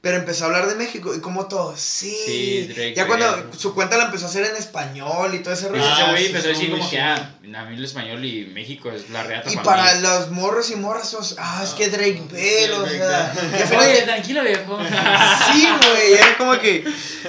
Pero 0.00 0.18
empezó 0.18 0.44
a 0.44 0.46
hablar 0.48 0.66
de 0.68 0.74
México 0.74 1.14
y 1.14 1.20
como 1.20 1.46
todo, 1.48 1.74
sí. 1.78 2.14
Sí, 2.26 2.66
Drake 2.74 2.92
ya 2.94 3.06
cuando 3.06 3.24
Bell. 3.36 3.44
su 3.58 3.74
cuenta 3.74 3.96
la 3.96 4.04
empezó 4.04 4.26
a 4.26 4.28
hacer 4.28 4.44
en 4.44 4.54
español 4.56 5.34
y 5.34 5.38
todo 5.38 5.54
ese 5.54 5.68
Pues 5.68 5.80
rollo. 5.80 5.94
Ah, 5.96 6.10
güey 6.10 6.26
empezó 6.26 6.48
a 6.48 6.50
decir 6.50 6.70
como 6.70 6.90
que, 6.90 7.00
ah, 7.00 7.14
a 7.42 7.64
mí 7.64 7.76
el 7.76 7.84
español 7.84 8.22
y 8.22 8.44
México 8.52 8.90
es 8.90 9.08
la 9.08 9.22
reata 9.22 9.50
y 9.50 9.56
para 9.56 9.64
para 9.64 9.94
mí. 9.94 10.02
los 10.02 10.30
morros 10.30 10.70
y 10.70 10.76
morras, 10.76 11.16
ah, 11.38 11.62
es 11.64 11.70
que 11.70 11.88
Drake 11.88 12.22
Bell, 12.30 12.72
o 12.72 12.80
Drake 12.80 12.98
sea. 12.98 13.34
Y 13.34 13.54
al 13.62 13.68
final- 13.68 13.88
Oye, 13.88 14.02
tranquilo, 14.02 14.42
viejo. 14.42 14.78
sí, 15.52 15.68
güey, 15.90 16.12
era 16.12 16.36
como 16.36 16.58
que. 16.58 16.84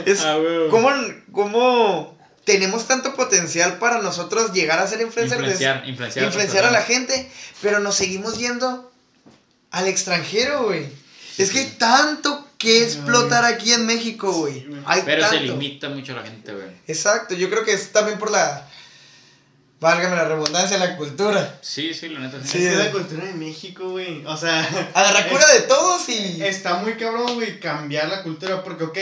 Es, 0.06 0.22
Ah, 0.26 0.36
güey. 0.36 0.68
¿cómo, 0.70 0.90
¿Cómo 1.32 2.14
tenemos 2.46 2.88
tanto 2.88 3.16
potencial 3.16 3.78
para 3.80 4.02
nosotros 4.02 4.54
llegar 4.54 4.80
a 4.80 4.88
ser 4.88 5.02
influencers? 5.02 5.39
Influenciar, 5.39 5.88
influenciar. 5.88 6.26
influenciar 6.26 6.66
a 6.66 6.72
la 6.72 6.82
gente, 6.82 7.30
pero 7.62 7.80
nos 7.80 7.96
seguimos 7.96 8.38
yendo 8.38 8.91
al 9.72 9.88
extranjero, 9.88 10.64
güey. 10.64 10.86
Es 11.38 11.52
que 11.52 11.60
hay 11.60 11.76
tanto 11.78 12.48
que 12.58 12.84
explotar 12.84 13.43
aquí 13.43 13.74
en 13.74 13.86
México, 13.86 14.32
güey. 14.32 14.62
Sí, 14.62 15.02
Pero 15.06 15.22
tanto. 15.22 15.38
se 15.38 15.43
limita 15.43 15.89
mucho 15.89 16.14
a 16.14 16.18
la 16.18 16.24
gente, 16.24 16.54
güey. 16.54 16.68
Exacto, 16.88 17.34
yo 17.36 17.50
creo 17.50 17.66
que 17.66 17.74
es 17.74 17.91
también 17.91 18.18
por 18.18 18.32
la. 18.32 18.70
Válgame 19.82 20.16
la 20.16 20.24
redundancia, 20.24 20.78
la 20.78 20.96
cultura. 20.96 21.60
Sí, 21.62 21.93
sí, 21.93 22.08
la 22.08 22.20
neta 22.22 22.38
sí. 22.41 22.48
Sí. 22.48 22.66
Es 22.66 22.78
que 22.78 22.84
la 22.84 22.91
cultura 22.91 23.26
de 23.26 23.34
México, 23.34 23.89
güey. 23.89 24.26
O 24.26 24.38
sea, 24.38 24.62
Agarrar 24.93 25.28
cura 25.30 25.46
de 25.52 25.62
todos 25.62 26.08
y. 26.08 26.41
está 26.43 26.76
muy 26.76 26.93
cabrón, 26.93 27.36
güey, 27.36 27.60
cambiar 27.60 28.08
la 28.08 28.24
cultura. 28.24 28.64
Porque, 28.64 28.86
ok, 28.86 28.98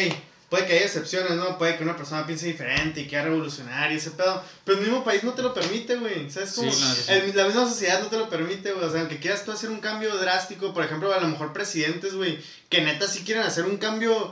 puede 0.54 0.68
que 0.68 0.74
haya 0.74 0.86
excepciones, 0.86 1.32
¿no? 1.32 1.58
Puede 1.58 1.78
que 1.78 1.84
una 1.84 1.98
persona 1.98 2.28
piense 2.28 2.46
diferente 2.46 3.02
y 3.02 3.08
quiera 3.08 3.24
revolucionar 3.24 3.92
y 3.92 3.96
ese 3.96 4.12
pedo. 4.12 4.40
Pero 4.64 4.78
el 4.78 4.84
mismo 4.84 5.04
país 5.04 5.24
no 5.24 5.34
te 5.34 5.42
lo 5.42 5.52
permite, 5.52 5.96
güey. 5.96 6.30
¿Sabes 6.30 6.52
Sí, 6.52 6.62
no, 6.64 6.72
sí, 6.72 7.02
sí. 7.08 7.12
El- 7.12 7.36
la 7.36 7.46
misma 7.46 7.68
sociedad 7.68 8.00
no 8.02 8.06
te 8.06 8.18
lo 8.20 8.30
permite, 8.30 8.72
güey. 8.72 8.86
O 8.86 8.92
sea, 8.92 9.00
aunque 9.00 9.18
quieras 9.18 9.44
tú 9.46 9.52
hacer 9.52 9.72
un 9.72 9.80
cambio 9.80 10.16
drástico, 10.18 10.72
por 10.72 10.86
ejemplo, 10.86 11.12
a 11.12 11.20
lo 11.20 11.28
mejor 11.28 11.54
presidentes, 11.54 12.14
güey, 12.14 12.38
que 12.70 12.82
neta 12.82 13.08
sí 13.08 13.24
quieren 13.26 13.42
hacer 13.42 13.66
un 13.66 13.78
cambio 13.78 14.32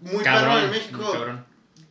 muy 0.00 0.24
cabrón 0.24 0.64
en 0.64 0.70
México. 0.70 0.98
muy 1.02 1.12
cabrón. 1.12 1.46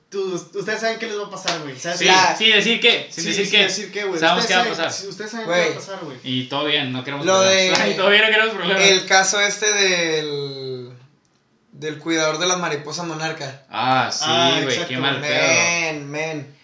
Tú- 0.09 0.33
ustedes 0.33 0.81
saben 0.81 0.99
qué 0.99 1.07
les 1.07 1.17
va 1.17 1.27
a 1.27 1.29
pasar, 1.29 1.61
güey. 1.61 1.79
¿Sabes? 1.79 1.99
Sí, 1.99 2.05
La- 2.05 2.35
sí, 2.35 2.51
decir 2.51 2.81
qué, 2.81 3.07
sin 3.11 3.23
Sí, 3.23 3.29
decir 3.29 3.45
sin 3.45 3.51
qué. 3.55 3.63
decir 3.63 3.91
qué, 3.93 4.03
güey. 4.03 4.19
Sabemos 4.19 4.45
qué 4.45 4.55
va 4.55 4.63
a 4.63 4.65
pasar. 4.65 4.91
sí, 4.91 5.07
Ustedes 5.07 5.31
saben 5.31 5.45
Güey. 5.45 5.61
qué 5.63 5.69
va 5.69 5.75
a 5.75 5.79
pasar, 5.79 5.99
güey. 6.03 6.17
Y 6.23 6.43
todo 6.49 6.65
bien, 6.65 6.91
no 6.91 7.01
queremos 7.05 7.25
Lo 7.25 7.37
problemas. 7.39 7.77
de- 7.77 7.83
Ay, 7.83 7.93
todavía 7.95 8.21
no 8.23 8.27
queremos 8.29 8.55
problemas. 8.55 8.81
El 8.83 9.05
caso 9.05 9.39
este 9.39 9.71
del. 9.71 10.68
Del 11.79 11.97
cuidador 11.97 12.39
de 12.39 12.45
las 12.45 12.59
mariposas 12.59 13.05
monarca. 13.07 13.63
Ah, 13.69 14.09
sí, 14.11 14.25
Ah, 14.27 14.59
güey, 14.63 14.87
qué 14.87 14.97
mal 14.97 15.21
pedo. 15.21 15.31
Men, 15.31 16.11
men. 16.11 16.55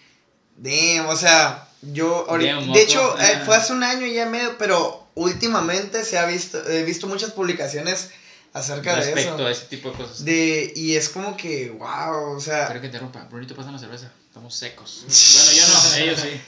Damn, 0.58 1.08
o 1.08 1.16
sea, 1.16 1.68
yo 1.80 2.26
ahorita. 2.28 2.56
Damn, 2.56 2.72
de 2.72 2.82
hecho, 2.82 3.18
eh, 3.18 3.40
fue 3.46 3.56
hace 3.56 3.72
un 3.72 3.82
año 3.82 4.06
ya 4.06 4.26
medio, 4.26 4.58
pero 4.58 5.08
últimamente 5.14 6.04
se 6.04 6.18
ha 6.18 6.26
visto, 6.26 6.62
he 6.68 6.82
visto 6.84 7.06
muchas 7.06 7.30
publicaciones 7.30 8.10
acerca 8.52 8.90
de 8.90 8.96
Respecto 9.02 9.34
eso. 9.36 9.46
a 9.46 9.50
ese 9.50 9.64
tipo 9.66 9.90
de 9.90 9.96
cosas. 9.96 10.24
De, 10.24 10.72
y 10.76 10.96
es 10.96 11.08
como 11.08 11.34
que, 11.34 11.70
wow, 11.70 12.36
o 12.36 12.40
sea. 12.40 12.62
Espero 12.64 12.80
que 12.80 12.86
interrumpa. 12.86 13.24
Brunito, 13.30 13.56
pasa 13.56 13.70
la 13.70 13.78
cerveza. 13.78 14.10
Estamos 14.28 14.54
secos. 14.54 15.04
bueno, 15.34 15.52
yo 15.52 15.68
no, 15.68 15.94
ellos 16.04 16.20
sí. 16.20 16.40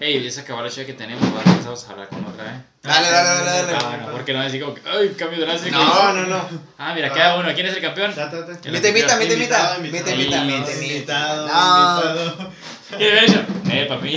Ey, 0.00 0.20
la 0.22 0.70
chica 0.70 0.86
que 0.86 0.92
tenemos. 0.92 1.22
Empezamos 1.24 1.84
a 1.84 1.90
hablar 1.92 2.08
con 2.08 2.24
otra, 2.26 2.44
¿eh? 2.46 2.62
Dale, 2.82 3.10
dale, 3.10 3.28
dale, 3.28 3.62
dale. 3.62 3.78
Ah, 3.80 3.88
bueno, 3.88 4.08
porque 4.12 4.32
no 4.32 4.42
decir 4.42 4.62
como 4.62 4.74
que, 4.74 4.82
ay, 4.88 5.14
cambio 5.18 5.40
drástico. 5.44 5.76
No, 5.76 6.12
no, 6.12 6.26
no. 6.26 6.48
Ah, 6.78 6.92
mira, 6.94 7.12
queda 7.12 7.36
uno. 7.36 7.52
¿Quién 7.54 7.66
es 7.66 7.74
el 7.76 7.82
campeón? 7.82 8.14
Date, 8.14 8.36
date. 8.42 8.60
Que 8.60 8.68
Mi 8.70 8.76
la 8.76 8.82
temita, 8.82 9.16
mi 9.16 9.24
Invitado, 9.24 9.76
temita. 9.76 9.78
Mi 9.78 9.86
invitado, 9.88 10.16
temita, 10.16 10.40
mi 10.44 10.52
invitado, 10.54 10.66
temita. 10.66 10.94
invitado, 10.94 12.36
No. 12.38 12.50
¿Quién 12.98 13.16
es 13.16 13.22
hecho? 13.30 13.44
Eh, 13.70 13.86
papi. 13.88 14.16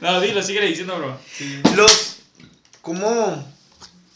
no, 0.00 0.20
dilo, 0.20 0.42
sigue 0.42 0.60
diciendo, 0.60 0.96
bro. 0.96 1.18
Los. 1.74 2.16
¿Cómo? 2.82 3.44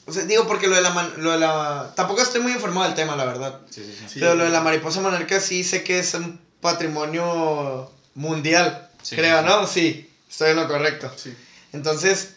O 0.07 0.13
sea, 0.13 0.25
digo, 0.25 0.47
porque 0.47 0.69
lo 0.69 0.77
de 0.77 0.83
la. 0.83 0.91
man- 0.91 1.13
lo 1.19 1.33
de 1.33 1.39
la 1.39 1.93
tampoco 1.97 2.23
estoy 2.23 2.41
muy 2.41 2.53
informado 2.53 2.87
del 2.87 2.95
tema, 2.95 3.17
la 3.17 3.25
verdad. 3.25 3.61
Sí, 3.71 3.83
sí, 3.85 3.95
sí. 3.99 4.05
Sí. 4.09 4.21
Pero 4.21 4.35
lo 4.35 4.45
de 4.45 4.51
la 4.51 4.61
mariposa 4.61 5.01
monarca 5.01 5.41
sí 5.41 5.65
sé 5.65 5.83
que 5.83 5.99
es 5.99 6.15
un 6.15 6.41
patrimonio 6.61 7.91
mundial. 8.15 8.87
Sí, 9.03 9.17
creo. 9.17 9.43
¿no? 9.43 9.67
Sí, 9.67 10.11
estoy 10.29 10.51
en 10.51 10.57
lo 10.57 10.69
correcto. 10.69 11.13
Sí. 11.17 11.35
Entonces, 11.73 12.35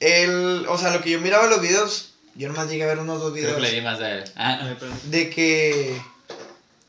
el, 0.00 0.66
o 0.68 0.78
sea, 0.78 0.92
lo 0.92 1.02
que 1.02 1.10
yo 1.10 1.20
miraba 1.20 1.44
en 1.44 1.50
los 1.50 1.60
videos, 1.60 2.12
yo 2.34 2.48
nomás 2.48 2.68
llegué 2.68 2.84
a 2.84 2.88
ver 2.88 2.98
unos 2.98 3.20
dos 3.20 3.32
Creo 3.32 3.44
videos 3.44 3.56
que 3.56 3.62
le 3.62 3.72
di 3.72 3.80
más 3.80 3.98
de 3.98 4.18
él. 4.18 4.24
Ah, 4.36 4.74
de 5.04 5.30
que 5.30 6.00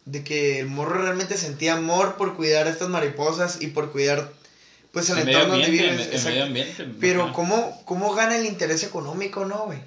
de 0.05 0.23
que 0.23 0.61
el 0.61 0.67
morro 0.67 1.01
realmente 1.01 1.37
sentía 1.37 1.73
amor 1.73 2.15
por 2.15 2.35
cuidar 2.35 2.67
a 2.67 2.69
estas 2.69 2.87
mariposas 2.87 3.61
y 3.61 3.67
por 3.67 3.91
cuidar 3.91 4.31
pues 4.93 5.09
el, 5.09 5.19
el 5.19 5.25
medio 5.25 5.39
entorno 5.39 5.57
donde 5.57 5.71
vives. 5.71 6.07
El, 6.07 6.13
el 6.13 6.23
medio 6.23 6.43
ambiente. 6.43 6.87
Pero 6.99 7.33
cómo 7.33 7.81
cómo 7.85 8.13
gana 8.13 8.37
el 8.37 8.45
interés 8.45 8.83
económico, 8.83 9.45
¿no, 9.45 9.65
güey? 9.65 9.79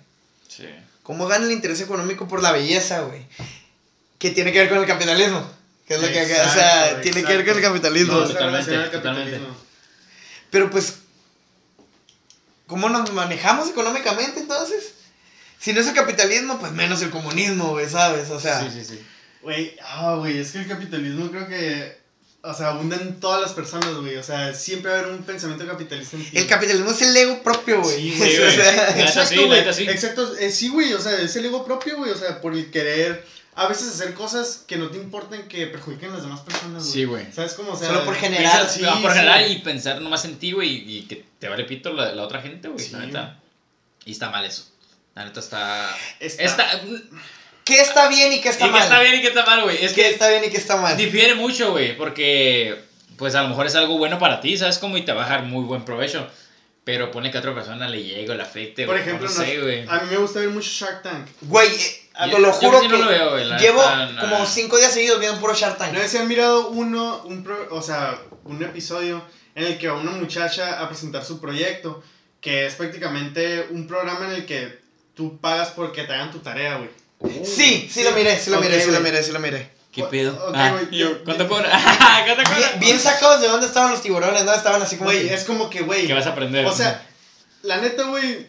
Sí. 0.49 0.67
¿Cómo 1.03 1.27
gana 1.27 1.47
el 1.47 1.53
interés 1.53 1.81
económico 1.81 2.29
por 2.29 2.43
la 2.43 2.53
belleza, 2.53 3.01
güey? 3.01 3.23
Que 4.19 4.31
tiene 4.31 4.53
que 4.53 4.61
ver 4.61 4.69
con 4.69 4.79
el 4.79 4.87
capitalismo. 4.87 5.43
Que 5.91 5.97
es 5.97 6.03
lo 6.03 6.07
que, 6.07 6.23
o 6.23 6.25
sea, 6.25 6.85
Exacto, 6.85 7.01
tiene 7.01 7.25
que 7.25 7.37
ver 7.37 7.45
con 7.45 7.57
el 7.57 7.63
capitalismo. 7.63 8.13
No, 8.13 8.25
totalmente, 8.25 8.79
totalmente. 8.91 9.41
Pero 10.49 10.71
pues, 10.71 10.99
¿cómo 12.69 12.89
nos 12.89 13.13
manejamos 13.13 13.71
económicamente 13.71 14.39
entonces? 14.39 14.93
Si 15.59 15.73
no 15.73 15.81
es 15.81 15.89
el 15.89 15.95
capitalismo, 15.95 16.61
pues 16.61 16.71
menos 16.71 17.03
el 17.03 17.11
comunismo, 17.11 17.71
güey, 17.71 17.91
¿sabes? 17.91 18.31
O 18.31 18.39
sea, 18.39 18.61
sí, 18.61 18.69
sí, 18.73 18.85
sí. 18.85 19.01
Güey, 19.43 19.77
ah, 19.83 20.15
güey, 20.17 20.39
es 20.39 20.53
que 20.53 20.59
el 20.59 20.69
capitalismo 20.69 21.29
creo 21.29 21.49
que, 21.49 21.99
o 22.43 22.55
sea, 22.55 22.69
abunda 22.69 22.95
en 22.95 23.19
todas 23.19 23.43
las 23.43 23.53
personas, 23.53 23.93
güey. 23.97 24.17
O 24.17 24.23
sea, 24.23 24.55
siempre 24.55 24.93
va 24.93 24.99
a 24.99 25.01
haber 25.01 25.13
un 25.13 25.25
pensamiento 25.25 25.67
capitalista 25.67 26.17
en 26.17 26.23
ti. 26.23 26.39
el 26.39 26.47
capitalismo 26.47 26.93
es 26.93 27.03
el 27.03 27.17
ego 27.17 27.43
propio, 27.43 27.83
güey. 27.83 27.97
Sí, 27.97 28.15
güey. 28.17 28.39
O 28.39 28.51
sea, 28.53 29.01
Exacto, 29.01 29.45
güey. 29.45 29.59
Exacto, 29.89 30.37
eh, 30.37 30.53
sí, 30.53 30.69
güey, 30.69 30.93
o 30.93 31.01
sea, 31.01 31.21
es 31.21 31.35
el 31.35 31.47
ego 31.47 31.65
propio, 31.65 31.97
güey, 31.97 32.13
o 32.13 32.17
sea, 32.17 32.41
por 32.41 32.55
el 32.55 32.71
querer 32.71 33.40
a 33.63 33.69
veces 33.69 33.89
hacer 33.89 34.15
cosas 34.15 34.65
que 34.67 34.77
no 34.77 34.89
te 34.89 34.97
importen 34.99 35.47
que 35.49 35.67
perjudiquen 35.67 36.11
a 36.11 36.15
las 36.15 36.23
demás 36.23 36.41
personas, 36.41 36.83
güey. 36.83 36.93
Sí, 36.93 37.05
güey. 37.05 37.33
¿Sabes 37.33 37.55
cómo? 37.55 37.73
O 37.73 37.77
sea, 37.77 37.89
Solo 37.89 38.05
por 38.05 38.15
generar, 38.17 38.69
sí, 38.69 38.83
no, 38.83 39.01
por 39.03 39.13
sí. 39.13 39.19
general 39.19 39.51
y 39.53 39.59
pensar 39.59 40.01
nomás 40.01 40.25
en 40.25 40.39
ti, 40.39 40.53
güey, 40.53 40.71
y, 40.99 41.03
que 41.03 41.25
te 41.39 41.49
vale 41.49 41.65
pito 41.65 41.93
la, 41.93 42.13
la 42.15 42.23
otra 42.23 42.41
gente, 42.41 42.69
güey, 42.69 42.85
Sí, 42.85 42.93
la 42.93 43.01
neta. 43.01 43.39
Y 44.05 44.13
está 44.13 44.31
mal 44.31 44.45
eso. 44.45 44.65
La 45.15 45.25
neta 45.25 45.41
está... 45.41 45.95
Está- 46.21 46.43
Está... 46.45 46.81
¿Qué 47.65 47.81
está 47.81 48.09
bien 48.09 48.33
y 48.33 48.41
qué 48.41 48.49
está 48.49 48.67
y 48.67 48.71
mal? 48.71 48.83
está 48.83 49.01
bien 49.01 49.17
y 49.17 49.21
que 49.21 49.29
está 49.29 49.45
mal, 49.45 49.63
güey. 49.63 49.85
Es 49.85 49.93
¿Qué 49.93 50.03
que 50.03 50.09
está 50.11 50.29
bien 50.31 50.43
y 50.45 50.49
qué 50.51 50.57
está 50.57 50.77
mal? 50.77 50.97
difiere 50.97 51.35
mucho, 51.35 51.71
güey, 51.73 51.97
porque 51.97 52.81
pues 53.17 53.35
a 53.35 53.43
lo 53.43 53.49
mejor 53.51 53.67
es 53.67 53.75
algo 53.77 53.99
bueno 53.99 54.19
para 54.19 54.41
ti, 54.41 54.57
¿sabes? 54.57 54.79
Como 54.79 54.97
y 54.97 55.05
te 55.05 55.13
va 55.13 55.23
a 55.23 55.25
dejar 55.27 55.45
muy 55.45 55.65
buen 55.65 55.85
provecho. 55.85 56.27
Pero 56.83 57.11
pone 57.11 57.31
que 57.31 57.37
a 57.37 57.41
otra 57.41 57.55
persona 57.55 57.87
le 57.89 58.03
llegue 58.03 58.31
o 58.31 58.35
le 58.35 58.43
afecte, 58.43 58.87
Por 58.87 58.97
ejemplo, 58.97 59.29
no 59.29 59.35
nos- 59.35 59.45
sé, 59.45 59.61
güey. 59.61 59.87
a 59.87 60.01
mí 60.01 60.09
me 60.11 60.17
gusta 60.17 60.41
ver 60.41 60.49
mucho 60.49 60.71
Shark 60.71 61.03
Tank. 61.03 61.29
Güey, 61.43 61.69
eh, 61.69 62.00
te 62.29 62.39
lo 62.39 62.49
yo 62.49 62.53
juro 62.53 62.73
casi 62.79 62.89
que 62.89 62.93
no 62.99 63.05
lo 63.05 63.11
veo, 63.11 63.31
güey, 63.31 63.59
llevo 63.59 63.83
no. 63.83 64.21
como 64.21 64.47
cinco 64.47 64.77
días 64.79 64.93
seguidos 64.93 65.21
viendo 65.21 65.41
puro 65.41 65.55
Shark 65.55 65.79
Tank. 65.79 65.93
No 65.93 66.01
sé 66.01 66.09
si 66.09 66.19
han 66.19 66.29
mirado 66.29 66.69
uno, 66.69 67.23
un 67.25 67.43
pro- 67.45 67.69
o 67.71 67.81
sea, 67.83 68.19
un 68.45 68.63
episodio 68.63 69.23
en 69.55 69.65
el 69.65 69.79
que 69.79 69.89
va 69.89 69.95
una 69.99 70.13
muchacha 70.13 70.81
a 70.81 70.89
presentar 70.89 71.25
su 71.25 71.41
proyecto, 71.41 72.03
que 72.41 72.67
es 72.67 72.75
prácticamente 72.75 73.67
un 73.71 73.87
programa 73.87 74.27
en 74.29 74.35
el 74.35 74.47
que 74.47 74.79
tú 75.15 75.39
pagas 75.39 75.71
porque 75.71 76.05
te 76.05 76.13
hagan 76.15 76.31
tu 76.31 76.39
tarea, 76.39 76.77
güey. 76.79 76.91
Sí, 77.45 77.89
sí 77.93 78.03
lo 78.03 78.13
miré, 78.13 78.39
sí 78.39 78.51
lo 78.51 78.59
Ok, 78.59 78.65
miré, 78.65 78.81
sí 78.81 78.91
lo 78.91 79.01
miré, 79.01 79.23
sí 79.23 79.33
lo 79.33 79.41
miré. 79.41 79.71
¿Qué 79.93 80.05
pedo? 80.05 80.33
Ok, 80.49 80.55
ah, 80.55 80.71
güey, 80.73 80.87
y 80.93 80.99
yo, 80.99 81.11
yo- 81.11 81.25
¿cuánto 81.25 81.43
yo- 81.45 81.49
cobra? 81.51 81.69
¿Cuánto 82.25 82.45
cobra? 82.45 82.57
Bien, 82.59 82.81
bien 82.81 83.01
sacados 83.01 83.41
de 83.41 83.49
dónde 83.49 83.67
estaban 83.67 83.91
los 83.91 84.01
tiburones, 84.01 84.45
¿no? 84.45 84.55
Estaban 84.55 84.81
así 84.81 84.97
como 84.97 85.11
Güey, 85.11 85.27
que- 85.29 85.35
es 85.35 85.45
como 85.45 85.69
que, 85.69 85.81
güey. 85.83 86.07
¿Qué 86.07 86.15
vas 86.15 86.27
a 86.27 86.31
aprender? 86.31 86.65
O 86.65 86.73
sea, 86.75 87.05
la 87.63 87.79
neta, 87.79 88.05
güey. 88.05 88.47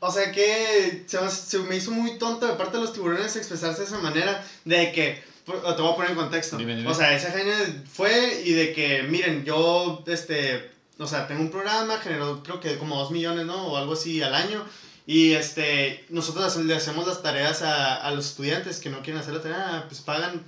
O 0.00 0.10
sea 0.10 0.32
que 0.32 1.04
se 1.06 1.20
me, 1.20 1.30
se 1.30 1.58
me 1.58 1.76
hizo 1.76 1.90
muy 1.90 2.18
tonto 2.18 2.46
de 2.46 2.54
parte 2.54 2.76
de 2.76 2.82
los 2.82 2.92
tiburones 2.92 3.36
expresarse 3.36 3.80
de 3.80 3.86
esa 3.86 3.98
manera. 3.98 4.44
De 4.64 4.92
que. 4.92 5.22
Te 5.44 5.52
voy 5.52 5.92
a 5.92 5.94
poner 5.94 6.10
en 6.12 6.16
contexto. 6.16 6.56
Dime, 6.56 6.74
dime. 6.74 6.88
O 6.88 6.94
sea, 6.94 7.14
esa 7.14 7.30
gente 7.30 7.52
fue 7.92 8.42
y 8.44 8.52
de 8.52 8.72
que, 8.72 9.02
miren, 9.02 9.44
yo, 9.44 10.02
este. 10.06 10.72
O 10.98 11.06
sea, 11.06 11.26
tengo 11.26 11.40
un 11.40 11.50
programa, 11.50 11.98
generó 11.98 12.42
creo 12.42 12.60
que 12.60 12.78
como 12.78 12.98
2 12.98 13.10
millones, 13.10 13.46
¿no? 13.46 13.66
O 13.66 13.76
algo 13.76 13.94
así 13.94 14.22
al 14.22 14.34
año. 14.34 14.64
Y 15.06 15.34
este, 15.34 16.06
nosotros 16.08 16.56
le 16.56 16.74
hacemos 16.74 17.06
las 17.06 17.22
tareas 17.22 17.60
a, 17.62 17.96
a 17.96 18.10
los 18.12 18.26
estudiantes 18.26 18.80
que 18.80 18.88
no 18.88 19.02
quieren 19.02 19.20
hacer 19.20 19.34
la 19.34 19.42
tarea, 19.42 19.84
pues 19.86 20.00
pagan, 20.00 20.42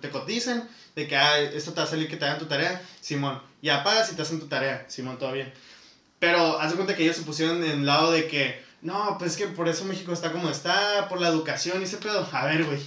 te 0.00 0.10
cotizan, 0.10 0.68
de 0.94 1.08
que 1.08 1.16
ah, 1.16 1.40
esto 1.40 1.72
te 1.72 1.80
va 1.80 1.86
a 1.86 1.90
salir 1.90 2.08
que 2.08 2.18
te 2.18 2.26
hagan 2.26 2.38
tu 2.38 2.44
tarea, 2.44 2.82
Simón, 3.00 3.40
ya 3.62 3.82
pagas 3.82 4.12
y 4.12 4.16
te 4.16 4.20
hacen 4.20 4.38
tu 4.38 4.48
tarea, 4.48 4.84
Simón, 4.88 5.18
todo 5.18 5.32
bien. 5.32 5.50
Pero 6.22 6.60
haz 6.60 6.70
de 6.70 6.76
cuenta 6.76 6.94
que 6.94 7.02
ellos 7.02 7.16
se 7.16 7.22
pusieron 7.22 7.64
en 7.64 7.70
el 7.80 7.84
lado 7.84 8.12
de 8.12 8.28
que, 8.28 8.64
no, 8.80 9.16
pues 9.18 9.32
es 9.32 9.36
que 9.36 9.48
por 9.48 9.68
eso 9.68 9.84
México 9.84 10.12
está 10.12 10.30
como 10.30 10.48
está, 10.50 11.08
por 11.08 11.20
la 11.20 11.26
educación 11.26 11.80
y 11.80 11.84
ese 11.84 11.96
pedo. 11.96 12.28
A 12.30 12.44
ver, 12.46 12.62
güey. 12.62 12.78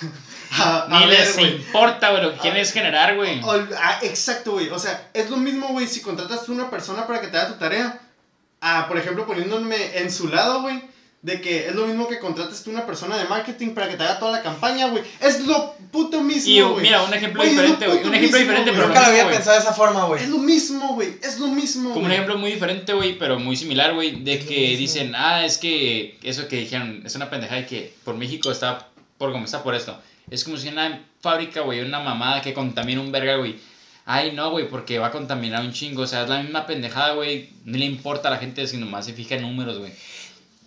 A, 0.58 0.84
a 0.84 1.00
Ni 1.00 1.06
ver, 1.06 1.18
les 1.20 1.38
importa, 1.38 2.08
güey, 2.10 2.22
lo 2.22 2.30
que 2.32 2.38
A- 2.38 2.40
quieres 2.40 2.72
generar, 2.72 3.16
güey. 3.16 3.38
Ah, 3.78 3.98
exacto, 4.00 4.52
güey. 4.52 4.70
O 4.70 4.78
sea, 4.78 5.10
es 5.12 5.28
lo 5.28 5.36
mismo, 5.36 5.68
güey, 5.68 5.86
si 5.86 6.00
contratas 6.00 6.48
a 6.48 6.52
una 6.52 6.70
persona 6.70 7.06
para 7.06 7.20
que 7.20 7.26
te 7.28 7.36
haga 7.36 7.48
tu 7.48 7.58
tarea. 7.58 8.00
a, 8.62 8.88
por 8.88 8.96
ejemplo, 8.96 9.26
poniéndome 9.26 9.98
en 9.98 10.10
su 10.10 10.28
lado, 10.28 10.62
güey, 10.62 10.82
de 11.22 11.40
que 11.40 11.66
es 11.68 11.74
lo 11.74 11.86
mismo 11.86 12.08
que 12.08 12.18
contrates 12.18 12.62
tú 12.62 12.70
una 12.70 12.86
persona 12.86 13.18
de 13.18 13.24
marketing 13.26 13.74
para 13.74 13.90
que 13.90 13.96
te 13.96 14.04
haga 14.04 14.18
toda 14.18 14.32
la 14.32 14.42
campaña, 14.42 14.88
güey. 14.88 15.02
Es 15.20 15.40
lo 15.46 15.74
puto 15.92 16.22
mismo, 16.22 16.50
Y 16.50 16.60
güey. 16.62 16.82
mira, 16.82 17.02
un 17.02 17.12
ejemplo 17.12 17.42
Güey, 17.42 17.50
diferente, 17.50 17.86
güey. 17.86 17.98
Un 17.98 18.14
ejemplo 18.14 18.20
mismo, 18.22 18.38
diferente, 18.38 18.72
pero 18.72 18.86
Nunca 18.88 19.00
lo 19.00 19.00
mismo, 19.00 19.10
había 19.10 19.22
güey. 19.24 19.34
pensado 19.36 19.56
de 19.56 19.62
esa 19.62 19.74
forma, 19.74 20.04
güey. 20.06 20.22
Es 20.22 20.28
lo 20.30 20.38
mismo, 20.38 20.94
güey. 20.94 21.08
Es 21.22 21.38
lo 21.38 21.48
mismo, 21.48 21.92
Como 21.92 22.06
un 22.06 22.12
ejemplo 22.12 22.38
muy 22.38 22.52
diferente, 22.52 22.92
güey, 22.94 23.18
pero 23.18 23.38
muy 23.38 23.54
similar, 23.56 23.92
güey, 23.94 24.22
de 24.24 24.34
Es 24.34 24.46
que 24.46 24.76
dicen, 24.78 25.12
ah, 25.14 25.44
es 25.44 25.58
que 25.58 26.18
eso 26.22 26.48
que 26.48 26.56
dijeron, 26.56 27.02
es 27.04 27.14
una 27.16 27.28
pendejada 27.28 27.60
de 27.60 27.66
que 27.66 27.94
por 28.04 28.16
México 28.16 28.50
está 28.50 28.88
por 29.18 29.32
como 29.32 29.44
está 29.44 29.62
por 29.62 29.74
esto. 29.74 30.00
Es 30.30 30.44
como 30.44 30.56
si 30.56 30.68
una 30.68 31.04
fábrica, 31.20 31.60
güey, 31.60 31.80
una 31.80 32.00
mamada 32.00 32.40
que 32.40 32.54
contamina 32.54 33.00
un 33.02 33.12
verga, 33.12 33.36
güey. 33.36 33.56
Ay, 34.06 34.32
no, 34.32 34.50
güey, 34.50 34.68
porque 34.68 34.98
va 34.98 35.08
a 35.08 35.12
contaminar 35.12 35.60
un 35.62 35.72
chingo. 35.74 36.02
O 36.02 36.06
sea, 36.06 36.22
es 36.22 36.28
la 36.30 36.42
misma 36.42 36.66
pendejada, 36.66 37.12
güey. 37.12 37.50
No 37.66 37.76
le 37.76 37.84
importa 37.84 38.28
a 38.28 38.30
la 38.30 38.38
gente, 38.38 38.66
sino 38.66 38.86
más 38.86 39.04
se 39.04 39.12
fija 39.12 39.34
en 39.34 39.42
números, 39.42 39.78
güey. 39.78 39.92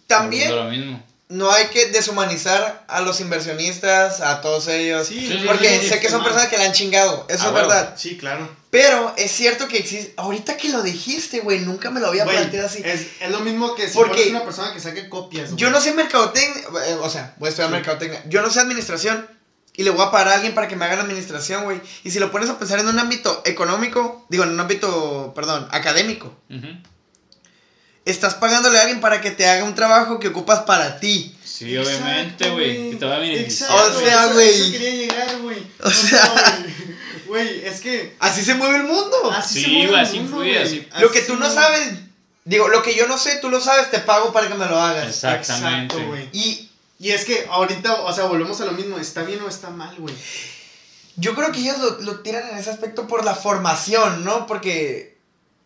También 0.07 0.55
Lo 0.55 0.65
mismo. 0.65 1.03
no 1.29 1.51
hay 1.51 1.65
que 1.67 1.87
deshumanizar 1.87 2.83
a 2.87 3.01
los 3.01 3.19
inversionistas, 3.21 4.21
a 4.21 4.41
todos 4.41 4.67
ellos. 4.67 5.07
Sí, 5.07 5.19
Sí, 5.27 5.39
sí, 5.39 5.43
porque 5.47 5.79
sí, 5.79 5.87
sé 5.89 5.99
que 5.99 6.09
son 6.09 6.23
personas 6.23 6.47
que 6.47 6.57
la 6.57 6.65
han 6.65 6.73
chingado, 6.73 7.25
eso 7.29 7.43
Ah, 7.43 7.47
es 7.47 7.53
huevo. 7.53 7.67
verdad. 7.67 7.95
Sí, 7.97 8.17
claro. 8.17 8.47
Pero 8.69 9.13
es 9.17 9.31
cierto 9.31 9.67
que 9.67 9.77
existe. 9.77 10.13
Ahorita 10.17 10.57
que 10.57 10.69
lo 10.69 10.81
dijiste, 10.83 11.39
güey, 11.39 11.59
nunca 11.59 11.89
me 11.91 11.99
lo 11.99 12.07
había 12.07 12.25
planteado 12.25 12.67
así. 12.67 12.81
Es, 12.83 13.07
es 13.19 13.31
lo 13.31 13.39
mismo 13.41 13.75
que 13.75 13.87
si 13.87 13.95
Porque 13.97 14.29
una 14.29 14.43
persona 14.43 14.73
que 14.73 14.79
saque 14.79 15.09
copias. 15.09 15.55
Yo 15.55 15.69
no 15.69 15.79
sé 15.79 15.93
mercadotecnia, 15.93 16.63
eh, 16.87 16.97
o 17.01 17.09
sea, 17.09 17.33
voy 17.37 17.47
a 17.47 17.49
estudiar 17.49 17.69
Sí. 17.69 17.73
mercadotecnia. 17.75 18.23
Yo 18.27 18.41
no 18.41 18.49
sé 18.49 18.59
administración 18.59 19.27
y 19.75 19.83
le 19.83 19.89
voy 19.91 20.05
a 20.05 20.11
pagar 20.11 20.27
a 20.29 20.33
alguien 20.35 20.53
para 20.53 20.67
que 20.67 20.75
me 20.75 20.85
haga 20.85 20.95
la 20.97 21.03
administración, 21.03 21.63
güey. 21.63 21.81
Y 22.03 22.11
si 22.11 22.19
lo 22.19 22.31
pones 22.31 22.49
a 22.49 22.59
pensar 22.59 22.79
en 22.79 22.87
un 22.87 22.99
ámbito 22.99 23.41
económico, 23.45 24.25
digo, 24.29 24.43
en 24.43 24.49
un 24.51 24.59
ámbito, 24.59 25.33
perdón, 25.35 25.67
académico, 25.71 26.35
Ujú. 26.49 26.67
Estás 28.05 28.33
pagándole 28.35 28.77
a 28.77 28.81
alguien 28.81 28.99
para 29.01 29.21
que 29.21 29.31
te 29.31 29.47
haga 29.47 29.63
un 29.63 29.75
trabajo 29.75 30.19
que 30.19 30.27
ocupas 30.29 30.61
para 30.61 30.99
ti. 30.99 31.35
Sí, 31.43 31.75
Exacto, 31.77 31.99
obviamente, 32.03 32.49
güey. 32.49 32.89
Que 32.91 32.95
te 32.97 33.05
va 33.05 33.15
a 33.15 33.19
beneficiar. 33.19 33.71
O 33.71 33.99
sea, 33.99 34.25
güey. 34.27 34.49
Eso 34.49 34.71
quería 34.71 34.89
llegar, 34.91 35.37
güey. 35.41 35.57
O 35.81 35.87
No, 35.87 35.91
sea. 35.91 36.65
güey. 37.27 37.65
Es 37.65 37.79
que. 37.81 38.15
Así 38.19 38.43
se 38.43 38.55
mueve 38.55 38.77
el 38.77 38.83
mundo. 38.83 39.31
Así 39.31 39.55
Sí, 39.55 39.61
se 39.63 39.67
mueve 39.69 39.87
güey, 39.87 39.99
el 39.99 40.05
así 40.07 40.19
mundo, 40.19 40.41
así- 40.61 40.87
lo 40.99 41.11
que 41.11 41.19
Así 41.19 41.27
tú 41.27 41.35
no 41.37 41.49
sabes, 41.49 41.93
digo, 42.45 42.67
lo 42.67 42.81
que 42.83 42.95
yo 42.95 43.07
no 43.07 43.17
sé, 43.17 43.37
tú 43.37 43.49
lo 43.49 43.61
sabes, 43.61 43.89
te 43.91 43.99
pago 43.99 44.33
para 44.33 44.47
que 44.47 44.55
me 44.55 44.65
lo 44.65 44.79
hagas. 44.79 45.07
Exactamente. 45.07 45.95
Exacto, 45.95 46.07
güey. 46.09 46.29
Y 46.33 46.69
Y 46.99 47.11
es 47.11 47.25
que 47.25 47.45
ahorita, 47.49 47.95
o 48.01 48.13
sea, 48.13 48.25
volvemos 48.25 48.59
a 48.61 48.65
lo 48.65 48.71
mismo. 48.73 48.97
¿Está 48.97 49.23
bien 49.23 49.41
o 49.41 49.47
está 49.49 49.69
mal, 49.69 49.95
güey? 49.97 50.15
yo 51.15 51.35
creo 51.35 51.51
que 51.51 51.59
ellos 51.59 51.77
lo, 51.77 52.01
lo 52.01 52.19
tiran 52.21 52.49
en 52.49 52.57
ese 52.57 52.71
aspecto 52.71 53.07
por 53.07 53.23
la 53.23 53.35
formación, 53.35 54.23
¿no? 54.23 54.47
Porque, 54.47 55.12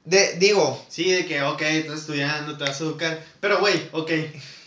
de, 0.09 0.33
digo, 0.37 0.85
Sí, 0.89 1.11
de 1.11 1.25
que, 1.25 1.41
ok, 1.41 1.61
estás 1.61 1.99
estudiando, 2.01 2.57
te 2.57 2.63
vas 2.63 2.79
a 2.79 2.83
educar. 2.83 3.23
Pero, 3.39 3.59
güey, 3.59 3.81
ok. 3.91 4.11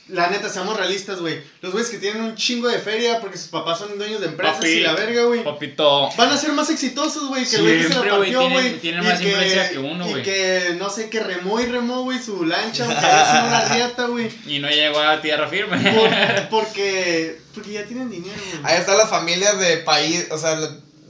La 0.09 0.29
neta, 0.29 0.49
seamos 0.49 0.77
realistas, 0.77 1.21
güey. 1.21 1.41
Los 1.61 1.71
güeyes 1.73 1.89
que 1.89 1.99
tienen 1.99 2.23
un 2.25 2.35
chingo 2.35 2.67
de 2.67 2.81
feria 2.81 3.21
porque 3.21 3.39
sus 3.39 3.47
papás 3.47 3.79
son 3.79 3.97
dueños 3.97 4.21
de 4.21 4.27
empresas 4.27 4.57
Papi. 4.57 4.69
y 4.69 4.81
la 4.81 4.95
verga, 4.95 5.23
güey. 5.23 5.45
Papito. 5.45 6.11
Van 6.17 6.31
a 6.31 6.37
ser 6.37 6.53
más 6.53 6.69
exitosos, 6.69 7.29
güey, 7.29 7.45
que 7.47 7.55
el 7.57 7.63
güey 7.63 7.77
que 7.79 7.83
se 7.85 7.91
la 7.95 8.01
güey, 8.01 8.11
partió, 8.11 8.41
tienen- 8.41 8.53
güey. 8.53 8.81
tienen 8.81 9.05
y 9.05 9.07
más 9.07 9.21
influencia 9.23 9.71
que 9.71 9.79
uno, 9.79 10.07
Y 10.09 10.11
güey. 10.11 10.23
que, 10.25 10.75
no 10.81 10.91
sé, 10.91 11.09
que 11.11 11.21
remó 11.21 11.61
y 11.61 11.67
remó, 11.67 12.03
güey, 12.03 12.21
su 12.21 12.45
lancha, 12.45 12.87
aunque 12.87 13.07
haya 13.07 13.45
una 13.47 13.65
riata, 13.73 14.07
güey. 14.07 14.29
Y 14.47 14.59
no 14.59 14.69
llegó 14.69 14.99
a 14.99 15.23
tierra 15.23 15.47
firme. 15.49 15.79
Por- 15.93 16.11
porque, 16.51 17.39
porque 17.55 17.73
ya 17.73 17.85
tienen 17.85 18.11
dinero, 18.11 18.35
güey. 18.61 18.65
ahí 18.75 18.81
están 18.81 18.99
las 18.99 19.09
familias 19.11 19.61
de 19.61 19.77
país, 19.77 20.27
o 20.33 20.39
sea, 20.39 20.59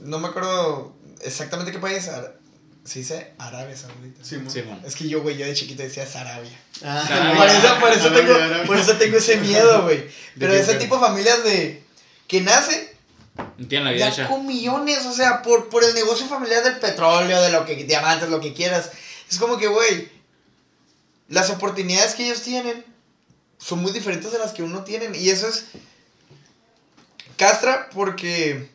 no 0.03 0.19
me 0.19 0.27
acuerdo 0.27 0.95
exactamente 1.21 1.71
qué 1.71 1.79
país, 1.79 2.07
se 2.83 2.99
dice 2.99 3.33
Arabia 3.37 3.75
Saudita. 3.77 4.23
Sí. 4.23 4.37
Sí. 4.47 4.63
Es 4.85 4.95
que 4.95 5.07
yo, 5.07 5.21
güey, 5.21 5.37
yo 5.37 5.45
de 5.45 5.53
chiquito 5.53 5.83
decía 5.83 6.05
Sarabia. 6.07 6.51
Ah, 6.83 7.03
Sarabia. 7.07 7.37
Por 7.37 7.47
eso, 7.49 7.79
por 7.79 7.89
eso 7.91 8.07
Arabia, 8.07 8.17
tengo, 8.25 8.33
Arabia. 8.35 8.63
por 8.65 8.77
eso 8.77 8.97
tengo 8.97 9.17
ese 9.17 9.37
miedo, 9.37 9.83
güey. 9.83 10.07
Pero 10.39 10.53
ese 10.53 10.75
tipo 10.75 10.95
de 10.95 11.01
familias 11.05 11.43
de 11.43 11.83
que 12.27 12.41
nacen 12.41 12.87
No 13.59 13.67
tienen 13.67 13.85
la 13.85 13.91
vida 13.91 14.07
ya 14.09 14.13
hecha. 14.13 14.27
con 14.27 14.45
millones, 14.47 15.05
o 15.05 15.13
sea, 15.13 15.41
por, 15.41 15.69
por 15.69 15.83
el 15.83 15.93
negocio 15.93 16.25
familiar 16.27 16.63
del 16.63 16.77
petróleo, 16.79 17.41
de 17.41 17.51
lo 17.51 17.65
que, 17.65 17.75
diamantes, 17.83 18.29
lo 18.29 18.39
que 18.39 18.53
quieras. 18.53 18.91
Es 19.29 19.37
como 19.37 19.57
que, 19.57 19.67
güey, 19.67 20.09
las 21.29 21.49
oportunidades 21.49 22.15
que 22.15 22.25
ellos 22.25 22.41
tienen 22.41 22.83
son 23.59 23.79
muy 23.79 23.91
diferentes 23.91 24.31
de 24.31 24.39
las 24.39 24.53
que 24.53 24.63
uno 24.63 24.83
tiene. 24.83 25.15
Y 25.17 25.29
eso 25.29 25.47
es 25.47 25.65
castra 27.37 27.89
porque... 27.93 28.69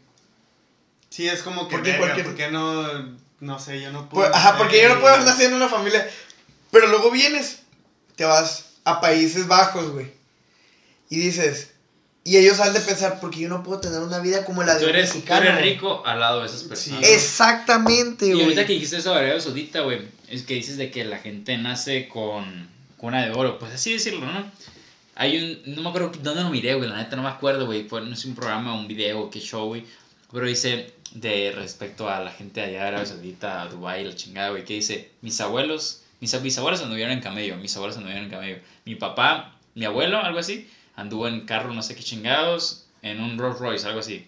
Sí, 1.11 1.27
es 1.29 1.43
como 1.43 1.67
que, 1.69 1.77
Porque 1.77 1.93
verga, 1.93 2.07
cualquier- 2.15 2.27
¿por 2.27 2.35
qué 2.37 2.51
no, 2.51 3.17
no 3.41 3.59
sé, 3.59 3.81
yo 3.81 3.93
no 3.93 4.09
puedo... 4.09 4.29
Pues, 4.31 4.37
ajá, 4.37 4.57
porque 4.59 4.83
yo 4.83 4.89
no 4.95 5.01
puedo 5.01 5.21
y- 5.21 5.25
nacer 5.25 5.47
en 5.51 5.55
una 5.55 5.69
familia. 5.69 6.09
Pero 6.71 6.87
luego 6.89 7.11
vienes, 7.11 7.61
te 8.17 8.25
vas 8.25 8.75
a 8.85 9.01
Países 9.01 9.47
Bajos, 9.47 9.91
güey. 9.91 10.13
Y 11.11 11.17
dices, 11.19 11.73
y 12.25 12.37
ellos 12.39 12.59
han 12.61 12.73
de 12.73 12.81
pensar, 12.81 13.21
porque 13.21 13.41
yo 13.41 13.49
no 13.49 13.63
puedo 13.63 13.81
tener 13.81 14.01
una 14.01 14.19
vida 14.19 14.45
como 14.45 14.63
la 14.65 14.75
de 14.75 14.81
Tú 14.81 14.87
un 14.87 14.91
eres, 14.91 15.11
tú 15.11 15.17
mexicano. 15.17 15.47
eres 15.47 15.61
rico 15.63 16.03
al 16.05 16.19
lado 16.21 16.41
de 16.41 16.47
esas 16.47 16.65
personas. 16.65 17.09
Exactamente, 17.09 18.27
Y 18.27 18.33
güey. 18.33 18.43
ahorita 18.45 18.67
que 18.67 18.73
dijiste 18.73 18.97
eso 18.97 19.13
de 19.13 19.21
Arabia 19.21 19.41
Saudita, 19.41 19.81
güey, 19.83 20.01
es 20.29 20.43
que 20.43 20.55
dices 20.55 20.77
de 20.77 20.91
que 20.91 21.05
la 21.05 21.19
gente 21.19 21.57
nace 21.59 22.09
con 22.09 22.69
cuna 22.97 23.25
de 23.25 23.31
oro, 23.33 23.59
pues 23.59 23.73
así 23.73 23.93
decirlo, 23.93 24.27
¿no? 24.27 24.45
Hay 25.15 25.39
un, 25.65 25.75
no 25.77 25.83
me 25.83 25.89
acuerdo 25.91 26.11
dónde 26.21 26.43
lo 26.43 26.51
miré, 26.51 26.75
güey, 26.75 26.91
la 26.91 26.97
neta 26.97 27.15
no 27.17 27.23
me 27.23 27.29
acuerdo, 27.29 27.67
güey, 27.67 27.89
fue, 27.89 28.01
no 28.03 28.17
sé, 28.17 28.27
un 28.29 28.35
programa, 28.35 28.75
un 28.75 28.89
video, 28.89 29.31
qué 29.31 29.39
show, 29.41 29.67
güey, 29.69 29.85
pero 30.33 30.47
dice 30.47 30.93
de 31.21 31.53
respecto 31.53 32.09
a 32.09 32.21
la 32.21 32.31
gente 32.31 32.61
allá 32.61 32.83
de 32.83 32.89
Arabia 32.89 33.07
Saudita, 33.07 33.63
a 33.63 33.69
Dubái, 33.69 34.05
la 34.05 34.15
chingada, 34.15 34.51
güey, 34.51 34.65
que 34.65 34.75
dice, 34.75 35.11
mis 35.23 35.41
abuelos, 35.41 36.05
mis 36.21 36.41
bisabuelos 36.43 36.83
anduvieron 36.83 37.13
en 37.13 37.21
camello, 37.21 37.57
mis 37.57 37.75
abuelos 37.77 37.97
anduvieron 37.97 38.25
en 38.25 38.31
camello, 38.31 38.59
mi 38.85 38.95
papá, 38.97 39.57
mi 39.75 39.85
abuelo, 39.85 40.19
algo 40.19 40.39
así, 40.39 40.71
anduvo 40.95 41.29
en 41.29 41.47
carro 41.47 41.73
no 41.73 41.83
sé 41.83 41.95
qué 41.95 42.03
chingados, 42.03 42.87
en 43.03 43.21
un 43.21 43.39
Rolls 43.39 43.59
Royce, 43.59 43.87
algo 43.87 44.01
así. 44.01 44.27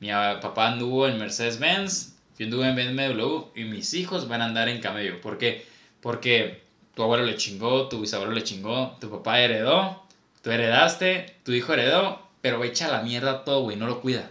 Mi 0.00 0.08
papá 0.08 0.68
anduvo 0.68 1.08
en 1.08 1.18
Mercedes-Benz, 1.18 2.14
yo 2.38 2.46
anduve 2.46 2.68
en 2.68 2.96
BMW 2.96 3.44
y 3.54 3.64
mis 3.64 3.94
hijos 3.94 4.28
van 4.28 4.42
a 4.42 4.46
andar 4.46 4.68
en 4.68 4.80
camello. 4.80 5.20
¿Por 5.20 5.38
qué? 5.38 5.66
Porque 6.00 6.62
tu 6.94 7.02
abuelo 7.02 7.24
le 7.24 7.36
chingó, 7.36 7.88
tu 7.88 8.00
bisabuelo 8.00 8.32
le 8.32 8.42
chingó, 8.42 8.96
tu 9.00 9.10
papá 9.10 9.40
heredó, 9.40 10.04
tú 10.42 10.50
heredaste, 10.50 11.36
tu 11.44 11.52
hijo 11.52 11.72
heredó, 11.72 12.20
pero 12.40 12.62
echa 12.64 12.88
la 12.88 13.02
mierda 13.02 13.44
todo, 13.44 13.62
güey, 13.62 13.76
no 13.76 13.86
lo 13.86 14.00
cuida. 14.00 14.30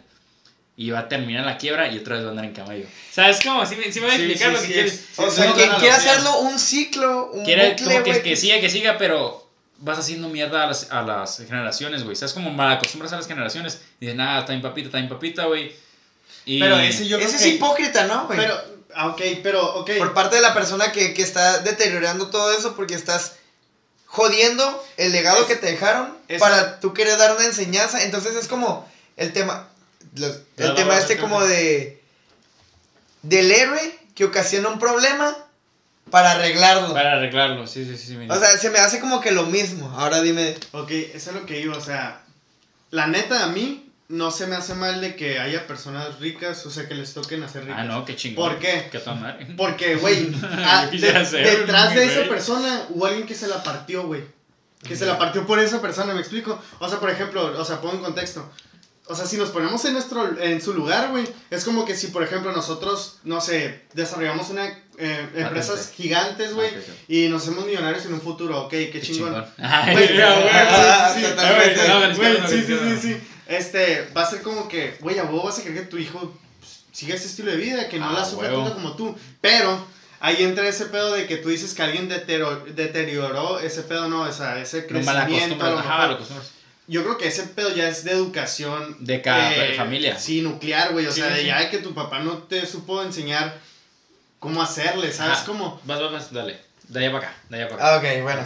Y 0.75 0.89
va 0.89 0.99
a 0.99 1.07
terminar 1.07 1.45
la 1.45 1.57
quiebra 1.57 1.87
y 1.91 1.99
otra 1.99 2.15
vez 2.15 2.23
va 2.23 2.27
a 2.27 2.31
andar 2.31 2.45
en 2.45 2.53
camello. 2.53 2.87
¿Sabes 3.11 3.39
cómo? 3.43 3.63
Sí, 3.65 3.75
me- 3.75 3.91
sí 3.91 3.99
me 3.99 4.07
voy 4.07 4.15
a 4.15 4.17
Sí, 4.17 4.23
explicar 4.23 4.49
sí, 4.49 4.53
lo 4.55 4.61
que 4.61 4.67
sí, 4.67 4.73
quieres. 4.73 4.93
es- 4.93 5.19
O 5.19 5.29
sí, 5.29 5.35
sea, 5.35 5.53
que 5.53 5.69
quiere 5.77 5.91
hacerlo 5.91 6.39
un 6.39 6.57
ciclo, 6.59 7.29
un 7.31 7.45
Quiere 7.45 7.69
bucle, 7.71 7.85
como 7.85 8.03
que, 8.03 8.09
güey, 8.11 8.23
que 8.23 8.35
siga, 8.35 8.59
que 8.59 8.69
siga, 8.71 8.97
pero 8.97 9.47
vas 9.77 9.99
haciendo 9.99 10.29
mierda 10.29 10.63
a 10.63 10.67
las, 10.67 10.91
a 10.91 11.03
las 11.03 11.37
generaciones, 11.37 12.03
güey. 12.03 12.15
¿Sabes? 12.15 12.33
Como 12.33 12.49
mal 12.49 12.71
acostumbras 12.77 13.13
a 13.13 13.17
las 13.17 13.27
generaciones. 13.27 13.81
Dicen, 13.99 14.17
nada, 14.17 14.39
está 14.39 14.53
bien 14.53 14.63
papita, 14.63 14.87
está 14.87 14.97
bien 14.97 15.09
papita, 15.09 15.45
güey. 15.45 15.75
Y... 16.45 16.59
Pero 16.59 16.79
ese 16.79 17.07
yo 17.07 17.17
creo 17.17 17.29
Ese 17.29 17.37
que... 17.37 17.49
es 17.49 17.55
hipócrita, 17.55 18.05
¿no, 18.07 18.25
güey? 18.25 18.39
Pero, 18.39 18.59
ah, 18.95 19.07
ok, 19.09 19.21
pero, 19.43 19.75
ok. 19.75 19.91
Por 19.99 20.13
parte 20.15 20.37
de 20.37 20.41
la 20.41 20.55
persona 20.55 20.91
que, 20.91 21.13
que 21.13 21.21
está 21.21 21.59
deteriorando 21.59 22.27
todo 22.31 22.51
eso 22.57 22.75
porque 22.75 22.95
estás 22.95 23.33
jodiendo 24.05 24.83
el 24.97 25.11
legado 25.11 25.41
Es- 25.41 25.45
que 25.47 25.55
te 25.55 25.67
dejaron 25.67 26.17
es- 26.27 26.39
para 26.39 26.79
tú 26.79 26.93
querer 26.93 27.17
dar 27.17 27.35
una 27.35 27.45
enseñanza. 27.45 28.03
Entonces 28.03 28.35
es 28.35 28.47
como 28.47 28.89
el 29.17 29.33
tema, 29.33 29.69
los- 30.15 30.39
el 30.57 30.75
tema 30.75 30.97
este 30.97 31.17
como 31.17 31.43
de 31.43 32.01
del 33.21 33.51
héroe 33.51 33.99
que 34.15 34.25
ocasiona 34.25 34.69
un 34.69 34.79
problema 34.79 35.35
para 36.11 36.31
arreglarlo. 36.31 36.93
Para 36.93 37.13
arreglarlo, 37.13 37.65
sí, 37.65 37.85
sí, 37.85 37.97
sí. 37.97 38.17
O 38.29 38.35
sea, 38.39 38.49
se 38.57 38.69
me 38.69 38.79
hace 38.79 38.99
como 38.99 39.21
que 39.21 39.31
lo 39.31 39.45
mismo. 39.45 39.89
Ahora 39.97 40.21
dime. 40.21 40.55
Ok, 40.71 40.91
eso 40.91 41.31
es 41.31 41.35
lo 41.35 41.45
que 41.45 41.59
iba, 41.61 41.75
o 41.77 41.81
sea, 41.81 42.21
la 42.91 43.07
neta 43.07 43.43
a 43.43 43.47
mí 43.47 43.89
no 44.09 44.29
se 44.29 44.45
me 44.45 44.55
hace 44.55 44.75
mal 44.75 45.01
de 45.01 45.15
que 45.15 45.39
haya 45.39 45.65
personas 45.65 46.19
ricas, 46.19 46.65
o 46.65 46.69
sea, 46.69 46.87
que 46.87 46.93
les 46.93 47.13
toquen 47.13 47.41
hacer 47.43 47.63
ricas. 47.63 47.79
Ah, 47.79 47.83
no, 47.85 48.05
qué 48.05 48.15
chingón. 48.15 48.49
¿Por 48.51 48.59
qué? 48.59 48.89
Qué 48.91 48.99
toda 48.99 49.15
madre. 49.15 49.47
Porque, 49.57 49.95
güey, 49.95 50.29
detrás 50.91 51.95
de 51.95 52.05
esa 52.05 52.29
persona 52.29 52.85
hubo 52.89 53.05
alguien 53.05 53.25
que 53.25 53.33
se 53.35 53.47
la 53.47 53.63
partió, 53.63 54.03
güey. 54.05 54.21
Que 54.87 54.97
se 54.97 55.05
la 55.05 55.17
partió 55.17 55.47
por 55.47 55.59
esa 55.59 55.81
persona, 55.81 56.13
¿me 56.13 56.19
explico? 56.19 56.61
O 56.79 56.89
sea, 56.89 56.99
por 56.99 57.09
ejemplo, 57.09 57.57
o 57.59 57.65
sea, 57.65 57.79
pongo 57.79 57.95
en 57.95 58.01
contexto. 58.01 58.51
O 59.07 59.15
sea, 59.15 59.25
si 59.25 59.35
nos 59.35 59.49
ponemos 59.49 59.83
en 59.83 59.93
nuestro 59.93 60.39
en 60.39 60.61
su 60.61 60.73
lugar, 60.73 61.09
güey, 61.09 61.25
es 61.49 61.65
como 61.65 61.83
que 61.83 61.95
si, 61.95 62.07
por 62.07 62.23
ejemplo, 62.23 62.53
nosotros, 62.53 63.17
no 63.25 63.41
sé, 63.41 63.81
desarrollamos 63.93 64.49
una 64.49 64.65
eh, 64.97 65.27
empresas 65.35 65.91
gigantes, 65.93 66.53
güey, 66.53 66.69
Ah, 66.69 66.79
y 67.09 67.27
nos 67.27 67.41
hacemos 67.43 67.65
millonarios 67.65 68.05
en 68.05 68.13
un 68.13 68.21
futuro, 68.21 68.61
ok, 68.63 68.69
qué, 68.69 68.89
Qué 68.91 69.01
chingón. 69.01 69.31
Güey. 69.33 69.43
Ah, 70.21 71.11
sí, 71.13 71.19
sí, 71.19 71.25
sí. 71.25 71.31
totalmente. 71.31 71.79
Güey, 71.85 71.87
no, 71.89 72.07
no, 72.07 72.15
sí, 72.15 72.21
no, 72.41 72.47
sí, 72.47 72.65
no. 72.81 72.95
sí, 72.95 72.97
sí. 73.01 73.27
Este, 73.47 74.07
va 74.15 74.23
a 74.23 74.29
ser 74.29 74.41
como 74.41 74.67
que, 74.69 74.95
güey, 75.01 75.19
a 75.19 75.23
vos 75.23 75.43
vas 75.43 75.59
a 75.59 75.63
querer 75.63 75.81
que 75.81 75.87
tu 75.87 75.97
hijo 75.97 76.33
pues, 76.59 76.83
siga 76.93 77.13
este 77.15 77.27
estilo 77.27 77.51
de 77.51 77.57
vida, 77.57 77.89
que 77.89 77.99
no 77.99 78.09
Ah, 78.09 78.13
la 78.19 78.25
sufra 78.25 78.49
tanto 78.51 78.73
como 78.73 78.95
tú. 78.95 79.15
Pero 79.41 79.85
ahí 80.21 80.43
entra 80.43 80.65
ese 80.67 80.85
pedo 80.85 81.11
de 81.11 81.27
que 81.27 81.35
tú 81.37 81.49
dices 81.49 81.73
que 81.73 81.83
alguien 81.83 82.07
deterioró, 82.07 82.63
deterioró 82.73 83.59
ese 83.59 83.83
pedo, 83.83 84.07
no, 84.07 84.21
o 84.21 84.31
sea, 84.31 84.59
ese 84.61 84.81
No 84.83 84.87
crecimiento. 84.87 85.11
a 85.19 85.23
acostumbras. 85.25 85.71
lo 85.73 85.79
Ajá, 85.79 85.97
mejor. 85.97 86.15
acostumbras. 86.15 86.51
Yo 86.87 87.03
creo 87.03 87.17
que 87.17 87.27
ese 87.27 87.43
pedo 87.43 87.73
ya 87.73 87.87
es 87.87 88.03
de 88.03 88.11
educación. 88.11 88.97
De 88.99 89.21
cada 89.21 89.53
eh, 89.55 89.75
familia. 89.75 90.19
Sí, 90.19 90.41
nuclear, 90.41 90.91
güey. 90.91 91.05
O 91.07 91.11
Sí, 91.11 91.21
sea, 91.21 91.29
sí, 91.29 91.37
de 91.37 91.45
ya 91.45 91.59
de 91.59 91.69
que 91.69 91.77
tu 91.77 91.93
papá 91.93 92.19
no 92.19 92.39
te 92.39 92.65
supo 92.65 93.01
enseñar 93.01 93.57
cómo 94.39 94.61
hacerle, 94.61 95.11
¿sabes? 95.13 95.37
Ajá. 95.37 95.45
Como, 95.45 95.81
Vas, 95.85 96.01
vas, 96.01 96.11
vas, 96.11 96.33
dale. 96.33 96.59
De 96.89 96.99
allá 96.99 97.11
para 97.13 97.27
acá, 97.27 97.37
de 97.49 97.55
allá 97.57 97.69
para 97.69 97.85
acá. 97.85 97.95
Ah, 97.95 97.97
ok, 98.15 98.23
bueno. 98.23 98.43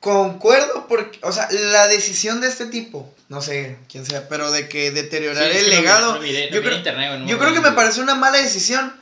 Concuerdo 0.00 0.88
porque, 0.88 1.20
o 1.22 1.30
sea, 1.30 1.48
la 1.52 1.86
decisión 1.86 2.40
de 2.40 2.48
este 2.48 2.66
tipo, 2.66 3.08
no 3.28 3.40
sé 3.40 3.78
quién 3.88 4.04
sea, 4.04 4.28
pero 4.28 4.50
de 4.50 4.68
que 4.68 4.90
deteriorar 4.90 5.52
Sí, 5.52 5.58
el 5.58 5.70
legado, 5.70 6.20
yo, 6.24 7.38
creo, 7.38 7.54
que 7.54 7.60
me 7.60 7.70
parece 7.70 8.00
una 8.00 8.16
mala 8.16 8.38
decisión. 8.38 9.00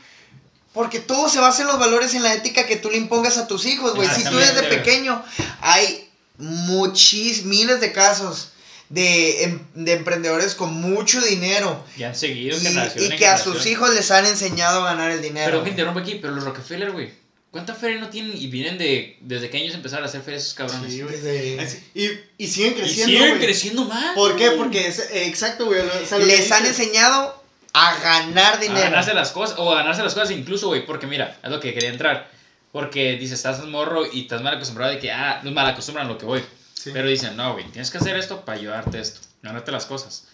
Porque 0.75 1.01
todo 1.01 1.29
se 1.29 1.41
basa 1.41 1.63
en 1.63 1.69
los 1.69 1.81
valores 1.81 2.13
y 2.15 2.19
en 2.19 2.23
la 2.23 2.35
ética 2.35 2.67
que 2.67 2.77
tú 2.77 2.91
le 2.91 2.99
impongas 2.99 3.39
a 3.39 3.49
tus 3.49 3.65
hijos, 3.67 3.95
güey. 3.97 4.09
Si 4.09 4.23
tú 4.23 4.37
desde 4.37 4.63
pequeño 4.65 5.25
hay 5.63 6.10
muchis, 6.41 7.45
miles 7.45 7.81
de 7.81 7.93
casos 7.93 8.51
de, 8.89 9.45
em- 9.45 9.61
de 9.75 9.93
emprendedores 9.93 10.55
con 10.57 10.75
mucho 10.75 11.21
dinero 11.21 11.85
Ya 11.97 12.09
han 12.09 12.17
seguido 12.17 12.59
y, 12.59 13.05
y 13.05 13.09
que 13.17 13.27
a 13.27 13.39
sus 13.39 13.65
hijos 13.67 13.95
les 13.95 14.11
han 14.11 14.27
enseñado 14.27 14.83
a 14.83 14.91
ganar 14.91 15.11
el 15.13 15.23
dinero. 15.23 15.47
Pero 15.51 15.65
que 15.65 15.71
interrumpo 15.71 16.01
aquí, 16.01 16.17
pero 16.21 16.35
los 16.35 16.45
Rockefeller, 16.45 16.91
güey. 16.91 17.11
¿Cuánta 17.53 17.75
feria 17.75 17.99
no 18.01 18.09
tienen 18.11 18.37
y 18.37 18.47
vienen 18.47 18.79
de. 18.79 19.17
¿Desde 19.23 19.51
qué 19.51 19.59
años 19.59 19.75
empezaron 19.75 20.05
a 20.05 20.09
hacer 20.09 20.23
feria 20.23 20.39
esos 20.39 20.55
cabrones? 20.55 20.93
Sí. 20.93 21.03
Desde- 21.03 21.61
Así- 21.61 21.83
Y, 21.95 22.09
y 22.45 22.47
siguen 22.47 22.73
y 22.73 22.81
creciendo. 22.81 23.07
siguen 23.13 23.29
güey. 23.31 23.41
creciendo 23.41 23.85
más. 23.87 24.15
¿Por 24.15 24.37
qué? 24.37 24.51
Porque 24.53 24.87
es 24.87 25.01
eh, 25.01 25.27
exacto, 25.27 25.67
güey. 25.67 25.81
o 25.81 26.07
sea, 26.07 26.19
les 26.19 26.51
han 26.53 26.65
enseñado 26.67 27.43
a 27.73 27.97
ganar 28.01 28.55
A 28.55 28.59
dinero. 28.59 28.81
ganarse 28.83 29.15
las 29.15 29.31
cosas, 29.33 29.57
o 29.59 29.73
a 29.73 29.79
ganarse 29.79 30.03
las 30.03 30.15
cosas 30.15 30.31
incluso, 30.31 30.69
güey, 30.69 30.87
porque 30.87 31.07
mira, 31.09 31.39
es 31.43 31.51
lo 31.51 31.59
que 31.61 31.75
quería 31.75 31.89
entrar. 31.91 32.31
Porque 32.73 33.17
dices, 33.17 33.39
estás 33.39 33.65
morro 33.67 34.05
y 34.11 34.23
estás 34.23 34.43
mal 34.43 34.55
acostumbrado 34.55 34.93
de 34.93 34.99
que, 34.99 35.11
ah, 35.11 35.41
no 35.43 35.51
mal 35.51 35.67
acostumbran 35.67 36.09
lo 36.09 36.19
que 36.19 36.27
voy. 36.27 36.45
Sí. 36.75 36.91
Pero 36.93 37.09
dicen, 37.09 37.37
no, 37.37 37.53
güey, 37.53 37.65
tienes 37.67 37.91
que 37.91 37.99
hacer 37.99 38.17
esto 38.17 38.45
para 38.45 38.59
ayudarte 38.59 39.01
esto, 39.01 39.21
ganarte 39.43 39.73
las 39.73 39.87
cosas. 39.87 40.27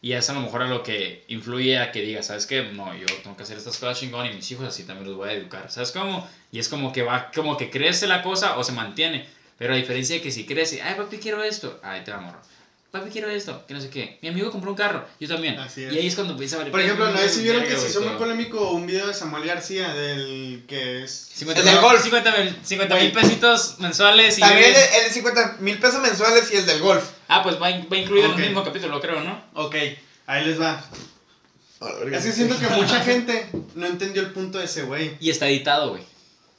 Y 0.00 0.14
eso 0.14 0.32
a 0.32 0.34
lo 0.34 0.40
mejor 0.40 0.62
a 0.62 0.66
lo 0.66 0.82
que 0.82 1.24
influye 1.28 1.78
a 1.78 1.92
que 1.92 2.00
digas, 2.00 2.26
¿sabes 2.26 2.46
qué? 2.46 2.62
No, 2.72 2.92
yo 2.92 3.06
tengo 3.22 3.36
que 3.36 3.44
hacer 3.44 3.56
estas 3.56 3.78
cosas 3.78 4.00
chingón 4.00 4.26
y 4.26 4.32
mis 4.32 4.50
hijos 4.50 4.66
así 4.66 4.82
también 4.82 5.06
los 5.06 5.16
voy 5.16 5.28
a 5.28 5.32
educar. 5.32 5.70
¿Sabes 5.70 5.92
cómo? 5.92 6.28
Y 6.50 6.58
es 6.58 6.68
como 6.68 6.92
que 6.92 7.02
va, 7.02 7.30
como 7.32 7.56
que 7.56 7.70
crece 7.70 8.08
la 8.08 8.20
cosa 8.20 8.56
o 8.58 8.64
se 8.64 8.72
mantiene. 8.72 9.24
Pero 9.58 9.74
a 9.74 9.76
diferencia 9.76 10.16
de 10.16 10.22
que 10.22 10.32
si 10.32 10.44
crece, 10.44 10.82
ay, 10.82 10.96
papi, 10.96 11.18
quiero 11.18 11.44
esto, 11.44 11.78
ay, 11.84 12.02
te 12.02 12.10
va 12.10 12.18
morro. 12.18 12.40
Papi, 12.92 13.08
quiero 13.10 13.30
esto, 13.30 13.64
que 13.66 13.72
no 13.72 13.80
sé 13.80 13.88
qué. 13.88 14.18
Mi 14.20 14.28
amigo 14.28 14.50
compró 14.50 14.70
un 14.70 14.76
carro, 14.76 15.06
yo 15.18 15.26
también. 15.26 15.58
Así 15.58 15.82
es. 15.82 15.94
Y 15.94 15.98
ahí 15.98 16.06
es 16.08 16.14
cuando 16.14 16.34
empieza 16.34 16.56
a 16.56 16.58
valer 16.58 16.72
Por 16.72 16.80
ejemplo, 16.82 17.10
no 17.10 17.16
sé 17.16 17.28
si 17.30 17.42
vieron 17.42 17.64
que 17.64 17.74
se 17.74 17.88
hizo 17.88 18.02
muy 18.02 18.16
polémico 18.18 18.70
un 18.72 18.86
video 18.86 19.06
de 19.06 19.14
Samuel 19.14 19.46
García, 19.46 19.94
del 19.94 20.64
que 20.68 21.02
es... 21.04 21.30
50 21.34 21.60
El 21.60 21.64
del 21.66 21.74
mil- 21.76 21.82
golf. 21.82 22.02
50 22.02 22.36
mil 22.36 22.56
50 22.62 22.94
mil 22.96 23.10
Güey. 23.12 23.24
pesitos 23.24 23.76
mensuales. 23.78 24.36
Y 24.36 24.42
También 24.42 24.66
el, 24.66 24.74
vive- 24.74 24.98
el 24.98 25.04
de 25.04 25.10
50 25.10 25.56
mil 25.60 25.78
pesos 25.78 26.02
mensuales 26.02 26.52
y 26.52 26.56
el 26.56 26.66
del 26.66 26.80
golf. 26.80 27.02
Ah, 27.28 27.42
pues 27.42 27.60
va, 27.60 27.70
in- 27.70 27.88
va 27.90 27.96
incluido 27.96 28.26
en 28.26 28.38
el 28.38 28.46
mismo 28.48 28.62
capítulo, 28.62 29.00
creo, 29.00 29.20
¿no? 29.22 29.42
Ok, 29.54 29.74
ahí 30.26 30.44
les 30.44 30.60
va. 30.60 30.84
Es 32.12 32.24
que 32.24 32.32
siento 32.32 32.58
que 32.58 32.68
mucha 32.68 33.00
gente 33.00 33.48
no 33.74 33.86
entendió 33.86 34.20
el 34.20 34.32
punto 34.32 34.58
de 34.58 34.66
ese 34.66 34.82
güey. 34.82 35.16
Y 35.18 35.30
está 35.30 35.48
editado, 35.48 35.90
güey. 35.92 36.02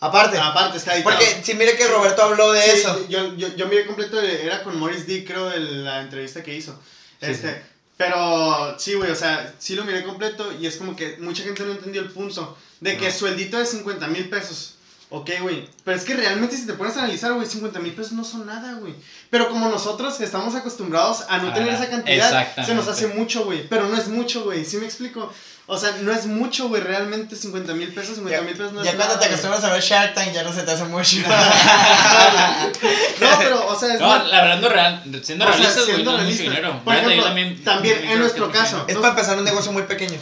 Aparte. 0.06 0.38
Aparte 0.38 0.78
está 0.78 0.96
editado. 0.96 1.16
Porque 1.16 1.42
si 1.44 1.54
mire 1.54 1.76
que 1.78 1.88
Roberto 1.88 2.22
habló 2.24 2.52
de 2.52 2.62
Sí, 2.62 2.70
eso. 2.72 3.08
Yo, 3.10 3.36
yo, 3.36 3.56
yo 3.56 3.68
miré 3.68 3.86
completo, 3.86 4.20
era 4.22 4.64
con 4.64 4.78
Morris 4.78 5.08
D, 5.08 5.24
creo, 5.26 5.52
en 5.54 5.84
la 5.86 6.02
entrevista 6.02 6.44
que 6.44 6.56
hizo. 6.56 6.74
Sí, 7.22 7.28
este, 7.32 7.64
Pero 7.98 8.78
sí, 8.80 8.96
güey, 8.96 9.12
o 9.12 9.16
sea, 9.16 9.54
sí 9.60 9.76
lo 9.76 9.86
miré 9.86 10.04
completo 10.04 10.52
y 10.60 10.68
es 10.68 10.76
como 10.78 10.96
que 10.96 11.18
mucha 11.20 11.44
gente 11.44 11.64
no 11.64 11.72
entendió 11.72 12.02
el 12.02 12.10
punto 12.12 12.58
de 12.82 12.98
que 12.98 13.08
No. 13.08 13.14
sueldito 13.14 13.58
de 13.58 13.66
50 13.66 14.08
mil 14.08 14.30
pesos. 14.30 14.76
Ok, 15.10 15.30
güey. 15.42 15.70
Pero 15.86 15.96
es 15.96 16.04
que 16.06 16.16
realmente 16.16 16.58
si 16.58 16.66
te 16.66 16.74
pones 16.74 16.98
a 16.98 17.00
analizar, 17.04 17.32
güey, 17.34 17.48
50 17.48 17.80
mil 17.80 17.94
pesos 17.94 18.14
no 18.14 18.24
son 18.24 18.48
nada, 18.48 18.74
güey. 18.80 18.96
Pero 19.30 19.48
como 19.50 19.70
nosotros 19.70 20.20
estamos 20.22 20.56
acostumbrados 20.56 21.22
a 21.30 21.38
no 21.38 21.50
Ah, 21.50 21.54
tener 21.54 21.72
esa 21.72 21.88
cantidad, 21.88 22.66
se 22.66 22.74
nos 22.74 22.88
hace 22.88 23.08
mucho, 23.08 23.46
güey. 23.46 23.68
Pero 23.70 23.88
no 23.88 23.96
es 23.96 24.08
mucho, 24.08 24.44
güey. 24.44 24.66
¿Sí 24.66 24.78
me 24.78 24.86
explico? 24.88 25.32
O 25.66 25.78
sea, 25.78 25.96
no 26.02 26.12
es 26.12 26.26
mucho, 26.26 26.68
güey, 26.68 26.82
realmente 26.82 27.38
50 27.38 27.74
mil 27.74 27.88
pesos, 27.94 28.16
50 28.16 28.38
Ya, 28.38 28.44
mil 28.44 28.54
pesos 28.54 28.74
no 28.74 28.84
ya 28.84 28.90
es 28.92 28.96
cuando 28.98 29.14
nada, 29.16 29.26
te 29.26 29.34
acostumbras 29.34 29.64
a 29.64 29.72
ver 29.72 29.82
Shark 29.82 30.14
Tank 30.14 30.34
ya 30.34 30.44
no 30.44 30.52
se 30.52 30.64
te 30.64 30.72
hace 30.72 30.84
mucho. 30.86 31.18
No, 33.22 33.28
pero, 33.38 33.68
o 33.68 33.80
sea, 33.80 33.94
es 33.94 34.00
No, 34.00 34.24
la 34.26 34.42
verdad, 34.42 34.60
no 34.60 34.70
real, 34.70 35.04
siendo 35.24 35.46
O 35.46 35.48
realistas, 35.48 35.76
güey, 35.86 35.96
siendo 35.96 36.12
no 36.12 36.18
realista. 36.18 36.44
dinero. 36.44 36.82
Por 36.84 36.94
ejemplo, 36.94 37.16
yo 37.16 37.24
también, 37.24 37.64
también 37.64 38.04
en 38.04 38.20
nuestro 38.20 38.52
caso, 38.52 38.86
es 38.88 38.96
para 38.98 39.10
empezar 39.10 39.38
un 39.38 39.46
negocio 39.46 39.72
muy 39.72 39.84
pequeño. 39.84 40.18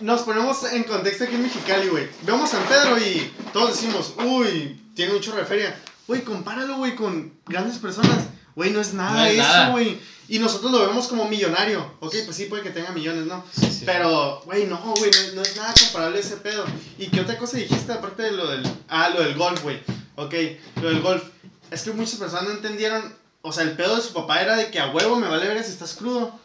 Nos 0.00 0.22
ponemos 0.22 0.64
en 0.72 0.84
contexto 0.84 1.24
aquí 1.24 1.34
en 1.34 1.42
Mexicali, 1.42 1.88
güey. 1.88 2.08
Vemos 2.22 2.50
San 2.50 2.62
Pedro 2.64 2.98
y 2.98 3.32
todos 3.52 3.70
decimos, 3.70 4.14
uy, 4.24 4.80
tiene 4.94 5.14
un 5.14 5.20
chorro 5.20 5.38
de 5.38 5.44
feria. 5.44 5.76
Güey, 6.06 6.22
compáralo, 6.22 6.76
güey, 6.76 6.94
con 6.94 7.32
grandes 7.46 7.78
personas. 7.78 8.24
Güey, 8.54 8.70
no 8.70 8.80
es 8.80 8.94
nada 8.94 9.12
No 9.16 9.24
es 9.26 9.36
nada. 9.38 9.62
eso, 9.64 9.72
güey. 9.72 9.98
Y 10.28 10.38
nosotros 10.38 10.72
lo 10.72 10.86
vemos 10.86 11.06
como 11.06 11.26
millonario. 11.28 11.94
Ok, 12.00 12.14
pues 12.24 12.36
sí, 12.36 12.46
puede 12.46 12.62
que 12.62 12.70
tenga 12.70 12.90
millones, 12.90 13.26
¿no? 13.26 13.44
Sí, 13.52 13.70
sí. 13.70 13.82
Pero, 13.86 14.42
güey, 14.44 14.64
no, 14.66 14.76
güey, 14.78 15.10
no, 15.10 15.34
no 15.36 15.42
es 15.42 15.56
nada 15.56 15.72
comparable 15.78 16.18
a 16.18 16.20
ese 16.20 16.36
pedo. 16.36 16.64
¿Y 16.98 17.06
qué 17.06 17.20
otra 17.20 17.38
cosa 17.38 17.58
dijiste 17.58 17.92
aparte 17.92 18.22
de 18.24 18.32
lo 18.32 18.48
del... 18.48 18.62
Ah, 18.88 19.10
lo 19.10 19.22
del 19.22 19.36
golf, 19.36 19.62
güey. 19.62 19.80
Ok, 20.16 20.34
lo 20.82 20.88
del 20.88 21.00
golf. 21.00 21.22
Es 21.70 21.82
que 21.82 21.92
muchas 21.92 22.16
personas 22.16 22.44
no 22.44 22.50
entendieron... 22.50 23.14
O 23.42 23.52
sea, 23.52 23.62
el 23.62 23.72
pedo 23.72 23.94
de 23.94 24.02
su 24.02 24.12
papá 24.12 24.40
era 24.42 24.56
de 24.56 24.70
que 24.70 24.80
a 24.80 24.90
huevo 24.90 25.14
me 25.16 25.28
vale 25.28 25.46
ver 25.46 25.62
si 25.62 25.70
estás 25.70 25.94
crudo. 25.94 26.36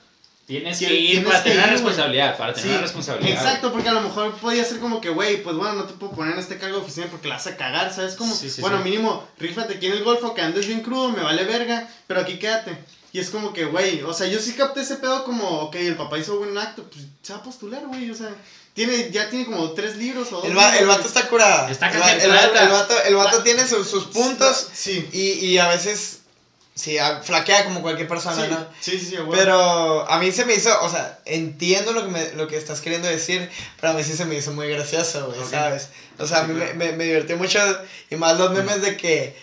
Tienes 0.46 0.80
que 0.80 0.88
Tienes 0.88 1.14
ir 1.14 1.24
para 1.24 1.42
que 1.42 1.50
tener 1.52 1.66
ir, 1.66 1.72
responsabilidad, 1.72 2.38
para 2.38 2.54
tener 2.54 2.76
Sí, 2.76 2.82
responsabilidad. 2.82 3.32
Exacto, 3.32 3.72
porque 3.72 3.90
a 3.90 3.94
lo 3.94 4.02
mejor 4.02 4.34
podía 4.36 4.64
ser 4.64 4.80
como 4.80 5.00
que, 5.02 5.10
güey, 5.10 5.42
pues 5.42 5.56
bueno, 5.56 5.74
no 5.74 5.84
te 5.86 5.94
puedo 5.94 6.12
poner 6.12 6.34
en 6.34 6.40
este 6.40 6.58
cargo 6.58 6.78
de 6.78 6.84
oficina 6.84 7.08
porque 7.10 7.28
la 7.28 7.36
vas 7.36 7.48
a 7.48 7.58
cagar, 7.58 7.94
¿sabes? 7.94 8.16
Como, 8.16 8.36
Sí, 8.36 8.50
sí, 8.50 8.62
bueno, 8.62 8.80
mínimo, 8.80 9.26
rífate 9.40 9.76
aquí 9.76 9.88
en 9.88 9.94
el 9.94 10.04
golfo, 10.04 10.36
que 10.36 10.42
andes 10.42 10.68
bien 10.68 10.82
crudo, 10.82 11.10
me 11.10 11.24
vale 11.24 11.46
verga, 11.46 11.88
pero 12.06 12.22
aquí 12.22 12.38
quédate. 12.38 12.78
Y 13.14 13.20
es 13.20 13.30
como 13.30 13.52
que, 13.54 13.66
güey, 13.66 14.02
o 14.04 14.14
sea, 14.14 14.28
yo 14.28 14.40
sí 14.40 14.54
capté 14.54 14.82
ese 14.82 14.96
pedo 14.96 15.24
como, 15.26 15.46
ok, 15.64 15.76
el 15.76 15.96
papá 15.98 16.18
hizo 16.18 16.38
buen 16.38 16.58
acto, 16.58 16.84
pues 16.90 17.06
se 17.22 17.34
va 17.34 17.40
a 17.40 17.44
postular, 17.44 17.86
güey, 17.86 18.10
o 18.10 18.16
sea, 18.16 18.30
tiene, 18.74 19.12
ya 19.12 19.30
tiene 19.30 19.46
como 19.46 19.72
tres 19.72 19.98
libros 19.98 20.32
o 20.32 20.38
dos 20.38 20.46
El, 20.46 20.58
va- 20.58 20.78
el 20.78 20.88
vato 20.88 21.06
está 21.08 21.28
curado. 21.28 21.68
Está 21.68 21.90
el, 21.92 22.02
va- 22.02 22.12
el, 22.14 22.30
vato, 22.30 22.42
alta. 22.48 22.64
el 22.64 22.70
vato, 22.72 22.94
el 23.08 23.16
vato 23.16 23.38
La- 23.40 23.44
tiene 23.44 23.68
sus, 23.68 23.90
sus 23.90 24.06
puntos 24.06 24.68
Sí, 24.74 25.10
y, 25.12 25.46
y 25.46 25.58
a 25.58 25.68
veces 25.68 26.20
sí, 26.74 26.96
flaquea 27.24 27.66
como 27.66 27.82
cualquier 27.82 28.08
persona, 28.08 28.46
sí, 28.46 28.50
¿no? 28.50 28.66
sí, 28.80 28.98
sí, 28.98 29.06
sí, 29.08 29.18
güey. 29.18 29.38
Pero 29.38 30.10
a 30.10 30.18
mí 30.18 30.32
se 30.32 30.46
me 30.46 30.54
hizo, 30.54 30.70
o 30.82 30.90
sea, 30.90 31.20
entiendo 31.26 31.92
lo 31.92 32.06
que, 32.06 32.12
me, 32.12 32.32
lo 32.36 32.48
que 32.48 32.56
estás 32.56 32.80
queriendo 32.80 33.10
decir, 33.10 33.50
pero 33.82 33.92
a 33.92 33.96
mí 33.98 34.06
sí 34.06 34.14
se 34.14 34.24
me 34.24 34.36
hizo 34.36 34.54
muy 34.54 34.70
gracioso, 34.70 35.34
güey. 35.36 35.50
¿sabes? 35.50 35.90
O 36.18 36.26
sea, 36.26 36.40
a 36.40 36.44
mí 36.44 36.54
me, 36.54 36.74
me, 36.76 36.94
me 36.94 37.04
divirtió 37.04 37.36
mucho, 37.36 37.60
y 38.10 38.16
más 38.16 38.40
los 38.40 38.52
memes 38.52 38.82
de 38.82 38.96
que 38.96 39.36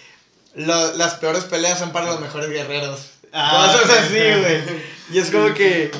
lo- 0.55 0.95
las 0.95 1.15
peores 1.17 1.45
peleas 1.45 1.79
son 1.79 1.93
para 1.93 2.07
los 2.07 2.19
mejores 2.21 2.49
guerreros. 2.49 3.01
Ah, 3.33 3.73
Cosas 3.81 3.99
así, 4.05 4.15
güey. 4.19 4.89
Y 5.11 5.19
es 5.19 5.31
como 5.31 5.55
que... 5.55 5.91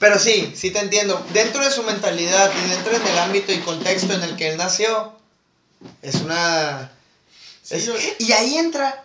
Pero 0.00 0.18
sí, 0.18 0.52
sí 0.56 0.70
te 0.70 0.80
entiendo. 0.80 1.24
Dentro 1.32 1.64
de 1.64 1.70
su 1.70 1.82
mentalidad 1.84 2.50
y 2.64 2.70
dentro 2.70 2.98
del 2.98 3.18
ámbito 3.18 3.52
y 3.52 3.58
contexto 3.58 4.12
en 4.14 4.22
el 4.22 4.36
que 4.36 4.48
él 4.50 4.56
nació, 4.56 5.16
es 6.02 6.16
una... 6.16 6.90
Sí, 7.62 7.76
es- 7.76 7.88
güey. 7.88 8.14
y 8.18 8.32
ahí 8.32 8.58
entra 8.58 9.04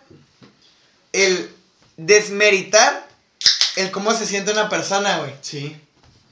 el 1.12 1.54
desmeritar 1.96 3.06
el 3.76 3.90
cómo 3.92 4.12
se 4.14 4.26
siente 4.26 4.50
una 4.52 4.68
persona, 4.68 5.18
güey. 5.18 5.32
Sí, 5.40 5.76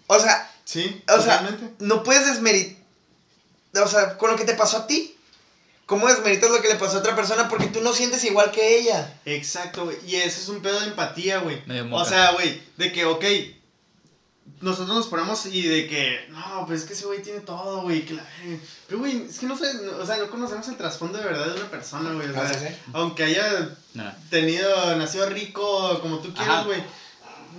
O 0.09 0.19
sea, 0.19 0.51
sí, 0.65 1.03
o 1.09 1.21
sea, 1.21 1.49
no 1.79 2.03
puedes 2.03 2.27
desmeritar... 2.27 2.83
O 3.85 3.89
sea, 3.89 4.19
con 4.19 4.31
lo 4.33 4.37
que 4.37 4.45
te 4.45 4.55
pasó 4.55 4.79
a 4.79 4.87
ti. 4.87 5.12
¿Cómo 5.93 6.09
desmeritas 6.09 6.51
lo 6.51 6.63
que 6.63 6.69
le 6.69 6.77
pasó 6.77 6.97
a 6.97 7.01
otra 7.01 7.15
persona? 7.15 7.51
Porque 7.51 7.67
tú 7.67 7.83
no 7.83 7.93
sientes 7.93 8.25
igual 8.25 8.51
que 8.51 8.79
ella. 8.79 9.21
Exacto, 9.27 9.85
güey. 9.85 9.99
Y 10.07 10.17
eso 10.17 10.41
es 10.41 10.49
un 10.49 10.63
pedo 10.63 10.81
de 10.81 10.87
empatía, 10.87 11.41
güey. 11.41 11.63
O 11.93 12.05
sea, 12.07 12.33
güey, 12.33 12.63
de 12.79 12.91
que, 12.93 13.05
ok, 13.05 13.23
nosotros 14.63 14.97
nos 14.97 15.07
ponemos 15.09 15.45
y 15.45 15.63
de 15.69 15.89
que, 15.89 16.27
no, 16.31 16.65
pues 16.67 16.81
es 16.81 16.87
que 16.87 16.95
ese 16.95 17.05
güey 17.05 17.21
tiene 17.21 17.41
todo, 17.41 17.83
güey. 17.83 18.07
que 18.07 18.15
la 18.15 18.23
verga". 18.23 18.63
Pero, 18.87 19.01
güey, 19.01 19.27
es 19.29 19.39
que 19.39 19.45
no, 19.45 19.55
sé, 19.59 19.67
o 20.01 20.07
sea, 20.07 20.17
no 20.17 20.31
conocemos 20.31 20.67
el 20.69 20.77
trasfondo 20.79 21.19
de 21.19 21.25
verdad 21.25 21.47
de 21.53 21.61
una 21.61 21.71
persona, 21.71 22.11
güey. 22.15 22.31
O 22.31 22.33
sea, 22.33 22.45
Ah, 22.45 22.55
sí, 22.55 22.75
aunque 22.95 23.25
haya 23.25 23.77
No. 23.93 24.11
tenido, 24.31 24.97
nacido 24.97 25.29
rico, 25.29 25.99
como 26.01 26.21
tú 26.21 26.33
quieras, 26.33 26.65
güey. 26.65 26.83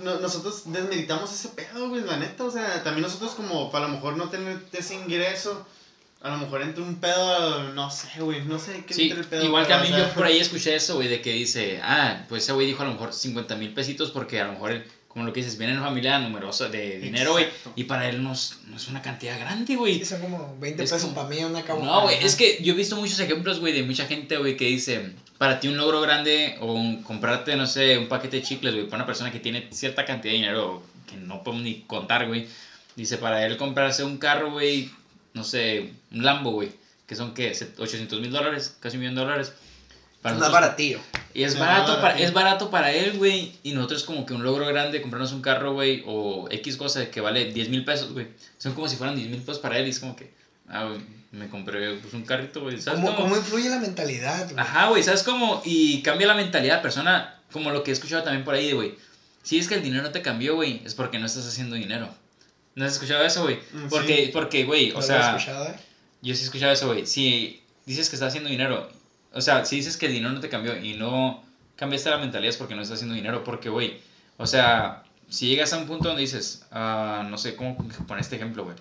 no- 0.02 0.18
nosotros 0.18 0.62
desmeritamos 0.66 1.32
ese 1.32 1.50
pedo, 1.50 1.88
güey, 1.88 2.02
la 2.02 2.16
neta. 2.16 2.42
O 2.42 2.50
sea, 2.50 2.82
también 2.82 3.02
nosotros 3.06 3.30
como, 3.36 3.70
para 3.70 3.86
lo 3.86 3.94
mejor 3.94 4.16
no 4.16 4.28
tener 4.28 4.58
ese 4.72 4.94
ingreso, 4.96 5.64
a 6.24 6.30
lo 6.30 6.38
mejor 6.38 6.62
entre 6.62 6.82
un 6.82 6.96
pedo, 6.96 7.72
no 7.74 7.90
sé, 7.90 8.08
güey, 8.20 8.42
no 8.44 8.58
sé 8.58 8.82
qué 8.86 8.94
Sí, 8.94 9.02
entre 9.04 9.20
el 9.20 9.26
pedo. 9.26 9.44
igual 9.44 9.66
que 9.66 9.74
a 9.74 9.78
mí 9.78 9.86
o 9.86 9.90
sea, 9.90 9.98
yo 10.08 10.14
por 10.14 10.24
ahí 10.24 10.38
escuché 10.40 10.74
eso, 10.74 10.94
güey, 10.96 11.06
de 11.08 11.20
que 11.20 11.32
dice, 11.32 11.80
ah, 11.82 12.24
pues 12.28 12.42
ese 12.44 12.52
güey 12.52 12.66
dijo 12.66 12.82
a 12.82 12.86
lo 12.86 12.92
mejor 12.92 13.12
50 13.12 13.54
mil 13.56 13.72
pesitos 13.74 14.10
porque 14.10 14.40
a 14.40 14.46
lo 14.46 14.52
mejor, 14.52 14.72
él, 14.72 14.84
como 15.08 15.24
lo 15.26 15.32
que 15.32 15.40
dices, 15.40 15.58
viene 15.58 15.74
en 15.74 15.78
una 15.78 15.88
familia 15.88 16.18
numerosa 16.18 16.68
de 16.68 16.98
dinero, 16.98 17.32
güey, 17.32 17.46
y 17.76 17.84
para 17.84 18.08
él 18.08 18.22
no 18.22 18.32
es, 18.32 18.58
no 18.66 18.76
es 18.78 18.88
una 18.88 19.00
cantidad 19.02 19.38
grande, 19.38 19.76
güey. 19.76 19.98
Sí, 20.00 20.04
son 20.06 20.20
como 20.22 20.56
20 20.58 20.82
Es 20.82 20.90
pesos 20.90 21.04
como- 21.10 21.14
para 21.14 21.28
mí, 21.28 21.44
una 21.44 21.62
cabo. 21.62 21.84
No, 21.84 22.02
güey, 22.02 22.16
es 22.24 22.34
que 22.34 22.58
yo 22.62 22.72
he 22.72 22.76
visto 22.76 22.96
muchos 22.96 23.20
ejemplos, 23.20 23.60
güey, 23.60 23.72
de 23.72 23.82
mucha 23.84 24.06
gente, 24.06 24.36
güey, 24.38 24.56
que 24.56 24.64
dice, 24.64 25.12
para 25.38 25.60
ti 25.60 25.68
un 25.68 25.76
logro 25.76 26.00
grande 26.00 26.56
o 26.60 26.72
un- 26.72 27.02
comprarte, 27.02 27.54
no 27.54 27.66
sé, 27.66 27.98
un 27.98 28.08
paquete 28.08 28.38
de 28.38 28.42
chicles, 28.42 28.72
güey, 28.74 28.86
para 28.86 28.96
una 29.02 29.06
persona 29.06 29.30
que 29.30 29.38
tiene 29.40 29.68
cierta 29.72 30.04
cantidad 30.04 30.32
de 30.32 30.38
dinero 30.38 30.82
que 31.08 31.16
no 31.16 31.44
podemos 31.44 31.64
ni 31.64 31.82
contar, 31.82 32.26
güey. 32.26 32.48
Dice, 32.96 33.18
para 33.18 33.44
él 33.44 33.56
comprarse 33.56 34.02
un 34.04 34.16
carro, 34.18 34.50
güey, 34.52 34.90
no 35.34 35.44
sé, 35.44 35.92
un 36.12 36.24
Lambo, 36.24 36.52
güey, 36.52 36.72
que 37.06 37.14
son, 37.16 37.34
¿qué? 37.34 37.54
Set- 37.54 37.78
800 37.78 38.20
mil 38.20 38.30
dólares, 38.32 38.76
casi 38.80 38.96
un 38.96 39.00
millón 39.02 39.14
de 39.16 39.20
dólares. 39.22 39.52
Para 40.22 40.36
Es 40.36 40.40
más 40.40 40.48
nosotros- 40.48 40.52
baratillo. 40.70 41.00
y 41.34 41.42
es 41.42 41.58
barato, 41.58 41.92
más 41.92 42.00
para, 42.00 42.18
es 42.18 42.32
barato 42.32 42.70
para 42.70 42.92
él, 42.92 43.18
güey. 43.18 43.52
Y 43.62 43.72
nosotros 43.72 44.04
como 44.04 44.24
que 44.24 44.32
un 44.32 44.42
logro 44.42 44.66
grande, 44.66 45.02
comprarnos 45.02 45.32
un 45.32 45.42
carro, 45.42 45.74
güey, 45.74 46.02
o 46.06 46.48
X 46.50 46.78
cosa 46.78 47.10
que 47.10 47.20
vale 47.20 47.52
10 47.52 47.68
mil 47.68 47.84
pesos, 47.84 48.12
güey. 48.14 48.28
Son 48.56 48.72
como 48.72 48.88
si 48.88 48.96
fueran 48.96 49.16
10 49.16 49.28
mil 49.28 49.40
pesos 49.40 49.58
para 49.58 49.78
él 49.78 49.86
y 49.86 49.90
es 49.90 50.00
como 50.00 50.16
que, 50.16 50.32
ah, 50.68 50.84
güey, 50.86 51.00
me 51.32 51.48
compré 51.50 51.94
pues, 51.96 52.14
un 52.14 52.22
carrito, 52.24 52.62
güey. 52.62 52.80
¿Sabes 52.80 53.00
¿Cómo, 53.00 53.14
cómo? 53.14 53.28
¿Cómo 53.28 53.36
influye 53.36 53.68
la 53.68 53.80
mentalidad, 53.80 54.44
güey? 54.44 54.56
Ajá, 54.58 54.88
güey, 54.88 55.02
¿sabes 55.02 55.24
cómo? 55.24 55.60
Y 55.64 56.00
cambia 56.00 56.26
la 56.26 56.34
mentalidad 56.34 56.80
persona, 56.80 57.38
como 57.52 57.70
lo 57.70 57.82
que 57.82 57.90
he 57.90 57.94
escuchado 57.94 58.22
también 58.22 58.44
por 58.44 58.54
ahí, 58.54 58.72
güey. 58.72 58.94
Si 59.42 59.58
es 59.58 59.68
que 59.68 59.74
el 59.74 59.82
dinero 59.82 60.04
no 60.04 60.10
te 60.10 60.22
cambió, 60.22 60.54
güey, 60.54 60.80
es 60.86 60.94
porque 60.94 61.18
no 61.18 61.26
estás 61.26 61.46
haciendo 61.46 61.76
dinero. 61.76 62.08
¿No 62.74 62.84
has 62.84 62.92
escuchado 62.94 63.24
eso, 63.24 63.42
güey? 63.42 63.58
Mm, 63.72 63.88
Porque, 63.88 64.30
porque, 64.32 64.64
güey, 64.64 64.88
No 64.90 64.94
o 64.96 65.00
lo 65.00 65.06
sea, 65.06 65.36
¿eh? 65.36 65.76
yo 66.22 66.34
sí 66.34 66.40
he 66.42 66.44
escuchado 66.44 66.72
eso, 66.72 66.88
güey. 66.88 67.06
Si 67.06 67.62
dices 67.86 68.08
que 68.08 68.16
estás 68.16 68.28
haciendo 68.28 68.50
dinero, 68.50 68.88
o 69.32 69.40
sea, 69.40 69.64
si 69.64 69.76
dices 69.76 69.96
que 69.96 70.06
el 70.06 70.12
dinero 70.12 70.32
no 70.32 70.40
te 70.40 70.48
cambió 70.48 70.76
y 70.76 70.94
no 70.94 71.44
cambiaste 71.76 72.10
la 72.10 72.18
mentalidad 72.18 72.50
es 72.50 72.56
porque 72.56 72.74
no 72.74 72.82
estás 72.82 72.96
haciendo 72.96 73.14
dinero, 73.14 73.44
porque, 73.44 73.68
güey, 73.68 74.00
o 74.36 74.46
sea, 74.46 75.04
si 75.28 75.48
llegas 75.48 75.72
a 75.72 75.78
un 75.78 75.86
punto 75.86 76.08
donde 76.08 76.22
dices, 76.22 76.64
ah, 76.70 77.26
no 77.28 77.38
sé 77.38 77.56
cómo 77.56 77.76
poner 77.76 78.20
este 78.20 78.36
ejemplo, 78.36 78.64
güey, 78.64 78.76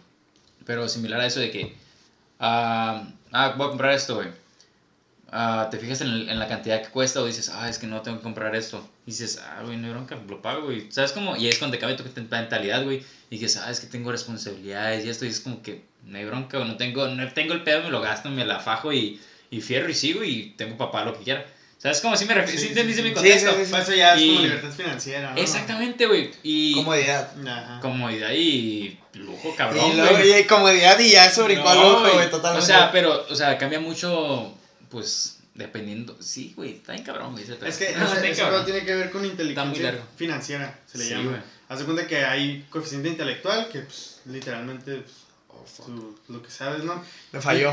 pero 0.65 0.87
similar 0.87 1.19
a 1.21 1.25
eso 1.25 1.39
de 1.39 1.51
que, 1.51 1.75
ah, 2.39 3.03
ah, 3.31 3.53
voy 3.57 3.67
a 3.67 3.69
comprar 3.69 3.91
esto, 3.93 4.15
güey. 4.15 4.27
Ah, 5.35 5.67
te 5.71 5.79
fijas 5.79 6.01
en, 6.01 6.09
el- 6.09 6.29
en 6.29 6.37
la 6.37 6.47
cantidad 6.47 6.79
que 6.81 6.89
cuesta 6.89 7.19
o 7.21 7.25
dices, 7.25 7.49
ah, 7.49 7.67
es 7.67 7.79
que 7.79 7.87
no 7.87 8.01
tengo 8.01 8.17
que 8.17 8.23
comprar 8.23 8.55
esto. 8.55 8.87
Y 9.07 9.11
dices, 9.11 9.41
ah, 9.43 9.61
güey, 9.63 9.77
no 9.77 9.87
hay 9.87 9.93
bronca, 9.93 10.15
lo 10.29 10.41
pago, 10.43 10.65
güey. 10.65 10.91
¿Sabes 10.91 11.11
cómo? 11.11 11.35
Y 11.35 11.47
es 11.47 11.57
cuando 11.57 11.75
te 11.75 11.79
cambia 11.81 11.97
tu 11.97 12.03
mentalidad, 12.29 12.83
güey. 12.83 13.01
Y 13.31 13.37
dices, 13.39 13.57
ah, 13.57 13.71
es 13.71 13.79
que 13.79 13.87
tengo 13.87 14.11
responsabilidades 14.11 15.03
y 15.05 15.09
esto. 15.09 15.25
Y 15.25 15.29
es 15.29 15.39
como 15.39 15.63
que 15.63 15.81
no 16.05 16.17
hay 16.19 16.25
bronca, 16.25 16.57
güey. 16.59 16.69
No 16.69 16.77
tengo, 16.77 17.07
no 17.07 17.27
tengo 17.33 17.53
el 17.53 17.63
pedo, 17.63 17.81
me 17.83 17.89
lo 17.89 17.99
gasto, 18.01 18.29
me 18.29 18.45
la 18.45 18.59
fajo 18.59 18.93
y, 18.93 19.19
y 19.49 19.61
fierro 19.61 19.89
y 19.89 19.95
sigo 19.95 20.23
y 20.23 20.53
tengo 20.55 20.77
papá 20.77 21.03
lo 21.03 21.17
que 21.17 21.23
quiera. 21.23 21.45
¿Sabes 21.79 21.99
cómo? 21.99 22.15
Sí 22.15 22.25
me 22.25 22.33
refiero, 22.33 22.61
Sí, 22.61 22.67
¿sí 22.69 22.73
sí, 22.75 22.83
mi 22.85 22.93
sí. 22.93 23.13
contexto? 23.13 23.49
Sí, 23.51 23.55
sí, 23.57 23.65
sí. 23.65 23.71
Pues 23.71 23.83
eso 23.83 23.93
ya 23.95 24.13
es 24.15 24.21
Y- 24.21 24.27
como 24.29 24.39
libertad 24.41 24.71
financiera, 24.71 25.31
¿no? 25.31 25.37
Exactamente, 25.41 26.05
güey. 26.05 26.31
Y 26.43 26.75
Comodidad. 26.75 27.29
Ajá. 27.45 27.79
comodidad 27.81 28.31
y 28.33 28.97
lujo, 29.15 29.53
cabrón, 29.57 29.91
y 29.91 29.95
luego, 29.97 30.15
güey. 30.17 30.39
y 30.39 30.43
comodidad 30.45 30.97
y 30.99 31.09
ya 31.09 31.23
al 31.25 31.35
No, 31.35 31.73
lujo, 31.75 31.99
güey. 32.01 32.13
güey, 32.13 32.29
totalmente. 32.29 32.63
O 32.63 32.65
sea, 32.65 32.91
pero, 32.91 33.25
o 33.29 33.35
sea, 33.35 33.57
cambia 33.57 33.81
mucho, 33.81 34.53
pues, 34.93 35.39
dependiendo. 35.55 36.15
Sí, 36.21 36.53
güey, 36.55 36.75
está 36.77 36.93
bien 36.93 37.03
cabrón, 37.03 37.33
güey. 37.33 37.43
Es 37.43 37.77
que 37.77 37.93
No, 37.97 38.05
ese, 38.05 38.31
ese 38.31 38.43
tiene 38.63 38.85
que 38.85 38.95
ver 38.95 39.11
con 39.11 39.25
inteligencia 39.25 39.99
financiera, 40.15 40.79
se 40.89 40.97
le 40.99 41.03
Sí, 41.03 41.09
llama. 41.09 41.29
güey. 41.31 41.41
Haz 41.67 41.79
de 41.79 41.85
cuenta 41.85 42.07
que 42.07 42.23
hay 42.23 42.65
coeficiente 42.69 43.09
intelectual, 43.09 43.67
que 43.69 43.79
pues, 43.81 44.21
literalmente 44.25 44.97
pues, 44.97 45.13
Oh, 45.55 45.83
tú- 45.85 46.19
lo 46.29 46.41
que 46.41 46.49
sabes, 46.49 46.83
¿no? 46.83 47.01
Me 47.31 47.39
falló. 47.39 47.71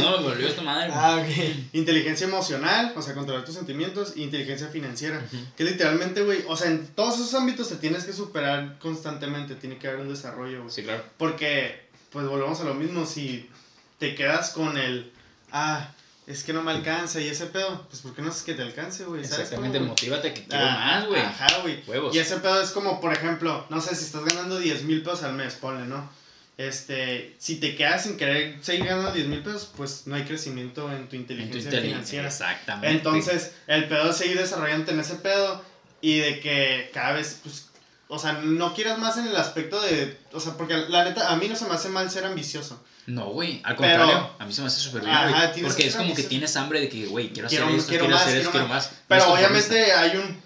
No, 0.00 0.16
me 0.18 0.24
volvió 0.28 0.48
esta 0.48 0.62
madre. 0.62 0.90
Ah, 0.92 1.22
ok. 1.22 1.56
Inteligencia 1.74 2.26
emocional, 2.26 2.92
o 2.96 3.02
sea, 3.02 3.12
controlar 3.14 3.44
tus 3.44 3.54
sentimientos, 3.54 4.14
e 4.16 4.22
inteligencia 4.22 4.68
financiera. 4.68 5.22
Que 5.56 5.62
literalmente, 5.64 6.22
güey, 6.22 6.42
o 6.48 6.56
sea, 6.56 6.68
en 6.70 6.86
todos 6.88 7.16
esos 7.16 7.34
ámbitos 7.34 7.68
te 7.68 7.76
tienes 7.76 8.04
que 8.04 8.12
superar 8.14 8.78
constantemente, 8.80 9.54
tiene 9.56 9.76
que 9.78 9.88
haber 9.88 10.00
un 10.00 10.08
desarrollo, 10.08 10.62
güey. 10.62 10.72
Sí, 10.74 10.82
claro. 10.82 11.04
Porque, 11.18 11.88
pues 12.10 12.26
volvemos 12.26 12.60
a 12.60 12.64
lo 12.64 12.74
mismo, 12.74 13.04
si 13.06 13.48
te 13.98 14.14
quedas 14.14 14.50
con 14.50 14.76
el, 14.78 15.12
ah, 15.52 15.92
es 16.28 16.44
que 16.44 16.52
no 16.52 16.62
me 16.62 16.72
alcanza 16.72 17.20
y 17.20 17.28
ese 17.28 17.46
pedo, 17.46 17.86
pues 17.88 18.02
¿por 18.02 18.14
qué 18.14 18.22
no 18.22 18.28
haces 18.28 18.42
que 18.42 18.54
te 18.54 18.62
alcance, 18.62 19.04
güey? 19.04 19.24
¿Sabes 19.24 19.40
Exactamente, 19.46 19.78
cómo, 19.78 19.90
motívate 19.90 20.34
que 20.34 20.44
quiero 20.44 20.64
Ah, 20.64 20.96
más, 20.98 21.06
güey. 21.06 21.20
Ajá, 21.22 21.46
güey. 21.62 21.82
Huevos. 21.86 22.14
Y 22.14 22.18
ese 22.18 22.36
pedo 22.38 22.60
es 22.60 22.70
como, 22.70 23.00
por 23.00 23.12
ejemplo, 23.12 23.66
no 23.70 23.80
sé, 23.80 23.94
si 23.94 24.04
estás 24.04 24.24
ganando 24.24 24.58
10 24.58 24.82
mil 24.84 25.02
pesos 25.02 25.22
al 25.24 25.34
mes, 25.34 25.54
ponle, 25.54 25.86
¿no? 25.86 26.10
Este, 26.58 27.36
si 27.38 27.56
te 27.60 27.76
quedas 27.76 28.02
sin 28.02 28.16
querer 28.16 28.58
seguir 28.62 28.84
ganando 28.86 29.12
10 29.12 29.26
mil 29.28 29.42
pesos, 29.42 29.70
pues 29.76 30.02
no 30.06 30.16
hay 30.16 30.24
crecimiento 30.24 30.90
en 30.90 30.96
tu 30.96 31.02
En 31.02 31.08
tu 31.08 31.16
inteligencia 31.16 31.60
inteligencia. 31.70 32.22
financiera. 32.22 32.28
Exactamente. 32.28 32.96
Entonces, 32.96 33.52
el 33.68 33.84
pedo 33.88 34.10
es 34.10 34.16
seguir 34.16 34.38
desarrollándote 34.38 34.92
en 34.92 35.00
ese 35.00 35.14
pedo 35.16 35.62
y 36.00 36.18
de 36.18 36.40
que 36.40 36.90
cada 36.92 37.12
vez, 37.12 37.38
pues, 37.42 37.68
o 38.08 38.18
sea, 38.18 38.32
no 38.32 38.74
quieras 38.74 38.98
más 38.98 39.16
en 39.18 39.26
el 39.28 39.36
aspecto 39.36 39.80
de, 39.80 40.18
o 40.32 40.40
sea, 40.40 40.54
porque 40.56 40.76
la 40.88 41.04
neta, 41.04 41.30
a 41.30 41.36
mí 41.36 41.48
no 41.48 41.54
se 41.56 41.66
me 41.66 41.74
hace 41.74 41.88
mal 41.90 42.10
ser 42.10 42.24
ambicioso. 42.24 42.82
No, 43.06 43.26
güey, 43.26 43.60
al 43.64 43.76
Pero- 43.76 43.98
contrario, 43.98 44.30
a 44.38 44.44
mí 44.46 44.52
se 44.52 44.60
me 44.62 44.66
hace 44.66 44.80
súper 44.80 45.02
bien, 45.02 45.14
güey. 45.30 45.62
Porque 45.62 45.82
que 45.82 45.88
es 45.88 45.96
como 45.96 46.14
que 46.14 46.22
tienes 46.24 46.56
hambre 46.56 46.80
de 46.80 46.88
que, 46.88 47.06
güey, 47.06 47.32
quiero 47.32 47.46
hacer 47.46 47.60
Quiero- 47.60 47.74
esto, 47.76 47.88
quiero 47.88 48.04
quiero, 48.04 48.16
más, 48.16 48.26
hacer 48.26 48.38
esto, 48.38 48.50
quiero 48.50 48.68
más. 48.68 48.90
Pero 49.08 49.32
obviamente 49.32 49.92
hay 49.92 50.16
un, 50.16 50.42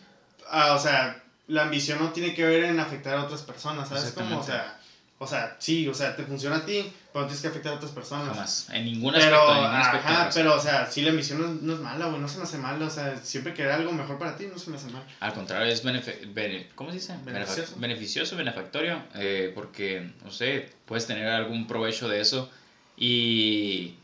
ah, 0.51 0.75
o 0.75 0.79
sea, 0.79 1.23
la 1.49 1.63
ambición 1.63 1.99
no 1.99 2.11
tiene 2.11 2.35
que 2.35 2.45
ver 2.45 2.65
en 2.65 2.79
afectar 2.81 3.17
a 3.17 3.25
otras 3.25 3.43
personas, 3.43 3.89
¿sabes? 3.89 4.13
Como, 4.13 4.39
o 4.39 4.45
sea, 4.45 4.79
o 5.23 5.27
sea, 5.27 5.57
sí, 5.59 5.87
o 5.89 5.95
sea, 5.95 6.17
te 6.17 6.25
funciona 6.25 6.57
a 6.57 6.65
ti, 6.67 6.93
pero 7.13 7.23
no 7.23 7.27
tienes 7.27 7.41
que 7.43 7.49
afectar 7.49 7.73
a 7.73 7.77
otras 7.77 7.93
personas. 7.93 8.29
Jamás. 8.29 8.69
En 8.73 8.85
ningún 8.85 9.13
Pero, 9.13 9.25
aspecto, 9.37 9.51
en 9.53 9.63
ningún 9.63 9.77
aspecto. 9.81 10.09
ajá, 10.09 10.31
pero, 10.35 10.55
o 10.57 10.61
sea, 10.61 10.91
sí, 10.91 11.03
la 11.03 11.11
ambición 11.11 11.41
no, 11.41 11.49
no 11.63 11.75
es 11.75 11.81
mala, 11.81 12.07
güey, 12.07 12.21
no 12.21 12.29
se 12.29 12.39
me 12.39 12.45
hace 12.45 12.59
mal, 12.59 12.83
o 12.83 12.91
sea, 12.91 13.17
siempre 13.23 13.55
querer 13.55 13.73
algo 13.73 13.93
mejor 13.93 14.19
para 14.19 14.37
ti 14.37 14.47
no 14.51 14.59
se 14.59 14.71
me 14.71 14.77
hace 14.77 14.89
mal. 14.91 15.03
Al 15.21 15.33
contrario, 15.33 15.73
es 15.73 15.85
benefe- 15.85 16.33
bene- 16.35 16.69
¿cómo 16.75 16.91
se 16.91 16.97
dice? 16.97 17.15
Beneficioso. 17.25 17.75
Beneficioso, 17.77 18.37
benefactorio, 18.37 19.03
eh, 19.15 19.53
porque, 19.55 20.11
no 20.25 20.31
sé, 20.31 20.71
puedes 20.87 21.07
tener 21.07 21.29
algún 21.29 21.67
provecho 21.67 22.09
de 22.09 22.21
eso 22.21 22.51
y 22.97 23.95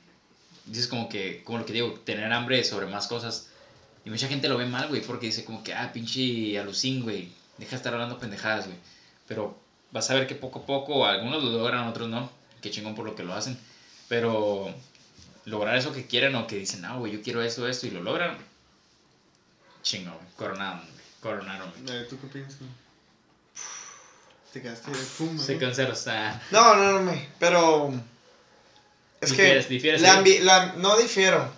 dices 0.66 0.86
como 0.88 1.08
que, 1.08 1.42
como 1.44 1.58
lo 1.58 1.66
que 1.66 1.72
digo, 1.72 1.92
tener 2.04 2.32
hambre 2.32 2.62
sobre 2.64 2.86
más 2.86 3.06
cosas. 3.06 3.48
Y 4.04 4.10
mucha 4.10 4.28
gente 4.28 4.48
lo 4.48 4.56
ve 4.56 4.66
mal, 4.66 4.88
güey, 4.88 5.02
porque 5.02 5.26
dice 5.26 5.44
como 5.44 5.62
que, 5.62 5.74
ah, 5.74 5.90
pinche 5.92 6.58
alucín, 6.58 7.02
güey, 7.02 7.30
deja 7.58 7.70
de 7.70 7.76
estar 7.76 7.92
hablando 7.92 8.18
pendejadas, 8.18 8.66
güey. 8.66 8.78
Pero 9.26 9.58
vas 9.90 10.10
a 10.10 10.14
ver 10.14 10.26
que 10.26 10.34
poco 10.34 10.60
a 10.60 10.66
poco, 10.66 11.06
algunos 11.06 11.42
lo 11.42 11.50
logran, 11.50 11.86
otros 11.88 12.08
no. 12.08 12.30
Qué 12.62 12.70
chingón 12.70 12.94
por 12.94 13.04
lo 13.06 13.14
que 13.14 13.22
lo 13.22 13.34
hacen. 13.34 13.58
Pero 14.08 14.72
lograr 15.44 15.76
eso 15.76 15.92
que 15.92 16.06
quieren 16.06 16.34
o 16.34 16.46
que 16.46 16.56
dicen, 16.56 16.84
ah, 16.84 16.96
güey, 16.96 17.12
yo 17.12 17.22
quiero 17.22 17.42
esto, 17.42 17.66
esto, 17.68 17.86
y 17.86 17.90
lo 17.90 18.02
logran, 18.02 18.36
chingón, 19.82 20.16
coronaron, 20.36 20.80
güey, 20.80 21.04
coronaron, 21.20 21.72
güey. 21.84 21.96
Eh, 21.98 22.04
¿Tú 22.08 22.18
qué 22.20 22.26
opinas? 22.26 22.58
güey? 22.58 22.70
Te 24.52 24.62
quedaste 24.62 24.90
de 24.90 24.96
fuma, 24.96 25.42
Se 25.42 25.58
cansa, 25.58 25.86
o 25.88 25.94
sea, 25.94 26.40
No, 26.50 26.74
no, 26.74 26.92
no, 26.92 27.00
me. 27.02 27.28
Pero. 27.38 27.92
Es 29.20 29.30
Difieres, 29.30 29.66
que. 29.66 29.74
difieres 29.74 30.00
la 30.00 30.12
ahí. 30.14 30.24
ambi- 30.24 30.40
la- 30.40 30.72
no 30.78 30.96
difiero. 30.96 31.52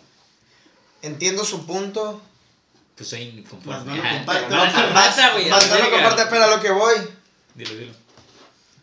Entiendo 1.02 1.44
su 1.44 1.66
punto. 1.66 2.20
pues 2.96 3.08
soy 3.08 3.22
inconforme. 3.22 3.76
Más 3.78 3.86
no 3.86 3.96
lo 3.96 4.02
Ajá, 4.02 4.16
comparto. 4.18 4.48
no, 4.50 4.56
Más 4.92 5.70
lo 5.70 5.90
comparte, 5.90 6.26
pero 6.30 6.44
a 6.44 6.56
lo 6.56 6.60
que 6.60 6.70
voy. 6.70 6.94
Dilo, 7.54 7.74
dilo. 7.74 7.92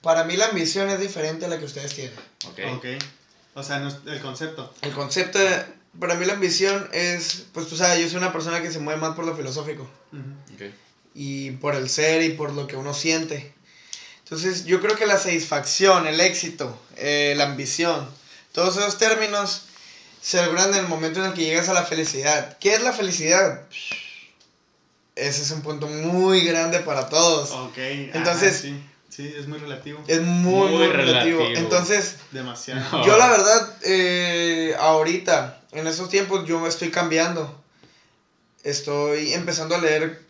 Para 0.02 0.24
mí 0.24 0.38
la 0.38 0.46
ambición 0.48 0.90
es 0.90 1.00
diferente 1.00 1.46
a 1.46 1.48
la 1.50 1.58
que 1.60 1.66
ustedes 1.66 1.94
tienen. 1.94 2.16
Ok. 2.48 2.60
Ok. 2.78 2.86
O 3.56 3.64
sea, 3.64 3.80
no 3.80 3.88
es- 3.88 3.98
el 4.06 4.22
concepto. 4.22 4.74
El 4.82 4.92
concepto, 4.94 5.40
de- 5.40 5.66
para 6.00 6.16
mí 6.16 6.26
la 6.26 6.34
ambición 6.34 6.88
es, 6.94 7.46
pues 7.54 7.68
tú 7.68 7.76
sabes, 7.76 8.00
yo 8.00 8.08
soy 8.08 8.18
una 8.18 8.32
persona 8.32 8.62
que 8.62 8.72
se 8.72 8.80
mueve 8.80 9.00
más 9.02 9.16
por 9.16 9.26
lo 9.26 9.36
filosófico 9.36 9.90
Ujú. 10.14 10.54
ok. 10.66 10.72
y 11.16 11.52
por 11.52 11.74
el 11.74 11.90
ser 11.90 12.22
y 12.22 12.30
por 12.34 12.54
lo 12.54 12.68
que 12.68 12.76
uno 12.76 12.94
siente. 12.94 13.52
Entonces 14.24 14.66
yo 14.66 14.80
creo 14.82 14.96
que 14.96 15.08
la 15.08 15.18
satisfacción, 15.18 16.06
el 16.06 16.20
éxito, 16.22 16.78
eh, 16.98 17.34
la 17.38 17.46
ambición, 17.46 18.08
todos 18.52 18.78
esos 18.78 18.98
términos 19.00 19.64
se 20.22 20.46
logran 20.46 20.70
en 20.70 20.76
el 20.82 20.88
momento 20.88 21.20
en 21.22 21.28
el 21.28 21.34
que 21.34 21.46
llegas 21.46 21.70
a 21.70 21.74
la 21.74 21.84
felicidad. 21.86 22.58
¿Qué 22.60 22.76
es 22.76 22.84
la 22.84 22.94
felicidad? 22.94 23.64
Ese 25.16 25.42
es 25.42 25.50
un 25.52 25.62
punto 25.64 25.88
muy 25.88 26.42
grande 26.42 26.80
para 26.82 27.10
todos. 27.10 27.50
Ok. 27.52 27.78
Entonces- 27.78 28.58
ajá, 28.58 28.62
sí. 28.62 28.84
Sí, 29.18 29.34
es 29.36 29.48
muy 29.48 29.58
relativo. 29.58 30.00
Es 30.06 30.22
muy, 30.22 30.70
Muy 30.70 30.78
muy 30.78 30.88
relativo. 30.90 31.40
relativo. 31.40 31.60
Entonces, 31.60 32.18
Demasiado. 32.32 33.04
Yo 33.04 33.18
la 33.18 33.28
verdad, 33.32 33.76
eh, 33.84 34.76
ahorita, 34.78 35.60
en 35.72 35.88
estos 35.88 36.10
tiempos, 36.10 36.48
yo 36.48 36.60
me 36.60 36.70
estoy 36.70 36.92
cambiando. 36.92 37.60
Estoy 38.64 39.34
empezando 39.34 39.74
a 39.74 39.80
leer, 39.80 40.22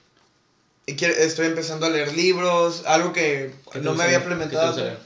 estoy 0.86 1.48
empezando 1.48 1.86
a 1.86 1.90
leer 1.90 2.14
libros, 2.14 2.84
algo 2.86 3.12
que 3.12 3.54
¿Qué 3.74 3.80
te 3.80 3.86
no 3.86 3.94
me 3.94 4.06
había 4.06 4.20
implementado. 4.20 4.98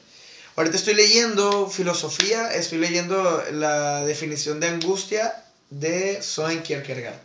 Ahorita 0.55 0.77
estoy 0.77 0.93
leyendo 0.93 1.67
filosofía, 1.67 2.53
estoy 2.53 2.77
leyendo 2.77 3.43
la 3.51 4.05
definición 4.05 4.59
de 4.59 4.67
angustia 4.67 5.43
de 5.71 6.21
Soren 6.21 6.61
Kierkegaard. 6.61 7.15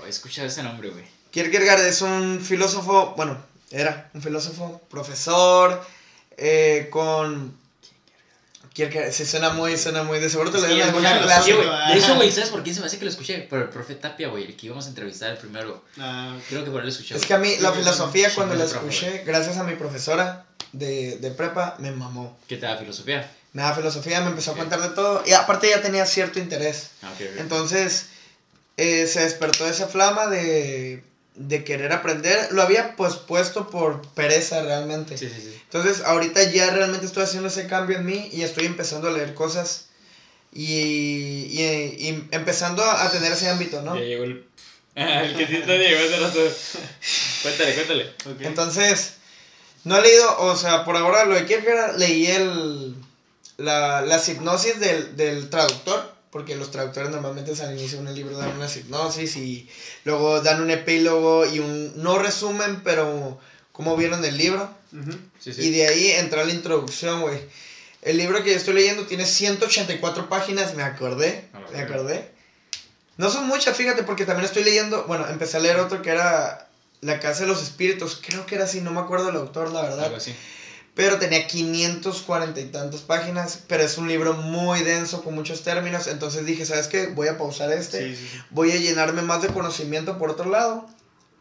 Oh, 0.00 0.06
he 0.06 0.10
escuchado 0.10 0.46
ese 0.46 0.62
nombre, 0.62 0.90
güey. 0.90 1.04
Kierkegaard 1.32 1.84
es 1.84 2.00
un 2.00 2.40
filósofo, 2.40 3.14
bueno, 3.16 3.42
era 3.72 4.08
un 4.14 4.22
filósofo, 4.22 4.80
profesor, 4.88 5.84
eh, 6.36 6.88
con... 6.90 7.56
Sí, 9.10 9.24
suena 9.24 9.50
muy, 9.50 9.78
suena 9.78 10.02
muy, 10.02 10.18
de 10.18 10.28
seguro 10.28 10.50
te 10.50 10.58
lo 10.58 10.66
Sí, 10.66 10.74
dieron 10.74 10.88
alguna 10.90 11.22
clase. 11.22 11.50
Sí. 11.52 11.56
De 11.92 11.98
hecho, 11.98 12.14
güey, 12.16 12.30
¿sabes 12.30 12.50
por 12.50 12.62
quién 12.62 12.74
se 12.74 12.82
me 12.82 12.86
hace 12.88 12.98
que 12.98 13.06
lo 13.06 13.10
escuché? 13.10 13.38
Por 13.48 13.60
el 13.60 13.68
profe 13.70 13.94
Tapia, 13.94 14.28
güey, 14.28 14.44
el 14.44 14.54
que 14.54 14.66
íbamos 14.66 14.84
a 14.84 14.88
entrevistar 14.90 15.30
el 15.30 15.38
primero. 15.38 15.82
Ah, 15.98 16.36
Creo 16.50 16.62
que 16.62 16.70
por 16.70 16.80
él 16.80 16.86
lo 16.88 16.92
escuché. 16.92 17.16
Es 17.16 17.24
que 17.24 17.32
a 17.32 17.38
mí 17.38 17.56
la 17.60 17.72
Sí, 17.72 17.78
filosofía 17.78 18.34
cuando 18.34 18.54
la 18.54 18.66
profe, 18.66 18.86
escuché, 18.88 19.22
gracias 19.24 19.56
a 19.56 19.64
mi 19.64 19.76
profesora 19.76 20.44
de, 20.72 21.16
de 21.16 21.30
prepa, 21.30 21.76
me 21.78 21.90
mamó. 21.90 22.36
¿Qué 22.48 22.58
te 22.58 22.66
da 22.66 22.76
filosofía? 22.76 23.30
Me 23.54 23.62
da 23.62 23.72
filosofía, 23.74 24.20
me 24.20 24.28
empezó 24.28 24.50
a 24.52 24.56
contar 24.56 24.82
de 24.82 24.90
todo 24.90 25.22
y 25.26 25.32
aparte 25.32 25.70
ya 25.70 25.80
tenía 25.80 26.04
cierto 26.04 26.38
interés. 26.38 26.90
Ah, 27.02 27.10
ok, 27.14 27.20
ok. 27.32 27.40
Entonces 27.40 28.08
eh, 28.76 29.06
se 29.06 29.20
despertó 29.20 29.66
esa 29.66 29.88
flama 29.88 30.26
de, 30.26 31.02
de 31.36 31.64
querer 31.64 31.92
aprender. 31.92 32.48
Lo 32.52 32.62
había 32.62 32.96
pues 32.96 33.14
puesto 33.14 33.68
por 33.70 34.06
pereza 34.10 34.62
realmente. 34.62 35.16
Sí, 35.16 35.28
sí, 35.28 35.40
sí. 35.40 35.60
Entonces 35.64 36.04
ahorita 36.04 36.42
ya 36.50 36.70
realmente 36.70 37.06
estoy 37.06 37.22
haciendo 37.22 37.48
ese 37.48 37.66
cambio 37.66 37.98
en 37.98 38.06
mí 38.06 38.28
y 38.32 38.42
estoy 38.42 38.66
empezando 38.66 39.08
a 39.08 39.12
leer 39.12 39.34
cosas 39.34 39.86
y, 40.52 40.72
y, 41.50 41.62
y 41.98 42.28
empezando 42.30 42.82
a 42.82 43.10
tener 43.10 43.32
ese 43.32 43.48
ámbito, 43.48 43.82
¿no? 43.82 43.94
Ya 43.96 44.04
llegó 44.04 44.24
el. 44.24 44.46
el 44.94 45.36
que 45.36 45.46
sí 45.46 45.56
está 45.56 45.76
llegó 45.76 46.02
hace 46.02 46.18
rato. 46.18 46.40
Cuéntale, 47.42 47.74
cuéntale. 47.74 48.14
Entonces, 48.40 49.14
no 49.84 49.98
he 49.98 50.02
leído, 50.02 50.38
o 50.40 50.56
sea, 50.56 50.84
por 50.84 50.96
ahora 50.96 51.26
lo 51.26 51.34
de 51.34 51.44
Kierkegaard, 51.44 51.98
leí 51.98 52.26
el, 52.26 52.94
la, 53.58 54.00
las 54.00 54.28
hipnosis 54.28 54.80
del, 54.80 55.16
del 55.16 55.50
traductor, 55.50 56.15
porque 56.30 56.56
los 56.56 56.70
traductores 56.70 57.10
normalmente 57.10 57.52
al 57.62 57.78
inicio 57.78 58.00
de 58.00 58.08
un 58.08 58.14
libro 58.14 58.36
dan 58.36 58.56
una 58.56 58.66
hipnosis 58.66 59.36
y 59.36 59.68
luego 60.04 60.40
dan 60.42 60.60
un 60.60 60.70
epílogo 60.70 61.46
y 61.46 61.60
un, 61.60 61.92
no 62.02 62.18
resumen, 62.18 62.82
pero 62.82 63.38
cómo 63.72 63.96
vieron 63.96 64.24
el 64.24 64.36
libro. 64.36 64.68
Y 65.44 65.70
de 65.70 65.86
ahí 65.86 66.10
entra 66.12 66.44
la 66.44 66.52
introducción, 66.52 67.20
güey. 67.20 67.38
El 68.02 68.18
libro 68.18 68.42
que 68.42 68.50
yo 68.50 68.56
estoy 68.56 68.74
leyendo 68.74 69.06
tiene 69.06 69.26
184 69.26 70.28
páginas, 70.28 70.74
me 70.74 70.82
acordé, 70.82 71.48
me 71.72 71.80
acordé. 71.80 72.30
No 73.16 73.30
son 73.30 73.46
muchas, 73.46 73.76
fíjate, 73.76 74.02
porque 74.02 74.26
también 74.26 74.46
estoy 74.46 74.62
leyendo, 74.62 75.04
bueno, 75.04 75.26
empecé 75.28 75.56
a 75.56 75.60
leer 75.60 75.78
otro 75.78 76.02
que 76.02 76.10
era 76.10 76.68
La 77.00 77.18
Casa 77.18 77.40
de 77.40 77.46
los 77.48 77.62
Espíritus, 77.62 78.20
creo 78.24 78.46
que 78.46 78.56
era 78.56 78.64
así, 78.64 78.80
no 78.80 78.92
me 78.92 79.00
acuerdo 79.00 79.30
el 79.30 79.36
autor, 79.36 79.72
la 79.72 79.82
verdad. 79.82 80.04
Algo 80.04 80.16
así. 80.16 80.34
Pero 80.96 81.18
tenía 81.18 81.46
540 81.46 82.58
y 82.58 82.64
tantas 82.64 83.02
páginas, 83.02 83.60
pero 83.68 83.82
es 83.82 83.98
un 83.98 84.08
libro 84.08 84.32
muy 84.32 84.80
denso, 84.80 85.22
con 85.22 85.34
muchos 85.34 85.62
términos, 85.62 86.06
entonces 86.06 86.46
dije, 86.46 86.64
¿sabes 86.64 86.86
qué? 86.86 87.08
Voy 87.08 87.28
a 87.28 87.36
pausar 87.36 87.70
este, 87.70 88.16
voy 88.48 88.72
a 88.72 88.76
llenarme 88.76 89.20
más 89.20 89.42
de 89.42 89.48
conocimiento 89.48 90.16
por 90.16 90.30
otro 90.30 90.48
lado. 90.48 90.88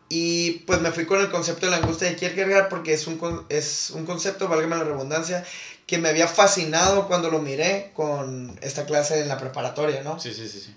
Y 0.10 0.60
pues 0.68 0.82
me 0.82 0.92
fui 0.92 1.06
con 1.06 1.22
el 1.22 1.32
concepto 1.32 1.66
de 1.66 1.72
la 1.72 1.78
angustia 1.78 2.10
de 2.10 2.18
Kierkegaard 2.18 2.68
porque 2.68 2.94
es 2.94 3.08
un, 3.08 3.46
es 3.48 3.92
un 3.92 4.06
concepto, 4.06 4.50
válgame 4.50 4.76
la 4.76 4.84
redundancia, 4.84 5.46
que 5.88 6.00
me 6.00 6.10
había 6.10 6.28
fascinado 6.28 7.08
cuando 7.08 7.30
lo 7.30 7.40
miré 7.40 7.92
con 7.96 8.60
esta 8.62 8.86
clase 8.86 9.22
en 9.22 9.30
la 9.30 9.38
preparatoria, 9.38 10.04
¿no? 10.04 10.20
Sí, 10.20 10.34
sí, 10.34 10.50
sí, 10.50 10.60
sí. 10.60 10.76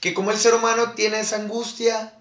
Que 0.00 0.14
como 0.14 0.30
el 0.30 0.38
ser 0.38 0.54
humano 0.54 0.92
tiene 0.92 1.18
esa 1.18 1.34
angustia 1.34 2.14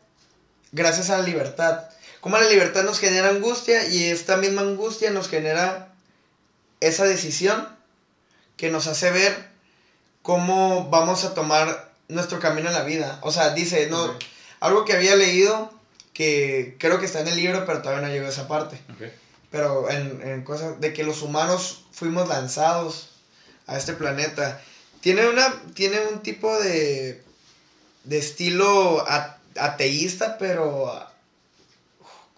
gracias 0.71 1.11
a 1.11 1.19
la 1.19 1.23
libertad. 1.23 1.83
Como 2.21 2.37
la 2.37 2.49
libertad 2.49 2.83
nos 2.83 2.99
genera 2.99 3.29
angustia 3.29 3.87
y 3.87 4.05
esta 4.05 4.37
misma 4.37 4.61
angustia 4.61 5.11
nos 5.11 5.29
genera 5.29 5.93
esa 6.79 7.05
decisión 7.05 7.67
que 8.57 8.69
nos 8.69 8.87
hace 8.87 9.11
ver 9.11 9.49
cómo 10.21 10.89
vamos 10.89 11.23
a 11.23 11.33
tomar 11.33 11.91
nuestro 12.07 12.39
camino 12.39 12.67
en 12.67 12.75
la 12.75 12.83
vida. 12.83 13.19
O 13.21 13.31
sea, 13.31 13.51
dice, 13.51 13.87
no, 13.89 14.17
algo 14.59 14.85
que 14.85 14.93
había 14.93 15.15
leído 15.15 15.71
que 16.13 16.75
creo 16.79 16.99
que 16.99 17.05
está 17.05 17.21
en 17.21 17.29
el 17.29 17.37
libro, 17.37 17.65
pero 17.65 17.81
todavía 17.81 18.07
no 18.07 18.13
llegó 18.13 18.25
a 18.25 18.29
esa 18.29 18.47
parte. 18.47 18.81
Okay 18.95 19.11
pero 19.51 19.89
en, 19.89 20.21
en 20.21 20.43
cosas 20.43 20.79
de 20.79 20.93
que 20.93 21.03
los 21.03 21.21
humanos 21.21 21.85
fuimos 21.91 22.27
lanzados 22.27 23.09
a 23.67 23.77
este 23.77 23.93
planeta. 23.93 24.61
Tiene, 25.01 25.27
una, 25.27 25.61
tiene 25.73 25.99
un 26.11 26.21
tipo 26.21 26.57
de, 26.59 27.23
de 28.03 28.17
estilo 28.17 29.03
ateísta, 29.55 30.37
pero 30.37 31.08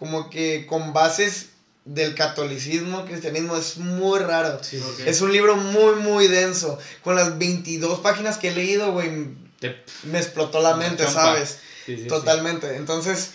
como 0.01 0.31
que 0.31 0.65
con 0.65 0.93
bases 0.93 1.49
del 1.85 2.15
catolicismo, 2.15 3.05
cristianismo, 3.05 3.55
es 3.55 3.77
muy 3.77 4.17
raro. 4.17 4.59
Es 5.05 5.21
un 5.21 5.31
libro 5.31 5.57
muy, 5.57 5.93
muy 5.97 6.27
denso. 6.27 6.79
Con 7.03 7.13
las 7.13 7.37
22 7.37 7.99
páginas 7.99 8.39
que 8.39 8.47
he 8.47 8.55
leído, 8.55 8.93
güey, 8.93 9.11
me 9.11 10.17
explotó 10.17 10.59
la 10.59 10.75
mente, 10.75 11.07
¿sabes? 11.07 11.59
Totalmente. 12.07 12.77
Entonces, 12.77 13.33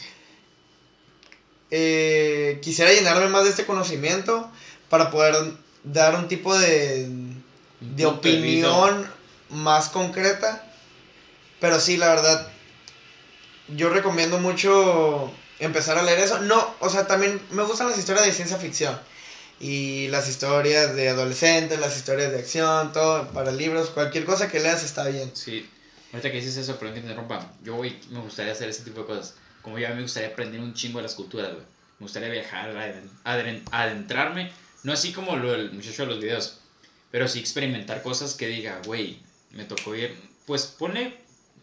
eh, 1.70 2.59
quisiera 2.62 2.93
llenarme 2.93 3.28
más 3.28 3.44
de 3.44 3.51
este 3.51 3.64
conocimiento 3.64 4.51
para 4.88 5.12
poder 5.12 5.36
dar 5.84 6.16
un 6.16 6.26
tipo 6.26 6.59
de, 6.59 7.09
de 7.78 8.06
opinión 8.06 9.09
más 9.51 9.88
concreta. 9.88 10.68
Pero 11.60 11.78
sí, 11.78 11.97
la 11.97 12.09
verdad, 12.09 12.48
yo 13.68 13.88
recomiendo 13.88 14.40
mucho 14.40 15.32
empezar 15.59 15.99
a 15.99 16.03
leer 16.03 16.19
eso. 16.20 16.41
No, 16.41 16.74
o 16.81 16.89
sea, 16.89 17.07
también 17.07 17.41
me 17.51 17.62
gustan 17.62 17.89
las 17.89 17.99
historias 17.99 18.27
de 18.27 18.33
ciencia 18.33 18.57
ficción. 18.57 18.99
Y 19.59 20.09
las 20.09 20.28
historias 20.28 20.95
de 20.95 21.09
adolescentes, 21.09 21.81
las 21.81 21.97
historias 21.97 22.31
de 22.31 22.39
acción, 22.39 22.93
todo, 22.93 23.28
para 23.33 23.53
libros, 23.53 23.91
cualquier 23.91 24.24
cosa 24.24 24.49
que 24.49 24.61
leas 24.61 24.85
está 24.85 25.09
bien. 25.09 25.31
Sí, 25.35 25.69
ahorita 26.12 26.31
que 26.31 26.37
dices 26.39 26.59
eso, 26.59 26.77
pero 26.78 26.93
que 26.93 27.01
te 27.01 27.07
interrumpa, 27.07 27.53
yo 27.62 27.78
me 27.78 28.20
gustaría 28.20 28.53
hacer 28.53 28.69
ese 28.69 28.83
tipo 28.83 29.01
de 29.01 29.07
cosas 29.07 29.35
como 29.66 29.81
ya 29.81 29.93
me 29.93 30.03
gustaría 30.03 30.28
aprender 30.28 30.61
un 30.61 30.74
chingo 30.74 31.01
de 31.01 31.03
las 31.03 31.16
culturas, 31.16 31.51
güey. 31.51 31.65
Me 31.99 32.05
gustaría 32.05 32.28
viajar, 32.28 32.73
adentrarme, 33.24 34.53
no 34.85 34.93
así 34.93 35.12
como 35.12 35.35
lo, 35.35 35.53
el 35.57 35.73
muchacho 35.73 36.03
de 36.03 36.09
los 36.09 36.20
videos, 36.20 36.61
pero 37.11 37.27
sí 37.27 37.41
experimentar 37.41 38.01
cosas 38.01 38.35
que 38.35 38.47
diga, 38.47 38.81
güey, 38.87 39.19
me 39.51 39.65
tocó 39.65 39.97
ir, 39.97 40.16
pues 40.47 40.66
pone, 40.66 41.16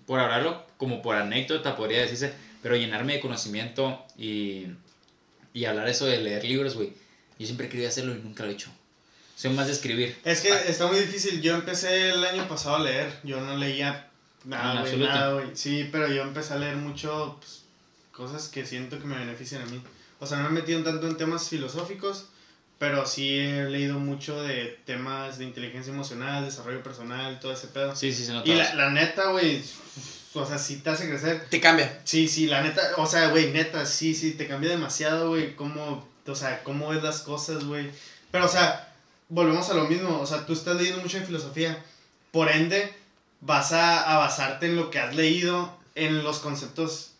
por 0.05 0.19
hablarlo 0.19 0.65
como 0.75 1.01
por 1.01 1.15
anécdota, 1.15 1.77
podría 1.77 2.01
decirse, 2.01 2.33
pero 2.63 2.77
llenarme 2.77 3.13
de 3.13 3.19
conocimiento 3.19 4.03
y, 4.17 4.67
y 5.53 5.65
hablar 5.65 5.89
eso 5.89 6.05
de 6.05 6.17
leer 6.19 6.45
libros, 6.45 6.75
güey. 6.75 6.93
Yo 7.37 7.45
siempre 7.45 7.67
quería 7.67 7.89
hacerlo 7.89 8.15
y 8.15 8.19
nunca 8.19 8.43
lo 8.43 8.49
he 8.49 8.53
hecho. 8.53 8.71
Soy 9.35 9.51
más 9.51 9.67
de 9.67 9.73
escribir. 9.73 10.15
Es 10.23 10.39
que 10.41 10.51
ah. 10.51 10.61
está 10.65 10.87
muy 10.87 10.97
difícil. 10.97 11.41
Yo 11.41 11.55
empecé 11.55 12.11
el 12.11 12.23
año 12.23 12.47
pasado 12.47 12.77
a 12.77 12.79
leer. 12.79 13.11
Yo 13.23 13.41
no 13.41 13.57
leía 13.57 14.09
nada, 14.45 14.81
güey, 14.81 14.97
nada, 14.97 15.33
güey. 15.33 15.47
Sí, 15.55 15.89
pero 15.91 16.07
yo 16.07 16.21
empecé 16.21 16.53
a 16.53 16.57
leer 16.57 16.77
mucho, 16.77 17.37
pues, 17.39 17.63
cosas 18.13 18.47
que 18.47 18.65
siento 18.65 18.97
que 18.97 19.05
me 19.05 19.17
benefician 19.17 19.63
a 19.63 19.65
mí. 19.65 19.81
O 20.19 20.25
sea, 20.25 20.37
no 20.37 20.43
me 20.45 20.59
he 20.59 20.61
metido 20.61 20.81
tanto 20.83 21.07
en 21.07 21.17
temas 21.17 21.49
filosóficos, 21.49 22.27
pero 22.77 23.05
sí 23.05 23.39
he 23.39 23.65
leído 23.65 23.99
mucho 23.99 24.41
de 24.41 24.79
temas 24.85 25.37
de 25.37 25.43
inteligencia 25.43 25.91
emocional, 25.91 26.45
desarrollo 26.45 26.81
personal, 26.81 27.41
todo 27.41 27.51
ese 27.51 27.67
pedo. 27.67 27.93
Sí, 27.93 28.13
sí, 28.13 28.23
se 28.23 28.31
nota. 28.31 28.49
Y 28.49 28.55
la, 28.55 28.73
la 28.75 28.89
neta, 28.91 29.31
güey, 29.31 29.61
o 30.33 30.45
sea, 30.45 30.57
sí 30.57 30.77
te 30.77 30.89
hace 30.89 31.07
crecer. 31.07 31.47
Te 31.49 31.59
cambia. 31.59 32.01
Sí, 32.03 32.27
sí, 32.27 32.47
la 32.47 32.61
neta, 32.61 32.81
o 32.97 33.05
sea, 33.05 33.29
güey, 33.29 33.51
neta, 33.51 33.85
sí, 33.85 34.15
sí, 34.15 34.31
te 34.31 34.47
cambia 34.47 34.71
demasiado, 34.71 35.29
güey, 35.29 35.55
cómo, 35.55 36.07
o 36.25 36.35
sea, 36.35 36.63
cómo 36.63 36.89
ves 36.89 37.03
las 37.03 37.21
cosas, 37.21 37.63
güey. 37.65 37.89
Pero, 38.31 38.45
o 38.45 38.49
sea, 38.49 38.93
volvemos 39.29 39.69
a 39.69 39.73
lo 39.75 39.85
mismo, 39.85 40.19
o 40.19 40.25
sea, 40.25 40.45
tú 40.45 40.53
estás 40.53 40.75
leyendo 40.75 41.01
mucho 41.01 41.19
de 41.19 41.25
filosofía, 41.25 41.83
por 42.31 42.49
ende, 42.49 42.93
vas 43.41 43.71
a, 43.73 44.13
a 44.13 44.17
basarte 44.17 44.67
en 44.67 44.75
lo 44.75 44.89
que 44.89 44.99
has 44.99 45.15
leído, 45.15 45.77
en 45.95 46.23
los 46.23 46.39
conceptos 46.39 47.11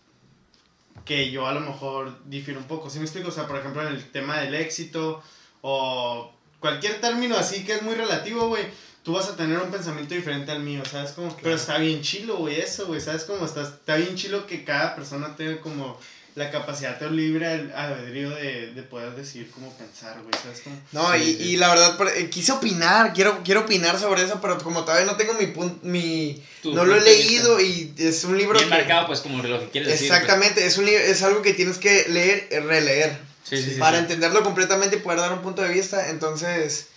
que 1.06 1.32
yo 1.32 1.48
a 1.48 1.54
lo 1.54 1.60
mejor 1.60 2.18
difiero 2.26 2.60
un 2.60 2.68
poco. 2.68 2.90
¿Sí 2.90 3.00
me 3.00 3.06
explico? 3.06 3.30
O 3.30 3.32
sea, 3.32 3.48
por 3.48 3.60
ejemplo, 3.60 3.82
en 3.82 3.94
el 3.94 4.12
tema 4.12 4.40
del 4.40 4.56
éxito 4.56 5.22
o 5.62 6.34
cualquier 6.60 7.02
término 7.02 7.36
así 7.36 7.66
que 7.66 7.74
es 7.76 7.82
muy 7.82 7.96
relativo, 7.96 8.48
güey, 8.48 8.66
tú 9.04 9.14
vas 9.14 9.28
a 9.28 9.36
tener 9.36 9.60
un 9.60 9.70
pensamiento 9.70 10.16
diferente 10.16 10.52
al 10.52 10.62
mío, 10.62 10.82
¿sabes? 10.90 11.12
Como, 11.12 11.36
Pero 11.38 11.56
está 11.56 11.78
bien 11.78 12.02
chilo, 12.02 12.38
güey, 12.38 12.60
eso, 12.60 12.88
güey, 12.88 13.02
¿sabes? 13.02 13.24
Como 13.26 13.46
está, 13.46 13.62
está 13.64 13.96
bien 13.98 14.16
chilo 14.16 14.48
que 14.48 14.64
cada 14.64 14.96
persona 14.96 15.36
tenga 15.36 15.62
como 15.62 16.00
la 16.36 16.50
capacidad 16.50 17.00
de 17.00 17.12
libre 17.12 17.72
albedrío 17.76 18.32
de, 18.32 18.72
de 18.74 18.82
poder 18.82 19.14
decidir 19.14 19.52
cómo 19.52 19.72
pensar, 19.74 20.20
güey, 20.22 20.34
¿sabes 20.42 20.62
cómo? 20.62 20.76
No, 20.92 21.16
y, 21.16 21.22
y 21.22 21.58
la 21.58 21.70
verdad, 21.70 22.00
eh, 22.16 22.30
quise 22.30 22.54
opinar, 22.54 23.14
quiero, 23.14 23.42
quiero 23.44 23.62
opinar 23.62 24.00
sobre 24.00 24.24
eso, 24.24 24.40
pero 24.42 24.58
como 24.58 24.84
todavía 24.84 25.06
no 25.06 25.16
tengo 25.16 25.34
mi 25.34 25.48
punto, 25.48 25.80
mi... 25.84 26.42
no 26.64 26.86
lo 26.86 26.96
he 26.96 27.02
leído 27.02 27.60
y 27.60 27.94
es 27.98 28.24
un 28.24 28.36
libro 28.38 28.58
Bien 28.58 28.70
marcado, 28.70 29.06
pues, 29.06 29.20
como 29.20 29.44
lo 29.44 29.60
que 29.60 29.70
quieres 29.70 29.92
decir. 29.92 30.08
Pues. 30.08 30.22
Exactamente, 30.22 30.66
es, 30.66 30.78
un, 30.78 30.88
es 30.88 31.22
algo 31.22 31.44
que 31.44 31.54
tienes 31.54 31.78
que 31.78 32.06
leer, 32.10 32.48
eh, 32.50 32.62
releer. 32.62 33.16
Sí, 33.44 33.62
sí, 33.62 33.76
para 33.78 34.00
entenderlo 34.00 34.42
completamente 34.42 34.96
y 34.96 35.00
poder 35.00 35.20
dar 35.20 35.34
un 35.34 35.42
punto 35.42 35.62
de 35.62 35.70
vista, 35.70 36.10
entonces... 36.10 36.88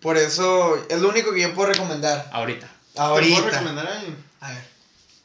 Por 0.00 0.16
eso 0.16 0.84
es 0.88 1.00
lo 1.00 1.08
único 1.08 1.32
que 1.32 1.42
yo 1.42 1.54
puedo 1.54 1.72
recomendar. 1.72 2.28
Ahorita. 2.32 2.68
Ahorita. 2.96 3.34
¿Te 3.36 3.42
puedo 3.42 3.50
recomendar 3.50 3.86
a 3.86 3.98
alguien? 3.98 4.16
A 4.40 4.50
ver. 4.50 4.62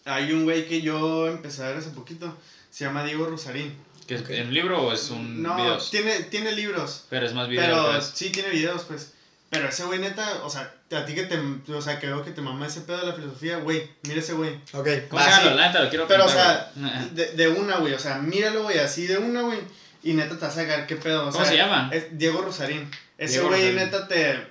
Hay 0.06 0.32
un 0.34 0.44
güey 0.44 0.68
que 0.68 0.82
yo 0.82 1.28
empecé 1.28 1.64
a 1.64 1.68
ver 1.68 1.78
hace 1.78 1.90
poquito 1.90 2.36
se 2.74 2.86
llama 2.86 3.04
Diego 3.04 3.28
Rosarín. 3.28 3.78
¿Que 4.08 4.16
es 4.16 4.22
un 4.28 4.54
libro 4.54 4.82
o 4.82 4.92
es 4.92 5.12
un 5.12 5.44
no, 5.44 5.78
Tiene, 5.92 6.24
tiene 6.24 6.54
libros. 6.54 7.06
Pero 7.08 7.28
es 7.28 7.34
más 7.34 7.48
videos. 7.48 7.68
Pero 7.68 7.92
pues. 7.92 8.12
sí, 8.16 8.32
tiene 8.32 8.50
videos, 8.50 8.84
pues. 8.86 9.14
Pero 9.52 9.70
ese 9.70 9.84
güey 9.84 10.00
neta, 10.00 10.44
o 10.44 10.50
sea, 10.50 10.74
a 10.92 11.06
ti 11.06 11.14
que 11.14 11.24
te, 11.24 11.40
o 11.72 11.82
sea, 11.82 12.00
que 12.00 12.08
veo 12.08 12.26
que 12.26 12.32
te 12.32 12.42
mama 12.42 12.66
ese 12.66 12.82
pedo 12.82 12.98
de 12.98 13.06
la 13.06 13.14
filosofía, 13.14 13.58
güey, 13.58 13.88
mira 14.02 14.20
ese 14.20 14.34
güey. 14.34 14.56
Ok, 14.74 14.88
¿Cómo 15.08 15.22
se 15.22 15.30
llama? 15.30 15.72
Lo 15.80 15.90
quiero 15.90 16.08
Pero, 16.08 16.26
o 16.26 16.30
sea, 16.30 16.72
de, 17.12 17.34
de, 17.34 17.48
una, 17.50 17.78
güey, 17.78 17.94
o 17.94 18.00
sea, 18.00 18.18
míralo, 18.18 18.64
güey, 18.64 18.80
así 18.80 19.06
de 19.06 19.20
una, 19.20 19.44
güey, 19.44 19.60
y 20.02 20.14
neta 20.14 20.36
te 20.40 20.46
vas 20.46 20.58
a 20.58 20.62
sacar 20.62 20.88
qué 20.88 20.96
pedo. 20.96 21.28
O 21.28 21.32
¿Cómo 21.32 21.46
se 21.46 21.56
llama? 21.56 21.92
Es 21.94 22.18
Diego 22.18 22.42
Rosarín. 22.42 22.90
Ese 23.20 23.42
güey 23.42 23.74
neta 23.74 24.08
te, 24.08 24.48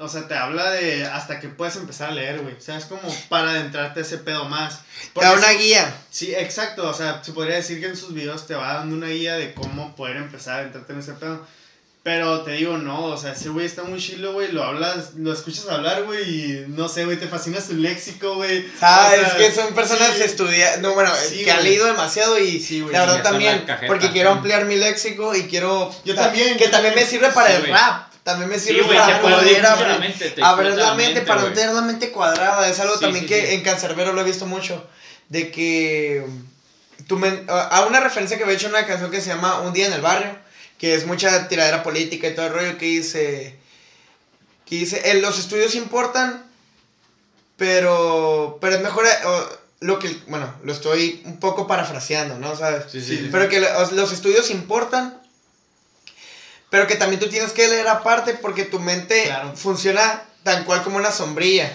o 0.00 0.08
sea, 0.08 0.26
te 0.26 0.34
habla 0.34 0.70
de 0.70 1.04
hasta 1.04 1.38
que 1.38 1.48
puedes 1.48 1.76
empezar 1.76 2.08
a 2.08 2.12
leer, 2.12 2.40
güey. 2.40 2.54
O 2.54 2.60
sea, 2.60 2.78
es 2.78 2.86
como 2.86 3.02
para 3.28 3.50
adentrarte 3.50 4.00
ese 4.00 4.16
pedo 4.16 4.46
más. 4.46 4.80
te 5.14 5.20
da 5.20 5.34
una 5.34 5.52
guía. 5.52 5.94
Sí, 6.10 6.34
exacto. 6.34 6.88
O 6.88 6.94
sea, 6.94 7.22
se 7.22 7.32
podría 7.32 7.56
decir 7.56 7.80
que 7.80 7.86
en 7.86 7.96
sus 7.96 8.14
videos 8.14 8.46
te 8.46 8.54
va 8.54 8.74
dando 8.74 8.96
una 8.96 9.08
guía 9.08 9.36
de 9.36 9.52
cómo 9.52 9.94
poder 9.94 10.16
empezar 10.16 10.54
a 10.54 10.58
adentrarte 10.60 10.94
en 10.94 10.98
ese 11.00 11.12
pedo. 11.12 11.46
Pero 12.02 12.40
te 12.40 12.52
digo, 12.52 12.78
no, 12.78 13.04
o 13.04 13.16
sea, 13.18 13.32
ese 13.32 13.50
güey 13.50 13.66
está 13.66 13.82
muy 13.82 14.00
chilo, 14.00 14.32
güey, 14.32 14.52
lo 14.52 14.64
hablas, 14.64 15.16
lo 15.16 15.34
escuchas 15.34 15.68
hablar, 15.68 16.04
güey, 16.04 16.22
y 16.22 16.64
no 16.68 16.88
sé, 16.88 17.04
güey, 17.04 17.18
te 17.18 17.28
fascina 17.28 17.60
su 17.60 17.74
léxico, 17.74 18.36
güey. 18.36 18.66
Sabes, 18.80 19.20
es 19.20 19.34
que 19.34 19.52
son 19.52 19.74
personas 19.74 20.14
sí, 20.16 20.22
estudiadas, 20.22 20.80
no, 20.80 20.94
bueno, 20.94 21.12
que 21.30 21.52
han 21.52 21.62
leído 21.62 21.84
demasiado 21.84 22.38
y 22.38 22.58
sí, 22.58 22.82
la 22.90 23.00
verdad 23.00 23.22
también, 23.22 23.66
porque 23.86 24.12
quiero 24.12 24.30
ampliar 24.30 24.64
mi 24.64 24.76
léxico 24.76 25.34
y 25.34 25.42
quiero... 25.42 25.94
Yo 26.06 26.14
también. 26.14 26.56
Que 26.56 26.68
también 26.68 26.94
me 26.94 27.04
sirve 27.04 27.28
para 27.32 27.54
el 27.54 27.66
rap 27.66 28.09
también 28.22 28.48
me 28.50 28.58
sirve 28.58 28.82
para 28.98 29.20
poder 29.22 29.64
abrir, 29.66 30.66
la 30.76 30.94
mente, 30.94 31.20
para 31.22 31.40
tener 31.54 31.74
la 31.74 31.82
mente 31.82 32.10
cuadrada. 32.10 32.68
Es 32.68 32.78
algo 32.80 32.94
también 32.98 33.26
que 33.26 33.54
en 33.54 33.62
Cancerbero 33.62 34.12
lo 34.12 34.20
he 34.20 34.24
visto 34.24 34.46
mucho. 34.46 34.86
De 35.28 35.50
que 35.50 36.24
tú 37.06 37.20
a 37.48 37.86
una 37.88 38.00
referencia 38.00 38.36
que 38.38 38.44
he 38.44 38.52
hecho 38.52 38.66
en 38.66 38.74
una 38.74 38.86
canción 38.86 39.10
que 39.10 39.20
se 39.20 39.28
llama 39.30 39.60
Un 39.60 39.72
día 39.72 39.86
en 39.86 39.92
el 39.92 40.00
barrio, 40.00 40.36
que 40.78 40.94
es 40.94 41.06
mucha 41.06 41.48
tiradera 41.48 41.82
política 41.82 42.28
y 42.28 42.34
todo 42.34 42.46
el 42.46 42.52
rollo 42.52 42.78
que 42.78 42.86
dice 42.86 43.58
que 44.66 44.76
dice, 44.76 45.14
los 45.20 45.38
estudios 45.38 45.74
importan, 45.74 46.44
pero, 47.56 48.58
pero 48.60 48.76
es 48.76 48.82
mejor, 48.82 49.04
eh, 49.06 49.26
o, 49.26 49.48
lo 49.80 49.98
que, 49.98 50.14
bueno, 50.28 50.54
lo 50.62 50.72
estoy 50.72 51.22
un 51.24 51.40
poco 51.40 51.66
parafraseando, 51.66 52.38
¿no? 52.38 52.54
¿Sabes? 52.54 52.84
Sí, 52.90 53.00
sí. 53.00 53.16
Sí. 53.16 53.28
Pero 53.32 53.48
que 53.48 53.60
lo- 53.60 53.90
los 53.92 54.12
estudios 54.12 54.50
importan, 54.50 55.19
pero 56.70 56.86
que 56.86 56.94
también 56.96 57.20
tú 57.20 57.28
tienes 57.28 57.52
que 57.52 57.68
leer 57.68 57.88
aparte 57.88 58.34
porque 58.34 58.64
tu 58.64 58.78
mente 58.80 59.24
Claro. 59.26 59.52
funciona 59.56 60.22
tan 60.42 60.64
cual 60.64 60.82
como 60.82 60.96
una 60.96 61.10
sombrilla. 61.12 61.70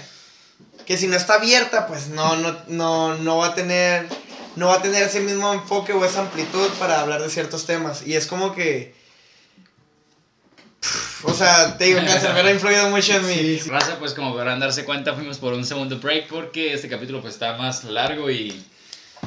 Que 0.85 0.97
si 0.97 1.07
no 1.07 1.15
está 1.17 1.35
abierta, 1.35 1.87
pues 1.87 2.07
no, 2.09 2.35
no, 2.35 2.55
no, 2.67 3.15
no 3.15 3.37
va 3.37 3.47
a 3.47 3.55
tener, 3.55 4.07
no 4.55 4.67
va 4.67 4.75
a 4.75 4.81
tener 4.81 5.03
ese 5.03 5.19
mismo 5.19 5.51
enfoque 5.53 5.93
o 5.93 6.05
esa 6.05 6.21
amplitud 6.21 6.67
para 6.79 6.99
hablar 7.01 7.21
de 7.21 7.29
ciertos 7.29 7.65
temas. 7.65 8.05
Y 8.05 8.15
es 8.15 8.27
como 8.27 8.53
que, 8.53 8.93
o 11.23 11.33
sea, 11.33 11.75
te 11.77 11.85
digo, 11.85 11.99
Cancerbero 12.05 12.47
ha 12.47 12.51
influido 12.51 12.89
mucho 12.89 13.13
en 13.13 13.25
mí. 13.27 13.33
Sí, 13.35 13.59
sí. 13.59 13.69
Raza, 13.69 13.97
pues 13.97 14.13
como 14.13 14.31
podrán 14.33 14.59
darse 14.59 14.85
cuenta, 14.85 15.13
fuimos 15.15 15.39
por 15.39 15.53
un 15.53 15.65
segundo 15.65 15.97
break 15.99 16.27
porque 16.27 16.73
este 16.73 16.87
capítulo 16.87 17.21
pues 17.21 17.33
está 17.33 17.57
más 17.57 17.83
largo 17.85 18.29
y... 18.29 18.63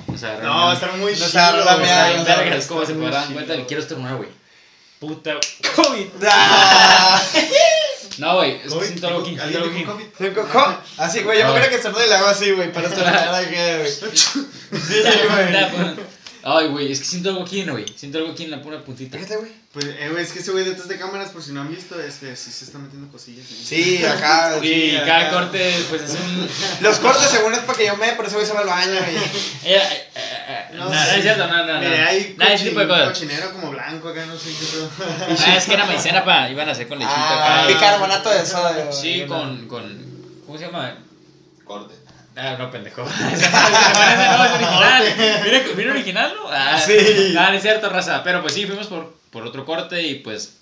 O 0.06 0.16
sea, 0.16 0.38
No, 0.38 0.48
va 0.48 0.72
a 0.72 0.74
realmente- 0.74 0.84
estar 0.86 0.96
muy 1.00 1.10
No 1.12 1.16
chido. 1.18 1.28
se 1.28 1.38
agarró 1.38 1.64
la 1.64 1.74
güey. 1.74 1.86
meada, 1.86 2.08
Está 2.10 2.14
bien 2.14 2.18
no 2.28 2.34
se 2.36 2.44
vergas, 2.44 2.66
como 2.66 2.86
se 2.86 2.94
podrán 2.94 3.26
chido. 3.28 3.34
cuenta, 3.44 3.66
quiero 3.66 3.82
estornudar, 3.82 4.16
güey. 4.16 4.28
Puta 5.00 5.38
COVID. 5.76 6.06
Ah, 6.30 7.22
No, 8.18 8.34
güey, 8.36 8.56
es 8.56 8.62
que 8.62 8.68
COVID, 8.70 8.86
siento 8.86 9.06
algo 9.06 9.20
aquí, 9.20 9.30
¿alguien 9.38 9.48
siento 9.48 9.58
algo 9.64 9.78
dijo 9.78 9.92
aquí. 9.92 10.04
COVID? 10.16 10.32
¿Con- 10.34 10.48
con- 10.48 10.78
Así, 10.96 11.22
güey, 11.22 11.38
yo 11.38 11.44
me 11.44 11.50
acuerdo 11.50 11.68
que 11.70 11.76
estornudo 11.76 12.04
y 12.04 12.08
le 12.08 12.14
hago 12.16 12.26
así, 12.26 12.50
güey, 12.50 12.72
para 12.72 12.88
estornudar 12.88 13.34
aquí, 13.34 13.54
güey. 13.54 13.92
Sí, 13.92 15.02
güey. 15.30 15.96
Ay, 16.44 16.68
güey, 16.68 16.92
es 16.92 17.00
que 17.00 17.04
siento 17.04 17.30
algo 17.30 17.42
aquí, 17.42 17.64
güey. 17.64 17.84
Siento 17.96 18.18
algo 18.18 18.30
aquí 18.32 18.44
en 18.44 18.50
la 18.52 18.62
pura 18.62 18.80
puntita. 18.80 19.16
Fíjate, 19.18 19.36
güey. 19.36 19.50
Pues, 19.72 19.84
eh, 19.86 20.08
güey, 20.10 20.22
es 20.24 20.32
que 20.32 20.38
ese 20.38 20.50
güey 20.52 20.64
detrás 20.64 20.88
de 20.88 20.98
cámaras, 20.98 21.30
por 21.30 21.42
si 21.42 21.52
no 21.52 21.60
han 21.60 21.68
visto, 21.68 22.00
este, 22.00 22.34
sí 22.36 22.50
se 22.50 22.64
está 22.64 22.78
metiendo 22.78 23.10
cosillas. 23.12 23.46
güey. 23.48 23.64
Sí, 23.64 24.04
acá. 24.04 24.58
Y 24.62 24.66
sí, 24.90 24.96
cada 25.04 25.20
acá. 25.28 25.30
corte, 25.30 25.74
pues 25.90 26.02
es 26.02 26.10
un. 26.12 26.48
Los 26.80 26.98
cortes 26.98 27.28
según 27.28 27.52
es 27.52 27.60
para 27.60 27.76
que 27.78 27.86
yo 27.86 27.96
me, 27.96 28.12
por 28.12 28.26
eso 28.26 28.38
voy 28.38 28.46
a 28.48 28.60
al 28.60 28.66
baño. 28.66 28.92
Y... 28.92 29.68
Eh, 29.68 29.76
eh, 29.76 30.10
eh, 30.14 30.64
No 30.74 30.84
no, 30.84 30.90
no 30.90 31.02
es 31.02 31.22
cierto, 31.22 31.46
no, 31.46 31.66
no, 31.66 31.72
no. 31.74 31.80
Mire, 31.80 32.00
hay 32.02 32.36
tipo 32.62 32.80
de 32.80 32.88
cosas. 32.88 33.08
cochinero 33.08 33.52
como 33.52 33.70
blanco 33.70 34.08
acá, 34.08 34.24
no 34.26 34.38
sé 34.38 34.50
qué. 34.50 35.04
Ah, 35.46 35.56
es 35.56 35.64
que 35.66 35.74
era 35.74 35.84
maicena, 35.84 36.24
pa. 36.24 36.48
Iban 36.48 36.68
a 36.68 36.72
hacer 36.72 36.88
con 36.88 36.98
lechito 36.98 37.14
Ah, 37.16 37.60
acá. 37.64 37.66
bicarbonato 37.68 38.30
de 38.30 38.42
güey. 38.84 38.92
Sí, 38.92 39.24
con, 39.26 39.68
con. 39.68 40.42
¿Cómo 40.46 40.58
se 40.58 40.64
llama? 40.64 40.96
Corte. 41.64 41.94
Ah, 42.38 42.56
no, 42.58 42.70
pendejo. 42.70 43.02
Ese 43.32 43.50
no 43.50 44.44
es 44.44 44.52
original. 44.52 45.42
¿Viene, 45.42 45.58
¿Viene 45.74 45.90
original, 45.90 46.34
no? 46.40 46.48
Ah, 46.50 46.78
Sí. 46.78 47.34
Ah, 47.38 47.48
no 47.50 47.56
es 47.56 47.62
cierto, 47.62 47.88
raza. 47.90 48.22
Pero 48.22 48.40
pues 48.42 48.54
sí, 48.54 48.64
fuimos 48.66 48.86
por, 48.86 49.16
por 49.30 49.44
otro 49.44 49.64
corte 49.64 50.00
y 50.02 50.16
pues. 50.16 50.54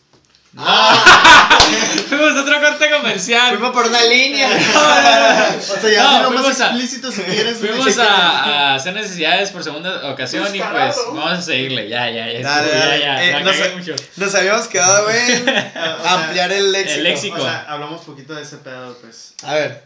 Ah, 0.58 1.48
Fuimos 2.08 2.34
a 2.34 2.40
otro 2.40 2.58
corte 2.62 2.88
comercial. 2.90 3.50
fuimos 3.50 3.72
por 3.72 3.86
una 3.88 4.00
línea. 4.04 4.48
O 4.48 5.60
sea, 5.80 5.90
ya 5.92 6.02
No, 6.02 6.22
no, 6.22 6.28
fuimos 6.28 6.46
más 6.46 6.60
a- 6.62 6.66
explícito 6.68 7.12
si 7.12 7.20
quieres. 7.22 7.58
Fuimos 7.58 7.98
a, 7.98 8.04
a 8.04 8.74
hacer 8.76 8.94
necesidades 8.94 9.50
por 9.50 9.62
segunda 9.62 10.10
ocasión 10.10 10.46
y 10.56 10.58
pues 10.58 10.96
vamos 11.08 11.32
a 11.32 11.42
seguirle. 11.42 11.90
Ya, 11.90 12.08
ya, 12.08 12.32
ya. 12.32 12.40
Dale. 12.40 12.70
Ya, 12.70 12.96
ya. 12.96 13.22
Eh, 13.24 13.42
no 13.44 13.76
mucho. 13.76 13.94
Nos 14.16 14.34
habíamos 14.34 14.66
quedado, 14.68 15.04
güey, 15.04 15.32
en 15.32 15.46
ampliar 16.06 16.50
el 16.52 16.72
léxico. 16.72 16.94
el 16.96 17.02
léxico. 17.04 17.36
O 17.36 17.44
sea, 17.44 17.66
hablamos 17.68 18.00
poquito 18.02 18.34
de 18.34 18.42
ese 18.42 18.56
pedo, 18.56 18.96
pues. 19.02 19.34
A 19.42 19.52
ver. 19.54 19.84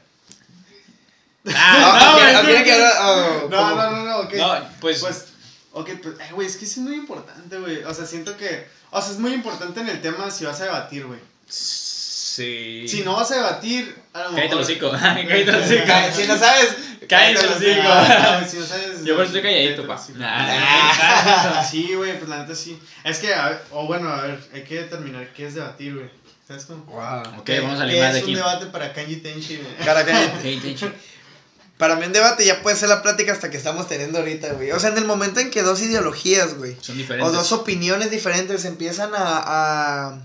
Ah, 1.54 1.78
no, 2.12 2.12
no, 2.12 2.18
¿quiere- 2.18 2.32
güey, 2.52 2.64
quiere 2.64 2.64
que 2.64 2.78
no, 2.78 3.48
No, 3.48 3.74
no, 3.76 3.90
no, 3.90 4.04
no, 4.04 4.18
ok. 4.20 4.34
No, 4.34 4.68
pues. 4.80 5.00
Pues, 5.00 5.26
ok, 5.72 5.90
pues, 6.02 6.14
güey, 6.32 6.46
es 6.46 6.56
que 6.56 6.64
es 6.64 6.78
muy 6.78 6.94
importante, 6.94 7.56
güey. 7.58 7.82
O 7.84 7.94
sea, 7.94 8.04
siento 8.06 8.36
que, 8.36 8.66
o 8.90 9.00
sea, 9.00 9.10
es 9.12 9.18
muy 9.18 9.32
importante 9.32 9.80
en 9.80 9.88
el 9.88 10.00
tema 10.02 10.30
si 10.30 10.44
vas 10.44 10.60
a 10.60 10.64
debatir, 10.64 11.06
güey. 11.06 11.20
Sí. 11.48 12.86
Si 12.88 13.02
no 13.02 13.16
vas 13.16 13.30
a 13.32 13.36
debatir, 13.36 13.94
a 14.12 14.18
lo 14.24 14.24
Cállate 14.30 14.42
el 14.42 14.48
mejor... 14.50 14.62
hocico. 14.62 14.90
Cállate 14.92 15.42
el 15.42 15.50
hocico. 15.56 15.84
Si 16.14 16.26
no 16.28 16.38
sabes, 16.38 16.76
Cállate 17.08 17.44
el 17.46 17.52
hocico. 17.52 18.50
Si 18.50 18.56
no 18.58 18.66
sabes... 18.66 19.04
Yo 19.04 19.14
por 19.16 19.24
eso 19.24 19.36
estoy 19.36 19.42
calladito, 19.42 19.86
pa. 19.86 19.94
el 19.94 20.00
hocico. 20.00 20.18
Ah, 20.22 21.66
Sí, 21.68 21.94
güey, 21.94 22.18
pues 22.18 22.28
la 22.28 22.38
neta 22.38 22.54
sí. 22.54 22.78
Es 23.04 23.18
que, 23.18 23.34
o 23.72 23.86
bueno, 23.86 24.08
a 24.10 24.22
ver, 24.22 24.40
hay 24.54 24.62
que 24.62 24.76
determinar 24.82 25.32
qué 25.32 25.46
es 25.46 25.54
debatir, 25.54 25.94
güey. 25.94 26.10
¿Sabes 26.46 26.64
cómo? 26.66 26.84
Wow. 26.84 27.20
Ok, 27.40 27.50
vamos 27.62 27.80
a 27.80 27.84
¿Qué 27.86 27.98
salir 27.98 28.02
más 28.02 28.12
de 28.12 28.18
Es 28.18 28.22
aquí. 28.24 28.30
un 28.32 28.36
debate 28.36 28.66
para 28.66 28.92
Kanji 28.92 29.16
Tenchi, 29.16 29.56
güey. 29.56 29.76
Cara, 29.84 30.04
cállate. 30.04 30.54
Ok, 30.56 30.62
tencho. 30.62 30.92
Para 31.80 31.96
mí 31.96 32.06
un 32.06 32.12
debate 32.12 32.44
ya 32.44 32.62
puede 32.62 32.76
ser 32.76 32.88
la 32.88 33.02
plática 33.02 33.32
hasta 33.32 33.50
que 33.50 33.56
estamos 33.56 33.88
teniendo 33.88 34.18
ahorita, 34.18 34.52
güey. 34.52 34.70
O 34.70 34.78
sea, 34.78 34.90
en 34.90 34.98
el 34.98 35.04
momento 35.06 35.40
en 35.40 35.50
que 35.50 35.62
dos 35.62 35.80
ideologías, 35.82 36.54
güey, 36.54 36.76
Son 36.80 36.94
o 36.94 36.98
diferentes. 36.98 37.32
dos 37.32 37.50
opiniones 37.50 38.10
diferentes 38.12 38.64
empiezan 38.64 39.10
a, 39.14 39.42
a, 39.44 40.18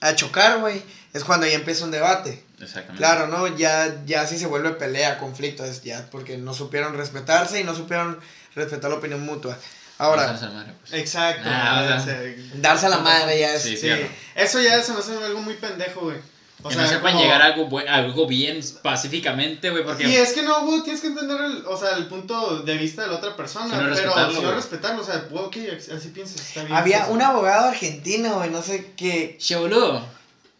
a 0.00 0.14
chocar, 0.14 0.60
güey, 0.60 0.80
es 1.12 1.24
cuando 1.24 1.46
ya 1.46 1.54
empieza 1.54 1.84
un 1.84 1.90
debate. 1.90 2.44
Exactamente. 2.60 2.98
Claro, 2.98 3.26
¿no? 3.26 3.48
Ya, 3.56 4.02
ya 4.06 4.26
sí 4.26 4.38
se 4.38 4.46
vuelve 4.46 4.70
pelea, 4.72 5.18
conflicto, 5.18 5.64
es 5.64 5.82
ya 5.82 6.06
porque 6.10 6.36
no 6.38 6.54
supieron 6.54 6.94
respetarse 6.96 7.58
y 7.58 7.64
no 7.64 7.74
supieron 7.74 8.20
respetar 8.54 8.90
la 8.90 8.96
opinión 8.98 9.20
mutua. 9.24 9.56
Ahora, 9.98 10.24
Vamos 10.26 10.42
a 10.42 10.46
la 10.46 10.52
madre, 10.52 10.72
pues. 10.80 10.94
Exacto. 10.94 11.42
Ah, 11.44 11.98
o 12.00 12.04
sea, 12.04 12.22
darse 12.54 12.86
a 12.86 12.88
la 12.88 12.98
madre 12.98 13.38
ya 13.38 13.54
es... 13.54 13.62
Sí, 13.62 13.76
Sí, 13.76 13.86
claro. 13.86 14.06
eso 14.34 14.60
ya 14.60 14.82
se 14.82 14.92
me 14.92 14.98
hace 15.00 15.12
algo 15.24 15.40
muy 15.42 15.54
pendejo, 15.54 16.00
güey. 16.02 16.16
O 16.62 16.68
que 16.68 16.74
sea, 16.74 16.84
no 16.84 16.88
sepan 16.90 17.12
como- 17.12 17.24
llegar 17.24 17.42
a 17.42 17.46
algo, 17.46 17.66
buen- 17.66 17.88
a 17.88 17.94
algo 17.96 18.26
bien 18.26 18.60
pacíficamente, 18.82 19.70
güey, 19.70 19.82
porque... 19.84 20.06
Y 20.08 20.16
es 20.16 20.32
que 20.32 20.42
no, 20.42 20.64
güey, 20.66 20.82
tienes 20.82 21.00
que 21.00 21.06
entender 21.08 21.40
el, 21.40 21.64
o 21.66 21.76
sea, 21.78 21.96
el 21.96 22.06
punto 22.06 22.58
de 22.62 22.76
vista 22.76 23.02
de 23.02 23.08
la 23.08 23.14
otra 23.14 23.34
persona, 23.36 23.66
Si 23.66 23.72
no 23.72 23.78
pero 23.78 23.88
respetarlo, 23.94 24.34
si 24.34 24.42
no 24.42 24.52
respetarlo, 24.54 25.02
o 25.02 25.04
sea, 25.04 25.24
ok, 25.32 25.56
así 25.96 26.08
piensas, 26.08 26.40
está 26.40 26.64
bien. 26.64 26.76
Había 26.76 27.06
un 27.06 27.22
abogado 27.22 27.68
argentino, 27.68 28.34
güey, 28.34 28.50
no 28.50 28.62
sé 28.62 28.92
qué... 28.96 29.36
Che, 29.38 29.56
boludo. 29.56 30.04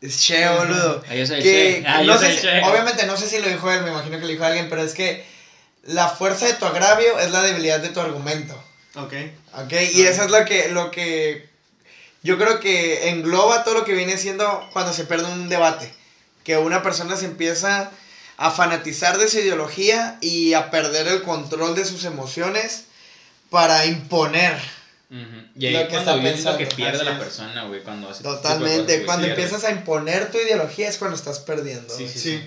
Es 0.01 0.19
Che, 0.27 0.49
boludo. 0.49 1.03
Ah, 1.11 1.15
yo 1.15 1.27
soy 1.27 1.43
que 1.43 1.83
Che. 1.83 1.85
Ah, 1.87 1.99
no 1.99 2.05
yo 2.05 2.19
sé 2.19 2.27
soy 2.27 2.35
si- 2.37 2.41
Che. 2.43 2.63
obviamente 2.63 3.05
no 3.07 3.17
sé 3.19 3.27
si 3.29 3.39
lo 3.39 3.49
dijo 3.49 3.71
él, 3.71 3.83
me 3.83 3.91
imagino 3.91 4.17
que 4.17 4.23
lo 4.23 4.29
dijo 4.29 4.45
alguien, 4.45 4.69
pero 4.71 4.83
es 4.83 4.95
que 4.95 5.27
la 5.85 6.09
fuerza 6.09 6.47
de 6.47 6.55
tu 6.55 6.65
agravio 6.65 7.19
es 7.19 7.31
la 7.33 7.43
debilidad 7.43 7.81
de 7.81 7.91
tu 7.91 8.01
argumento. 8.01 8.55
Ok. 8.95 9.13
¿Ok? 9.59 9.73
Y 9.93 10.03
eso 10.03 10.25
es 10.25 10.31
lo 10.31 10.45
que, 10.47 10.71
lo 10.71 10.91
que 10.91 11.50
yo 12.23 12.39
creo 12.39 12.61
que 12.61 13.09
engloba 13.09 13.65
todo 13.65 13.75
lo 13.75 13.85
que 13.85 13.95
viene 13.95 14.17
siendo 14.19 14.69
cuando 14.73 14.93
se 14.93 15.05
pierde 15.05 15.27
un 15.33 15.49
debate. 15.49 15.93
Que 16.45 16.57
una 16.57 16.83
persona 16.83 17.17
se 17.17 17.27
empieza 17.27 17.91
a 18.37 18.51
fanatizar 18.51 19.19
de 19.19 19.29
su 19.29 19.39
ideología 19.39 20.19
y 20.21 20.55
a 20.55 20.71
perder 20.71 21.09
el 21.09 21.23
control 21.23 21.75
de 21.75 21.85
sus 21.85 22.05
emociones 22.05 22.85
para 23.51 23.85
imponer. 23.87 24.59
Y 25.57 25.67
ahí 25.67 25.73
Lo 25.73 25.89
que 25.89 26.03
cuando 26.05 26.29
está 26.29 26.57
que 26.57 26.67
pierde 26.67 27.05
la 27.05 27.19
persona, 27.19 27.65
güey, 27.65 27.83
cuando 27.83 28.09
hace... 28.09 28.23
cosas, 28.23 28.43
Totalmente. 28.43 29.05
Cuando 29.05 29.27
pierde. 29.27 29.43
empiezas 29.43 29.69
a 29.69 29.73
imponer 29.73 30.31
tu 30.31 30.39
ideología 30.39 30.89
es 30.89 30.99
cuando 30.99 31.17
estás 31.17 31.41
perdiendo. 31.41 31.93
Sí, 31.95 32.09
sí, 32.09 32.41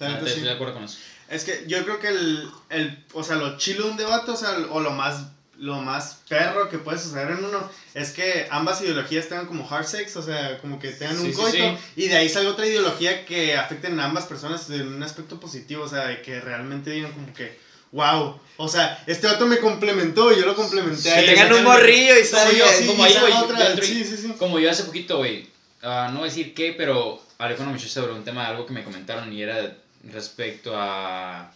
Ah, 0.00 0.18
sí. 0.20 0.26
Estoy 0.26 0.42
de 0.42 0.52
acuerdo 0.52 0.74
con 0.74 0.84
eso. 0.84 0.98
Es 1.28 1.44
que 1.44 1.64
yo 1.66 1.82
creo 1.84 1.98
que 1.98 2.08
el, 2.08 2.50
el, 2.70 3.04
o 3.12 3.24
sea, 3.24 3.36
lo 3.36 3.58
chilo 3.58 3.84
de 3.84 3.90
un 3.90 3.96
debate, 3.96 4.30
o 4.30 4.36
sea, 4.36 4.56
o 4.70 4.80
lo 4.80 4.92
más, 4.92 5.22
lo 5.58 5.76
más 5.80 6.18
perro 6.28 6.68
que 6.68 6.78
puede 6.78 6.98
suceder 6.98 7.30
en 7.30 7.44
uno, 7.44 7.70
es 7.94 8.10
que 8.10 8.46
ambas 8.50 8.80
ideologías 8.82 9.28
tengan 9.28 9.46
como 9.46 9.66
hard 9.68 9.86
sex, 9.86 10.14
o 10.16 10.22
sea, 10.22 10.58
como 10.58 10.78
que 10.78 10.90
tengan 10.90 11.16
Sí, 11.16 11.26
un 11.28 11.32
coito, 11.32 11.56
sí. 11.56 11.76
y 11.96 12.08
de 12.08 12.16
ahí 12.16 12.28
salga 12.28 12.50
otra 12.50 12.66
ideología 12.66 13.24
que 13.24 13.56
afecten 13.56 13.98
a 14.00 14.04
ambas 14.04 14.26
personas 14.26 14.68
en 14.70 14.86
un 14.86 15.02
aspecto 15.02 15.40
positivo, 15.40 15.84
o 15.84 15.88
sea, 15.88 16.06
de 16.08 16.20
que 16.22 16.40
realmente 16.40 16.90
digan 16.90 17.12
como 17.12 17.32
que, 17.32 17.58
wow, 17.92 18.38
o 18.58 18.68
sea, 18.68 19.02
este 19.06 19.26
vato 19.26 19.46
me 19.46 19.58
complementó 19.58 20.32
y 20.32 20.36
yo 20.40 20.46
lo 20.46 20.54
complementé. 20.54 21.14
Que 21.14 21.22
tengan 21.22 21.52
un 21.52 21.64
morrillo 21.64 22.14
y 22.18 22.22
Sí, 22.24 22.30
salga. 22.30 22.72
sí, 22.72 22.86
como 22.86 23.02
y 23.04 23.06
ahí, 23.06 23.12
esa 23.12 23.20
güey, 23.22 23.32
otra, 23.32 23.74
yo. 23.74 24.36
Como 24.38 24.58
yo 24.58 24.70
hace 24.70 24.84
poquito, 24.84 25.18
güey, 25.18 25.48
ah, 25.82 26.08
no 26.12 26.20
voy 26.20 26.28
a 26.28 26.30
decir 26.30 26.52
qué, 26.54 26.74
pero 26.76 27.22
hablé 27.38 27.56
con 27.56 27.66
un 27.66 27.72
muchacho 27.72 27.90
sobre 27.90 28.12
un 28.12 28.24
tema 28.24 28.42
de 28.42 28.48
algo 28.48 28.66
que 28.66 28.72
me 28.74 28.84
comentaron 28.84 29.32
y 29.32 29.42
era 29.42 29.74
respecto 30.12 30.72
a... 30.74 31.50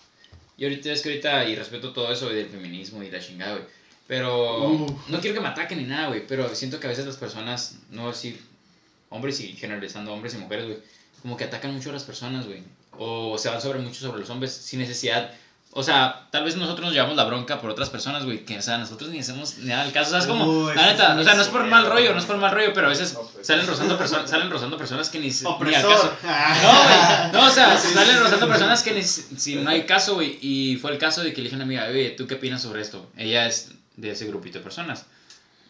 Y 0.57 0.65
ahorita 0.65 0.93
es 0.93 1.01
que 1.03 1.09
ahorita, 1.11 1.45
y 1.47 1.57
respeto 1.57 1.93
todo 1.93 2.13
eso 2.13 2.27
güey, 2.27 2.37
del 2.37 2.49
feminismo 2.49 3.03
y 3.03 3.11
la 3.11 3.21
chingada, 3.21 3.53
güey. 3.53 3.65
Pero 4.11 4.71
Uf. 4.71 4.91
no 5.07 5.21
quiero 5.21 5.37
que 5.37 5.41
me 5.41 5.47
ataquen 5.47 5.79
ni 5.79 5.85
nada, 5.85 6.09
güey, 6.09 6.27
pero 6.27 6.53
siento 6.53 6.81
que 6.81 6.89
a 6.89 6.91
veces 6.91 7.07
las 7.07 7.17
personas, 7.17 7.77
no 7.93 8.09
decir 8.09 8.43
hombres 9.09 9.39
y 9.39 9.53
generalizando 9.53 10.13
hombres 10.13 10.35
y 10.35 10.39
mujeres, 10.39 10.65
güey, 10.65 10.79
como 11.23 11.37
que 11.37 11.45
atacan 11.45 11.73
mucho 11.73 11.91
a 11.91 11.93
las 11.93 12.03
personas, 12.03 12.45
güey. 12.45 12.65
O 12.99 13.39
se 13.39 13.49
van 13.49 13.63
sobre 13.63 13.79
mucho 13.79 14.01
sobre 14.01 14.19
los 14.19 14.29
hombres 14.29 14.53
sin 14.53 14.81
necesidad. 14.81 15.31
O 15.71 15.85
sea, 15.85 16.27
tal 16.33 16.43
vez 16.43 16.57
nosotros 16.57 16.87
nos 16.87 16.93
llevamos 16.93 17.15
la 17.15 17.23
bronca 17.23 17.61
por 17.61 17.71
otras 17.71 17.89
personas, 17.89 18.25
güey, 18.25 18.45
que, 18.45 18.59
o 18.59 18.63
sea, 18.63 18.79
nosotros 18.79 19.11
ni 19.11 19.21
hacemos 19.21 19.59
nada 19.59 19.83
al 19.83 19.93
caso, 19.93 20.09
o 20.09 20.11
sea, 20.11 20.19
es 20.19 20.27
como, 20.27 20.45
Uy, 20.45 20.75
la 20.75 20.87
neta, 20.87 21.17
o 21.17 21.23
sea, 21.23 21.35
no 21.35 21.43
es 21.43 21.49
por 21.49 21.65
mal 21.67 21.87
rollo, 21.87 22.13
no 22.13 22.19
es 22.19 22.27
por 22.27 22.39
mal 22.39 22.51
rollo, 22.51 22.73
pero 22.75 22.89
a 22.89 22.91
veces 22.91 23.17
pues. 23.33 23.47
salen 23.47 23.65
rozando 23.65 23.97
personas, 23.97 24.29
salen 24.29 24.51
rozando 24.51 24.77
personas 24.77 25.09
que 25.09 25.21
ni, 25.21 25.29
ni 25.29 25.73
al 25.73 25.83
caso. 25.85 26.17
Ah. 26.25 27.31
No, 27.33 27.39
güey, 27.39 27.45
no, 27.45 27.49
o 27.49 27.55
sea, 27.55 27.79
salen 27.79 28.19
rozando 28.19 28.49
personas 28.49 28.83
que 28.83 28.93
ni, 28.93 29.05
si 29.05 29.55
no 29.55 29.71
hay 29.71 29.85
caso, 29.85 30.15
güey, 30.15 30.37
y 30.43 30.79
fue 30.79 30.91
el 30.91 30.99
caso 30.99 31.23
de 31.23 31.33
que 31.33 31.43
le 31.43 31.45
dije 31.45 31.55
a 31.55 31.59
una 31.59 31.65
amiga, 31.65 31.87
oye, 31.89 32.11
¿tú 32.11 32.27
qué 32.27 32.35
opinas 32.35 32.61
sobre 32.61 32.83
esto? 32.83 33.09
Ella 33.17 33.47
es 33.47 33.71
de 33.97 34.11
ese 34.11 34.27
grupito 34.27 34.59
de 34.59 34.65
personas. 34.65 35.07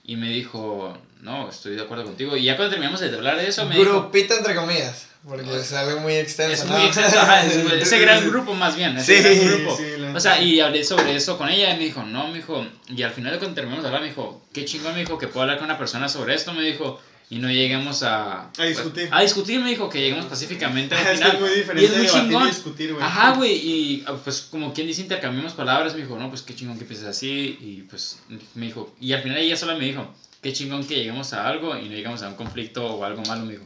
Y 0.05 0.17
me 0.17 0.29
dijo, 0.31 0.97
no, 1.21 1.51
estoy 1.51 1.77
de 1.77 1.83
acuerdo 1.83 2.05
contigo. 2.05 2.37
Y 2.37 2.45
ya 2.45 2.57
cuando 2.57 2.71
terminamos 2.71 3.01
de 3.01 3.15
hablar 3.15 3.37
de 3.37 3.49
eso, 3.49 3.67
me 3.67 3.77
dijo, 3.77 3.91
Grupito 4.01 4.35
entre 4.35 4.55
comillas. 4.55 5.07
Porque 5.29 5.55
es 5.55 5.73
algo 5.75 6.01
muy 6.01 6.15
extenso. 6.15 6.65
es 6.65 6.65
¿no? 6.71 6.79
muy 6.79 6.87
extenso, 6.87 7.21
ajá, 7.21 7.45
es- 7.45 7.55
ese 7.83 7.99
gran 7.99 8.27
grupo 8.29 8.55
más 8.55 8.75
bien, 8.75 8.97
ese 8.97 9.19
Sí, 9.19 9.23
gran 9.23 9.59
grupo. 9.59 9.77
sí, 9.77 9.85
O 10.15 10.19
sea, 10.21 10.41
y 10.43 10.59
hablé 10.61 10.83
sobre 10.83 11.15
eso 11.15 11.37
con 11.37 11.51
ella 11.51 11.75
y 11.75 11.77
me 11.77 11.85
dijo, 11.85 12.03
no, 12.03 12.29
me 12.29 12.37
dijo, 12.39 12.67
y 12.89 13.03
al 13.03 13.13
final 13.13 13.33
de 13.33 13.39
cuando 13.39 13.55
terminamos 13.55 13.83
de 13.85 13.89
hablar, 13.89 14.03
me 14.03 14.09
dijo, 14.09 14.43
qué 14.55 14.65
chingón, 14.65 14.95
me 14.95 15.01
dijo, 15.01 15.19
que 15.19 15.27
puedo 15.29 15.43
hablar 15.43 15.59
con 15.59 15.67
una 15.67 15.77
persona 15.79 16.09
sobre 16.09 16.35
esto, 16.35 16.55
me 16.55 16.63
dijo, 16.63 16.99
y 17.31 17.39
no 17.39 17.49
lleguemos 17.49 18.03
a... 18.03 18.51
A 18.59 18.65
discutir. 18.65 19.09
A 19.13 19.23
discutir, 19.23 19.61
me 19.61 19.71
dijo, 19.71 19.89
que 19.89 20.01
lleguemos 20.01 20.27
pacíficamente 20.27 20.95
al 20.97 21.07
final. 21.17 21.35
es 21.37 21.41
muy 21.41 21.51
y 21.51 21.55
diferente 21.55 21.85
es 21.85 21.91
muy 21.91 22.01
debatir 22.01 22.23
y 22.23 22.29
chingón. 22.29 22.47
discutir, 22.49 22.93
güey. 22.93 23.05
Ajá, 23.05 23.35
güey, 23.37 23.53
y 23.53 24.05
ah, 24.07 24.17
pues 24.23 24.41
como 24.51 24.75
quien 24.75 24.89
dice, 24.89 25.03
intercambiamos 25.03 25.53
palabras, 25.53 25.95
me 25.95 26.01
dijo, 26.03 26.19
no, 26.19 26.29
pues 26.29 26.43
qué 26.43 26.55
chingón 26.57 26.79
que 26.79 26.85
pienses 26.85 27.07
así, 27.07 27.57
y 27.61 27.87
pues 27.89 28.19
me 28.57 28.67
dijo, 28.67 28.95
y 29.01 29.13
al 29.13 29.23
final 29.23 29.39
ella 29.39 29.57
sola 29.57 29.77
me 29.77 29.85
dijo, 29.85 30.13
qué 30.43 30.53
chingón 30.53 30.85
que 30.85 30.97
lleguemos 30.97 31.33
a 31.33 31.47
algo 31.49 31.79
y 31.79 31.89
no 31.89 31.95
llegamos 31.95 32.23
a 32.23 32.29
un 32.29 32.35
conflicto 32.35 32.85
o 32.85 33.05
algo 33.05 33.23
malo, 33.23 33.45
me 33.47 33.53
dijo. 33.53 33.65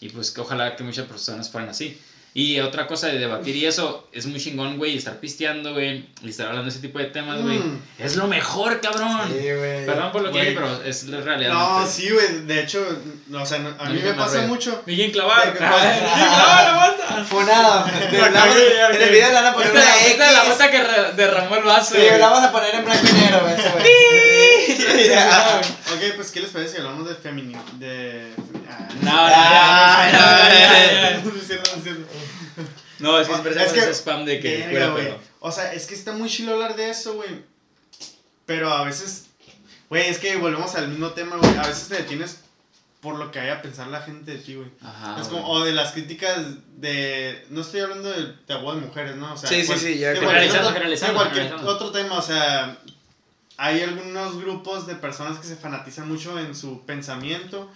Y 0.00 0.08
pues 0.08 0.30
que 0.32 0.40
ojalá 0.40 0.76
que 0.76 0.82
muchas 0.82 1.06
personas 1.06 1.48
fueran 1.48 1.70
así. 1.70 1.96
Y 2.38 2.60
otra 2.60 2.86
cosa 2.86 3.06
de 3.06 3.18
debatir 3.18 3.56
y 3.56 3.64
eso, 3.64 4.08
es 4.12 4.26
muy 4.26 4.38
chingón, 4.38 4.76
güey, 4.76 4.98
estar 4.98 5.18
pisteando, 5.20 5.72
güey, 5.72 6.04
y 6.22 6.28
estar 6.28 6.48
hablando 6.48 6.64
de 6.64 6.70
ese 6.70 6.80
tipo 6.86 6.98
de 6.98 7.06
temas, 7.06 7.40
güey. 7.40 7.58
Mm. 7.58 7.80
Es 7.98 8.16
lo 8.16 8.26
mejor, 8.26 8.78
cabrón. 8.82 9.22
Sí, 9.28 9.38
güey. 9.54 9.86
Perdón 9.86 10.12
por 10.12 10.20
lo 10.20 10.30
que 10.30 10.40
dije, 10.40 10.52
pero 10.52 10.82
es 10.84 11.04
la 11.04 11.22
realidad. 11.22 11.54
No, 11.54 11.86
sí, 11.86 12.10
güey. 12.10 12.44
De 12.44 12.60
hecho, 12.62 12.86
no, 13.28 13.42
o 13.42 13.46
sea, 13.46 13.56
a 13.78 13.84
No 13.88 13.90
mí 13.94 14.00
me 14.04 14.12
pasa 14.12 14.42
mucho. 14.42 14.82
Miguel 14.84 15.12
Clavar. 15.12 15.46
Miguel 15.46 15.56
Clavar, 15.56 16.64
la 16.64 16.72
banda. 16.76 17.26
Hablamos- 17.30 18.32
cagué, 18.34 18.80
en 18.96 19.02
el 19.02 19.08
video 19.10 19.28
le 19.28 19.34
van 19.34 19.46
a 19.46 19.54
poner 19.54 19.70
una 19.70 19.80
la- 19.80 19.96
es 20.06 20.18
la 20.18 20.30
X. 20.42 20.48
bota 20.50 20.70
que 20.70 20.78
derramó 21.16 21.56
el 21.56 21.62
vaso. 21.64 21.94
Sí, 21.94 22.02
le 22.02 22.18
vamos 22.18 22.42
a 22.42 22.52
poner 22.52 22.74
en 22.74 22.84
blanco 22.84 23.06
y 23.08 23.12
negro, 23.14 23.40
güey. 23.40 23.54
Ok, 25.94 26.14
pues, 26.16 26.30
¿qué 26.32 26.40
les 26.40 26.50
parece 26.50 26.72
si 26.72 26.78
hablamos 26.78 27.08
de 27.08 27.14
femini... 27.14 27.54
de... 27.78 28.32
Ah, 28.68 28.88
No, 29.00 29.12
no, 29.12 29.18
Ay, 29.34 30.12
no, 30.12 30.18
no, 30.20 30.26
no, 30.26 30.34
no, 30.36 31.20
no, 31.22 31.24
no. 31.24 31.32
no 31.32 31.40
es 31.40 31.46
cierto, 31.46 31.70
no 31.72 31.76
es 31.78 31.82
cierto. 31.82 32.02
No, 32.02 32.25
es 32.98 33.04
que 33.04 33.20
Es 33.20 33.26
siempre 33.26 33.52
que- 33.54 33.60
hacemos 33.60 33.84
ese 33.84 33.92
spam 33.94 34.24
de 34.24 34.40
que 34.40 34.66
fuera 34.70 34.88
güey. 34.90 35.08
O 35.40 35.52
sea, 35.52 35.72
es 35.72 35.86
que 35.86 35.94
está 35.94 36.12
muy 36.12 36.28
chido 36.28 36.54
hablar 36.54 36.76
de 36.76 36.90
eso, 36.90 37.14
güey. 37.14 37.42
Pero 38.46 38.70
a 38.72 38.84
veces, 38.84 39.26
güey, 39.88 40.08
es 40.08 40.18
que 40.18 40.36
volvemos 40.36 40.74
al 40.74 40.88
mismo 40.88 41.10
tema, 41.10 41.36
güey. 41.36 41.56
A 41.58 41.66
veces 41.66 41.88
te 41.88 41.96
detienes 41.96 42.40
por 43.00 43.16
lo 43.18 43.30
que 43.30 43.38
vaya 43.38 43.54
a 43.56 43.62
pensar 43.62 43.88
la 43.88 44.00
gente 44.00 44.32
de 44.32 44.38
ti, 44.38 44.54
güey. 44.54 44.68
Ajá. 44.82 45.20
es 45.20 45.28
como, 45.28 45.46
o 45.48 45.64
de 45.64 45.72
las 45.72 45.92
críticas 45.92 46.38
de. 46.76 47.44
No 47.50 47.60
estoy 47.60 47.80
hablando 47.80 48.10
de 48.10 48.32
tabú 48.46 48.72
de 48.72 48.80
mujeres, 48.80 49.16
¿no? 49.16 49.34
O 49.34 49.36
sea, 49.36 49.48
Sí, 49.48 49.60
sí, 49.60 49.66
cual- 49.66 49.78
sí, 49.78 49.98
ya 49.98 50.08
de 50.08 50.14
que- 50.14 50.20
Generalizando, 50.20 50.62
otro- 50.68 50.74
generalizando, 50.74 51.12
de 51.12 51.18
cualquier 51.18 51.42
generalizando. 51.44 51.74
otro 51.86 51.90
tema, 51.92 52.18
o 52.18 52.22
sea. 52.22 52.78
Hay 53.58 53.80
algunos 53.80 54.36
grupos 54.36 54.86
de 54.86 54.96
personas 54.96 55.38
que 55.38 55.46
se 55.46 55.56
fanatizan 55.56 56.06
mucho 56.06 56.38
en 56.38 56.54
su 56.54 56.84
pensamiento 56.84 57.70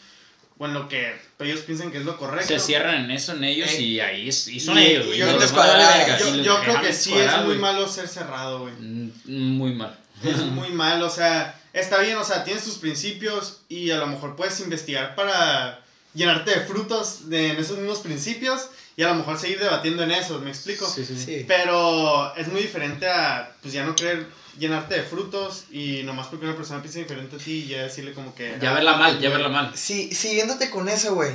o 0.60 0.66
en 0.66 0.74
lo 0.74 0.88
que 0.90 1.16
ellos 1.38 1.60
piensan 1.60 1.90
que 1.90 1.96
es 1.98 2.04
lo 2.04 2.18
correcto. 2.18 2.46
Se 2.46 2.60
cierran 2.60 2.96
en 3.06 3.10
eso, 3.10 3.32
en 3.32 3.44
ellos, 3.44 3.70
Eh, 3.70 3.80
y 3.80 4.00
ahí 4.00 4.28
es- 4.28 4.46
y 4.46 4.60
son 4.60 4.76
y- 4.78 4.82
ellos, 4.84 5.06
güey. 5.06 5.18
yo 5.18 5.26
verga, 5.26 6.18
Yo, 6.18 6.28
y 6.28 6.36
los 6.36 6.46
yo 6.46 6.60
creo 6.60 6.80
que 6.82 6.92
sí 6.92 7.14
es 7.14 7.34
muy 7.38 7.44
güey. 7.46 7.58
malo 7.58 7.88
ser 7.88 8.06
cerrado, 8.06 8.60
güey. 8.60 8.74
Mm, 8.74 9.10
Muy 9.56 9.72
mal. 9.72 9.98
Es 10.22 10.36
muy 10.44 10.68
mal, 10.68 11.02
o 11.02 11.08
sea, 11.08 11.58
está 11.72 11.98
bien, 12.00 12.18
o 12.18 12.24
sea, 12.24 12.44
tienes 12.44 12.62
tus 12.62 12.74
principios 12.76 13.62
y 13.70 13.90
a 13.90 13.96
lo 13.96 14.06
mejor 14.06 14.36
puedes 14.36 14.60
investigar 14.60 15.14
para 15.14 15.80
llenarte 16.12 16.50
de 16.50 16.60
frutos 16.66 17.30
de, 17.30 17.52
en 17.52 17.56
esos 17.56 17.78
mismos 17.78 18.00
principios 18.00 18.68
y 18.98 19.02
a 19.02 19.08
lo 19.08 19.14
mejor 19.14 19.38
seguir 19.38 19.60
debatiendo 19.60 20.02
en 20.02 20.10
eso, 20.10 20.40
¿me 20.40 20.50
explico? 20.50 20.86
Sí, 20.86 21.06
sí, 21.06 21.16
sí. 21.18 21.44
Pero 21.48 22.34
es 22.36 22.48
muy 22.48 22.60
diferente 22.60 23.08
a, 23.08 23.50
pues 23.62 23.72
ya 23.72 23.82
no 23.84 23.96
querer 23.96 24.26
llenarte 24.60 24.94
de 24.94 25.02
frutos 25.02 25.64
y 25.72 26.02
nomás 26.04 26.28
porque 26.28 26.44
una 26.44 26.54
persona 26.54 26.80
piensa 26.82 26.98
diferente 27.00 27.34
a 27.36 27.38
ti 27.38 27.64
y 27.64 27.68
ya 27.68 27.82
decirle 27.82 28.12
como 28.12 28.34
que... 28.34 28.56
Ya 28.60 28.70
ah, 28.70 28.74
verla 28.74 28.96
mal, 28.96 29.18
ya 29.18 29.30
verla 29.30 29.48
mal. 29.48 29.72
Sí, 29.74 30.14
siguiéndote 30.14 30.70
con 30.70 30.88
eso, 30.88 31.14
güey. 31.14 31.32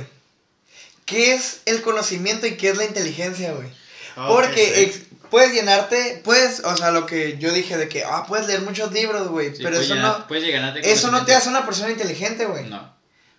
¿Qué 1.04 1.34
es 1.34 1.60
el 1.66 1.82
conocimiento 1.82 2.46
y 2.46 2.56
qué 2.56 2.70
es 2.70 2.76
la 2.78 2.84
inteligencia, 2.84 3.52
güey? 3.52 3.68
Ah, 4.16 4.28
Porque 4.28 4.92
sí. 4.92 5.06
puedes 5.30 5.52
llenarte, 5.52 6.20
puedes, 6.24 6.60
o 6.64 6.76
sea, 6.76 6.90
lo 6.92 7.04
que 7.04 7.36
yo 7.38 7.52
dije 7.52 7.76
de 7.76 7.88
que, 7.88 8.04
ah, 8.04 8.24
puedes 8.26 8.46
leer 8.46 8.62
muchos 8.62 8.92
libros, 8.92 9.28
güey, 9.28 9.54
Sí, 9.54 9.62
pero 9.62 9.78
eso 9.78 9.94
llenar- 9.94 10.20
no, 10.20 10.26
puedes 10.28 10.44
llenarte 10.44 10.90
eso 10.90 11.10
no 11.10 11.24
te 11.24 11.34
hace 11.34 11.48
una 11.48 11.66
persona 11.66 11.90
inteligente, 11.90 12.46
güey. 12.46 12.64
No. 12.64 12.94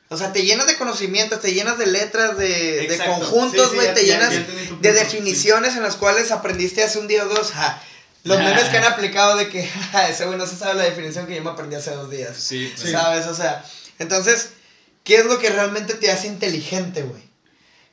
O 0.10 0.16
sea, 0.16 0.32
te 0.32 0.44
llenas 0.44 0.68
de 0.68 0.78
conocimientos, 0.78 1.42
te 1.42 1.54
llenas 1.54 1.78
de 1.78 1.88
letras, 1.88 2.38
de, 2.38 2.98
conjuntos, 3.06 3.66
Sí, 3.66 3.70
sí, 3.72 3.76
güey, 3.76 3.94
te 3.94 4.06
ya- 4.06 4.14
llenas 4.20 4.34
ya 4.34 4.46
de 4.80 4.94
definiciones 4.94 5.76
en 5.76 5.84
las 5.84 5.96
cuales 5.96 6.32
aprendiste 6.32 6.84
hace 6.84 7.00
un 7.00 7.08
día 7.08 7.24
o 7.24 7.28
dos. 7.28 7.52
Ja. 7.52 7.82
Los 8.28 8.40
memes 8.40 8.64
que 8.72 8.78
han 8.78 8.84
aplicado 8.84 9.38
de 9.38 9.50
que 9.50 9.70
ese 10.10 10.26
güey 10.26 10.38
no 10.38 10.46
se 10.46 10.56
sabe 10.56 10.76
la 10.76 10.84
definición 10.84 11.26
que 11.26 11.36
yo 11.36 11.44
me 11.44 11.50
aprendí 11.50 11.76
hace 11.76 11.92
dos 11.92 12.10
días. 12.10 12.38
Sí, 12.38 12.72
pues, 12.76 12.92
¿Sabes? 12.92 13.26
O 13.28 13.34
sea, 13.34 13.64
entonces, 14.00 14.52
¿qué 15.04 15.18
es 15.18 15.26
lo 15.26 15.40
que 15.40 15.50
realmente 15.50 15.96
te 15.96 16.12
hace 16.12 16.28
inteligente, 16.28 17.04
güey? 17.04 17.24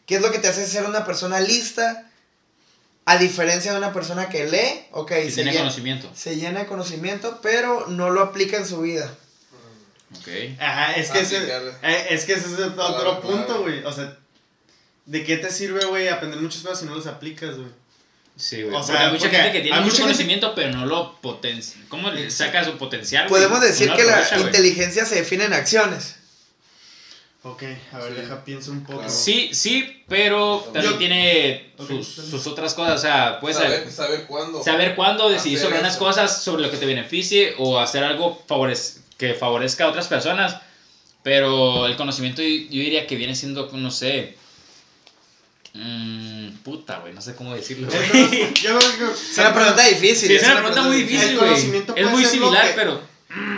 ¿Qué 0.06 0.16
es 0.16 0.23
lo 0.23 0.31
que 0.31 0.39
te 0.39 0.48
hace 0.48 0.66
ser 0.66 0.85
una 0.85 1.05
persona 1.05 1.40
lista? 1.40 2.11
A 3.06 3.19
diferencia 3.19 3.73
de 3.73 3.78
una 3.78 3.93
persona 3.93 4.31
que 4.31 4.47
lee, 4.47 4.86
ok, 4.93 5.09
que 5.09 5.28
se 5.28 5.35
tiene 5.36 5.51
llena, 5.52 5.65
conocimiento. 5.65 6.11
se 6.15 6.36
llena 6.36 6.61
de 6.61 6.66
conocimiento, 6.66 7.40
pero 7.43 7.86
no 7.89 8.09
lo 8.09 8.23
aplica 8.23 8.56
en 8.56 8.66
su 8.66 8.81
vida. 8.81 9.15
Ok. 10.19 10.28
Ajá, 10.59 10.94
es 10.94 11.11
que, 11.11 11.20
ese, 11.20 11.36
eh, 11.82 12.06
es 12.11 12.24
que 12.24 12.32
ese 12.32 12.47
es 12.47 12.59
otro 12.59 13.20
punto, 13.20 13.61
güey. 13.61 13.85
O 13.85 13.93
sea, 13.93 14.16
¿de 15.05 15.23
qué 15.23 15.36
te 15.36 15.51
sirve, 15.51 15.85
güey, 15.85 16.09
aprender 16.09 16.40
muchas 16.40 16.62
cosas 16.62 16.81
si 16.81 16.86
no 16.86 16.97
las 16.97 17.06
aplicas, 17.06 17.56
güey? 17.56 17.69
Sí, 18.36 18.62
güey. 18.62 18.69
O 18.74 18.78
Porque 18.78 18.86
sea, 18.93 19.01
hay 19.06 19.12
mucha 19.12 19.20
porque 19.24 19.36
gente 19.36 19.52
que 19.52 19.61
tiene 19.61 19.77
mucho 19.77 19.85
mucha 19.85 19.97
gente- 19.97 20.02
conocimiento, 20.12 20.55
pero 20.56 20.70
no 20.73 20.86
lo 20.86 21.20
potencia. 21.20 21.81
¿Cómo 21.89 22.11
le 22.11 22.31
saca 22.31 22.65
su 22.65 22.77
potencial? 22.77 23.28
güey? 23.28 23.43
Podemos 23.43 23.62
decir 23.65 23.89
No 23.89 23.97
que 23.97 24.05
la 24.05 24.27
güey. 24.28 24.43
inteligencia 24.43 25.05
se 25.05 25.15
define 25.16 25.44
en 25.44 25.52
acciones. 25.52 26.16
Ok, 27.47 27.62
a 27.93 27.98
ver, 27.98 28.15
Sí. 28.15 28.20
deja, 28.23 28.43
pienso 28.44 28.73
un 28.73 28.85
poco. 28.85 29.01
Claro. 29.01 29.12
Sí, 29.12 29.51
sí, 29.52 30.02
pero 30.09 30.61
también 30.73 30.93
Yo- 30.94 30.98
tiene 30.98 31.73
Ok, 31.77 31.89
sus, 31.89 32.09
sus 32.09 32.47
otras 32.47 32.73
cosas. 32.73 32.98
O 32.98 33.02
sea, 33.02 33.39
puedes 33.39 33.59
saber, 33.59 33.81
saber, 33.81 33.93
saber 33.93 34.27
cuándo. 34.27 34.62
saber 34.65 34.94
cuándo 34.97 35.28
decidir 35.28 35.59
sobre 35.59 35.78
unas 35.78 35.97
cosas, 35.98 36.43
sobre 36.43 36.62
lo 36.62 36.70
que 36.70 36.78
te 36.78 36.86
beneficie 36.86 37.55
o 37.59 37.78
hacer 37.78 38.02
algo 38.02 38.43
favorec- 38.48 38.97
que 39.19 39.35
favorezca 39.35 39.85
a 39.85 39.89
otras 39.89 40.09
personas. 40.09 40.56
Pero 41.23 41.86
el 41.86 41.97
conocimiento 41.97 42.40
yo, 42.43 42.48
yo 42.48 42.81
diría 42.81 43.06
que 43.06 43.16
viene 43.16 43.35
siendo, 43.36 43.70
no 43.73 43.90
sé. 43.90 44.36
Mm, 45.75 46.49
puta, 46.63 46.99
güey, 47.01 47.13
no 47.13 47.21
sé 47.21 47.35
cómo 47.35 47.55
decirlo. 47.55 47.89
Güey. 47.89 48.55
yo 48.63 48.79
que- 48.79 48.85
Es 49.13 49.39
una 49.39 49.53
pregunta 49.55 49.85
difícil. 49.87 50.29
Sí, 50.29 50.35
es 50.37 50.43
una 50.45 50.53
una 50.53 50.61
pregunta 50.61 50.83
muy 50.83 50.97
difícil, 51.03 51.39
güey. 51.39 51.53
Es 51.53 51.65
puede 51.87 52.07
muy 52.07 52.25
similar, 52.25 52.67
que- 52.69 52.73
pero. 52.75 53.01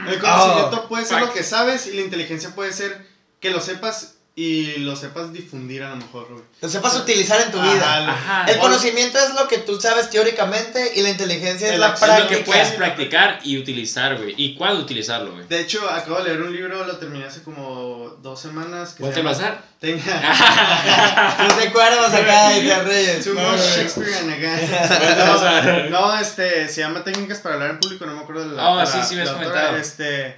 El 0.08 0.18
conocimiento 0.18 0.82
Oh, 0.84 0.88
puede 0.88 1.04
ser 1.04 1.18
fuck. 1.18 1.28
lo 1.28 1.34
que 1.34 1.42
sabes 1.42 1.86
y 1.86 1.92
la 1.92 2.00
inteligencia 2.00 2.54
puede 2.54 2.72
ser 2.72 3.06
que 3.40 3.50
lo 3.50 3.60
sepas 3.60 4.14
y 4.38 4.76
lo 4.80 4.94
sepas 4.94 5.32
difundir 5.32 5.82
a 5.82 5.88
lo 5.88 5.96
mejor, 5.96 6.28
güey. 6.30 6.42
Lo 6.60 6.68
sepas 6.68 6.94
utilizar 6.94 7.40
en 7.40 7.50
tu 7.50 7.58
Ajá, 7.58 7.72
vida. 7.72 8.10
Ajá. 8.12 8.44
El 8.52 8.58
conocimiento 8.58 9.18
es 9.18 9.32
lo 9.34 9.48
que 9.48 9.56
tú 9.56 9.80
sabes 9.80 10.10
teóricamente 10.10 10.92
y 10.94 11.00
la 11.00 11.08
inteligencia 11.08 11.72
es 11.72 11.78
la 11.78 11.86
acceso 11.88 12.04
Es 12.04 12.12
a 12.12 12.18
lo 12.18 12.28
que 12.28 12.34
práctica. 12.36 12.44
puedes 12.52 12.72
practicar 12.72 13.38
y 13.44 13.58
utilizar, 13.58 14.18
güey. 14.18 14.34
¿Y 14.36 14.54
cuándo 14.54 14.82
utilizarlo, 14.82 15.32
güey? 15.32 15.46
De 15.48 15.58
hecho, 15.60 15.88
acabo 15.88 16.18
de 16.18 16.24
leer 16.24 16.42
un 16.42 16.52
libro, 16.54 16.84
lo 16.84 16.98
terminé 16.98 17.24
hace 17.24 17.42
como 17.42 18.10
dos 18.22 18.38
semanas. 18.38 18.92
que 18.92 19.02
¿Walter 19.04 19.22
llama- 19.24 19.32
Bazar? 19.32 19.62
Tenga. 19.80 20.02
No 21.48 21.54
te 21.54 21.68
acuerdas 21.68 22.12
acá 22.12 22.50
de 22.50 22.60
te 22.60 22.82
ríes. 22.82 23.24
Too 23.24 23.32
No, 23.32 23.40
much. 23.52 23.60
Shakespearean 23.60 24.30
acá. 24.30 25.88
No, 25.90 26.14
este, 26.20 26.68
se 26.68 26.82
llama 26.82 27.02
Técnicas 27.04 27.38
para 27.38 27.54
hablar 27.54 27.70
en 27.70 27.80
público, 27.80 28.04
no 28.04 28.14
me 28.14 28.20
acuerdo 28.20 28.48
de 28.50 28.54
la. 28.56 28.68
Oh, 28.70 28.76
la- 28.76 28.86
sí, 28.86 28.98
sí 29.08 29.14
me 29.14 29.22
has 29.22 29.30
comentado. 29.30 29.76
Este, 29.78 30.36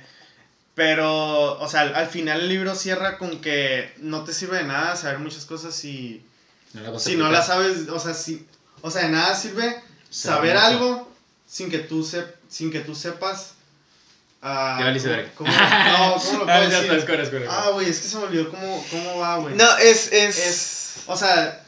pero, 0.78 1.58
o 1.60 1.68
sea, 1.68 1.80
al, 1.82 1.94
al 1.96 2.06
final 2.06 2.40
el 2.42 2.48
libro 2.48 2.74
cierra 2.76 3.18
con 3.18 3.40
que 3.40 3.92
no 3.98 4.22
te 4.24 4.32
sirve 4.32 4.58
de 4.58 4.64
nada 4.64 4.94
saber 4.94 5.18
muchas 5.18 5.44
cosas 5.44 5.74
si, 5.74 6.24
no 6.72 6.80
la 6.92 6.98
si 7.00 7.16
no 7.16 7.30
las 7.32 7.48
sabes, 7.48 7.88
o 7.88 7.98
sea, 7.98 8.14
si, 8.14 8.46
o 8.80 8.88
sea, 8.90 9.02
de 9.02 9.08
nada 9.08 9.34
sirve 9.34 9.82
saber 10.08 10.54
mucho. 10.54 10.66
algo 10.66 11.12
sin 11.48 11.68
que 11.68 11.78
tú, 11.80 12.04
sep- 12.04 12.32
sin 12.48 12.70
que 12.70 12.78
tú 12.80 12.94
sepas. 12.94 13.54
ah, 14.40 14.76
Ya 14.78 14.84
valiste 14.86 15.30
¿cómo- 15.36 15.50
verga. 15.50 15.68
cómo- 15.90 15.98
No, 16.06 16.22
¿cómo 16.22 16.38
lo 16.44 16.44
Ah, 16.48 16.62
escuela. 16.64 17.46
Ah, 17.50 17.70
güey, 17.72 17.90
es 17.90 17.98
que 18.00 18.08
se 18.08 18.16
me 18.16 18.22
olvidó 18.22 18.48
cómo, 18.50 18.86
cómo 18.90 19.18
va, 19.18 19.36
güey. 19.38 19.56
No, 19.56 19.76
es, 19.78 20.12
es, 20.12 20.38
Es, 20.38 20.94
o 21.06 21.16
sea, 21.16 21.64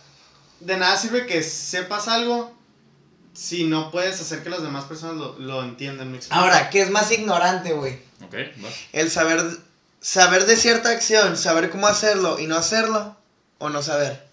de 0.61 0.77
nada 0.77 0.97
sirve 0.97 1.27
que 1.27 1.43
sepas 1.43 2.07
algo 2.07 2.55
si 3.40 3.64
no 3.64 3.90
puedes 3.90 4.20
hacer 4.20 4.42
que 4.42 4.50
las 4.50 4.62
demás 4.62 4.84
personas 4.84 5.16
lo, 5.16 5.38
lo 5.38 5.62
entiendan. 5.62 6.12
¿me? 6.12 6.20
Ahora, 6.28 6.68
¿qué 6.68 6.82
es 6.82 6.90
más 6.90 7.10
ignorante, 7.10 7.72
güey? 7.72 7.94
Ok, 8.22 8.34
va. 8.62 8.68
El 8.92 9.10
saber, 9.10 9.42
saber 10.00 10.44
de 10.44 10.56
cierta 10.56 10.90
acción, 10.90 11.38
saber 11.38 11.70
cómo 11.70 11.86
hacerlo 11.86 12.38
y 12.38 12.46
no 12.46 12.56
hacerlo, 12.56 13.16
o 13.58 13.70
no 13.70 13.82
saber. 13.82 14.26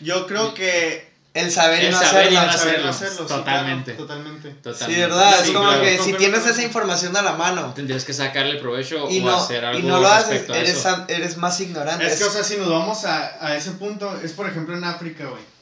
yo 0.00 0.26
creo 0.26 0.52
que 0.52 1.12
El 1.32 1.50
saber 1.50 1.82
y 1.82 1.86
El 1.86 1.92
no 1.92 1.98
saber 1.98 2.28
hacerlo. 2.28 2.44
no 2.46 2.52
saber 2.52 2.82
no 2.82 2.90
hacerlo, 2.90 2.90
hacerlo, 2.90 3.28
sí, 3.28 3.34
totalmente. 3.34 3.94
claro, 3.96 4.06
totalmente. 4.06 4.50
Sí, 4.50 4.56
Totalmente. 4.62 5.00
¿verdad? 5.06 5.34
Sí, 5.36 5.42
es 5.48 5.56
como 5.56 5.68
claro. 5.68 5.82
que 5.82 5.98
si 5.98 6.12
tienes 6.12 6.46
esa 6.46 6.62
información 6.62 7.16
a 7.16 7.22
la 7.22 7.32
mano 7.32 7.72
Tendrías 7.74 8.04
que 8.04 8.12
sacarle 8.12 8.60
provecho 8.60 9.10
y 9.10 9.20
o 9.20 9.24
no, 9.24 9.36
hacer 9.36 9.64
algo 9.64 9.80
y 9.80 9.82
no 9.82 9.98
lo 9.98 10.08
haces, 10.08 10.46
eres, 10.50 10.84
eres 11.08 11.36
más 11.38 11.58
ignorante. 11.60 12.06
Es 12.06 12.16
que, 12.18 12.24
o 12.24 12.30
sea, 12.30 12.44
si 12.44 12.58
nos 12.58 12.68
vamos 12.68 13.04
a, 13.06 13.44
a 13.44 13.56
ese 13.56 13.70
punto, 13.72 14.14
es 14.22 14.32
por 14.32 14.46
ejemplo 14.46 14.76
en 14.76 14.84
África, 14.84 15.24
güey. 15.24 15.53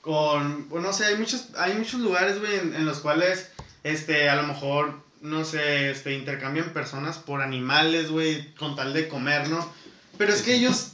Con, 0.00 0.68
bueno, 0.70 0.88
no 0.88 0.92
sé, 0.94 1.04
hay 1.04 1.16
muchos, 1.16 1.48
hay 1.58 1.74
muchos 1.74 2.00
lugares, 2.00 2.38
güey, 2.40 2.54
en, 2.58 2.74
en 2.74 2.86
los 2.86 3.00
cuales, 3.00 3.48
este, 3.84 4.30
a 4.30 4.36
lo 4.36 4.44
mejor, 4.44 4.94
no 5.20 5.44
sé, 5.44 5.90
este, 5.90 6.14
intercambian 6.14 6.70
personas 6.72 7.18
por 7.18 7.42
animales, 7.42 8.10
güey, 8.10 8.54
con 8.54 8.76
tal 8.76 8.94
de 8.94 9.08
comer, 9.08 9.48
¿no? 9.50 9.70
Pero 10.16 10.32
es 10.32 10.40
que 10.40 10.54
ellos, 10.54 10.92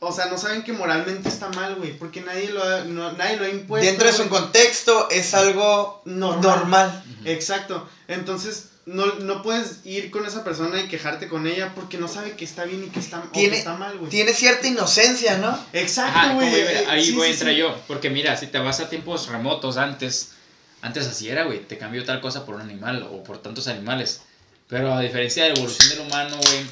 o 0.00 0.12
sea, 0.12 0.26
no 0.26 0.36
saben 0.36 0.64
que 0.64 0.74
moralmente 0.74 1.30
está 1.30 1.48
mal, 1.50 1.76
güey, 1.76 1.96
porque 1.96 2.20
nadie 2.20 2.50
lo 2.50 2.62
ha, 2.62 2.80
no- 2.84 3.12
nadie 3.12 3.36
lo 3.38 3.44
ha 3.44 3.48
impuesto. 3.48 3.86
Dentro 3.88 4.06
de 4.08 4.12
su 4.12 4.28
contexto 4.28 5.08
es 5.10 5.32
algo 5.32 6.02
Normal. 6.04 6.42
normal. 6.42 7.04
Exacto. 7.24 7.88
Entonces, 8.08 8.68
no, 8.86 9.06
no 9.20 9.42
puedes 9.42 9.80
ir 9.84 10.10
con 10.10 10.26
esa 10.26 10.42
persona 10.44 10.80
y 10.80 10.88
quejarte 10.88 11.28
con 11.28 11.46
ella 11.46 11.72
porque 11.74 11.98
no 11.98 12.08
sabe 12.08 12.32
que 12.32 12.44
está 12.44 12.64
bien 12.64 12.82
y 12.84 12.88
que 12.88 12.98
está, 13.00 13.20
o 13.20 13.30
que 13.30 13.46
está 13.46 13.74
mal, 13.74 13.96
güey. 13.98 14.10
Tiene 14.10 14.32
cierta 14.34 14.66
inocencia, 14.66 15.38
¿no? 15.38 15.58
Exacto, 15.72 16.18
Ajá, 16.18 16.32
güey. 16.34 16.50
como 16.50 16.56
iba- 16.58 16.90
ahí 16.92 17.04
sí, 17.06 17.12
voy 17.12 17.22
a 17.22 17.26
sí, 17.28 17.32
entrar 17.34 17.52
sí. 17.52 17.58
yo. 17.58 17.80
Porque 17.86 18.10
mira, 18.10 18.36
si 18.36 18.48
te 18.48 18.58
vas 18.58 18.80
a 18.80 18.88
tiempos 18.88 19.28
remotos 19.28 19.76
antes, 19.76 20.32
antes 20.80 21.06
así 21.06 21.28
era, 21.28 21.44
güey. 21.44 21.60
Te 21.60 21.78
cambió 21.78 22.04
tal 22.04 22.20
cosa 22.20 22.44
por 22.44 22.56
un 22.56 22.60
animal 22.62 23.02
o 23.10 23.22
por 23.22 23.38
tantos 23.38 23.68
animales. 23.68 24.22
Pero 24.68 24.92
a 24.92 25.00
diferencia 25.00 25.44
de 25.44 25.50
la 25.50 25.56
evolución 25.56 25.88
del 25.90 26.00
humano, 26.06 26.36
güey, 26.36 26.66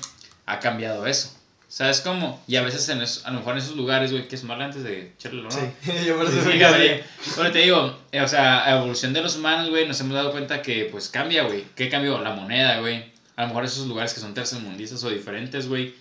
ha 0.47 0.59
cambiado 0.59 1.07
eso. 1.07 1.32
¿Sabes 1.70 2.01
cómo? 2.01 2.42
Y 2.48 2.56
a 2.56 2.62
veces 2.62 2.88
en 2.88 3.01
esos- 3.01 3.24
a 3.24 3.30
lo 3.30 3.38
mejor 3.38 3.52
en 3.52 3.62
esos 3.62 3.76
lugares, 3.76 4.10
güey, 4.10 4.26
que 4.26 4.34
es 4.34 4.42
mal 4.42 4.60
antes 4.60 4.82
de 4.82 5.12
echarle 5.16 5.42
¿no? 5.42 5.48
yo 6.05 6.16
por 6.16 6.26
eso 6.26 6.42
Sí. 6.42 7.30
Bueno, 7.36 7.52
te 7.52 7.60
digo, 7.60 7.97
eh, 8.10 8.20
o 8.20 8.26
sea, 8.28 8.64
a 8.64 8.76
evolución 8.76 9.12
de 9.12 9.22
los 9.22 9.36
humanos, 9.36 9.70
güey, 9.70 9.86
nos 9.86 10.01
hemos 10.01 10.14
dado 10.14 10.32
cuenta 10.32 10.62
que, 10.62 10.88
pues, 10.90 11.09
cambia, 11.09 11.44
güey. 11.44 11.64
¿Qué 11.76 11.88
cambió? 11.88 12.20
La 12.20 12.34
moneda, 12.34 12.80
güey. 12.80 13.12
A 13.36 13.42
lo 13.42 13.48
mejor 13.48 13.64
esos 13.64 13.86
lugares 13.86 14.12
que 14.12 14.18
son 14.20 14.34
tercermundistas 14.34 15.02
o 15.05 15.10
diferentes, 15.10 15.68
güey, 15.68 15.94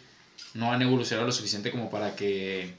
no 0.55 0.73
han 0.73 0.81
evolucionado 0.81 1.27
lo 1.27 1.31
suficiente 1.31 1.69
como 1.69 1.91
para 1.91 2.15
que, 2.15 2.73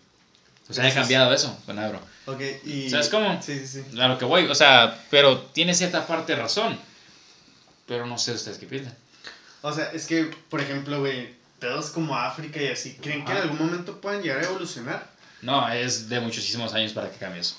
pues, 0.66 0.76
haya 0.80 0.88
Gracias. 0.88 1.02
cambiado 1.04 1.32
eso. 1.32 1.56
Bueno, 1.66 1.88
bro. 1.88 2.00
Ok, 2.26 2.42
y... 2.66 2.90
¿Sabes 2.90 3.08
cómo? 3.08 3.40
Sí, 3.40 3.56
sí, 3.60 3.66
sí. 3.92 4.00
A 4.00 4.08
lo 4.08 4.18
que 4.18 4.24
voy, 4.24 4.46
o 4.46 4.54
sea, 4.56 5.00
pero 5.10 5.38
tiene 5.38 5.74
cierta 5.74 6.06
parte 6.08 6.34
de 6.34 6.42
razón. 6.42 6.76
Pero 7.86 8.04
no 8.06 8.18
sé 8.18 8.32
ustedes 8.32 8.58
qué 8.58 8.66
piensan. 8.66 8.94
O 9.62 9.72
sea, 9.72 9.90
es 9.92 10.06
que, 10.06 10.24
por 10.48 10.60
ejemplo, 10.60 10.98
güey, 11.00 11.38
pedos 11.60 11.90
como 11.90 12.16
África 12.16 12.60
y 12.60 12.68
así, 12.68 12.96
¿creen 13.00 13.24
que 13.24 13.32
en 13.32 13.38
algún 13.38 13.58
momento 13.58 14.00
puedan 14.00 14.22
llegar 14.22 14.40
a 14.40 14.46
evolucionar? 14.46 15.06
No, 15.42 15.68
es 15.70 16.08
de 16.08 16.20
muchísimos 16.20 16.74
años 16.74 16.92
para 16.92 17.10
que 17.10 17.18
cambie 17.18 17.40
eso. 17.40 17.56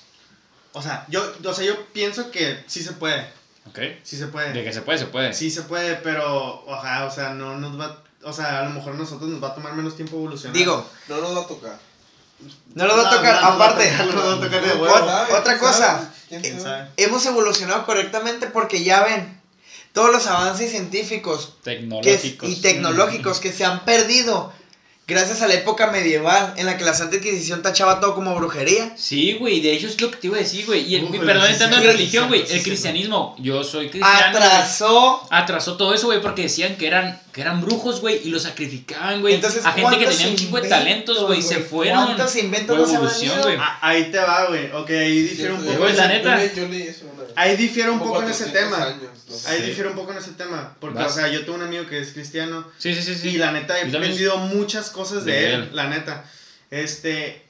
O 0.73 0.81
sea, 0.81 1.05
yo, 1.09 1.33
o 1.43 1.53
sea, 1.53 1.65
yo 1.65 1.85
pienso 1.93 2.31
que 2.31 2.63
sí 2.67 2.81
se 2.83 2.93
puede, 2.93 3.21
¿Ok? 3.67 3.79
sí 4.03 4.17
se 4.17 4.27
puede. 4.27 4.53
De 4.53 4.63
que 4.63 4.73
se 4.73 4.81
puede, 4.81 4.99
se 4.99 5.05
puede. 5.07 5.33
Sí 5.33 5.51
se 5.51 5.63
puede, 5.63 5.95
pero, 5.95 6.63
ojalá, 6.65 7.05
o 7.05 7.11
sea, 7.11 7.29
no 7.33 7.57
nos 7.57 7.79
va, 7.79 8.01
o 8.23 8.31
sea, 8.33 8.59
a 8.59 8.63
lo 8.65 8.69
mejor 8.71 8.93
a 8.93 8.97
nosotros 8.97 9.29
nos 9.29 9.43
va 9.43 9.49
a 9.49 9.55
tomar 9.55 9.73
menos 9.73 9.95
tiempo 9.95 10.17
evolucionar. 10.17 10.55
Digo, 10.55 10.89
No 11.07 11.21
nos 11.21 11.35
va 11.37 11.41
a 11.41 11.47
tocar. 11.47 11.79
no 12.75 12.85
lo 12.87 12.97
va 12.97 13.07
a 13.07 13.15
tocar. 13.15 13.41
no 13.41 13.47
Aparte, 13.49 13.91
no 14.13 14.25
va 14.25 14.33
a 14.33 14.39
tocar 14.39 14.63
de 14.63 14.73
huevo. 14.75 15.37
Otra 15.37 15.57
cosa. 15.59 16.13
¿Quién 16.29 16.61
sabe? 16.61 16.89
hemos 16.95 17.25
evolucionado 17.25 17.85
correctamente 17.85 18.47
porque 18.47 18.83
ya 18.85 19.03
ven, 19.03 19.40
todos 19.93 20.11
los 20.11 20.27
avances 20.27 20.72
científicos 20.72 21.53
que 21.63 21.76
Tecnológicos. 21.76 22.49
y 22.49 22.61
tecnológicos 22.61 23.39
que 23.39 23.51
se 23.51 23.65
han 23.65 23.84
perdido 23.85 24.53
gracias 25.11 25.41
a 25.41 25.47
la 25.47 25.53
época 25.53 25.91
medieval 25.91 26.53
en 26.57 26.65
la 26.65 26.77
que 26.77 26.83
la 26.83 26.93
Santa 26.93 27.17
Inquisición 27.17 27.61
tachaba 27.61 27.99
todo 27.99 28.15
como 28.15 28.35
brujería. 28.35 28.93
Sí, 28.97 29.33
güey, 29.39 29.59
de 29.61 29.73
hecho 29.73 29.88
es 29.88 29.99
lo 30.01 30.09
que 30.09 30.17
te 30.17 30.27
iba 30.27 30.38
a 30.38 30.39
decir, 30.39 30.65
güey. 30.65 30.81
Y 30.91 30.95
el, 30.95 31.03
Uf, 31.03 31.17
perdón, 31.19 31.45
sí, 31.47 31.53
entrando 31.53 31.77
sí, 31.77 31.83
en 31.83 31.88
religión, 31.91 32.27
güey. 32.27 32.45
sí, 32.47 32.53
El 32.53 32.59
sí. 32.59 32.65
cristianismo, 32.69 33.35
yo 33.39 33.63
soy 33.63 33.89
cristiano. 33.89 34.38
Atrasó. 34.38 35.27
Atrasó 35.29 35.77
todo 35.77 35.93
eso, 35.93 36.07
güey, 36.07 36.21
porque 36.21 36.43
decían 36.43 36.75
que 36.77 36.88
eran, 36.88 37.19
que 37.31 37.41
eran 37.41 37.61
brujos, 37.61 38.01
güey, 38.01 38.21
y 38.23 38.29
los 38.29 38.43
sacrificaban, 38.43 39.21
güey. 39.21 39.35
Entonces, 39.35 39.65
a 39.65 39.71
gente 39.73 39.91
que 39.91 39.97
¿cuántos 39.97 40.17
tenía 40.17 40.31
un 40.31 40.38
chingo 40.38 40.61
de 40.61 40.69
talentos, 40.69 41.25
güey, 41.27 41.41
se 41.41 41.57
fueron. 41.59 42.05
¿Cuántos 42.05 42.35
inventos 42.38 42.77
no 42.77 42.85
se 42.85 42.91
han 42.95 43.01
evolución, 43.03 43.41
güey. 43.41 43.57
Ah, 43.59 43.79
ahí 43.81 44.11
te 44.11 44.19
va, 44.19 44.45
güey. 44.47 44.71
Ok, 44.71 44.89
ahí 44.89 45.21
difiere 45.23 45.53
un 45.53 45.63
poco. 45.65 45.88
La 45.89 46.07
neta. 46.07 46.38
leí- 46.38 46.51
Yo 46.55 46.67
leí 46.67 46.81
eso 46.83 47.05
una 47.13 47.23
vez. 47.23 47.31
Ahí 47.35 47.55
difiere 47.57 47.89
un 47.89 47.99
poco 47.99 48.21
en 48.21 48.29
ese 48.29 48.45
400 48.45 48.77
tema. 48.79 49.11
Ahí 49.47 49.59
Sí. 49.59 49.65
difiere 49.67 49.89
un 49.89 49.95
poco 49.95 50.11
en 50.11 50.17
ese 50.17 50.31
tema. 50.31 50.75
Porque, 50.81 50.97
Vas. 50.99 51.11
o 51.13 51.15
sea, 51.15 51.29
yo 51.29 51.45
tengo 51.45 51.55
un 51.57 51.63
amigo 51.63 51.85
que 51.88 51.99
es 52.01 52.11
cristiano. 52.11 52.67
Sí, 52.77 52.93
sí, 52.93 53.01
sí, 53.01 53.15
sí. 53.15 53.29
Y 53.29 53.38
la 53.38 53.53
neta, 53.53 53.79
he 53.79 53.88
aprendido 53.88 54.35
muchas 54.38 54.89
cosas 54.89 55.00
de, 55.09 55.31
de 55.31 55.53
él, 55.53 55.61
él. 55.63 55.69
la 55.75 55.87
neta. 55.87 56.25
Este. 56.69 57.45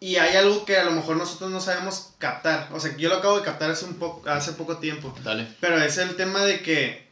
Y 0.00 0.16
hay 0.16 0.36
algo 0.36 0.64
que 0.64 0.76
a 0.76 0.84
lo 0.84 0.90
mejor 0.90 1.16
nosotros 1.16 1.50
no 1.50 1.60
sabemos 1.60 2.10
captar. 2.18 2.68
O 2.72 2.80
sea, 2.80 2.94
yo 2.96 3.08
lo 3.08 3.16
acabo 3.16 3.38
de 3.38 3.44
captar 3.44 3.70
hace, 3.70 3.86
un 3.86 3.94
poco, 3.94 4.28
hace 4.28 4.52
poco 4.52 4.78
tiempo. 4.78 5.14
Dale. 5.22 5.46
Pero 5.60 5.80
es 5.82 5.96
el 5.98 6.16
tema 6.16 6.44
de 6.44 6.60
que. 6.62 7.08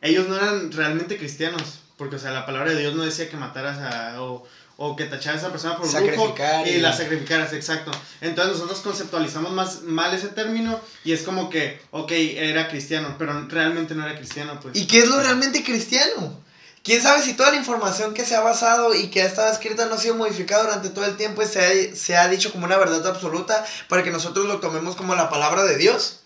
Ellos 0.00 0.28
no 0.28 0.36
eran 0.36 0.72
realmente 0.72 1.16
cristianos. 1.18 1.80
Porque, 1.96 2.16
o 2.16 2.18
sea, 2.18 2.30
la 2.30 2.46
palabra 2.46 2.70
de 2.72 2.80
Dios 2.80 2.94
no 2.94 3.04
decía 3.04 3.28
que 3.28 3.36
mataras 3.36 3.78
a. 3.78 4.22
O, 4.22 4.46
o 4.80 4.94
que 4.94 5.06
tacharas 5.06 5.42
a 5.42 5.46
esa 5.46 5.50
persona 5.50 5.76
por 5.76 5.88
brujo 5.90 5.98
Sacrificar 6.06 6.64
y 6.68 6.70
y- 6.70 6.80
la 6.80 6.92
sacrificaras, 6.92 7.52
exacto. 7.52 7.90
Entonces 8.20 8.52
nosotros 8.54 8.78
conceptualizamos 8.78 9.50
más 9.50 9.82
mal 9.82 10.14
ese 10.14 10.28
término 10.28 10.80
y 11.02 11.10
es 11.10 11.22
como 11.22 11.50
que, 11.50 11.80
ok, 11.90 12.12
era 12.12 12.68
cristiano, 12.68 13.16
pero 13.18 13.48
realmente 13.48 13.96
no 13.96 14.06
era 14.06 14.16
cristiano, 14.16 14.60
pues. 14.62 14.76
¿Y 14.76 14.86
qué 14.86 15.00
es 15.00 15.08
lo 15.08 15.20
realmente 15.20 15.64
cristiano? 15.64 16.40
¿Quién 16.88 17.02
sabe 17.02 17.20
si 17.22 17.34
toda 17.34 17.50
la 17.50 17.58
información 17.58 18.14
que 18.14 18.24
se 18.24 18.34
ha 18.34 18.40
basado 18.40 18.94
y 18.94 19.08
que 19.08 19.20
ha 19.20 19.26
estado 19.26 19.52
escrita 19.52 19.84
no 19.84 19.96
ha 19.96 19.98
sido 19.98 20.14
modificada 20.14 20.62
durante 20.62 20.88
todo 20.88 21.04
el 21.04 21.18
tiempo 21.18 21.42
y 21.42 21.46
se 21.46 21.60
ha, 21.60 21.94
se 21.94 22.16
ha 22.16 22.26
dicho 22.28 22.50
como 22.50 22.64
una 22.64 22.78
verdad 22.78 23.06
absoluta 23.06 23.62
para 23.90 24.02
que 24.02 24.10
nosotros 24.10 24.46
lo 24.46 24.58
tomemos 24.58 24.96
como 24.96 25.14
la 25.14 25.28
palabra 25.28 25.64
de 25.64 25.76
Dios? 25.76 26.20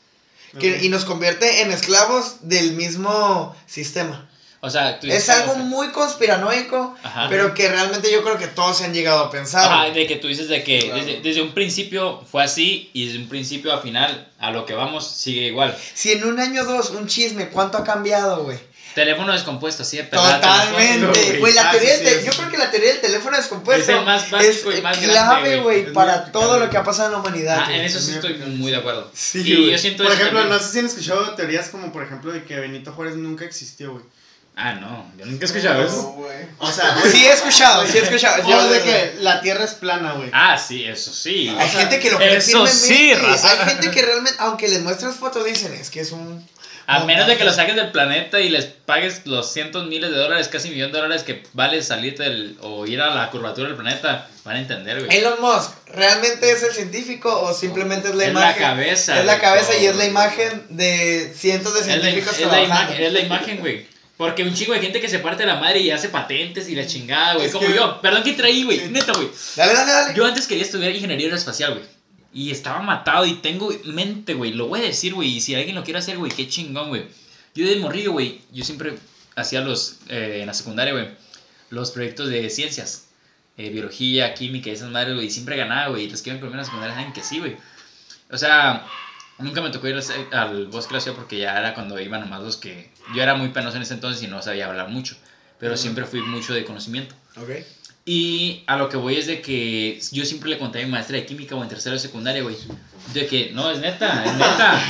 Que- 0.60 0.78
y 0.84 0.88
nos 0.88 1.04
convierte 1.04 1.62
en 1.62 1.72
esclavos 1.72 2.36
del 2.42 2.74
mismo 2.74 3.56
sistema. 3.66 4.28
O 4.60 4.70
sea, 4.70 5.00
tú 5.00 5.08
Es 5.08 5.28
algo 5.30 5.56
muy 5.56 5.88
conspiranoico, 5.88 6.94
Ajá. 7.02 7.26
pero 7.28 7.52
que 7.54 7.68
realmente 7.68 8.12
yo 8.12 8.22
creo 8.22 8.38
que 8.38 8.46
todos 8.46 8.78
se 8.78 8.84
han 8.84 8.94
llegado 8.94 9.18
a 9.24 9.30
pensar. 9.32 9.64
Ajá, 9.64 9.90
de 9.90 10.06
que 10.06 10.14
tú 10.14 10.28
dices 10.28 10.46
de 10.48 10.62
que 10.62 10.78
Claro. 10.78 11.04
desde, 11.04 11.20
desde 11.22 11.42
un 11.42 11.52
principio 11.52 12.22
fue 12.30 12.44
así 12.44 12.88
y 12.92 13.06
desde 13.06 13.18
un 13.18 13.28
principio 13.28 13.72
a 13.72 13.78
final, 13.80 14.30
a 14.38 14.52
lo 14.52 14.64
que 14.64 14.74
vamos, 14.74 15.10
sigue 15.10 15.46
igual. 15.48 15.76
Si 15.94 16.12
en 16.12 16.22
un 16.22 16.38
año 16.38 16.62
o 16.62 16.64
dos, 16.64 16.90
un 16.90 17.08
chisme, 17.08 17.48
¿cuánto 17.48 17.78
ha 17.78 17.82
cambiado, 17.82 18.44
güey? 18.44 18.58
Teléfono 18.94 19.32
descompuesto, 19.32 19.84
pelada, 20.10 20.40
teléfono, 20.40 21.12
Totalmente, 21.12 21.38
güey. 21.38 21.52
La 21.54 21.68
Ah, 21.68 21.70
teoría 21.72 21.96
sí, 21.96 22.04
sí, 22.04 22.10
sí, 22.20 22.24
yo 22.26 22.32
sí. 22.32 22.38
creo 22.38 22.50
que 22.50 22.58
la 22.58 22.70
teoría 22.70 22.90
del 22.92 23.00
teléfono 23.00 23.36
descompuesto 23.36 23.82
Es 23.92 23.98
el 23.98 24.04
más 24.04 24.30
básico 24.30 24.70
es 24.70 24.78
y 24.78 24.82
más 24.82 24.98
clave, 24.98 25.60
güey, 25.60 25.92
para 25.92 26.30
todo 26.32 26.58
lo 26.58 26.68
que 26.68 26.76
ha 26.76 26.84
pasado 26.84 27.06
en 27.06 27.12
la 27.12 27.18
humanidad. 27.18 27.64
Ah, 27.66 27.72
en 27.74 27.80
eso 27.82 27.98
sí 28.00 28.12
estoy 28.12 28.34
muy 28.34 28.70
de 28.70 28.76
acuerdo. 28.76 29.10
Sí, 29.14 29.42
y 29.44 29.70
yo 29.70 29.78
siento 29.78 30.02
Por 30.04 30.12
ejemplo, 30.12 30.40
también. 30.40 30.58
no 30.58 30.64
sé 30.64 30.72
si 30.72 30.78
han 30.80 30.86
escuchado 30.86 31.34
teorías 31.34 31.68
como, 31.70 31.92
por 31.92 32.02
ejemplo, 32.02 32.32
de 32.32 32.44
que 32.44 32.58
Benito 32.60 32.92
Juárez 32.92 33.16
nunca 33.16 33.44
existió, 33.44 33.92
güey. 33.92 34.04
Ah, 34.54 34.74
no, 34.74 35.10
yo 35.16 35.24
nunca 35.24 35.46
he 35.46 35.48
escuchado 35.48 35.80
No, 35.80 35.88
eso. 35.88 36.02
güey. 36.12 36.36
O 36.58 36.70
sea, 36.70 36.94
Sí 37.10 37.24
he 37.24 37.32
escuchado, 37.32 37.86
sí 37.86 37.96
he 37.96 38.02
escuchado. 38.02 38.46
Yo- 38.46 38.68
de 38.68 38.82
que 38.82 39.14
la 39.20 39.40
Tierra 39.40 39.64
es 39.64 39.72
plana, 39.72 40.12
güey. 40.12 40.28
Ah, 40.34 40.58
sí, 40.58 40.84
eso 40.84 41.10
sí. 41.14 41.48
Hay 41.58 41.66
o 41.66 41.70
sea, 41.70 41.80
gente 41.80 41.98
que 42.00 42.10
lo 42.10 42.18
cree 42.18 42.36
eso 42.36 42.66
sí, 42.66 43.14
raza. 43.14 43.50
Hay 43.50 43.70
gente 43.70 43.90
que 43.90 44.02
realmente, 44.02 44.36
aunque 44.40 44.68
les 44.68 44.82
muestras 44.82 45.16
fotos, 45.16 45.46
dicen, 45.46 45.72
es 45.72 45.88
que 45.88 46.00
es 46.00 46.12
un... 46.12 46.46
A 46.86 47.04
menos 47.04 47.26
de 47.26 47.36
que 47.36 47.44
lo 47.44 47.50
montaje". 47.50 47.68
saques 47.70 47.82
del 47.82 47.92
planeta 47.92 48.40
y 48.40 48.48
les 48.48 48.64
pagues 48.64 49.26
los 49.26 49.52
cientos 49.52 49.86
miles 49.86 50.10
de 50.10 50.16
dólares, 50.16 50.48
casi 50.48 50.70
millón 50.70 50.92
de 50.92 50.98
dólares 51.00 51.22
que 51.22 51.42
vale 51.52 51.82
salirte 51.82 52.22
del, 52.24 52.56
o 52.60 52.86
ir 52.86 53.00
a 53.00 53.14
la 53.14 53.30
curvatura 53.30 53.68
del 53.68 53.76
planeta, 53.76 54.28
van 54.44 54.56
a 54.56 54.58
entender, 54.60 55.04
güey. 55.04 55.16
Elon 55.18 55.40
Musk, 55.40 55.70
¿realmente 55.86 56.50
es 56.50 56.62
el 56.62 56.72
científico 56.72 57.40
o 57.42 57.54
simplemente 57.54 58.08
es 58.08 58.14
la 58.14 58.24
Es 58.26 58.32
la 58.34 58.40
imagen? 58.40 58.62
cabeza 58.62 59.18
Es 59.20 59.24
la 59.26 59.34
de 59.34 59.40
cabeza 59.40 59.76
y 59.78 59.86
es 59.86 59.96
la 59.96 60.04
imagen 60.06 60.66
de 60.70 61.32
cientos 61.36 61.74
de 61.74 61.80
Es 61.80 61.86
la, 61.86 61.92
científicos 61.94 62.34
es 62.34 62.40
la 62.42 62.48
trabajando. 62.50 62.82
imagen, 62.82 63.02
es 63.04 63.12
la 63.12 63.20
imagen, 63.20 63.58
güey. 63.60 63.92
Porque 64.16 64.42
un 64.44 64.54
chico 64.54 64.72
de 64.72 64.80
gente 64.80 65.00
que 65.00 65.08
se 65.08 65.18
parte 65.18 65.44
la 65.46 65.56
madre 65.56 65.80
y 65.80 65.90
hace 65.90 66.08
patentes 66.08 66.68
y 66.68 66.76
la 66.76 66.86
chingada, 66.86 67.34
güey. 67.34 67.46
Es 67.46 67.52
Como 67.52 67.66
que- 67.66 67.74
yo. 67.74 68.00
Perdón 68.00 68.22
que 68.22 68.34
traí, 68.34 68.62
güey. 68.62 68.78
Sí. 68.78 68.86
Neta, 68.90 69.12
güey. 69.14 69.28
Dale, 69.56 69.72
dale, 69.74 69.90
dale. 69.92 70.14
Yo 70.14 70.24
antes 70.26 70.46
quería 70.46 70.62
estudiar 70.62 70.92
ingeniería 70.92 71.26
aeroespacial, 71.26 71.72
güey. 71.74 71.84
Y 72.34 72.50
estaba 72.50 72.80
matado 72.82 73.26
y 73.26 73.34
tengo 73.34 73.70
mente, 73.84 74.34
güey. 74.34 74.52
Lo 74.52 74.68
voy 74.68 74.80
a 74.80 74.84
decir, 74.84 75.14
güey. 75.14 75.36
Y 75.36 75.40
si 75.40 75.54
alguien 75.54 75.74
lo 75.74 75.84
quiere 75.84 75.98
hacer, 75.98 76.16
güey, 76.16 76.32
qué 76.32 76.48
chingón, 76.48 76.88
güey. 76.88 77.06
Yo 77.54 77.66
de 77.66 77.76
morrillo, 77.76 78.12
güey. 78.12 78.40
Yo 78.52 78.64
siempre 78.64 78.94
hacía 79.36 79.60
los, 79.60 79.98
eh, 80.08 80.38
en 80.40 80.46
la 80.46 80.54
secundaria, 80.54 80.92
güey, 80.92 81.08
los 81.70 81.90
proyectos 81.90 82.28
de 82.28 82.48
ciencias. 82.48 83.08
Eh, 83.58 83.68
biología, 83.68 84.32
química 84.32 84.70
y 84.70 84.72
esas 84.72 84.90
madres, 84.90 85.14
güey. 85.14 85.26
Y 85.26 85.30
siempre 85.30 85.56
ganaba, 85.56 85.90
güey. 85.90 86.04
Y 86.04 86.10
los 86.10 86.22
que 86.22 86.30
iban 86.30 86.40
conmigo 86.40 86.54
en 86.54 86.60
la 86.60 86.64
secundaria 86.64 86.94
saben 86.94 87.12
que 87.12 87.22
sí, 87.22 87.38
güey. 87.38 87.56
O 88.30 88.38
sea, 88.38 88.86
nunca 89.38 89.60
me 89.60 89.70
tocó 89.70 89.88
ir 89.88 89.96
al, 89.96 90.38
al 90.38 90.66
bosque 90.68 90.90
de 90.90 90.94
la 90.94 91.00
ciudad 91.02 91.16
porque 91.16 91.38
ya 91.38 91.58
era 91.58 91.74
cuando 91.74 92.00
iban 92.00 92.20
nomás 92.20 92.42
los 92.42 92.56
que... 92.56 92.90
Yo 93.14 93.22
era 93.22 93.34
muy 93.34 93.48
penoso 93.48 93.76
en 93.76 93.82
ese 93.82 93.94
entonces 93.94 94.22
y 94.22 94.26
no 94.26 94.40
sabía 94.40 94.68
hablar 94.68 94.88
mucho. 94.88 95.16
Pero 95.58 95.76
siempre 95.76 96.06
fui 96.06 96.22
mucho 96.22 96.54
de 96.54 96.64
conocimiento. 96.64 97.14
Ok. 97.36 97.50
Y 98.04 98.64
a 98.66 98.76
lo 98.76 98.88
que 98.88 98.96
voy 98.96 99.16
es 99.16 99.26
de 99.26 99.40
que 99.40 100.00
yo 100.10 100.24
siempre 100.24 100.50
le 100.50 100.58
conté 100.58 100.80
a 100.82 100.84
mi 100.84 100.90
maestra 100.90 101.16
de 101.16 101.24
química 101.24 101.54
o 101.54 101.62
en 101.62 101.68
tercero 101.68 101.94
de 101.94 102.00
secundaria, 102.00 102.42
güey. 102.42 102.56
De 103.14 103.26
que, 103.26 103.50
no, 103.52 103.70
es 103.70 103.78
neta, 103.78 104.24
es 104.24 104.32
neta. 104.32 104.80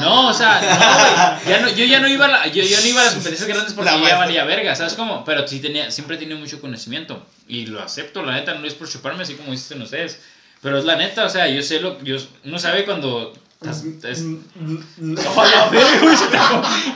No, 0.00 0.28
o 0.28 0.34
sea, 0.34 0.60
no, 0.60 1.38
güey. 1.38 1.48
Ya 1.48 1.60
no, 1.60 1.68
yo 1.68 1.84
ya 1.84 2.00
no 2.00 2.08
iba 2.08 2.24
a, 2.24 2.28
la- 2.28 2.46
yo, 2.48 2.64
yo 2.64 2.80
no 2.80 2.86
iba 2.86 3.00
a 3.00 3.04
las 3.04 3.14
competencias 3.14 3.48
grandes 3.48 3.74
porque 3.74 3.90
ya 4.04 4.16
valía 4.18 4.42
verga, 4.44 4.74
¿sabes 4.74 4.94
cómo? 4.94 5.24
Pero 5.24 5.46
sí 5.46 5.60
tenía, 5.60 5.90
siempre 5.92 6.16
he 6.16 6.18
tenido 6.18 6.38
mucho 6.38 6.60
conocimiento. 6.60 7.24
Y 7.46 7.66
lo 7.66 7.80
acepto, 7.80 8.22
la 8.24 8.32
neta, 8.34 8.54
no 8.54 8.66
es 8.66 8.74
por 8.74 8.88
chuparme 8.88 9.22
así 9.22 9.34
como 9.34 9.52
dicen 9.52 9.80
ustedes. 9.80 10.20
Pero 10.60 10.78
es 10.78 10.84
la 10.84 10.96
neta, 10.96 11.24
o 11.26 11.28
sea, 11.28 11.46
yo 11.48 11.62
sé 11.62 11.78
lo, 11.80 12.02
yo, 12.02 12.16
uno 12.44 12.58
sabe 12.58 12.84
cuando... 12.84 13.32
estás- 13.60 13.84
es- 14.04 14.18
se 16.18 16.26
te- 16.28 16.38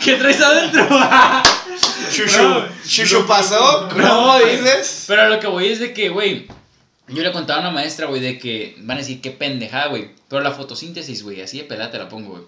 ¿Qué 0.05 0.15
traes 0.17 0.41
adentro? 0.41 0.89
Shushu. 2.11 2.65
Shushu 2.85 3.27
pasó. 3.27 3.89
no, 3.97 4.09
¿Cómo 4.09 4.41
y- 4.41 4.57
dices? 4.57 5.05
Pero 5.07 5.29
lo 5.29 5.41
que 5.41 5.47
voy 5.47 5.69
es 5.69 5.81
de 5.81 5.93
que, 5.93 6.09
güey, 6.11 6.47
yo 7.09 7.23
le 7.23 7.33
contaba 7.33 7.59
a 7.59 7.63
una 7.63 7.71
maestra, 7.71 8.07
güey, 8.07 8.21
de 8.21 8.39
que 8.39 8.77
van 8.81 8.99
a 8.99 9.01
decir 9.01 9.21
qué 9.21 9.31
pendejada, 9.31 9.89
güey. 9.89 10.11
Pero 10.29 10.43
la 10.43 10.53
fotosíntesis, 10.53 11.23
güey, 11.23 11.41
así 11.41 11.59
de 11.59 11.65
pelada 11.65 11.91
te 11.91 11.99
la 11.99 12.09
pongo, 12.09 12.31
güey. 12.31 12.43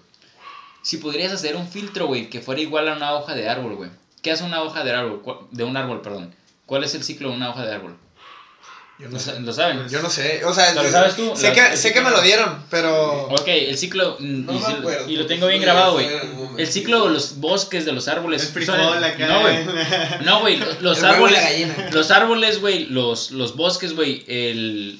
Si 0.81 0.97
podrías 0.97 1.31
hacer 1.33 1.55
un 1.55 1.67
filtro, 1.67 2.07
güey, 2.07 2.29
que 2.29 2.41
fuera 2.41 2.61
igual 2.61 2.87
a 2.87 2.95
una 2.95 3.13
hoja 3.13 3.33
de 3.35 3.49
árbol, 3.49 3.75
güey. 3.75 3.89
¿Qué 4.21 4.31
hace 4.31 4.43
una 4.43 4.61
hoja 4.61 4.83
de 4.83 4.93
árbol? 4.93 5.21
¿Cuál- 5.23 5.37
De 5.51 5.63
un 5.63 5.75
árbol, 5.77 6.01
perdón. 6.01 6.33
¿Cuál 6.65 6.83
es 6.83 6.95
el 6.95 7.03
ciclo 7.03 7.29
de 7.29 7.35
una 7.35 7.49
hoja 7.49 7.65
de 7.65 7.73
árbol? 7.73 7.97
Yo 8.97 9.09
¿Lo, 9.09 9.19
sa- 9.19 9.37
lo 9.39 9.51
saben? 9.51 9.89
Yo 9.89 10.01
no 10.01 10.09
sé, 10.09 10.45
o 10.45 10.53
sea, 10.53 10.69
¿Pero 10.69 10.83
lo 10.83 10.89
sabes 10.89 11.17
tú? 11.17 11.33
sé 11.35 11.49
La- 11.49 11.53
que, 11.71 11.75
sé 11.75 11.91
que 11.91 11.99
me 11.99 12.11
lo 12.11 12.21
dieron, 12.21 12.63
pero... 12.69 13.23
Ok, 13.27 13.45
el 13.47 13.77
ciclo, 13.77 14.15
mm, 14.19 14.45
No 14.45 14.53
y, 14.53 14.55
me 14.59 14.65
sí- 14.65 14.71
acuerdo, 14.71 15.09
y 15.09 15.15
lo 15.17 15.25
tengo 15.25 15.47
bien 15.47 15.61
grabado, 15.61 15.93
güey. 15.93 16.07
El 16.57 16.67
ciclo 16.67 17.05
de 17.07 17.13
los 17.13 17.41
bosques, 17.41 17.83
de 17.85 17.91
los 17.91 18.07
árboles. 18.07 18.41
El 18.55 18.65
son- 18.65 18.75
frijol 18.77 19.03
acá. 19.03 19.27
No, 19.27 19.41
güey. 19.41 19.57
No, 20.23 20.39
güey, 20.39 20.57
lo- 20.57 20.79
los 20.79 20.97
El 20.99 21.03
la 21.03 21.09
árboles. 21.09 21.93
Los 21.93 22.09
árboles, 22.11 22.61
güey, 22.61 22.85
los, 22.85 23.31
los 23.31 23.55
bosques, 23.57 23.93
güey, 23.95 24.23
el. 24.27 24.99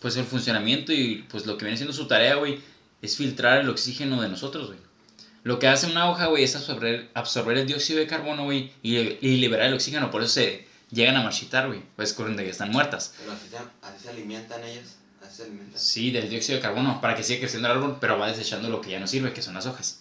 Pues 0.00 0.16
el 0.16 0.24
funcionamiento 0.24 0.92
y 0.92 1.24
pues 1.30 1.46
lo 1.46 1.56
que 1.56 1.64
viene 1.64 1.76
siendo 1.76 1.94
su 1.94 2.08
tarea, 2.08 2.34
güey, 2.34 2.58
es 3.02 3.16
filtrar 3.16 3.60
el 3.60 3.68
oxígeno 3.70 4.20
de 4.20 4.28
nosotros, 4.30 4.66
güey. 4.66 4.78
Lo 5.44 5.60
que 5.60 5.68
hace 5.68 5.86
una 5.86 6.10
hoja, 6.10 6.26
güey, 6.26 6.42
es 6.42 6.56
absorber, 6.56 7.08
absorber 7.14 7.56
el 7.58 7.66
dióxido 7.68 8.00
de 8.00 8.08
carbono, 8.08 8.42
güey, 8.42 8.72
y, 8.82 8.96
y 8.96 9.36
liberar 9.36 9.66
el 9.68 9.74
oxígeno. 9.74 10.10
Por 10.10 10.24
eso 10.24 10.32
se 10.34 10.66
llegan 10.92 11.16
a 11.16 11.22
marchitar, 11.22 11.66
güey. 11.66 11.82
Pues 11.96 12.12
con 12.12 12.36
que 12.36 12.48
están 12.48 12.70
muertas. 12.70 13.14
Pero 13.18 13.32
así 13.32 13.48
se, 13.48 13.56
así 13.56 14.02
se 14.02 14.10
alimentan 14.10 14.62
ellas. 14.62 14.96
Así 15.22 15.36
se 15.36 15.42
alimentan. 15.44 15.80
Sí, 15.80 16.10
del 16.10 16.28
dióxido 16.28 16.56
de 16.56 16.62
carbono, 16.62 17.00
para 17.00 17.16
que 17.16 17.24
siga 17.24 17.40
creciendo 17.40 17.68
el 17.68 17.76
árbol, 17.76 17.96
pero 18.00 18.18
va 18.18 18.28
desechando 18.28 18.68
lo 18.68 18.80
que 18.80 18.90
ya 18.90 19.00
no 19.00 19.06
sirve, 19.06 19.32
que 19.32 19.42
son 19.42 19.54
las 19.54 19.66
hojas. 19.66 20.00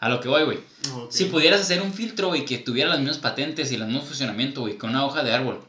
A 0.00 0.08
lo 0.08 0.20
que 0.20 0.28
voy, 0.28 0.44
güey. 0.44 0.58
Ok. 0.94 1.12
Si 1.12 1.26
pudieras 1.26 1.60
hacer 1.60 1.80
un 1.80 1.94
filtro, 1.94 2.28
güey, 2.28 2.44
que 2.44 2.58
tuviera 2.58 2.90
las 2.90 2.98
mismas 2.98 3.18
patentes 3.18 3.70
y 3.70 3.76
el 3.76 3.86
mismo 3.86 4.02
funcionamiento, 4.02 4.62
güey, 4.62 4.76
con 4.76 4.90
una 4.90 5.06
hoja 5.06 5.22
de 5.22 5.32
árbol. 5.32 5.64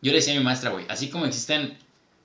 Yo 0.00 0.10
le 0.10 0.18
decía 0.18 0.34
a 0.34 0.38
mi 0.38 0.42
maestra, 0.42 0.70
güey, 0.70 0.86
así 0.88 1.10
como 1.10 1.26
existen 1.26 1.78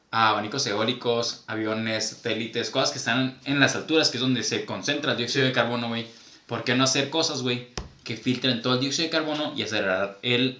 abanicos 0.10 0.66
eólicos, 0.68 1.44
aviones, 1.48 2.10
satélites, 2.10 2.70
cosas 2.70 2.92
que 2.92 2.98
están 2.98 3.38
en 3.46 3.60
las 3.60 3.76
alturas, 3.76 4.10
que 4.10 4.18
es 4.18 4.22
donde 4.22 4.44
se 4.44 4.66
concentra 4.66 5.12
el 5.12 5.18
dióxido 5.18 5.46
de 5.46 5.52
carbono, 5.52 5.90
güey, 5.90 6.08
¿por 6.46 6.64
qué 6.64 6.76
no 6.76 6.86
hacer 6.86 7.10
cosas, 7.10 7.42
güey, 7.42 7.68
que 8.04 8.16
filtren 8.16 8.62
todo 8.62 8.76
el 8.76 8.80
dióxido 8.80 9.06
de 9.06 9.12
carbono 9.12 9.54
y 9.56 9.64
acelerar 9.64 10.18
el, 10.22 10.60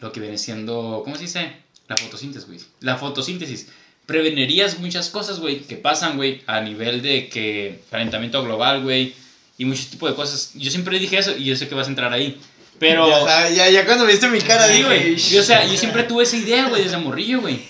lo 0.00 0.12
que 0.12 0.20
viene 0.20 0.38
siendo, 0.38 1.02
¿cómo 1.04 1.16
se 1.16 1.22
dice? 1.22 1.52
La 1.88 1.96
fotosíntesis, 1.96 2.46
güey. 2.46 2.60
La 2.80 2.96
fotosíntesis. 2.96 3.68
Prevenirías 4.06 4.78
muchas 4.78 5.10
cosas, 5.10 5.38
güey, 5.40 5.60
que 5.60 5.76
pasan, 5.76 6.16
güey, 6.16 6.42
a 6.46 6.60
nivel 6.60 7.02
de 7.02 7.28
que 7.28 7.80
calentamiento 7.90 8.42
global, 8.42 8.82
güey, 8.82 9.14
y 9.58 9.64
muchos 9.64 9.88
tipos 9.88 10.10
de 10.10 10.16
cosas. 10.16 10.52
Yo 10.54 10.70
siempre 10.70 10.98
dije 10.98 11.18
eso 11.18 11.36
y 11.36 11.44
yo 11.44 11.56
sé 11.56 11.68
que 11.68 11.74
vas 11.74 11.86
a 11.88 11.90
entrar 11.90 12.12
ahí. 12.12 12.40
Pero... 12.78 13.08
Ya, 13.08 13.24
sabes, 13.24 13.56
ya, 13.56 13.68
ya 13.68 13.84
cuando 13.84 14.06
viste 14.06 14.28
mi 14.28 14.40
cara 14.40 14.66
Sí, 14.66 14.74
dije, 14.74 14.84
güey. 14.84 15.16
Yo, 15.16 15.40
o 15.40 15.44
sea, 15.44 15.64
yo 15.66 15.76
siempre 15.76 16.04
tuve 16.04 16.22
esa 16.22 16.36
idea, 16.36 16.68
güey, 16.68 16.84
desde 16.84 16.96
morrillo, 16.96 17.40
güey. 17.40 17.60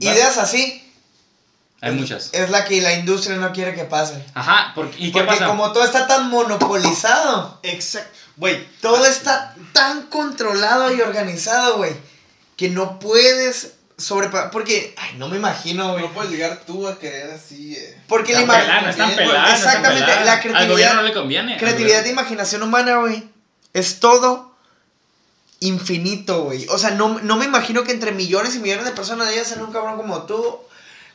Ideas 0.00 0.38
así 0.38 0.82
Hay 1.80 1.92
muchas. 1.92 2.30
es 2.32 2.50
la 2.50 2.64
que 2.64 2.80
la 2.80 2.94
industria 2.94 3.36
no 3.36 3.52
quiere 3.52 3.74
que 3.74 3.84
pase. 3.84 4.24
Ajá, 4.34 4.72
porque, 4.74 4.96
¿y 4.98 5.06
qué 5.12 5.20
Porque 5.20 5.34
pasa? 5.34 5.46
como 5.46 5.72
todo 5.72 5.84
está 5.84 6.06
tan 6.06 6.30
monopolizado, 6.30 7.60
Exacto. 7.62 8.18
Güey, 8.36 8.66
todo 8.80 9.04
está 9.06 9.54
tan 9.72 10.06
controlado 10.06 10.92
y 10.94 11.00
organizado, 11.00 11.76
güey, 11.76 11.92
que 12.56 12.68
no 12.68 12.98
puedes 12.98 13.74
sobrepasar. 13.96 14.50
Porque, 14.50 14.92
ay, 14.96 15.16
no 15.18 15.28
me 15.28 15.36
imagino, 15.36 15.92
güey. 15.92 16.02
No 16.04 16.12
puedes 16.12 16.32
llegar 16.32 16.62
tú 16.66 16.88
a 16.88 16.98
querer 16.98 17.30
así. 17.30 17.74
Eh. 17.76 18.00
Porque 18.08 18.32
la 18.32 18.40
Están 18.40 18.56
ima- 18.56 18.60
pelando, 18.64 18.90
están 18.90 19.06
Bien, 19.08 19.18
pelando. 19.18 19.48
están 19.50 19.54
Exactamente, 19.68 20.06
la 20.24 20.32
Al 20.32 20.40
creatividad- 20.40 20.68
gobierno 20.68 20.94
no 20.96 21.02
le 21.08 21.12
conviene. 21.12 21.52
al 21.54 21.58
creatividad 21.60 22.02
de 22.02 22.10
imaginación 22.10 22.62
humana, 22.64 22.96
güey, 22.96 23.28
es 23.72 24.00
todo 24.00 24.52
infinito, 25.60 26.42
güey. 26.44 26.66
O 26.68 26.78
sea, 26.78 26.90
no, 26.90 27.20
no 27.22 27.36
me 27.36 27.44
imagino 27.44 27.84
que 27.84 27.92
entre 27.92 28.12
millones 28.12 28.54
y 28.56 28.58
millones 28.58 28.84
de 28.84 28.90
personas 28.92 29.28
haya 29.28 29.44
ser 29.44 29.62
un 29.62 29.72
cabrón 29.72 29.96
como 29.96 30.22
tú, 30.24 30.58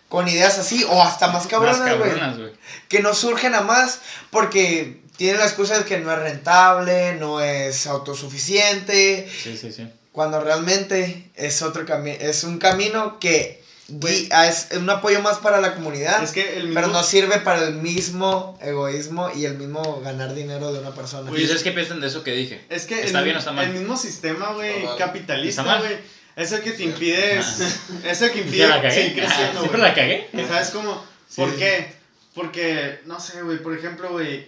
con 0.07 0.27
ideas 0.27 0.57
así, 0.57 0.83
o 0.89 1.03
hasta 1.03 1.27
más 1.27 1.43
Más 1.43 1.47
cabronas, 1.47 1.79
güey. 1.97 2.09
cabronas, 2.11 2.37
güey. 2.37 2.53
que 2.87 2.99
no 3.01 3.13
surgen 3.13 3.53
a 3.53 3.61
más 3.61 3.99
porque 4.31 5.01
tienen 5.19 5.37
la 5.39 5.45
excusa 5.45 5.77
de 5.77 5.83
que 5.83 5.99
no 5.99 6.11
es 6.13 6.17
rentable, 6.19 7.15
no 7.15 7.41
es 7.41 7.85
autosuficiente, 7.87 9.27
Sí, 9.43 9.57
sí, 9.57 9.71
sí. 9.73 9.87
cuando 10.13 10.39
realmente 10.41 11.29
es 11.35 11.61
otro 11.61 11.85
camino, 11.85 12.17
es 12.21 12.43
un 12.45 12.57
camino 12.57 13.19
que 13.19 13.61
gui- 13.89 14.29
ah, 14.31 14.47
es 14.47 14.69
un 14.77 14.89
apoyo 14.89 15.21
más 15.21 15.39
para 15.39 15.59
la 15.59 15.75
comunidad, 15.75 16.23
es 16.23 16.31
que 16.31 16.55
el 16.57 16.63
mismo... 16.67 16.73
pero 16.75 16.87
no 16.87 17.03
sirve 17.03 17.39
para 17.39 17.67
el 17.67 17.73
mismo 17.75 18.57
egoísmo 18.61 19.29
y 19.35 19.43
el 19.45 19.55
mismo 19.57 19.99
ganar 20.01 20.33
dinero 20.33 20.71
de 20.71 20.79
una 20.79 20.95
persona. 20.95 21.29
¿Y 21.37 21.43
ustedes 21.43 21.63
qué 21.63 21.71
piensan 21.71 21.99
de 21.99 22.07
eso 22.07 22.23
que 22.23 22.31
dije? 22.31 22.61
Es 22.69 22.85
que 22.85 23.01
¿Está 23.03 23.19
el, 23.19 23.25
bien 23.25 23.35
o 23.35 23.39
está 23.39 23.51
mal? 23.51 23.65
el 23.65 23.73
mismo 23.73 23.97
sistema, 23.97 24.53
güey, 24.53 24.85
capitalista, 24.97 25.79
güey, 25.79 25.97
es 26.37 26.51
el 26.53 26.61
que 26.61 26.71
te 26.71 26.83
impide, 26.83 27.39
es 27.39 28.21
el 28.21 28.31
que 28.31 28.37
¿Ya 28.39 28.45
impide 28.45 28.67
la 28.69 28.81
cagué? 28.81 28.93
seguir 28.95 29.13
creciendo, 29.25 29.59
¿Siempre 29.59 29.81
la 29.81 29.93
cagué? 29.93 30.29
¿Sabes 30.47 30.69
cómo? 30.69 31.03
Sí. 31.27 31.41
¿Por 31.41 31.55
qué? 31.57 31.99
Porque, 32.33 32.99
no 33.05 33.19
sé, 33.19 33.41
güey, 33.41 33.57
por 33.61 33.77
ejemplo, 33.77 34.11
güey, 34.11 34.47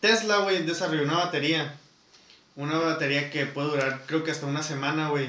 Tesla, 0.00 0.38
güey, 0.38 0.64
desarrolló 0.64 1.02
una 1.02 1.16
batería, 1.18 1.74
una 2.56 2.78
batería 2.78 3.30
que 3.30 3.46
puede 3.46 3.68
durar, 3.70 4.02
creo 4.06 4.24
que 4.24 4.30
hasta 4.30 4.46
una 4.46 4.62
semana, 4.62 5.08
güey, 5.10 5.28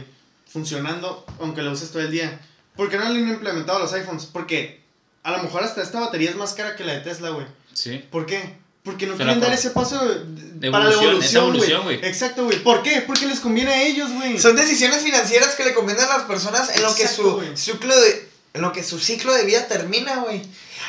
funcionando, 0.52 1.26
aunque 1.40 1.62
la 1.62 1.72
uses 1.72 1.92
todo 1.92 2.02
el 2.02 2.12
día. 2.12 2.40
¿Por 2.76 2.90
qué 2.90 2.98
no 2.98 3.04
le 3.10 3.20
han 3.22 3.30
implementado 3.30 3.78
a 3.80 3.82
los 3.82 3.94
iPhones? 3.94 4.26
Porque 4.26 4.82
a 5.24 5.32
lo 5.32 5.44
mejor 5.44 5.64
hasta 5.64 5.82
esta 5.84 6.00
batería 6.00 6.30
es 6.32 6.36
más 6.36 6.54
cara 6.54 6.76
que 6.76 6.84
la 6.84 6.94
de 6.94 7.02
Tesla, 7.02 7.30
güey. 7.30 7.46
Sí. 7.74 8.04
¿Por 8.12 8.26
qué? 8.26 8.56
Porque 8.84 9.06
no 9.06 9.14
Pero 9.14 9.26
quieren 9.28 9.40
dar 9.42 9.54
ese 9.54 9.70
paso 9.70 10.04
de- 10.06 10.70
para 10.72 10.86
la 10.86 10.94
evolución, 10.94 11.84
güey. 11.84 12.00
Exacto, 12.06 12.46
güey. 12.46 12.62
¿Por 12.64 12.82
qué? 12.84 13.02
Porque 13.06 13.28
les 13.28 13.40
conviene 13.40 13.72
a 13.72 13.82
ellos, 13.84 14.12
güey. 14.12 14.38
Son 14.40 14.56
decisiones 14.56 15.04
financieras 15.04 15.56
que 15.56 15.64
le 15.64 15.74
convienen 15.74 16.04
a 16.04 16.18
las 16.18 16.24
personas 16.24 16.76
en 16.76 16.82
lo 16.82 16.94
que 16.94 17.08
su 17.08 17.32
güey. 17.36 17.56
ciclo 17.56 17.96
de 17.98 18.30
en 18.54 18.62
lo 18.62 18.72
que 18.72 18.84
su 18.84 19.00
ciclo 19.00 19.34
de 19.34 19.46
vida 19.46 19.68
termina, 19.68 20.18
güey. 20.18 20.42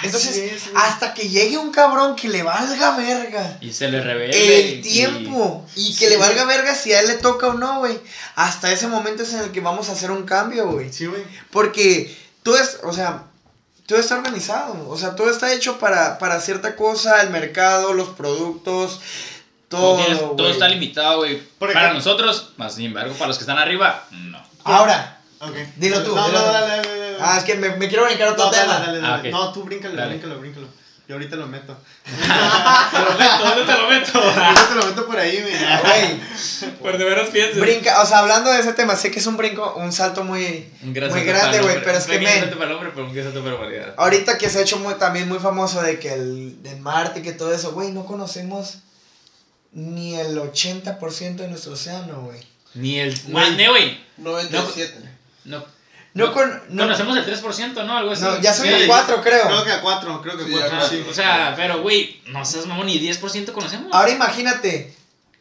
Entonces, 0.03 0.31
Así 0.31 0.41
es, 0.43 0.63
hasta 0.75 1.15
que 1.15 1.29
llegue 1.29 1.57
un 1.57 1.71
cabrón 1.71 2.15
que 2.17 2.29
le 2.29 2.43
valga 2.43 2.97
verga. 2.97 3.59
Y 3.61 3.73
se 3.73 3.89
le 3.89 4.03
revela. 4.03 4.37
y- 4.37 4.53
el 4.53 4.83
tiempo 4.83 5.65
y 5.77 5.95
que 5.97 6.11
le 6.11 6.17
valga 6.19 6.45
verga 6.45 6.75
si 6.75 6.93
a 6.93 7.01
él 7.01 7.07
le 7.07 7.15
toca 7.15 7.49
o 7.49 7.55
no, 7.55 7.79
güey. 7.79 7.99
Hasta 8.35 8.71
ese 8.73 8.87
momento 8.89 9.23
es 9.23 9.33
en 9.33 9.41
el 9.41 9.53
que 9.53 9.61
vamos 9.61 9.89
a 9.89 9.93
hacer 9.93 10.11
un 10.11 10.25
cambio, 10.25 10.67
güey. 10.73 10.93
Sí, 10.93 11.07
güey. 11.07 11.23
Porque 11.51 12.15
todo 12.43 12.59
es, 12.59 12.81
o 12.83 12.93
sea, 12.93 13.23
todo 13.87 13.99
está 13.99 14.17
organizado. 14.17 14.87
O 14.91 14.99
sea, 14.99 15.15
todo 15.15 15.31
está 15.31 15.53
hecho 15.55 15.79
para, 15.79 16.19
para 16.19 16.41
cierta 16.41 16.77
cosa, 16.77 17.23
el 17.23 17.31
mercado, 17.31 17.95
los 17.95 18.09
productos, 18.11 19.01
Todo, 19.69 19.81
todo. 19.95 19.97
tienes- 20.05 20.19
todo 20.19 20.35
güey. 20.35 20.51
está 20.53 20.69
limitado, 20.69 21.19
güey. 21.19 21.41
Para 21.59 21.73
ejemplo- 21.73 21.95
nosotros, 21.95 22.53
más 22.59 22.75
sin 22.75 22.87
embargo, 22.87 23.15
para 23.15 23.29
los 23.29 23.39
que 23.39 23.45
están 23.45 23.59
arriba, 23.59 24.07
no. 24.11 24.43
Ahora, 24.65 25.13
Ok. 25.41 25.57
Dilo 25.77 26.03
tú, 26.03 26.15
No, 26.15 26.27
dilo 26.27 26.39
no, 26.39 26.45
tú. 26.47 26.53
dale, 26.53 26.67
dale, 26.77 26.89
dale. 26.89 27.04
Ah, 27.25 27.39
es 27.39 27.45
que 27.45 27.55
me, 27.57 27.77
me 27.77 27.89
quiero 27.89 28.05
brincar 28.05 28.29
otro 28.29 28.45
No, 28.47 28.51
dale, 28.51 28.63
tema. 28.65 28.79
dale, 28.81 29.01
dale. 29.01 29.15
Ah, 29.15 29.21
ok. 29.21 29.31
No, 29.33 29.53
tú 29.53 29.65
bríncalo, 29.65 29.95
Dale. 29.97 30.11
bríncalo, 30.11 30.39
bríncalo. 30.41 30.67
Yo 31.07 31.17
ahorita 31.17 31.37
lo 31.37 31.47
meto. 31.47 31.77
te 32.05 32.99
lo 32.99 33.19
meto, 33.19 33.45
¿dónde 33.45 33.65
te 33.73 33.79
lo 33.79 33.89
meto? 33.91 34.19
Ahorita 34.23 34.69
te 34.69 34.75
lo 34.75 34.87
meto 34.87 35.07
por 35.07 35.19
ahí, 35.19 35.45
mira. 35.45 35.81
Güey, 35.83 36.71
Por 36.81 36.97
de 36.97 37.05
veras 37.05 37.29
pienso. 37.29 37.61
brinca, 37.61 38.01
o 38.01 38.07
sea, 38.07 38.21
hablando 38.21 38.51
de 38.51 38.61
ese 38.61 38.73
tema, 38.73 38.97
sé 38.97 39.11
que 39.11 39.19
es 39.19 39.27
un 39.27 39.37
brinco, 39.37 39.75
un 39.77 39.93
salto 39.93 40.25
muy, 40.25 40.67
Un 40.83 40.95
gran 40.95 41.11
muy 41.11 41.19
salto 41.21 41.33
grande, 41.35 41.61
güey, 41.61 41.85
pero 41.85 41.99
es 41.99 42.05
que, 42.07 42.13
pequeño 42.15 42.31
men, 42.31 42.41
salto 42.41 42.57
para 42.59 42.71
el 42.71 42.77
hombre, 42.77 42.91
pero 42.95 43.07
un 43.07 43.13
gran 43.13 43.25
salto 43.27 43.41
para 43.43 43.53
la 43.55 43.61
humanidad. 43.61 43.95
ahorita 43.99 44.39
que 44.39 44.49
se 44.49 44.59
ha 44.61 44.63
hecho 44.63 44.79
muy, 44.79 44.95
también 44.95 45.29
muy 45.29 45.39
famoso 45.41 45.83
de 45.83 45.99
que 45.99 46.11
el 46.15 46.63
de 46.63 46.75
Marte, 46.77 47.21
que 47.21 47.33
todo 47.33 47.53
eso, 47.53 47.73
güey, 47.73 47.91
no 47.93 48.07
conocemos 48.07 48.79
ni 49.73 50.15
el 50.19 50.39
80% 50.39 51.35
de 51.37 51.49
nuestro 51.49 51.73
océano, 51.75 52.23
güey. 52.23 52.41
Ni 52.75 52.99
el. 53.01 53.15
Güey. 53.29 53.55
Güey, 53.57 53.67
güey. 53.69 54.01
97. 54.17 54.95
No. 55.45 55.59
No, 55.59 55.65
con, 56.33 56.63
no, 56.69 56.85
Conocemos 56.85 57.17
el 57.17 57.27
3%, 57.27 57.85
¿no? 57.87 57.99
Algo 57.99 58.13
así. 58.13 58.23
no, 58.23 58.41
ya 58.41 58.55
son 58.55 58.67
Sí. 58.67 58.73
el 58.73 58.87
4, 58.87 59.21
creo. 59.21 59.47
Creo 59.47 59.65
que 59.65 59.73
a 59.73 59.81
cuatro, 59.81 60.23
creo 60.23 60.37
que 60.37 60.45
a 60.45 60.47
Sí, 60.47 60.53
cuatro, 60.53 60.77
ajá. 60.79 60.89
sí. 60.89 61.05
O 61.11 61.13
sea, 61.13 61.55
pero, 61.57 61.83
güey, 61.83 62.21
no 62.27 62.45
seas 62.45 62.67
mamón, 62.67 62.87
ni 62.87 62.99
10% 63.01 63.53
conocemos. 63.53 63.89
Ahora 63.93 64.11
imagínate, 64.11 64.95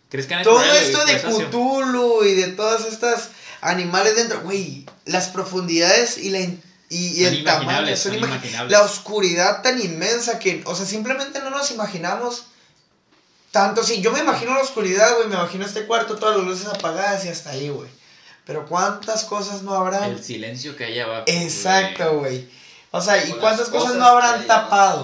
¿Crees 0.09 0.25
que 0.27 0.33
han 0.35 0.43
todo 0.43 0.63
esto 0.63 1.05
de? 1.05 1.21
Cthulhu 1.21 2.23
y 2.23 2.33
de 2.33 2.47
todas 2.49 2.85
estas 2.85 3.29
animales 3.61 4.15
dentro, 4.15 4.41
güey, 4.41 4.85
las 5.05 5.27
profundidades 5.29 6.17
y 6.17 6.29
la 6.31 6.39
in- 6.39 6.61
y, 6.89 7.21
y 7.21 7.23
Son 7.25 7.33
el 7.33 7.43
tamaño 7.43 7.95
son 7.97 8.19
son 8.19 8.69
la 8.69 8.81
oscuridad 8.81 9.61
tan 9.63 9.81
inmensa 9.81 10.37
que, 10.37 10.61
o 10.65 10.75
sea, 10.75 10.85
simplemente 10.85 11.39
no 11.39 11.49
nos 11.49 11.71
imaginamos 11.71 12.45
tanto. 13.51 13.83
Sí, 13.83 14.01
yo 14.01 14.11
me 14.11 14.19
imagino 14.19 14.53
la 14.53 14.61
oscuridad, 14.61 15.15
güey, 15.15 15.27
me 15.27 15.35
imagino 15.35 15.65
este 15.65 15.85
cuarto, 15.85 16.15
todas 16.17 16.37
las 16.37 16.45
luces 16.45 16.67
apagadas 16.67 17.25
y 17.25 17.29
hasta 17.29 17.51
ahí, 17.51 17.69
güey. 17.69 17.89
Pero 18.45 18.65
cuántas 18.65 19.23
cosas 19.23 19.61
no 19.63 19.73
habrán. 19.73 20.03
El 20.11 20.23
silencio 20.23 20.75
que 20.75 20.85
hay 20.85 20.99
abajo. 20.99 21.23
Exacto, 21.27 22.19
güey. 22.19 22.47
O 22.91 23.01
sea, 23.01 23.25
¿y 23.25 23.31
cuántas 23.31 23.69
cosas 23.69 23.83
cosas 23.85 23.95
no 23.97 24.05
habrán 24.05 24.45
tapado? 24.45 25.03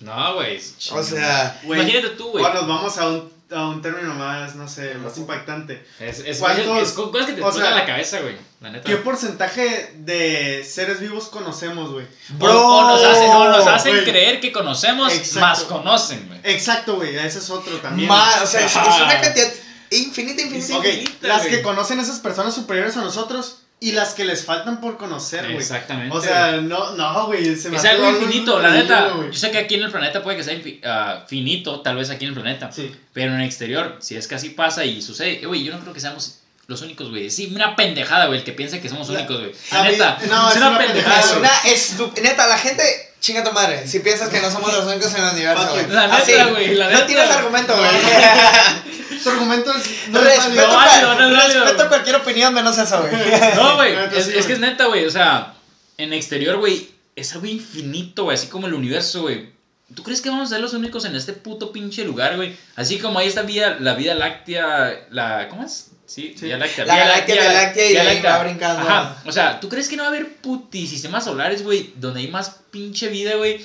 No, 0.00 0.34
güey. 0.34 0.58
O 0.92 1.02
sea, 1.02 1.60
Güey, 1.64 1.80
Imagínate 1.80 2.14
tú, 2.14 2.30
güey. 2.30 2.44
Ahora 2.44 2.60
nos 2.60 2.68
vamos 2.68 2.96
a 2.98 3.08
un, 3.08 3.32
a 3.50 3.66
un 3.68 3.82
término 3.82 4.14
más, 4.14 4.54
no 4.54 4.68
sé, 4.68 4.94
más 4.94 5.18
impactante. 5.18 5.84
Es, 5.98 6.20
es, 6.20 6.38
¿Cuántos- 6.38 6.82
es, 6.82 6.92
cosas 6.92 7.26
que 7.26 7.32
te 7.32 7.42
o 7.42 7.50
sea, 7.52 7.70
la 7.72 7.84
cabeza, 7.84 8.20
güey. 8.20 8.36
La 8.60 8.70
neta. 8.70 8.84
¿Qué 8.84 8.96
porcentaje 8.96 9.92
de 9.96 10.64
seres 10.64 11.00
vivos 11.00 11.26
conocemos, 11.28 11.90
güey? 11.90 12.06
O- 12.40 12.46
o 12.46 12.82
nos 12.88 13.04
hacen, 13.04 13.28
o 13.30 13.48
nos 13.50 13.66
hacen 13.66 14.04
creer 14.04 14.40
que 14.40 14.52
conocemos, 14.52 15.12
Exacto. 15.12 15.40
más 15.40 15.62
conocen, 15.64 16.26
güey. 16.28 16.40
Exacto, 16.44 16.94
güey, 16.96 17.16
ese 17.16 17.40
es 17.40 17.50
otro 17.50 17.76
también. 17.78 18.08
o 18.10 18.46
sea, 18.46 18.64
es, 18.64 18.70
es 18.70 18.76
una 18.76 18.86
Ajá. 19.08 19.20
cantidad 19.20 19.48
infinita, 19.90 20.42
infinita. 20.42 20.76
Ok, 20.78 20.84
infinita, 20.86 21.28
las 21.28 21.46
que 21.46 21.62
conocen 21.62 22.00
esas 22.00 22.18
personas 22.20 22.54
superiores 22.54 22.96
a 22.96 23.00
nosotros 23.02 23.58
y 23.80 23.92
las 23.92 24.14
que 24.14 24.24
les 24.24 24.44
faltan 24.44 24.80
por 24.80 24.96
conocer, 24.98 25.44
güey. 25.44 25.56
Exactamente. 25.58 26.16
O 26.16 26.20
sea, 26.20 26.52
no, 26.60 26.92
no, 26.96 27.26
güey, 27.26 27.48
es 27.48 27.64
algo 27.84 28.10
infinito, 28.10 28.58
la 28.60 28.70
neta. 28.70 29.10
güey. 29.10 29.30
Yo 29.30 29.38
sé 29.38 29.50
que 29.52 29.58
aquí 29.58 29.76
en 29.76 29.84
el 29.84 29.90
planeta 29.92 30.22
puede 30.22 30.36
que 30.36 30.42
sea 30.44 30.54
infi- 30.54 30.80
ah, 30.84 31.24
finito, 31.28 31.80
tal 31.80 31.96
vez 31.96 32.10
aquí 32.10 32.24
en 32.24 32.30
el 32.30 32.34
planeta. 32.34 32.72
Sí. 32.72 32.92
Pero 33.12 33.32
en 33.34 33.40
el 33.40 33.46
exterior, 33.46 33.96
si 34.00 34.16
es 34.16 34.26
que 34.26 34.34
así 34.34 34.50
pasa 34.50 34.84
y 34.84 35.00
sucede, 35.00 35.40
eh, 35.42 35.46
güey, 35.46 35.62
yo 35.62 35.72
no 35.72 35.78
creo 35.80 35.92
que 35.94 36.00
seamos 36.00 36.40
los 36.66 36.82
únicos, 36.82 37.08
güey. 37.08 37.30
Sí, 37.30 37.50
una 37.54 37.76
pendejada, 37.76 38.26
güey, 38.26 38.40
el 38.40 38.44
que 38.44 38.52
piensa 38.52 38.80
que 38.80 38.88
somos 38.88 39.08
La- 39.08 39.20
únicos, 39.20 39.38
güey. 39.38 39.52
a 39.70 39.74
La 39.78 39.84
mí- 39.84 39.90
neta, 39.92 40.18
no, 40.28 40.48
es 40.48 40.54
es 40.56 40.60
una 40.60 40.68
una 40.70 40.78
pendejada, 40.78 41.20
Es 41.20 41.26
pendejada, 41.28 41.98
güey. 41.98 42.10
una 42.20 42.30
Neta, 42.30 42.46
la 42.48 42.58
gente, 42.58 42.82
chinga 43.20 43.44
tu 43.44 43.52
madre. 43.52 43.86
Si 43.86 44.00
piensas 44.00 44.28
que 44.28 44.40
no 44.40 44.50
somos 44.50 44.72
los 44.72 44.84
únicos 44.86 45.14
en 45.14 45.22
el 45.24 45.32
universo, 45.34 45.68
güey. 45.70 45.86
you. 45.86 45.92
La 45.92 46.08
neta, 46.08 46.46
güey, 46.48 46.74
la 46.74 46.84
No 46.86 46.90
neta. 46.92 47.06
tienes 47.06 47.30
argumento, 47.30 47.74
güey. 47.76 47.88
Su 49.22 49.30
argumento 49.30 49.72
es. 49.74 50.08
No 50.08 50.20
es 50.20 50.24
respeto, 50.24 50.46
válido. 50.46 50.66
No, 50.68 50.74
cual- 50.74 50.86
válido, 50.88 51.14
no 51.14 51.26
es 51.28 51.36
válido, 51.36 51.60
respeto 51.60 51.76
güey. 51.76 51.88
cualquier 51.88 52.16
opinión 52.16 52.54
menos 52.54 52.78
eso, 52.78 53.00
güey. 53.00 53.12
No, 53.56 53.76
güey, 53.76 53.94
es, 54.16 54.28
es 54.28 54.46
que 54.46 54.52
es 54.54 54.58
neta, 54.60 54.86
güey, 54.86 55.04
o 55.06 55.10
sea, 55.10 55.54
en 55.96 56.12
exterior, 56.12 56.56
güey, 56.58 56.90
es 57.16 57.32
algo 57.34 57.46
infinito, 57.46 58.24
güey, 58.24 58.36
así 58.36 58.46
como 58.48 58.66
el 58.66 58.74
universo, 58.74 59.22
güey. 59.22 59.50
¿Tú 59.94 60.02
crees 60.02 60.20
que 60.20 60.28
vamos 60.28 60.48
a 60.50 60.54
ser 60.54 60.60
los 60.60 60.74
únicos 60.74 61.04
en 61.06 61.16
este 61.16 61.32
puto 61.32 61.72
pinche 61.72 62.04
lugar, 62.04 62.36
güey? 62.36 62.54
Así 62.76 62.98
como 62.98 63.18
ahí 63.18 63.26
está 63.26 63.42
vida, 63.42 63.78
la 63.80 63.94
vida 63.94 64.14
láctea, 64.14 65.06
la, 65.10 65.48
¿cómo 65.48 65.64
es? 65.64 65.88
Sí, 66.06 66.34
Sí. 66.38 66.46
Vía 66.46 66.56
Láctea. 66.58 66.84
La 66.86 66.94
Vía 66.94 67.04
Láctea, 67.06 67.34
Vía- 67.34 67.42
Vía 67.50 67.52
Láctea 67.62 67.84
y 67.86 67.88
Vía 67.92 68.04
Láctea. 68.04 68.36
va 68.36 68.42
brincando. 68.44 68.80
Ajá, 68.82 69.16
o 69.26 69.32
sea, 69.32 69.60
¿tú 69.60 69.68
crees 69.68 69.88
que 69.88 69.96
no 69.96 70.02
va 70.04 70.08
a 70.08 70.12
haber 70.12 70.36
puti 70.36 70.86
sistemas 70.86 71.24
solares, 71.24 71.62
güey, 71.62 71.92
donde 71.96 72.20
hay 72.20 72.28
más 72.28 72.56
pinche 72.70 73.08
vida, 73.08 73.34
güey? 73.36 73.64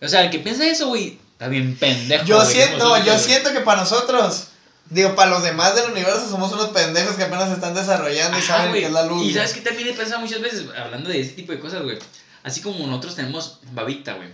O 0.00 0.08
sea, 0.08 0.22
el 0.24 0.30
que 0.30 0.38
piensa 0.40 0.64
eso, 0.66 0.88
güey, 0.88 1.18
está 1.32 1.48
bien 1.48 1.76
pendejo, 1.76 2.24
Yo 2.24 2.36
güey, 2.36 2.48
siento, 2.52 3.04
yo 3.04 3.18
siento 3.18 3.52
que 3.52 3.60
para 3.60 3.80
nosotros, 3.82 4.48
digo, 4.90 5.14
para 5.14 5.30
los 5.30 5.42
demás 5.42 5.74
del 5.74 5.90
universo 5.90 6.28
somos 6.28 6.52
unos 6.52 6.68
pendejos 6.68 7.16
que 7.16 7.24
apenas 7.24 7.48
se 7.48 7.54
están 7.54 7.74
desarrollando 7.74 8.38
y 8.38 8.42
saben 8.42 8.72
que 8.72 8.86
es 8.86 8.92
la 8.92 9.04
luz. 9.06 9.24
Y 9.24 9.32
sabes 9.34 9.52
que 9.52 9.60
también 9.60 9.88
he 9.88 9.92
pensado 9.92 10.20
muchas 10.20 10.40
veces, 10.40 10.66
hablando 10.76 11.08
de 11.10 11.20
ese 11.20 11.32
tipo 11.32 11.52
de 11.52 11.60
cosas, 11.60 11.82
güey. 11.82 11.98
Así 12.42 12.60
como 12.60 12.86
nosotros 12.86 13.14
tenemos 13.16 13.58
babita, 13.72 14.14
güey. 14.14 14.28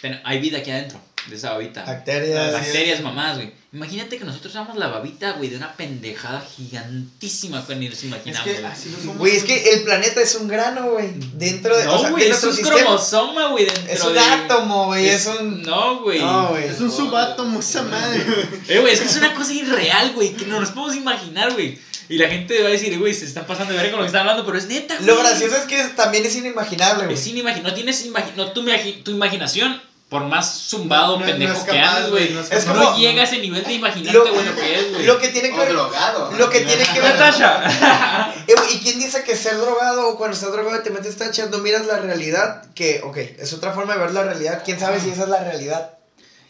Ten- 0.00 0.20
hay 0.24 0.40
vida 0.40 0.58
aquí 0.58 0.70
adentro, 0.70 1.00
de 1.28 1.36
esa 1.36 1.52
babita. 1.52 1.84
Bacterias. 1.84 2.52
Bacterias, 2.52 3.00
mamás, 3.00 3.36
güey. 3.36 3.52
Imagínate 3.72 4.18
que 4.18 4.24
nosotros 4.24 4.52
somos 4.52 4.76
la 4.76 4.88
babita, 4.88 5.32
güey, 5.32 5.48
de 5.48 5.56
una 5.56 5.72
pendejada 5.74 6.40
gigantísima 6.40 7.64
que 7.66 7.74
ni 7.76 7.88
nos 7.88 7.98
Es 7.98 8.04
imaginamos, 8.04 8.44
que 8.44 8.52
güey. 8.54 8.64
así 8.66 8.88
no 8.90 8.98
somos. 8.98 9.16
Güey, 9.18 9.36
es 9.36 9.44
que 9.44 9.70
el 9.72 9.82
planeta 9.82 10.20
es 10.20 10.34
un 10.34 10.48
grano, 10.48 10.90
güey. 10.90 11.10
Dentro 11.34 11.76
de, 11.76 11.86
o 11.86 11.92
No, 11.92 11.98
sea, 12.00 12.10
güey, 12.10 12.22
es 12.24 12.28
nuestro 12.30 12.50
un 12.50 12.56
sistema. 12.56 12.80
cromosoma, 12.80 13.46
güey, 13.48 13.64
dentro 13.66 13.92
Es 13.92 14.02
un 14.04 14.12
de... 14.14 14.20
átomo, 14.20 14.86
güey. 14.86 15.08
Es, 15.08 15.26
un. 15.26 15.62
No, 15.62 16.00
güey. 16.02 16.18
No, 16.20 16.48
güey. 16.48 16.64
Es 16.64 16.80
un 16.80 16.90
subátomo 16.92 17.60
esa 17.60 17.82
madre, 17.82 18.24
güey. 18.24 18.46
Eh, 18.68 18.80
güey, 18.80 18.92
es 18.92 19.00
que 19.00 19.06
es 19.06 19.16
una 19.16 19.34
cosa 19.34 19.52
irreal, 19.52 20.12
güey, 20.12 20.34
que 20.34 20.44
no 20.46 20.60
nos 20.60 20.70
podemos 20.70 20.96
imaginar, 20.96 21.52
güey. 21.52 21.78
Y 22.08 22.18
la 22.18 22.28
gente 22.28 22.60
va 22.62 22.68
a 22.68 22.72
decir, 22.72 22.98
güey, 22.98 23.14
se 23.14 23.24
están 23.24 23.46
pasando 23.46 23.72
de 23.72 23.78
ver 23.80 23.90
con 23.90 24.00
lo 24.00 24.04
que 24.04 24.08
están 24.08 24.22
hablando, 24.22 24.44
pero 24.44 24.58
es 24.58 24.66
neta, 24.66 24.96
güey. 24.96 25.06
Lo 25.06 25.16
gracioso 25.16 25.56
es 25.56 25.62
que 25.64 25.82
también 25.96 26.26
es 26.26 26.36
inimaginable, 26.36 27.04
güey. 27.04 27.14
Es 27.16 27.26
inimaginable, 27.26 27.70
no 27.70 27.74
tienes 27.74 28.06
imagi- 28.06 28.34
no, 28.36 28.52
tu, 28.52 28.62
tu 29.02 29.10
imaginación, 29.12 29.80
por 30.12 30.24
más 30.24 30.66
zumbado, 30.68 31.18
No, 31.18 31.24
pendejo 31.24 31.64
que 31.64 31.78
andes, 31.78 32.10
güey, 32.10 32.28
no 32.34 32.40
es 32.40 32.52
Es 32.52 32.66
no 32.66 32.74
como- 32.74 32.96
llega 32.98 33.22
a 33.22 33.24
ese 33.24 33.38
nivel 33.38 33.64
de 33.64 33.72
imaginarte, 33.72 34.12
Lo- 34.18 34.30
güey, 34.30 34.44
lo 34.44 34.54
que 34.54 34.78
es, 34.78 34.90
güey. 34.92 35.06
Lo 35.06 35.18
que 35.18 35.28
tiene 35.28 35.48
que 35.48 35.54
O 35.54 35.58
ver. 35.58 35.72
drogado. 35.72 36.30
Lo 36.36 36.50
que 36.50 36.60
tiene 36.60 36.84
que 36.84 37.00
ver. 37.00 37.14
Natasha. 37.18 38.34
Eh, 38.46 38.54
¿Y 38.74 38.78
quién 38.80 38.98
dice 38.98 39.22
que 39.24 39.34
ser 39.36 39.56
drogado 39.56 40.08
o 40.10 40.16
cuando 40.18 40.34
estás 40.36 40.52
drogado 40.52 40.78
y 40.78 40.82
te 40.82 40.90
metes 40.90 41.16
tachas 41.16 41.48
no 41.50 41.58
miras 41.58 41.86
la 41.86 41.98
realidad? 41.98 42.62
Que, 42.74 43.00
ok, 43.02 43.16
es 43.16 43.52
otra 43.54 43.72
forma 43.72 43.94
de 43.94 44.00
ver 44.00 44.12
la 44.12 44.24
realidad. 44.24 44.62
¿Quién 44.64 44.78
sabe 44.78 45.00
si 45.00 45.08
esa 45.10 45.22
es 45.22 45.28
la 45.30 45.42
realidad? 45.42 45.92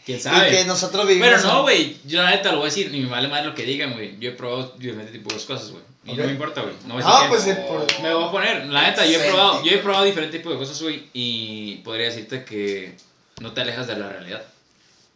¿Quién 0.05 0.17
Y 0.17 0.21
que 0.21 0.29
sabe? 0.29 0.65
nosotros 0.65 1.07
vivimos. 1.07 1.29
Pero 1.29 1.41
no, 1.43 1.57
en- 1.57 1.61
güey, 1.61 1.97
yo 2.05 2.21
la 2.21 2.31
neta 2.31 2.51
lo 2.51 2.57
voy 2.57 2.65
a 2.67 2.69
decir, 2.69 2.91
ni 2.91 2.99
me 2.99 3.07
vale 3.09 3.29
más 3.29 3.45
lo 3.45 3.55
que 3.55 3.63
digan, 3.63 3.93
güey. 3.93 4.17
Yo 4.19 4.31
he 4.31 4.33
probado 4.33 4.73
diferentes 4.77 5.13
tipos 5.13 5.33
de 5.33 5.45
cosas, 5.53 5.71
güey. 5.71 5.83
Y 6.05 6.13
no 6.17 6.25
me 6.25 6.31
importa, 6.31 6.61
güey. 6.61 6.73
No 6.85 6.95
voy 6.95 7.03
a 7.03 7.05
Ah, 7.07 7.11
decir 7.21 7.29
pues 7.29 7.43
que- 7.43 7.51
eh, 7.51 7.65
por. 7.67 8.01
Me 8.01 8.13
voy 8.13 8.25
a 8.27 8.31
poner, 8.31 8.65
la 8.65 8.81
neta, 8.81 9.05
yo 9.05 9.21
he 9.21 9.29
probado, 9.29 9.63
yo 9.63 9.71
he 9.71 9.77
probado 9.77 10.03
diferentes 10.03 10.41
tipos 10.41 10.51
de 10.51 10.59
cosas, 10.59 10.81
güey, 10.81 11.07
y 11.13 11.75
podría 11.85 12.07
decirte 12.07 12.43
que 12.43 12.97
no 13.43 13.51
te 13.53 13.61
alejas 13.61 13.87
de 13.87 13.95
la 13.97 14.07
realidad. 14.07 14.41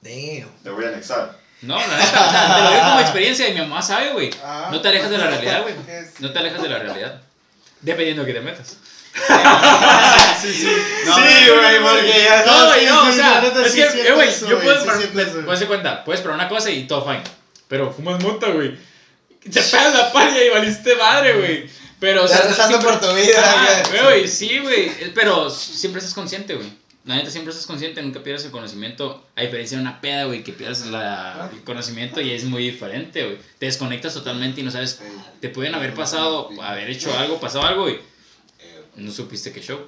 Damn. 0.01 0.49
Te 0.63 0.69
voy 0.69 0.83
a 0.85 0.89
anexar. 0.89 1.37
No, 1.61 1.75
la 1.79 1.97
neta, 1.97 2.55
te 2.57 2.61
lo 2.63 2.69
digo 2.71 2.83
como 2.83 2.99
experiencia 2.99 3.47
y 3.47 3.53
mi 3.53 3.61
mamá 3.61 3.81
sabe, 3.81 4.11
güey. 4.11 4.29
Ah. 4.43 4.67
No 4.71 4.81
te 4.81 4.89
alejas 4.89 5.09
de 5.09 5.17
la 5.17 5.27
realidad, 5.27 5.61
güey. 5.63 5.73
No 6.19 6.31
te 6.33 6.39
alejas 6.39 6.61
de 6.61 6.69
la 6.69 6.79
realidad. 6.79 7.21
Dependiendo 7.81 8.23
de 8.23 8.27
que 8.27 8.39
te 8.39 8.45
metas. 8.45 8.77
Sí, 10.41 10.53
sí. 10.53 10.67
Sí, 10.69 11.49
güey, 11.51 11.81
porque 11.81 12.23
ya- 12.23 12.43
No, 12.45 12.59
No, 12.59 12.67
güey, 12.67 12.79
sí, 12.81 12.85
no, 12.85 13.03
sí, 13.05 13.09
o 13.09 13.13
sea, 13.13 13.41
neta 13.41 13.65
es 13.65 13.73
que, 13.73 13.81
eh, 13.83 14.11
güey, 14.13 14.29
eso, 14.29 14.47
yo 14.47 14.59
puedo, 14.61 14.85
puedes 14.85 15.59
dar 15.59 15.67
cuenta, 15.67 16.03
puedes 16.03 16.21
probar 16.21 16.39
una 16.39 16.47
cosa 16.49 16.69
y 16.69 16.85
todo 16.85 17.03
fine. 17.03 17.23
Pero 17.67 17.91
fumas 17.91 18.21
monta, 18.21 18.47
güey. 18.49 18.77
Te 19.41 19.61
pegas 19.61 19.93
la 19.93 20.11
palla 20.11 20.43
y 20.43 20.49
valiste 20.49 20.95
madre, 20.95 21.33
güey. 21.39 21.69
Pero, 21.99 22.25
o 22.25 22.27
sea, 22.27 22.41
Ya 22.43 22.47
rezando 22.49 22.79
por 22.79 22.99
tu 22.99 23.11
vida, 23.15 23.83
güey. 24.03 24.27
sí, 24.27 24.59
güey. 24.59 24.85
eh, 24.89 25.11
Pero 25.15 25.49
siempre 25.49 25.99
estás 25.99 26.13
consciente, 26.13 26.53
güey. 26.53 26.71
La 27.07 27.15
neta, 27.15 27.31
siempre 27.31 27.51
estás 27.51 27.65
consciente, 27.65 28.01
nunca 28.03 28.21
pierdes 28.21 28.43
el 28.45 28.51
conocimiento. 28.51 29.25
A 29.35 29.41
diferencia 29.41 29.77
de 29.77 29.81
una 29.83 30.01
peda, 30.01 30.25
güey, 30.25 30.43
que 30.43 30.51
pierdes 30.51 30.85
la- 30.87 31.49
el 31.53 31.63
conocimiento 31.63 32.19
y 32.21 32.31
es 32.31 32.43
muy 32.43 32.63
diferente, 32.63 33.23
güey. 33.23 33.37
Te 33.57 33.65
desconectas 33.67 34.13
totalmente 34.13 34.59
y 34.61 34.63
no 34.63 34.71
sabes. 34.71 34.99
Te 35.39 35.49
pueden 35.49 35.73
haber 35.73 35.93
pasado, 35.93 36.49
haber 36.61 36.89
hecho 36.89 37.17
algo, 37.17 37.39
pasado 37.39 37.65
algo 37.65 37.89
y 37.89 37.99
no 38.97 39.11
supiste 39.11 39.51
qué 39.53 39.61
show. 39.61 39.79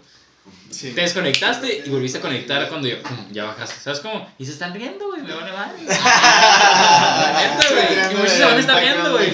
Sí. 0.71 0.93
Te 0.93 1.01
desconectaste 1.01 1.83
y 1.85 1.89
volviste 1.89 2.17
a 2.19 2.21
conectar 2.21 2.67
cuando 2.69 2.87
yo, 2.87 2.95
ya 3.31 3.43
bajaste. 3.43 3.75
¿Sabes 3.81 3.99
cómo? 3.99 4.27
Y 4.39 4.45
se 4.45 4.51
están 4.53 4.73
riendo, 4.73 5.07
güey, 5.07 5.21
me 5.21 5.33
vale 5.33 5.51
madre. 5.51 5.77
La 5.87 7.33
neta, 7.37 7.67
güey. 7.73 8.13
Y 8.13 8.15
muchos 8.15 8.31
se 8.33 8.45
van 8.45 8.55
a 8.55 8.59
estar 8.59 8.79
riendo, 8.81 9.11
güey. 9.11 9.31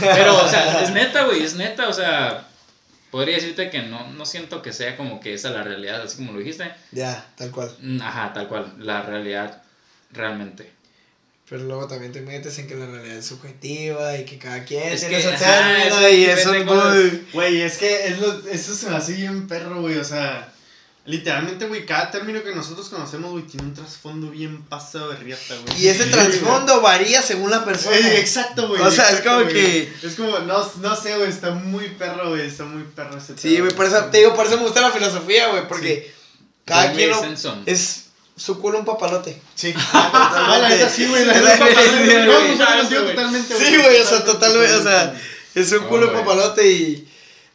Pero, 0.00 0.44
o 0.44 0.48
sea, 0.48 0.82
es 0.82 0.90
neta, 0.90 1.24
güey, 1.24 1.42
es 1.42 1.54
neta, 1.54 1.88
o 1.88 1.92
sea. 1.92 2.47
Podría 3.18 3.34
decirte 3.34 3.68
que 3.68 3.82
no, 3.82 4.08
no 4.12 4.24
siento 4.24 4.62
que 4.62 4.72
sea 4.72 4.96
como 4.96 5.18
que 5.18 5.34
esa 5.34 5.50
la 5.50 5.64
realidad, 5.64 6.02
así 6.02 6.18
como 6.18 6.32
lo 6.34 6.38
dijiste. 6.38 6.70
Ya, 6.92 7.26
tal 7.36 7.50
cual. 7.50 7.68
Mm, 7.80 8.00
Ajá, 8.00 8.32
tal 8.32 8.46
cual, 8.46 8.72
la 8.78 9.02
realidad 9.02 9.60
realmente. 10.12 10.70
Pero 11.48 11.64
luego 11.64 11.88
también 11.88 12.12
te 12.12 12.20
metes 12.20 12.56
en 12.60 12.68
que 12.68 12.76
la 12.76 12.86
realidad 12.86 13.16
es 13.16 13.26
subjetiva 13.26 14.16
y 14.18 14.24
que 14.24 14.38
cada 14.38 14.62
quien 14.64 14.84
Es 14.92 15.00
tiene 15.00 15.20
su 15.20 15.30
término 15.30 16.08
y 16.10 16.24
eso. 16.26 16.52
Güey, 17.32 17.60
es 17.62 17.76
que 17.78 18.06
es 18.06 18.18
lo- 18.20 18.48
eso 18.48 18.72
se 18.72 18.88
me 18.88 18.94
hace 18.96 19.14
bien 19.14 19.48
perro, 19.48 19.80
güey. 19.80 19.96
O 19.96 20.04
sea, 20.04 20.52
literalmente, 21.08 21.66
güey, 21.66 21.86
cada 21.86 22.10
término 22.10 22.42
que 22.42 22.54
nosotros 22.54 22.88
conocemos, 22.88 23.30
güey, 23.32 23.44
tiene 23.44 23.66
un 23.66 23.74
trasfondo 23.74 24.30
bien 24.30 24.62
pasado 24.64 25.08
de 25.10 25.16
riata, 25.16 25.54
güey. 25.66 25.82
Y 25.82 25.88
ese 25.88 26.04
Sí, 26.04 26.10
trasfondo 26.10 26.80
varía 26.82 27.22
según 27.22 27.50
la 27.50 27.64
persona. 27.64 27.96
Eh, 27.96 28.20
exacto, 28.20 28.68
güey. 28.68 28.80
O 28.82 28.90
sea, 28.90 29.04
es 29.10 29.18
exacto, 29.18 29.30
como 29.30 29.42
güey. 29.44 29.54
que- 29.54 29.92
Es 30.02 30.14
como, 30.16 30.38
no, 30.40 30.70
no 30.80 30.96
sé, 30.96 31.16
güey, 31.16 31.30
está 31.30 31.50
muy 31.50 31.88
perro, 31.88 32.28
güey. 32.30 32.46
Está 32.46 32.64
muy 32.64 32.82
perro 32.84 33.16
ese 33.18 33.36
Sí, 33.38 33.58
güey, 33.58 33.72
por 33.72 33.86
eso 33.86 34.04
te 34.06 34.18
digo, 34.18 34.34
por 34.34 34.46
eso 34.46 34.56
me 34.58 34.64
gusta 34.64 34.80
la 34.82 34.90
filosofía, 34.90 35.48
güey, 35.48 35.66
porque 35.66 36.12
cada 36.66 36.88
John 36.88 36.96
quien 36.96 37.10
lo- 37.10 37.62
es 37.66 38.04
su 38.36 38.60
culo 38.60 38.78
un 38.78 38.84
papalote. 38.84 39.40
Sí. 39.54 39.74
Ah, 39.92 40.58
la 40.60 40.68
neta, 40.68 40.90
sí, 40.90 41.06
güey. 41.06 41.24
La 41.24 41.32
Es 41.32 41.42
neta, 41.42 41.58
la- 41.58 41.68
totalmente, 41.68 42.10
sí, 42.20 42.26
güey. 42.26 42.78
contigo 42.78 43.02
totalmente, 43.02 43.54
Sí, 43.56 43.76
güey, 43.78 44.00
o 44.00 44.04
sea, 44.06 44.24
totalmente, 44.24 44.74
o 44.74 44.82
sea, 44.82 45.20
es 45.54 45.72
un 45.72 45.82
No, 45.84 45.88
culo 45.88 46.08
un 46.08 46.12
papalote 46.14 46.70
y... 46.70 47.08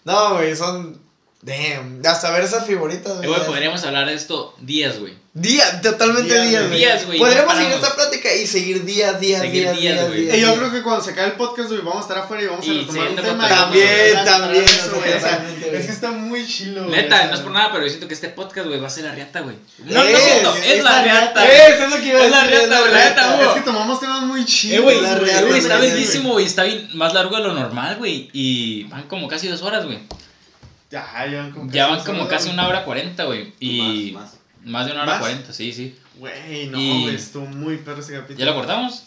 No, 0.05 0.34
güey, 0.38 0.55
son... 0.55 1.02
Damn, 1.45 2.01
hasta 2.05 2.31
ver 2.31 2.43
esas 2.43 2.65
figuritas, 2.65 3.11
Eh, 3.11 3.15
güey. 3.17 3.27
güey, 3.29 3.45
podríamos 3.45 3.83
hablar 3.83 4.05
de 4.07 4.13
esto 4.13 4.55
días, 4.61 4.97
güey. 4.99 5.21
Día, 5.33 5.81
totalmente 5.81 6.31
Días, 6.31 6.69
días, 6.71 7.05
güey. 7.07 7.17
Días, 7.17 7.27
Podríamos 7.27 7.53
no 7.55 7.59
seguir 7.59 7.73
esta 7.75 7.95
plática 7.95 8.33
y 8.35 8.45
seguir 8.47 8.85
días, 8.85 9.19
días, 9.19 9.41
Seguir 9.41 9.63
días, 9.63 9.79
días, 9.79 9.95
días, 9.95 10.07
güey. 10.07 10.21
días. 10.25 10.37
Y 10.37 10.41
yo 10.41 10.47
días. 10.47 10.59
creo 10.59 10.71
que 10.71 10.83
cuando 10.83 11.03
se 11.03 11.11
acabe 11.11 11.27
el 11.29 11.33
podcast, 11.33 11.69
güey, 11.69 11.81
vamos 11.81 11.97
a 11.97 12.01
estar 12.01 12.17
afuera 12.19 12.43
y 12.43 12.45
vamos 12.45 12.65
a 12.65 12.69
Y 12.71 12.79
retomar 12.81 13.07
un 13.09 13.15
tema. 13.15 13.49
También, 13.49 14.25
también, 14.25 14.63
eso, 14.63 14.75
o 14.75 14.89
sea, 14.91 14.99
güey, 15.01 15.13
o 15.13 15.19
sea. 15.19 15.47
Es 15.73 15.85
que 15.87 15.91
está 15.91 16.11
muy 16.11 16.45
chilo, 16.47 16.85
güey. 16.85 17.01
Neta, 17.01 17.25
no 17.25 17.33
es 17.33 17.39
por 17.41 17.51
nada, 17.51 17.71
pero 17.73 17.83
yo 17.83 17.89
siento 17.89 18.07
que 18.07 18.13
este 18.13 18.29
podcast, 18.29 18.67
güey, 18.67 18.79
va 18.79 18.87
a 18.87 18.91
ser 18.91 19.05
la 19.05 19.11
riata, 19.15 19.39
güey. 19.41 19.55
No, 19.79 20.03
no 20.03 20.07
Es, 20.07 20.23
siento, 20.23 20.55
es, 20.55 20.65
es 20.67 20.83
la 20.83 21.01
riata. 21.03 21.45
Eso 21.51 21.83
es 21.85 21.89
lo 21.89 21.97
que 21.97 22.05
iba 22.09 22.19
a 22.19 22.25
Es 22.25 22.31
la 22.31 22.43
riata, 22.45 22.79
güey, 22.79 22.91
la 22.93 23.03
neta, 23.09 23.41
Es 23.41 23.53
que 23.55 23.61
tomamos 23.61 23.99
temas 23.99 24.21
muy 24.21 24.45
chilos. 24.45 24.77
Eh, 24.77 24.81
güey, 24.81 25.01
la 25.01 25.13
eh, 25.17 25.57
está 25.57 25.77
bellísimo, 25.79 26.33
güey. 26.33 26.45
Está 26.45 26.63
bien 26.63 26.87
más 26.93 27.11
largo 27.13 27.35
de 27.35 27.41
lo 27.41 27.53
normal, 27.53 27.95
güey. 27.97 28.29
Y 28.33 28.83
van 28.83 29.03
como 29.07 29.27
casi 29.27 29.47
dos 29.47 29.63
horas, 29.63 29.83
güey. 29.85 29.97
Ya, 30.93 31.25
ya 31.27 31.41
van 31.41 31.51
como 31.51 31.71
Ya 31.71 31.71
casi 31.71 31.89
van 31.89 31.97
dos 31.97 32.05
como 32.07 32.27
casi 32.27 32.49
una 32.51 32.67
hora 32.67 32.85
cuarenta, 32.85 33.23
güey. 33.25 33.51
Y 33.59 34.11
Más, 34.11 34.23
más. 34.23 34.37
más 34.63 34.85
de 34.85 34.91
una 34.91 35.03
hora 35.03 35.19
cuarenta, 35.19 35.51
sí, 35.51 35.73
sí. 35.73 35.95
Güey, 36.19 36.67
no, 36.67 36.79
Y- 36.79 37.01
güey, 37.03 37.15
estuvo 37.15 37.45
muy 37.47 37.77
perro 37.77 37.99
ese 38.01 38.13
capítulo. 38.13 38.37
¿Ya 38.39 38.45
lo 38.45 38.53
cortamos? 38.55 39.05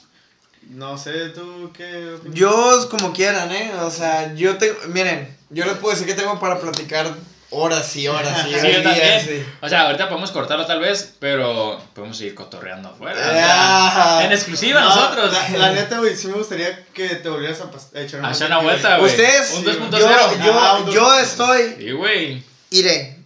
No 0.68 0.98
sé, 0.98 1.28
¿tú 1.28 1.70
qué 1.72 2.14
opinas? 2.18 2.34
Yo, 2.36 2.88
como 2.90 3.12
quieran, 3.12 3.52
¿eh? 3.52 3.70
O 3.82 3.90
sea, 3.92 4.34
yo 4.34 4.58
tengo... 4.58 4.74
Miren, 4.88 5.32
yo 5.50 5.64
les 5.64 5.74
puedo 5.76 5.94
decir 5.94 6.08
que 6.08 6.20
tengo 6.20 6.40
para 6.40 6.58
platicar 6.60 7.14
horas 7.56 7.96
y 7.96 8.06
horas 8.08 8.46
y 8.46 8.50
Sí, 8.52 8.58
horas. 8.58 8.72
yo 8.76 8.82
también. 8.82 9.20
sí. 9.26 9.44
O 9.60 9.68
sea, 9.68 9.82
ahorita 9.86 10.08
podemos 10.08 10.30
cortarlo 10.30 10.66
tal 10.66 10.80
vez, 10.80 11.14
pero 11.18 11.80
podemos 11.94 12.16
seguir 12.16 12.34
cotorreando 12.34 12.88
afuera. 12.90 13.14
o 13.18 13.32
sea, 13.32 14.18
Ah. 14.18 14.24
en 14.24 14.32
exclusiva 14.32 14.80
No, 14.80 14.88
nosotros. 14.88 15.32
La, 15.32 15.58
la 15.58 15.72
neta, 15.72 15.98
güey, 15.98 16.14
sí 16.16 16.26
me 16.28 16.34
gustaría 16.34 16.84
que 16.92 17.08
te 17.16 17.28
volvieras 17.28 17.60
a, 17.60 18.00
echar 18.00 18.24
A 18.24 18.32
echar 18.32 18.46
una 18.48 18.58
vuelta, 18.58 18.98
güey. 18.98 19.10
Ustedes, 19.10 19.52
Un 19.54 19.64
yo, 19.64 19.72
2.0. 19.72 20.44
yo, 20.44 20.52
Ah, 20.60 20.80
un 20.84 20.90
yo 20.92 21.00
2.0. 21.08 21.22
estoy, 21.22 21.74
Sí, 21.78 21.90
güey. 21.92 22.42
iré, 22.70 23.16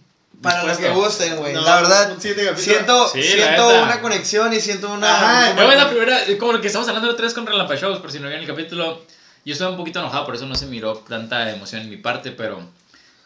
para 0.41 0.63
los 0.63 0.77
que 0.77 0.89
gusten, 0.89 1.35
güey. 1.37 1.53
No, 1.53 1.61
la 1.61 1.75
verdad, 1.75 2.15
siento, 2.19 3.07
Sí, 3.09 3.21
siento 3.21 3.83
una 3.83 4.01
conexión 4.01 4.51
y 4.53 4.59
siento 4.59 4.89
una... 4.91 5.13
Ajá, 5.13 5.49
es 5.71 5.77
la 5.77 5.89
primera, 5.89 6.23
eh, 6.25 6.37
como 6.37 6.53
lo 6.53 6.61
que 6.61 6.67
estamos 6.67 6.87
hablando 6.87 7.09
de 7.09 7.15
tres 7.15 7.33
con 7.33 7.45
Relampa 7.45 7.75
Shows, 7.75 7.99
por 7.99 8.11
si 8.11 8.17
no 8.19 8.27
vieron 8.27 8.41
el 8.43 8.47
capítulo. 8.49 9.03
Yo 9.45 9.53
estuve 9.53 9.69
un 9.69 9.77
poquito 9.77 9.99
enojado, 9.99 10.25
por 10.25 10.35
eso 10.35 10.45
no 10.45 10.53
se 10.55 10.67
miró 10.67 10.93
tanta 11.07 11.49
emoción 11.51 11.81
en 11.81 11.89
mi 11.89 11.97
parte, 11.97 12.31
pero 12.31 12.61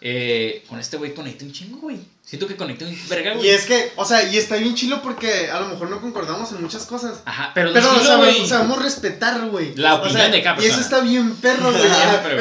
eh, 0.07 0.64
con 0.69 0.77
este 0.77 0.98
güey 0.98 1.15
conecté 1.15 1.45
un 1.45 1.52
chingo, 1.52 1.80
güey. 1.80 1.98
Siento 2.27 2.47
que 2.47 2.56
conecté 2.57 2.85
un 2.85 2.97
verga, 3.07 3.34
güey. 3.35 3.45
Y 3.45 3.49
es 3.52 3.65
que, 3.65 3.93
o 3.97 4.03
sea, 4.03 4.23
y 4.23 4.35
está 4.39 4.56
bien 4.56 4.73
chilo 4.73 4.99
porque 5.03 5.52
a 5.52 5.60
lo 5.60 5.68
mejor 5.68 5.91
no 5.91 6.02
concordamos 6.02 6.52
en 6.53 6.61
muchas 6.64 6.84
cosas. 6.85 7.19
Ajá, 7.23 7.52
pero, 7.53 7.72
Pero 7.72 7.91
no 7.91 7.99
o 7.99 8.03
sea, 8.03 8.15
güey. 8.15 8.47
sabemos 8.47 8.81
respetar, 8.81 9.39
güey. 9.49 9.76
La 9.76 9.93
O 9.93 9.97
sea, 9.99 10.06
opinión 10.10 10.31
de 10.31 10.41
cada 10.41 10.60
Y 10.60 10.65
eso 10.65 10.81
está 10.81 11.02
bien 11.02 11.35
perro, 11.35 11.72
güey. 11.72 11.85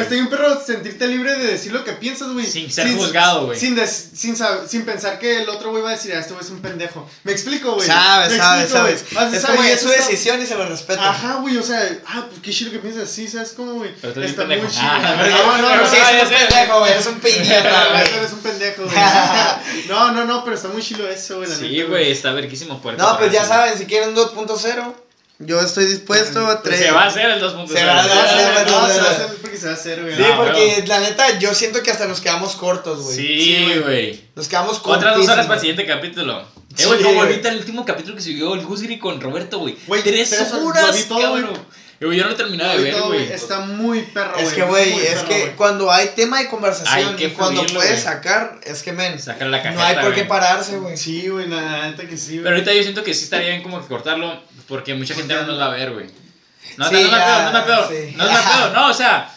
Está 0.01 0.15
bien 0.15 0.29
perro 0.31 0.59
sentirte 0.65 1.07
libre 1.07 1.37
de 1.37 1.47
decir 1.49 1.71
lo 1.71 1.85
que 1.85 1.93
piensas, 1.93 2.29
güey. 2.33 2.47
Sin 2.47 2.73
ser 2.73 2.97
juzgado, 2.97 3.45
güey. 3.45 3.61
Sin, 3.61 3.75
des- 3.75 4.09
sin, 4.15 4.35
sab- 4.37 4.67
sin 4.67 4.87
pensar 4.87 5.19
que 5.19 5.43
el 5.43 5.49
otro 5.51 5.71
güey 5.71 5.83
va 5.83 5.91
a 5.91 5.93
decir, 5.93 6.15
ah, 6.15 6.21
este 6.21 6.33
güey 6.33 6.43
es 6.43 6.51
un 6.51 6.63
pendejo. 6.63 7.07
Me 7.23 7.33
explico, 7.33 7.75
güey. 7.75 7.87
Sabes, 7.87 8.33
Me 8.33 8.39
sabes, 8.39 8.63
explico, 8.65 8.85
güey. 8.87 8.97
sabes. 8.99 9.17
Ah, 9.17 9.37
Es 9.37 9.43
sabe, 9.43 9.57
como 9.59 9.69
es 9.69 9.81
su 9.83 9.89
está- 9.91 10.01
decisión 10.07 10.43
y 10.43 10.47
se 10.47 10.55
lo 10.55 10.67
respeta. 10.67 11.11
Ajá, 11.11 11.35
güey, 11.43 11.59
o 11.59 11.63
sea, 11.63 11.87
ah, 12.07 12.25
pues 12.31 12.41
qué 12.41 12.51
chido 12.53 12.71
que 12.73 12.79
piensas 12.79 13.03
así, 13.03 13.29
¿sabes 13.29 13.53
cómo, 13.53 13.75
güey? 13.75 13.91
Pero 14.01 14.15
tú 14.15 14.21
eres 14.21 14.31
Está 14.31 14.45
un 14.45 14.49
muy 14.49 14.57
chido. 14.67 14.81
Ah, 14.83 15.15
No, 15.19 15.23
pero- 15.25 15.37
no, 15.37 15.59
no, 15.59 15.69
pero 15.69 15.83
no, 15.83 15.91
sí, 15.91 15.97
eres 15.97 16.09
ya 16.17 16.23
un 16.23 16.29
sé. 16.31 16.47
pendejo, 16.49 16.79
güey, 16.81 16.93
eres 16.93 17.07
un 17.07 17.21
piñata, 17.21 17.81
Ah, 17.83 17.93
güey. 17.93 18.09
tú 18.09 18.17
eres 18.17 18.33
un 18.33 18.39
pendejo, 18.39 18.83
güey. 18.85 18.95
No, 18.95 19.03
no, 19.05 19.35
no, 19.35 19.74
pero 20.45 20.55
está 20.57 20.69
muy 20.69 20.83
chido 20.83 21.09
eso, 21.09 21.37
güey. 21.39 21.49
la 21.49 21.57
Sí, 21.57 21.83
güey, 21.83 22.11
está 22.11 22.33
verguísimo 22.33 22.81
poder 22.81 22.99
No, 22.99 23.19
pues 23.19 23.33
ya 23.33 23.45
saben, 23.45 23.77
si 23.79 23.87
quieren 23.87 24.15
2.0, 24.15 24.95
yo 25.41 25.61
estoy 25.61 25.87
dispuesto 25.87 26.41
a 26.47 26.63
Pues 26.63 26.75
tres. 26.75 26.81
se 26.81 26.91
va 26.93 27.05
a 27.05 27.07
hacer 27.07 27.31
el 27.31 27.41
2.0. 27.43 27.69
Se 27.69 27.85
va 27.85 27.93
a 27.93 28.01
hacer, 28.01 28.15
No, 28.15 28.87
se 28.89 29.01
va 29.01 29.09
a 29.09 29.09
no, 29.09 29.09
hacer. 29.09 29.27
porque 29.41 29.57
se 29.57 29.67
va 29.67 29.73
a 29.73 29.75
hacer, 29.75 30.03
güey. 30.03 30.17
Sí, 30.17 30.23
No, 30.23 30.37
porque 30.37 30.85
la 30.87 31.01
neta, 31.01 31.39
yo 31.39 31.55
siento 31.55 31.83
que 31.83 31.91
hasta 31.91 32.07
nos 32.07 32.21
quedamos 32.21 32.55
cortos, 32.57 33.03
güey. 33.03 33.17
Sí, 33.17 33.73
güey. 33.83 34.25
Nos 34.37 34.49
quedamos 34.49 34.79
cortos. 34.79 34.99
Otras 35.05 35.17
dos 35.17 35.29
horas 35.29 35.47
para 35.47 35.55
el 35.57 35.61
siguiente 35.61 35.87
capítulo. 35.87 36.41
Eh, 36.41 36.45
Sí, 36.77 36.85
güey, 36.87 37.03
como 37.03 37.23
ahorita 37.23 37.51
el 37.51 37.59
último 37.59 37.85
capítulo 37.85 38.17
que 38.17 38.23
subió 38.23 38.55
el 38.55 38.63
Gusgri 38.67 38.99
con 38.99 39.21
Roberto, 39.21 39.59
güey. 39.61 39.77
Tres 40.03 40.31
tres 40.31 40.53
horas, 40.53 41.05
todo, 41.09 41.21
cabrón. 41.21 41.51
güey. 41.51 41.61
Güey, 42.01 42.19
Yo 42.19 42.25
no 42.25 42.31
lo 42.31 42.35
he 42.35 42.39
terminado 42.39 42.77
de 42.77 42.83
ver, 42.83 43.03
güey. 43.03 43.33
Está 43.33 43.61
muy 43.61 44.03
perro, 44.03 44.33
güey. 44.35 44.45
Es 44.47 44.53
que, 44.53 44.63
güey, 44.63 44.93
es 44.99 45.15
perro, 45.15 45.29
que 45.29 45.41
güey. 45.41 45.57
cuando 45.57 45.91
hay 45.93 46.09
tema 46.17 46.39
de 46.41 46.49
conversación 46.49 47.17
y 47.19 47.29
cuando 47.29 47.61
fluirlo, 47.63 47.81
puedes 47.81 48.03
güey. 48.05 48.15
sacar, 48.15 48.59
es 48.65 48.83
que, 48.83 48.93
men, 48.93 49.19
Sacar 49.21 49.49
la 49.49 49.63
cajeta, 49.63 49.81
no 49.81 49.87
hay 49.87 49.97
por 50.05 50.15
qué 50.15 50.25
pararse, 50.25 50.77
güey. 50.79 50.97
Sí, 50.97 51.29
güey, 51.29 51.49
la 51.49 51.89
neta 51.91 52.07
que 52.07 52.17
sí, 52.17 52.33
Pero 52.39 52.43
güey. 52.43 52.53
ahorita 52.55 52.75
yo 52.75 52.83
siento 52.83 53.05
que 53.05 53.15
sí 53.15 53.25
estaría 53.25 53.51
bien 53.51 53.63
como 53.63 53.81
que 53.81 53.87
cortarlo 53.89 54.43
porque 54.69 54.95
mucha 54.95 55.15
gente 55.15 55.35
no 55.35 55.43
nos 55.47 55.59
va 55.59 55.67
a 55.67 55.71
ver, 55.71 55.93
güey. 55.93 56.07
No, 56.77 56.89
Sí, 56.89 56.95
no, 56.95 57.03
no 57.11 57.17
ya, 57.17 57.51
no 57.51 57.53
me 57.59 57.65
pedo. 57.65 57.89
sí. 57.89 58.15
No 58.17 58.25
me 58.25 58.31
pedo, 58.39 58.71
no, 58.73 58.91
o 58.91 58.95
sea. 58.95 59.31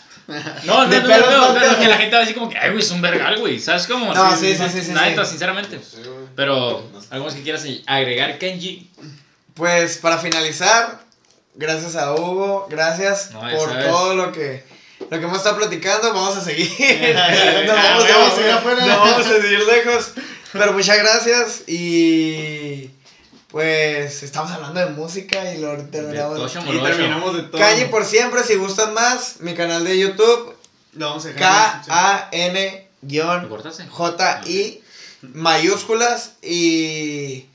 No, 0.64 0.84
no, 0.84 0.88
De 0.90 1.00
no 1.02 1.08
pedo, 1.08 1.54
no 1.54 1.60
pero 1.60 1.80
que 1.80 1.88
la 1.88 1.98
gente 1.98 2.12
va 2.16 2.18
a 2.18 2.26
decir 2.26 2.36
como 2.36 2.50
que, 2.50 2.58
ay, 2.58 2.72
güey, 2.72 2.82
es 2.82 2.92
un 2.92 3.02
vergal, 3.02 3.38
güey. 3.40 3.60
¿Sabes 3.60 3.88
cómo? 3.88 4.14
No, 4.14 4.36
sí, 4.38 4.56
sí, 4.56 4.64
sí, 4.70 4.82
sí, 4.82 4.92
La 4.94 5.06
sí. 5.24 5.30
sinceramente. 5.30 5.80
Pero, 6.36 6.90
¿algo 7.12 7.26
más 7.26 7.34
que 7.36 7.44
quieras 7.44 7.66
agregar, 7.86 8.38
Kenji? 8.38 8.90
Pues 9.54 9.98
para 9.98 10.18
finalizar, 10.18 11.00
gracias 11.58 11.96
a 11.96 12.14
Hugo, 12.14 12.68
gracias 12.70 13.32
No, 13.32 13.42
por 13.42 13.70
sabes. 13.70 13.88
todo 13.88 14.16
lo 14.16 14.32
que 14.32 14.64
lo 15.00 15.20
que 15.20 15.26
hemos 15.26 15.38
estado 15.38 15.58
platicando, 15.58 16.14
vamos 16.14 16.38
a 16.38 16.42
seguir. 16.42 16.70
No 16.80 17.74
vamos, 17.74 18.04
a 18.06 18.18
vamos 18.18 18.32
a 18.32 18.36
seguir 18.36 18.48
ir 18.48 18.54
afuera. 18.54 18.86
no 18.86 19.00
vamos 19.00 19.26
a 19.26 19.42
seguir 19.42 19.60
lejos. 19.64 20.12
Pero 20.54 20.74
muchas 20.74 20.98
gracias 20.98 21.64
y 21.68 22.90
pues 23.50 24.24
estamos 24.24 24.52
hablando 24.52 24.80
de 24.80 24.88
música 24.88 25.54
y 25.54 25.60
lo 25.60 25.78
terminamos. 25.86 26.38
Tocho 26.38 26.62
Y 26.74 26.80
terminamos 26.80 27.36
de 27.36 27.44
todo. 27.44 27.60
Calle 27.60 27.86
por 27.86 28.06
siempre, 28.06 28.44
si 28.44 28.56
gustan 28.56 28.94
más, 28.94 29.40
mi 29.40 29.54
canal 29.54 29.84
de 29.84 29.98
YouTube, 30.00 30.56
Lo 30.94 31.10
vamos 31.10 31.26
a 31.26 31.28
descripción. 31.30 31.54
K-A-N 31.86 32.88
¿Lo 33.02 33.50
cortaste? 33.50 33.86
J-I 33.88 34.84
mayúsculas 35.22 36.34
y 36.42 37.46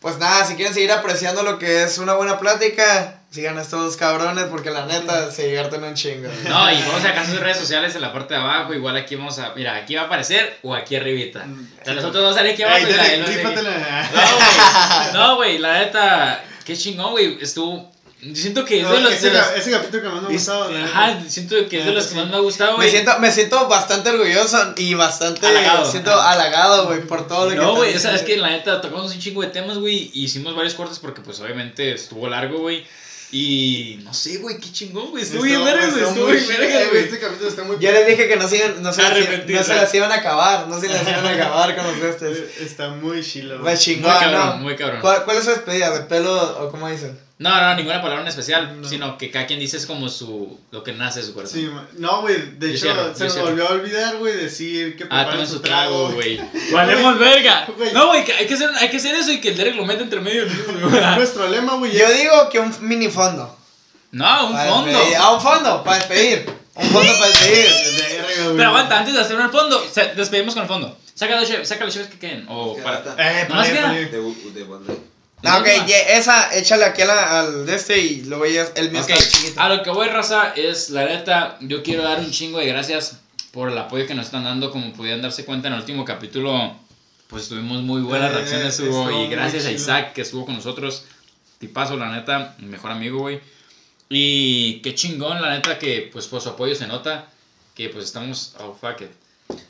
pues 0.00 0.18
nada, 0.18 0.44
si 0.44 0.54
quieren 0.54 0.74
seguir 0.74 0.92
apreciando 0.92 1.42
lo 1.42 1.58
que 1.58 1.82
es 1.82 1.98
una 1.98 2.14
buena 2.14 2.38
plática, 2.38 3.17
sigan 3.30 3.58
a 3.58 3.62
estos 3.62 3.96
cabrones 3.96 4.44
porque 4.46 4.70
la 4.70 4.86
neta 4.86 5.30
se 5.30 5.44
divierten 5.46 5.84
un 5.84 5.94
chingo. 5.94 6.28
No, 6.48 6.72
y 6.72 6.80
vamos 6.82 7.04
a 7.04 7.08
dejar 7.08 7.26
sus 7.26 7.38
redes 7.40 7.58
sociales 7.58 7.94
en 7.94 8.00
la 8.00 8.12
parte 8.12 8.34
de 8.34 8.40
abajo. 8.40 8.72
Igual 8.74 8.96
aquí 8.96 9.16
vamos 9.16 9.38
a. 9.38 9.52
Mira, 9.54 9.76
aquí 9.76 9.94
va 9.94 10.02
a 10.02 10.04
aparecer 10.06 10.58
o 10.62 10.74
aquí 10.74 10.96
arribita. 10.96 11.46
O 11.80 11.84
sea, 11.84 11.94
nosotros 11.94 12.22
vamos 12.24 12.36
a 12.36 12.38
salir 12.40 12.52
aquí 12.54 12.62
abajo 12.62 12.78
Ey, 12.78 12.92
y 12.92 12.96
la 12.96 13.02
dale. 13.02 13.18
No, 14.12 14.36
güey. 14.36 15.12
No, 15.12 15.36
güey, 15.36 15.58
la 15.58 15.78
neta. 15.80 16.44
Qué 16.64 16.76
chingón, 16.76 17.12
güey. 17.12 17.38
Estuvo. 17.40 17.90
Siento 18.34 18.64
que 18.64 18.78
es 18.78 18.82
No, 18.82 18.92
de 18.94 19.00
los. 19.00 19.12
ese, 19.12 19.30
de 19.30 19.38
los- 19.38 19.46
ca- 19.46 19.54
ese 19.54 19.70
capítulo 19.70 20.02
que 20.02 20.08
más 20.08 20.22
me 20.22 20.28
ha 20.28 20.32
gustado. 20.32 20.70
Ajá, 20.84 21.20
siento 21.28 21.54
que 21.68 21.78
es 21.78 21.84
de 21.86 21.92
los 21.92 22.06
que 22.08 22.14
más 22.16 22.26
me 22.28 22.34
ha 22.34 22.40
gustado, 22.40 22.70
Me 22.72 22.76
güey. 22.78 22.90
siento, 22.90 23.16
me 23.20 23.30
siento 23.30 23.68
bastante 23.68 24.10
orgulloso 24.10 24.74
y 24.76 24.94
bastante 24.94 25.46
Halagado. 25.46 25.88
siento 25.88 26.20
halagado, 26.20 26.86
güey, 26.86 27.02
por 27.02 27.28
todo 27.28 27.44
lo 27.44 27.50
que 27.52 27.56
No, 27.56 27.76
güey, 27.76 27.94
o 27.94 27.98
sea, 28.00 28.16
es 28.16 28.22
que 28.22 28.36
la 28.36 28.50
neta 28.50 28.80
tocamos 28.80 29.12
un 29.14 29.20
chingo 29.20 29.42
de 29.42 29.48
temas, 29.48 29.78
güey. 29.78 30.10
y 30.14 30.24
Hicimos 30.24 30.56
varios 30.56 30.74
cortes 30.74 30.98
porque, 30.98 31.20
pues, 31.20 31.38
obviamente 31.38 31.92
estuvo 31.92 32.28
largo, 32.28 32.58
güey. 32.58 32.84
Y 33.30 34.00
no 34.04 34.14
sé, 34.14 34.38
güey, 34.38 34.56
qué 34.58 34.72
chingón, 34.72 35.10
güey. 35.10 35.22
Estuvo 35.22 35.42
bien 35.42 35.62
verga, 35.62 35.86
güey. 35.90 36.02
Estuvo 36.02 36.26
bien 36.28 36.44
chido, 36.46 36.58
verga, 36.58 36.88
güey. 36.90 37.02
Este 37.04 37.18
capítulo 37.18 37.48
está 37.50 37.62
muy 37.64 37.76
Yo 37.78 37.92
les 37.92 38.06
dije 38.06 38.26
que 38.26 38.36
no 38.36 38.48
se, 38.48 38.56
iban- 38.56 38.80
no, 38.80 38.92
se 38.92 39.02
no 39.02 39.62
se 39.64 39.74
las 39.74 39.94
iban 39.94 40.10
a 40.12 40.14
acabar, 40.14 40.66
no 40.68 40.80
se 40.80 40.88
las 40.88 41.02
iban 41.02 41.26
a 41.26 41.30
acabar 41.30 41.76
con 41.76 41.86
los 41.86 42.00
bestes. 42.00 42.38
Eh, 42.38 42.54
Está 42.60 42.88
muy 42.88 43.22
chilo, 43.22 43.58
güey. 43.58 43.62
Pues 43.64 43.74
Muy 43.74 43.84
chingón, 43.96 44.18
cabrón, 44.18 44.46
¿no? 44.48 44.56
muy 44.58 44.76
cabrón. 44.76 45.00
¿Cuál, 45.02 45.24
¿Cuál 45.24 45.36
es 45.36 45.44
su 45.44 45.50
despedida? 45.50 45.90
¿De 45.90 46.00
pelo 46.06 46.64
o 46.64 46.70
cómo 46.70 46.88
dicen? 46.88 47.18
No, 47.40 47.60
no, 47.60 47.74
ninguna 47.76 48.02
palabra 48.02 48.22
en 48.22 48.28
especial, 48.28 48.80
No. 48.80 48.88
sino 48.88 49.16
que 49.16 49.30
cada 49.30 49.46
quien 49.46 49.60
dice 49.60 49.76
es 49.76 49.86
como 49.86 50.08
su. 50.08 50.58
lo 50.72 50.82
que 50.82 50.92
nace 50.92 51.20
de 51.20 51.26
su 51.26 51.34
corazón. 51.34 51.60
Sí, 51.60 51.70
no, 51.98 52.22
güey, 52.22 52.36
de 52.58 52.68
Yo 52.70 52.74
hecho, 52.74 52.80
cierro, 52.86 53.14
se 53.14 53.24
me 53.24 53.30
cierro. 53.30 53.46
volvió 53.46 53.68
a 53.68 53.72
olvidar, 53.74 54.16
güey, 54.16 54.36
decir 54.36 54.96
que 54.96 55.06
Ah, 55.08 55.28
tomen 55.30 55.46
su 55.46 55.60
trago, 55.60 56.10
güey. 56.10 56.40
Valemos 56.72 57.16
verga. 57.18 57.68
No, 57.94 58.08
güey, 58.08 58.24
que 58.24 58.32
hay 58.32 58.46
que, 58.48 58.54
hacer, 58.54 58.70
hay 58.80 58.88
que 58.90 58.96
hacer 58.96 59.14
eso 59.14 59.30
y 59.30 59.40
que 59.40 59.50
el 59.50 59.56
Derek 59.56 59.76
lo 59.76 59.84
mete 59.86 60.02
entre 60.02 60.20
medio. 60.20 60.46
Nuestro 61.16 61.46
lema, 61.48 61.74
güey, 61.76 61.96
Yo 61.96 62.06
es- 62.08 62.18
digo 62.18 62.48
que 62.50 62.58
un 62.58 62.74
mini 62.80 63.08
fondo. 63.08 63.56
No, 64.10 64.46
un 64.48 64.52
Para 64.54 64.70
fondo. 64.70 64.90
despedir. 64.90 65.16
Ah, 65.20 65.30
un 65.32 65.40
fondo, 65.40 65.84
para 65.84 65.98
despedir. 65.98 66.50
Un 66.74 66.88
fondo 66.90 67.12
para 67.12 67.26
despedir. 67.28 67.66
Pero 68.56 68.68
aguanta, 68.68 68.98
antes 68.98 69.14
de 69.14 69.20
hacer 69.20 69.38
el 69.40 69.50
fondo, 69.50 69.78
o 69.78 69.88
sea, 69.92 70.06
despedimos 70.14 70.54
con 70.54 70.62
el 70.64 70.68
fondo. 70.68 70.96
Saca 71.14 71.38
los 71.38 71.48
cheves, 71.48 71.68
saca 71.68 71.84
los 71.84 71.94
cheves 71.94 72.08
que 72.08 72.18
queden. 72.18 72.46
O 72.48 72.74
que 72.74 72.82
para. 72.82 72.98
Eh, 72.98 73.46
queda. 73.46 73.48
pale. 73.48 74.06
De, 74.06 74.06
de 74.06 74.64
Ah, 75.44 75.58
ok, 75.58 75.66
ye- 75.86 76.16
esa, 76.16 76.54
échale 76.56 76.84
aquí 76.84 77.02
a 77.02 77.06
la- 77.06 77.40
al 77.40 77.64
de 77.66 77.74
este 77.76 77.98
y 77.98 78.22
luego 78.24 78.44
ya 78.46 78.68
el 78.74 78.90
mío 78.90 79.00
Ok, 79.02 79.10
está 79.10 79.30
chiquito. 79.30 79.60
A 79.60 79.68
lo 79.68 79.82
que 79.82 79.90
voy, 79.90 80.08
raza, 80.08 80.52
es 80.56 80.90
la 80.90 81.04
neta, 81.04 81.56
yo 81.60 81.82
quiero 81.82 82.02
dar 82.02 82.18
un 82.18 82.30
chingo 82.30 82.58
de 82.58 82.66
gracias 82.66 83.20
por 83.52 83.70
el 83.70 83.78
apoyo 83.78 84.06
que 84.06 84.14
nos 84.14 84.26
están 84.26 84.44
dando. 84.44 84.70
Como 84.72 84.92
pudieran 84.92 85.22
darse 85.22 85.44
cuenta 85.44 85.68
en 85.68 85.74
el 85.74 85.80
último 85.80 86.04
capítulo, 86.04 86.74
pues 87.28 87.48
tuvimos 87.48 87.82
muy 87.82 88.00
buenas 88.02 88.32
Eh, 88.32 88.34
reacciones, 88.34 88.80
Hugo. 88.80 89.24
Y 89.24 89.28
gracias 89.28 89.66
a. 89.66 89.70
Isaac 89.70 90.12
que 90.12 90.22
estuvo 90.22 90.44
con 90.44 90.56
nosotros. 90.56 91.04
Tipazo, 91.58 91.96
la 91.96 92.10
neta, 92.10 92.56
mi 92.58 92.66
mejor 92.66 92.90
amigo, 92.90 93.20
güey. 93.20 93.40
Y 94.08 94.80
qué 94.80 94.94
chingón, 94.94 95.40
la 95.42 95.50
neta, 95.50 95.78
que 95.78 96.08
pues 96.12 96.26
por 96.26 96.40
su 96.40 96.48
apoyo 96.50 96.74
se 96.74 96.86
nota 96.86 97.26
que 97.74 97.88
pues 97.90 98.04
estamos. 98.06 98.54
Oh, 98.58 98.74
fuck 98.80 99.00
it. 99.02 99.10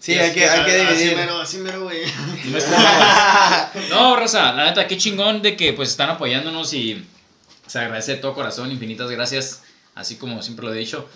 Sí, 0.01 0.15
hay 0.15 0.33
que, 0.33 0.49
hay 0.49 0.65
que 0.65 0.81
Así 0.83 0.95
dividir. 0.97 1.17
mero, 1.17 1.39
así 1.41 1.59
mero, 1.59 1.85
güey. 1.85 2.01
No, 3.91 4.17
Rosa, 4.17 4.53
la 4.53 4.67
neta, 4.67 4.87
qué 4.87 4.97
chingón 4.97 5.43
de 5.43 5.57
que 5.57 5.73
pues 5.73 5.91
están 5.91 6.11
apoyándonos 6.11 6.73
y 6.73 7.05
se 7.67 7.79
agradece 7.79 8.13
de 8.13 8.19
todo 8.19 8.35
corazón, 8.35 8.71
infinitas 8.71 9.11
gracias, 9.11 9.63
así 9.95 10.17
como 10.17 10.43
siempre 10.43 10.67
lo 10.67 10.75
he 10.75 10.79
dicho. 10.79 11.09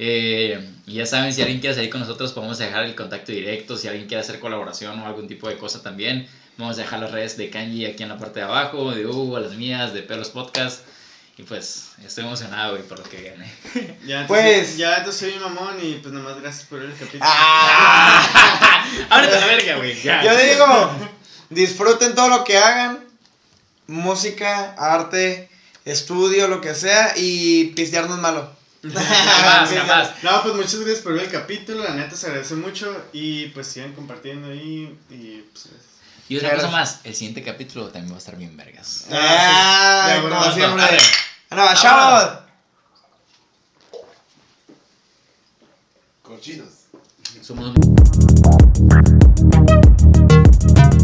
Eh, 0.00 0.70
y 0.86 0.94
ya 0.94 1.06
saben, 1.06 1.32
si 1.32 1.42
alguien 1.42 1.58
quiere 1.60 1.74
salir 1.74 1.90
con 1.90 2.00
nosotros, 2.00 2.32
podemos 2.32 2.58
dejar 2.58 2.84
el 2.84 2.94
contacto 2.94 3.32
directo, 3.32 3.76
si 3.76 3.88
alguien 3.88 4.06
quiere 4.06 4.20
hacer 4.20 4.38
colaboración 4.38 4.98
o 5.00 5.06
algún 5.06 5.26
tipo 5.26 5.48
de 5.48 5.58
cosa 5.58 5.82
también, 5.82 6.28
vamos 6.56 6.78
a 6.78 6.82
dejar 6.82 7.00
las 7.00 7.10
redes 7.10 7.36
de 7.36 7.50
Kanji 7.50 7.84
aquí 7.86 8.04
en 8.04 8.10
la 8.10 8.18
parte 8.18 8.38
de 8.40 8.46
abajo, 8.46 8.92
de 8.92 9.06
Hugo, 9.06 9.40
las 9.40 9.54
mías, 9.54 9.92
de 9.92 10.02
Pelos 10.02 10.28
Podcast. 10.30 10.84
Y 11.38 11.44
pues, 11.44 11.90
estoy 12.04 12.24
emocionado, 12.24 12.72
güey, 12.72 12.82
por 12.82 12.98
lo 12.98 13.04
que 13.04 13.16
viene. 13.20 13.52
Ya, 14.04 14.22
entonces, 14.22 14.26
Pues- 14.26 14.76
Ya, 14.76 14.96
entonces 14.96 15.20
soy 15.20 15.32
un 15.38 15.42
mamón 15.54 15.76
y 15.80 15.94
pues 15.94 16.12
nomás 16.12 16.40
gracias 16.40 16.64
por 16.66 16.80
ver 16.80 16.90
el 16.90 16.96
capítulo. 16.96 17.24
Ah, 17.24 18.84
Ábrete 19.10 19.40
la 19.40 19.46
verga, 19.46 19.76
güey, 19.76 20.00
ya. 20.02 20.22
yo 20.24 20.36
digo, 20.36 20.90
disfruten 21.50 22.14
todo 22.14 22.28
lo 22.28 22.44
que 22.44 22.58
hagan. 22.58 23.04
Música, 23.86 24.74
arte, 24.76 25.48
estudio, 25.84 26.48
lo 26.48 26.60
que 26.60 26.74
sea. 26.74 27.14
Y 27.16 27.66
pistear 27.76 28.08
no 28.08 28.16
es 28.16 28.20
malo. 28.20 28.52
Jamás, 28.82 29.70
jamás. 29.72 30.10
No, 30.22 30.42
pues 30.42 30.54
muchas 30.54 30.76
gracias 30.76 31.00
por 31.00 31.12
ver 31.14 31.24
el 31.24 31.30
capítulo, 31.30 31.82
la 31.82 31.94
neta 31.94 32.14
se 32.14 32.26
agradece 32.26 32.54
mucho 32.54 32.96
y 33.12 33.46
pues 33.46 33.66
sigan 33.66 33.92
compartiendo 33.92 34.48
ahí 34.48 34.96
y 35.10 35.42
pues. 35.52 35.68
Y 36.28 36.36
otra 36.36 36.50
Claro. 36.50 36.62
cosa 36.64 36.76
más, 36.76 37.00
el 37.04 37.14
siguiente 37.16 37.42
capítulo 37.42 37.88
también 37.88 38.12
va 38.12 38.16
a 38.16 38.18
estar 38.18 38.36
bien 38.36 38.56
vergas. 38.56 39.06
Ah, 39.10 40.04
sí. 40.06 40.14
Ya, 40.14 40.22
como 40.22 40.36
bueno, 40.36 40.54
siempre. 40.54 40.98
Bueno, 41.50 41.64
chavos. 41.74 42.38
Cochinos. 46.22 46.88
Somos. 47.42 47.74